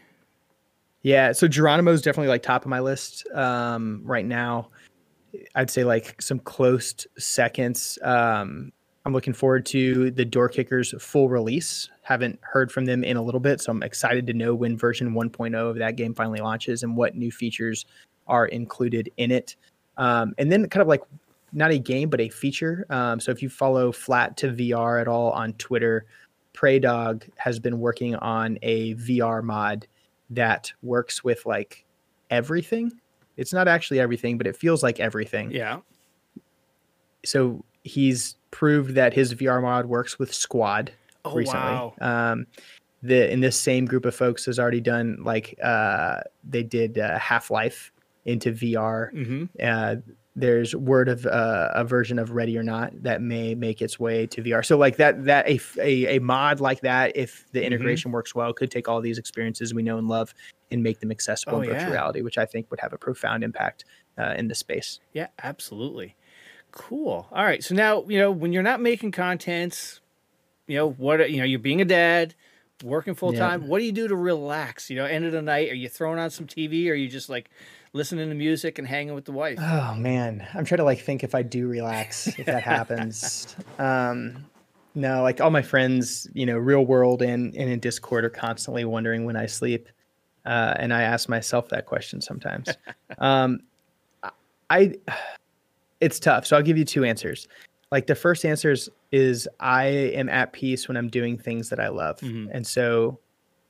Yeah, 1.08 1.32
so 1.32 1.48
Geronimo 1.48 1.94
is 1.94 2.02
definitely 2.02 2.28
like 2.28 2.44
top 2.44 2.66
of 2.66 2.70
my 2.70 2.82
list 2.82 3.26
um, 3.34 4.02
right 4.04 4.26
now. 4.26 4.68
I'd 5.56 5.70
say 5.70 5.86
like 5.86 6.22
some 6.22 6.38
close 6.38 7.08
seconds. 7.18 7.98
Um, 8.02 8.74
I'm 9.06 9.14
looking 9.14 9.32
forward 9.32 9.66
to 9.68 10.12
the 10.12 10.26
Door 10.26 10.50
Kickers 10.50 10.94
full 11.02 11.30
release. 11.30 11.90
Haven't 12.02 12.38
heard 12.42 12.74
from 12.74 12.84
them 12.84 13.06
in 13.06 13.16
a 13.16 13.22
little 13.22 13.40
bit, 13.40 13.62
so 13.62 13.72
I'm 13.72 13.84
excited 13.84 14.28
to 14.28 14.34
know 14.34 14.54
when 14.54 14.78
version 14.78 15.14
1.0 15.14 15.56
of 15.56 15.78
that 15.78 15.96
game 15.96 16.14
finally 16.14 16.42
launches 16.42 16.84
and 16.84 16.98
what 16.98 17.16
new 17.16 17.32
features 17.32 17.86
are 18.28 18.48
included 18.48 19.10
in 19.16 19.32
it. 19.32 19.56
Um, 19.96 20.34
and 20.38 20.52
then 20.52 20.68
kind 20.68 20.82
of 20.82 20.90
like 20.90 21.04
not 21.54 21.72
a 21.72 21.80
game 21.80 22.10
but 22.10 22.20
a 22.20 22.28
feature. 22.28 22.86
Um, 22.90 23.22
so 23.22 23.32
if 23.32 23.42
you 23.42 23.48
follow 23.48 23.94
Flat2VR 23.94 25.00
at 25.00 25.08
all 25.08 25.32
on 25.32 25.54
Twitter, 25.54 26.06
Praydog 26.54 27.30
has 27.38 27.60
been 27.60 27.80
working 27.80 28.16
on 28.18 28.60
a 28.62 28.94
VR 28.96 29.42
mod 29.42 29.88
that 30.30 30.72
works 30.82 31.24
with 31.24 31.46
like 31.46 31.86
everything. 32.30 32.92
It's 33.38 33.54
not 33.54 33.68
actually 33.68 34.00
everything, 34.00 34.38
but 34.38 34.48
it 34.48 34.56
feels 34.56 34.84
like 34.84 35.00
everything. 35.00 35.52
Yeah. 35.52 35.80
So 37.24 37.64
he's 37.84 38.36
proved 38.52 38.96
that 38.96 39.14
his 39.14 39.34
VR 39.34 39.62
mod 39.62 39.86
works 39.86 40.18
with 40.18 40.34
Squad 40.34 40.92
oh, 41.26 41.34
recently. 41.34 41.72
Wow. 41.72 41.94
Um, 42.02 42.48
the 43.04 43.32
in 43.32 43.42
this 43.42 43.60
same 43.60 43.86
group 43.86 44.06
of 44.06 44.16
folks 44.16 44.46
has 44.46 44.58
already 44.58 44.82
done 44.82 45.18
like 45.24 45.58
uh, 45.64 46.22
they 46.44 46.64
did 46.64 46.98
uh, 46.98 47.20
Half 47.20 47.52
Life 47.52 47.92
into 48.26 48.52
VR. 48.52 49.14
Mm-hmm. 49.14 49.44
Uh, 49.62 49.96
there's 50.38 50.76
word 50.76 51.10
of 51.10 51.26
uh, 51.26 51.70
a 51.74 51.84
version 51.84 52.20
of 52.20 52.30
Ready 52.30 52.56
or 52.56 52.64
Not 52.64 52.92
that 53.02 53.24
may 53.24 53.56
make 53.56 53.82
its 53.82 54.00
way 54.00 54.28
to 54.28 54.44
VR. 54.44 54.64
So 54.64 54.78
like 54.78 54.98
that 54.98 55.26
that 55.26 55.50
a 55.50 55.60
a, 55.82 56.18
a 56.18 56.20
mod 56.20 56.60
like 56.60 56.82
that, 56.82 57.18
if 57.18 57.48
the 57.52 57.60
mm-hmm. 57.60 57.66
integration 57.66 58.10
mm-hmm. 58.10 58.16
works 58.16 58.36
well, 58.36 58.54
could 58.54 58.70
take 58.70 58.88
all 58.88 59.02
these 59.02 59.18
experiences 59.18 59.74
we 59.74 59.82
know 59.82 59.98
and 59.98 60.08
love 60.08 60.36
and 60.70 60.84
make 60.84 61.00
them 61.00 61.10
accessible 61.10 61.58
oh, 61.58 61.62
in 61.62 61.70
virtual 61.70 61.88
yeah. 61.88 61.92
reality, 61.92 62.22
which 62.22 62.38
I 62.38 62.46
think 62.46 62.70
would 62.70 62.80
have 62.80 62.94
a 62.94 62.98
profound 62.98 63.44
impact 63.44 63.86
uh, 64.20 64.36
in 64.38 64.48
the 64.48 64.54
space. 64.54 65.00
Yeah, 65.12 65.28
absolutely. 65.42 66.16
Cool. 66.72 67.28
All 67.32 67.44
right. 67.44 67.64
So 67.64 67.74
now 67.74 68.06
you 68.08 68.20
know 68.20 68.30
when 68.30 68.54
you're 68.54 68.62
not 68.62 68.80
making 68.80 69.14
contents, 69.14 70.02
you 70.68 70.78
know 70.78 70.92
what 70.92 71.32
you 71.32 71.38
know 71.38 71.46
you're 71.46 71.58
being 71.58 71.82
a 71.82 71.86
dad 71.86 72.36
working 72.84 73.16
full 73.16 73.34
time. 73.34 73.64
Yeah. 73.64 73.68
What 73.70 73.80
do 73.80 73.86
you 73.86 73.92
do 73.92 74.08
to 74.08 74.16
relax? 74.16 74.92
You 74.92 74.98
know, 74.98 75.06
end 75.06 75.26
of 75.26 75.32
the 75.32 75.42
night, 75.42 75.72
are 75.72 75.76
you 75.76 75.90
throwing 75.90 76.20
on 76.20 76.30
some 76.30 76.46
TV? 76.46 76.88
Or 76.90 76.92
are 76.92 76.96
you 76.96 77.10
just 77.10 77.28
like 77.28 77.50
listening 77.94 78.30
to 78.30 78.36
music 78.36 78.80
and 78.80 78.88
hanging 78.88 79.14
with 79.14 79.26
the 79.26 79.32
wife. 79.32 79.60
Oh 79.62 79.96
man, 79.96 80.48
I'm 80.54 80.66
trying 80.66 80.78
to 80.78 80.84
like 80.84 81.02
think 81.02 81.24
if 81.24 81.36
I 81.36 81.42
do 81.42 81.68
relax 81.68 82.28
if 82.28 82.46
that 82.46 82.64
happens. 82.64 83.56
Um, 83.80 84.46
no, 84.96 85.22
like 85.22 85.40
all 85.40 85.52
my 85.52 85.62
friends, 85.62 86.28
you 86.34 86.46
know, 86.46 86.58
real 86.58 86.86
world 86.86 87.22
and, 87.22 87.56
and 87.56 87.70
in 87.70 87.80
Discord 87.80 88.26
are 88.26 88.30
constantly 88.30 88.84
wondering 88.84 89.26
when 89.26 89.36
I 89.36 89.46
sleep, 89.46 89.90
uh, 90.46 90.74
and 90.78 90.92
I 90.94 91.04
ask 91.04 91.30
myself 91.30 91.70
that 91.70 91.86
question 91.86 92.20
sometimes. 92.20 92.70
um, 93.20 93.60
I, 94.70 94.96
it's 96.02 96.20
tough. 96.20 96.48
So 96.48 96.58
I'll 96.58 96.64
give 96.64 96.78
you 96.78 96.86
two 96.86 97.06
answers. 97.06 97.48
Like 97.92 98.08
the 98.08 98.16
first 98.16 98.44
answer 98.44 98.72
is, 98.72 98.90
is 99.12 99.48
I 99.60 99.86
am 99.86 100.30
at 100.30 100.52
peace 100.52 100.88
when 100.88 100.98
I'm 100.98 101.10
doing 101.10 101.38
things 101.38 101.70
that 101.70 101.80
I 101.80 101.90
love, 101.90 102.20
mm-hmm. 102.20 102.50
and 102.52 102.66
so 102.66 103.20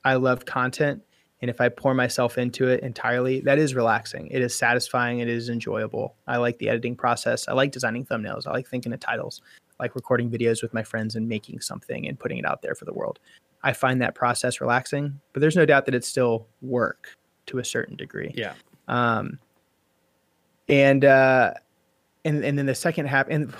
I 0.04 0.14
love 0.14 0.46
content 0.46 1.02
and 1.40 1.50
if 1.50 1.60
I 1.60 1.68
pour 1.68 1.94
myself 1.94 2.36
into 2.36 2.68
it 2.68 2.80
entirely, 2.80 3.40
that 3.40 3.58
is 3.58 3.74
relaxing. 3.74 4.28
It 4.30 4.42
is 4.42 4.54
satisfying. 4.54 5.20
It 5.20 5.28
is 5.28 5.48
enjoyable. 5.48 6.16
I 6.26 6.36
like 6.38 6.58
the 6.58 6.68
editing 6.68 6.96
process. 6.96 7.46
I 7.48 7.52
like 7.52 7.70
designing 7.70 8.04
thumbnails. 8.04 8.46
I 8.46 8.52
like 8.52 8.66
thinking 8.66 8.92
of 8.92 9.00
titles. 9.00 9.40
I 9.78 9.84
like 9.84 9.94
recording 9.94 10.30
videos 10.30 10.62
with 10.62 10.74
my 10.74 10.82
friends 10.82 11.14
and 11.14 11.28
making 11.28 11.60
something 11.60 12.08
and 12.08 12.18
putting 12.18 12.38
it 12.38 12.44
out 12.44 12.62
there 12.62 12.74
for 12.74 12.84
the 12.84 12.92
world. 12.92 13.20
I 13.62 13.72
find 13.72 14.02
that 14.02 14.14
process 14.14 14.60
relaxing, 14.60 15.20
but 15.32 15.40
there's 15.40 15.56
no 15.56 15.66
doubt 15.66 15.84
that 15.86 15.94
it's 15.94 16.08
still 16.08 16.46
work 16.60 17.16
to 17.46 17.58
a 17.58 17.64
certain 17.64 17.96
degree. 17.96 18.32
Yeah. 18.34 18.54
Um, 18.88 19.38
and 20.68 21.04
uh, 21.04 21.54
and 22.24 22.44
and 22.44 22.58
then 22.58 22.66
the 22.66 22.74
second 22.74 23.06
half 23.06 23.26
and 23.28 23.52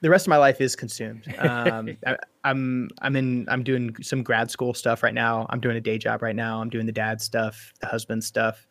the 0.00 0.10
rest 0.10 0.26
of 0.26 0.30
my 0.30 0.36
life 0.36 0.60
is 0.60 0.76
consumed. 0.76 1.32
Um, 1.38 1.96
I, 2.06 2.16
I'm 2.44 2.88
I'm 3.00 3.16
in 3.16 3.46
I'm 3.48 3.62
doing 3.62 3.94
some 4.02 4.22
grad 4.22 4.50
school 4.50 4.74
stuff 4.74 5.02
right 5.02 5.14
now. 5.14 5.46
I'm 5.50 5.60
doing 5.60 5.76
a 5.76 5.80
day 5.80 5.98
job 5.98 6.22
right 6.22 6.36
now. 6.36 6.60
I'm 6.60 6.70
doing 6.70 6.86
the 6.86 6.92
dad 6.92 7.20
stuff, 7.20 7.72
the 7.80 7.86
husband 7.86 8.22
stuff. 8.22 8.66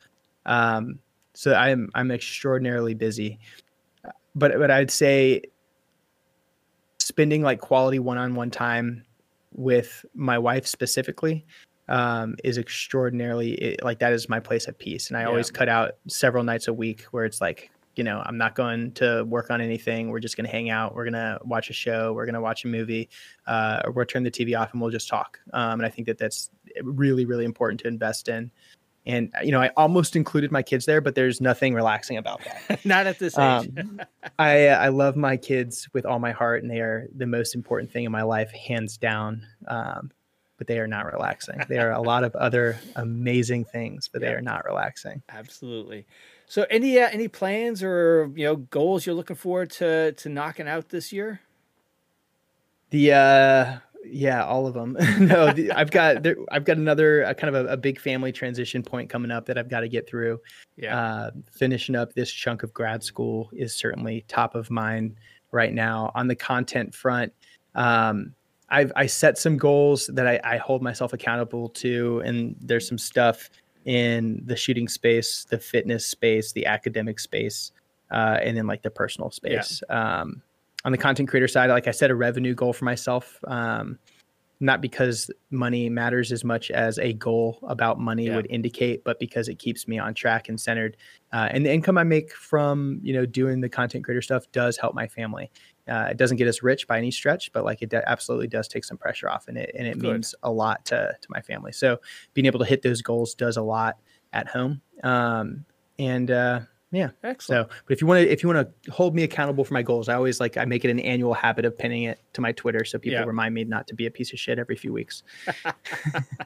Um, 0.46 1.00
so 1.34 1.54
I'm 1.54 1.90
I'm 1.96 2.12
extraordinarily 2.12 2.94
busy. 2.94 3.40
But 4.36 4.58
but 4.58 4.72
I'd 4.72 4.92
say 4.92 5.44
spending 7.00 7.42
like 7.42 7.60
quality 7.60 8.00
one-on-one 8.00 8.52
time 8.52 9.04
with 9.54 10.06
my 10.14 10.38
wife 10.38 10.66
specifically 10.66 11.46
um, 11.90 12.36
is 12.44 12.58
extraordinarily 12.58 13.54
it, 13.54 13.84
like 13.84 14.00
that 14.00 14.14
is 14.14 14.30
my 14.30 14.40
place 14.40 14.68
of 14.68 14.78
peace. 14.78 15.10
And 15.10 15.18
I 15.18 15.22
yeah. 15.22 15.28
always 15.28 15.52
cut 15.52 15.68
out 15.68 15.94
several 16.08 16.44
nights 16.44 16.68
a 16.68 16.74
week 16.74 17.04
where 17.12 17.26
it's 17.26 17.42
like 17.42 17.70
you 17.96 18.04
know, 18.04 18.22
I'm 18.26 18.38
not 18.38 18.56
going 18.56 18.92
to 18.94 19.24
work 19.26 19.52
on 19.52 19.62
anything. 19.62 20.10
We're 20.10 20.20
just 20.20 20.38
going 20.38 20.46
to 20.46 20.52
hang 20.52 20.70
out. 20.70 20.96
We're 20.96 21.04
going 21.04 21.14
to 21.14 21.40
watch 21.44 21.70
a 21.70 21.74
show. 21.74 22.14
We're 22.14 22.26
going 22.26 22.36
to 22.36 22.42
watch 22.42 22.64
a 22.64 22.68
movie. 22.68 23.10
Uh, 23.48 23.82
or 23.86 23.92
we'll 23.92 24.06
turn 24.06 24.24
the 24.24 24.32
TV 24.32 24.58
off 24.60 24.72
and 24.72 24.82
we'll 24.82 24.92
just 24.92 25.08
talk. 25.08 25.40
Um, 25.54 25.80
and 25.80 25.86
I 25.86 25.90
think 25.90 26.08
that 26.08 26.18
that's 26.18 26.50
really, 26.84 27.26
really 27.26 27.46
important 27.46 27.82
to 27.82 27.88
invest 27.88 28.30
in. 28.30 28.52
And 29.06 29.34
you 29.44 29.52
know, 29.52 29.60
I 29.60 29.70
almost 29.78 30.16
included 30.16 30.52
my 30.52 30.62
kids 30.62 30.86
there, 30.86 31.02
but 31.02 31.16
there's 31.16 31.42
nothing 31.42 31.74
relaxing 31.74 32.18
about 32.18 32.42
that. 32.44 32.86
Not 32.86 33.08
at 33.08 33.18
this 33.18 33.36
age. 33.38 33.70
Um, 33.76 34.00
I 34.40 34.68
I 34.68 34.90
love 34.90 35.16
my 35.16 35.38
kids 35.38 35.90
with 35.92 36.06
all 36.06 36.20
my 36.20 36.32
heart, 36.32 36.62
and 36.62 36.72
they 36.72 36.82
are 36.82 37.08
the 37.16 37.26
most 37.26 37.56
important 37.56 37.92
thing 37.92 38.04
in 38.04 38.12
my 38.12 38.22
life, 38.22 38.52
hands 38.52 38.98
down. 38.98 39.44
Um, 39.68 40.12
but 40.60 40.68
they 40.68 40.78
are 40.78 40.86
not 40.86 41.12
relaxing. 41.12 41.60
They 41.68 41.80
are 41.80 41.92
a 41.92 42.02
lot 42.02 42.24
of 42.24 42.36
other 42.36 42.80
amazing 42.96 43.66
things, 43.66 44.08
but 44.08 44.22
yeah. 44.22 44.28
they 44.28 44.36
are 44.36 44.42
not 44.42 44.64
relaxing. 44.64 45.24
Absolutely. 45.30 46.06
So, 46.52 46.66
any 46.70 47.00
uh, 47.00 47.08
any 47.10 47.30
plans 47.30 47.82
or 47.82 48.30
you 48.36 48.44
know 48.44 48.58
goals 48.58 49.06
you're 49.06 49.16
looking 49.16 49.38
forward 49.38 49.70
to 49.70 50.12
to 50.12 50.28
knocking 50.28 50.68
out 50.68 50.90
this 50.90 51.14
year? 51.14 51.40
The 52.90 53.14
uh, 53.14 53.78
yeah, 54.04 54.44
all 54.44 54.68
of 54.68 54.74
them. 54.74 54.98
no, 55.22 55.54
the, 55.54 55.72
I've 55.72 55.92
got 55.92 56.24
there, 56.24 56.36
I've 56.52 56.66
got 56.66 56.76
another 56.76 57.24
uh, 57.24 57.34
kind 57.36 57.56
of 57.56 57.66
a, 57.66 57.72
a, 57.72 57.78
big 57.78 58.02
family 58.02 58.34
transition 58.34 58.84
point 58.84 59.10
coming 59.10 59.32
up 59.32 59.46
that 59.46 59.58
I've 59.58 59.70
got 59.70 59.80
to 59.80 59.88
get 59.88 60.10
through. 60.10 60.42
Yeah, 60.76 61.00
uh, 61.00 61.32
finishing 61.54 61.96
up 61.96 62.12
this 62.16 62.30
chunk 62.30 62.64
of 62.64 62.74
grad 62.74 63.02
school 63.02 63.50
is 63.54 63.74
certainly 63.74 64.26
top 64.28 64.54
of 64.54 64.70
mind 64.70 65.16
right 65.52 65.74
now. 65.74 66.12
On 66.16 66.28
the 66.28 66.36
content 66.36 66.94
front, 66.94 67.32
um, 67.76 68.34
I've 68.68 68.92
I 68.98 69.06
set 69.06 69.38
some 69.38 69.56
goals 69.56 70.08
that 70.08 70.28
I, 70.28 70.38
I 70.44 70.58
hold 70.58 70.82
myself 70.82 71.14
accountable 71.14 71.70
to, 71.70 72.22
and 72.26 72.58
there's 72.60 72.90
some 72.90 72.98
stuff 72.98 73.50
in 73.86 74.42
the 74.46 74.56
shooting 74.56 74.88
space, 74.88 75.46
the 75.50 75.58
fitness 75.58 76.06
space, 76.06 76.52
the 76.52 76.66
academic 76.66 77.20
space, 77.20 77.72
uh, 78.12 78.38
and 78.42 78.56
then 78.56 78.68
like 78.68 78.82
the 78.82 78.92
personal 78.92 79.32
space. 79.32 79.82
Yeah. 79.90 80.22
Um, 80.22 80.42
on 80.84 80.92
the 80.92 80.98
content 80.98 81.30
creator 81.30 81.48
side, 81.48 81.70
like 81.70 81.88
I 81.88 81.92
set 81.92 82.12
a 82.12 82.16
revenue 82.16 82.56
goal 82.56 82.74
for 82.74 82.86
myself. 82.86 83.40
Um, 83.48 84.00
not 84.62 84.80
because 84.80 85.32
money 85.50 85.90
matters 85.90 86.32
as 86.32 86.44
much 86.44 86.70
as 86.70 87.00
a 87.00 87.14
goal 87.14 87.58
about 87.64 88.00
money 88.00 88.28
yeah. 88.28 88.36
would 88.36 88.48
indicate, 88.50 89.04
but 89.04 89.20
because 89.20 89.50
it 89.50 89.56
keeps 89.56 89.88
me 89.88 89.98
on 89.98 90.14
track 90.14 90.50
and 90.50 90.62
centered. 90.62 90.98
Uh, 91.34 91.50
and 91.50 91.66
the 91.66 91.74
income 91.74 91.98
I 91.98 92.04
make 92.04 92.32
from 92.32 93.00
you 93.02 93.12
know 93.12 93.26
doing 93.26 93.60
the 93.60 93.70
content 93.70 94.04
creator 94.06 94.22
stuff 94.22 94.50
does 94.52 94.78
help 94.78 94.94
my 94.94 95.08
family. 95.08 95.52
Uh, 95.88 96.08
it 96.12 96.18
doesn't 96.18 96.38
get 96.38 96.48
us 96.48 96.62
rich 96.62 96.88
by 96.88 96.98
any 96.98 97.12
stretch, 97.12 97.52
but 97.54 97.66
like 97.66 97.82
it 97.82 97.90
de- 97.90 98.10
absolutely 98.10 98.48
does 98.48 98.68
take 98.68 98.84
some 98.84 98.98
pressure 98.98 99.30
off, 99.30 99.48
and 99.48 99.58
it 99.58 99.74
and 99.78 99.88
it 99.88 100.00
Good. 100.00 100.14
means 100.14 100.36
a 100.44 100.52
lot 100.52 100.86
to 100.86 101.16
to 101.20 101.28
my 101.30 101.42
family. 101.42 101.72
So 101.72 102.00
being 102.34 102.46
able 102.46 102.60
to 102.60 102.66
hit 102.66 102.82
those 102.82 103.02
goals 103.02 103.34
does 103.34 103.58
a 103.58 103.62
lot 103.62 103.98
at 104.34 104.48
home. 104.48 104.82
Um, 105.04 105.66
and 106.00 106.32
uh, 106.32 106.62
yeah. 106.92 107.12
Excellent. 107.24 107.70
So, 107.70 107.76
but 107.88 107.94
if 107.94 108.02
you 108.02 108.08
want 108.08 108.26
to, 108.26 108.32
if 108.32 108.44
you 108.44 108.50
want 108.50 108.68
to 108.84 108.92
hold 108.92 109.16
me 109.16 109.24
accountable 109.24 109.64
for 109.64 109.74
my 109.74 109.82
goals, 109.82 110.10
I 110.10 110.16
always 110.16 110.40
like 110.40 110.58
I 110.58 110.66
make 110.66 110.84
it 110.84 110.92
an 110.92 111.00
annual 111.00 111.34
habit 111.34 111.64
of 111.64 111.78
pinning 111.78 112.04
it 112.04 112.20
to 112.34 112.42
my 112.42 112.52
Twitter 112.52 112.84
so 112.84 113.00
people 113.00 113.24
remind 113.24 113.54
me 113.56 113.64
not 113.64 113.88
to 113.88 113.96
be 113.96 114.06
a 114.06 114.12
piece 114.12 114.34
of 114.34 114.40
shit 114.40 114.60
every 114.60 114.76
few 114.76 114.92
weeks. 114.92 115.24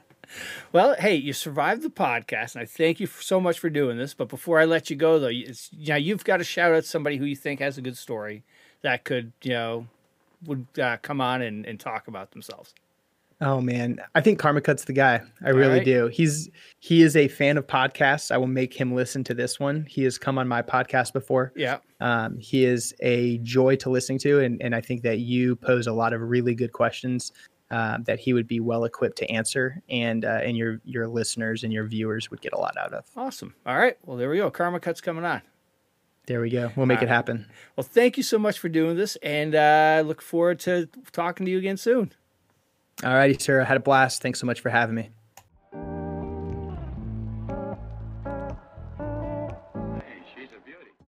well, 0.72 0.94
hey, 0.98 1.16
you 1.16 1.32
survived 1.32 1.82
the 1.82 1.90
podcast, 1.90 2.54
and 2.54 2.62
I 2.62 2.64
thank 2.64 3.00
you 3.00 3.06
so 3.06 3.40
much 3.40 3.58
for 3.58 3.68
doing 3.68 3.98
this. 3.98 4.14
But 4.14 4.28
before 4.28 4.60
I 4.60 4.66
let 4.66 4.88
you 4.88 4.96
go, 4.96 5.18
though, 5.18 5.30
it's, 5.32 5.68
you 5.72 5.94
you've 5.96 6.24
got 6.24 6.36
to 6.36 6.44
shout 6.44 6.72
out 6.72 6.84
somebody 6.84 7.16
who 7.16 7.24
you 7.24 7.36
think 7.36 7.58
has 7.58 7.76
a 7.76 7.82
good 7.82 7.96
story 7.96 8.44
that 8.86 9.02
could, 9.02 9.32
you 9.42 9.50
know, 9.50 9.86
would 10.44 10.64
uh, 10.80 10.96
come 10.98 11.20
on 11.20 11.42
and, 11.42 11.66
and 11.66 11.80
talk 11.80 12.06
about 12.06 12.30
themselves. 12.30 12.72
Oh 13.40 13.60
man, 13.60 13.98
I 14.14 14.20
think 14.20 14.38
Karma 14.38 14.60
Cut's 14.60 14.84
the 14.84 14.92
guy. 14.92 15.20
I 15.44 15.48
All 15.48 15.56
really 15.56 15.78
right. 15.78 15.84
do. 15.84 16.06
He's 16.06 16.48
he 16.78 17.02
is 17.02 17.16
a 17.16 17.26
fan 17.26 17.58
of 17.58 17.66
podcasts. 17.66 18.30
I 18.30 18.38
will 18.38 18.46
make 18.46 18.72
him 18.72 18.94
listen 18.94 19.24
to 19.24 19.34
this 19.34 19.58
one. 19.58 19.84
He 19.90 20.04
has 20.04 20.18
come 20.18 20.38
on 20.38 20.46
my 20.46 20.62
podcast 20.62 21.12
before. 21.12 21.52
Yeah. 21.56 21.78
Um, 22.00 22.38
he 22.38 22.64
is 22.64 22.94
a 23.00 23.38
joy 23.38 23.74
to 23.76 23.90
listen 23.90 24.18
to, 24.18 24.38
and 24.38 24.62
and 24.62 24.72
I 24.74 24.80
think 24.80 25.02
that 25.02 25.18
you 25.18 25.56
pose 25.56 25.88
a 25.88 25.92
lot 25.92 26.12
of 26.12 26.20
really 26.22 26.54
good 26.54 26.72
questions 26.72 27.32
uh, 27.72 27.98
that 28.04 28.20
he 28.20 28.32
would 28.32 28.46
be 28.46 28.60
well 28.60 28.84
equipped 28.84 29.18
to 29.18 29.30
answer, 29.30 29.82
and 29.90 30.24
uh, 30.24 30.40
and 30.44 30.56
your 30.56 30.80
your 30.84 31.08
listeners 31.08 31.64
and 31.64 31.72
your 31.72 31.86
viewers 31.86 32.30
would 32.30 32.40
get 32.40 32.52
a 32.52 32.58
lot 32.58 32.76
out 32.78 32.94
of. 32.94 33.04
Awesome. 33.16 33.52
All 33.66 33.76
right. 33.76 33.98
Well, 34.06 34.16
there 34.16 34.30
we 34.30 34.36
go. 34.36 34.50
Karma 34.50 34.78
Cut's 34.78 35.00
coming 35.00 35.24
on. 35.24 35.42
There 36.26 36.40
we 36.40 36.50
go. 36.50 36.72
We'll 36.74 36.86
make 36.86 36.98
All 36.98 37.04
it 37.04 37.08
happen. 37.08 37.46
Well, 37.76 37.84
thank 37.84 38.16
you 38.16 38.22
so 38.22 38.38
much 38.38 38.58
for 38.58 38.68
doing 38.68 38.96
this, 38.96 39.16
and 39.22 39.54
uh, 39.54 40.02
look 40.04 40.20
forward 40.20 40.58
to 40.60 40.88
talking 41.12 41.46
to 41.46 41.52
you 41.52 41.58
again 41.58 41.76
soon. 41.76 42.12
All 43.04 43.14
righty, 43.14 43.38
sir. 43.38 43.60
I 43.60 43.64
had 43.64 43.76
a 43.76 43.80
blast. 43.80 44.22
Thanks 44.22 44.40
so 44.40 44.46
much 44.46 44.60
for 44.60 44.70
having 44.70 44.96
me. 44.96 45.10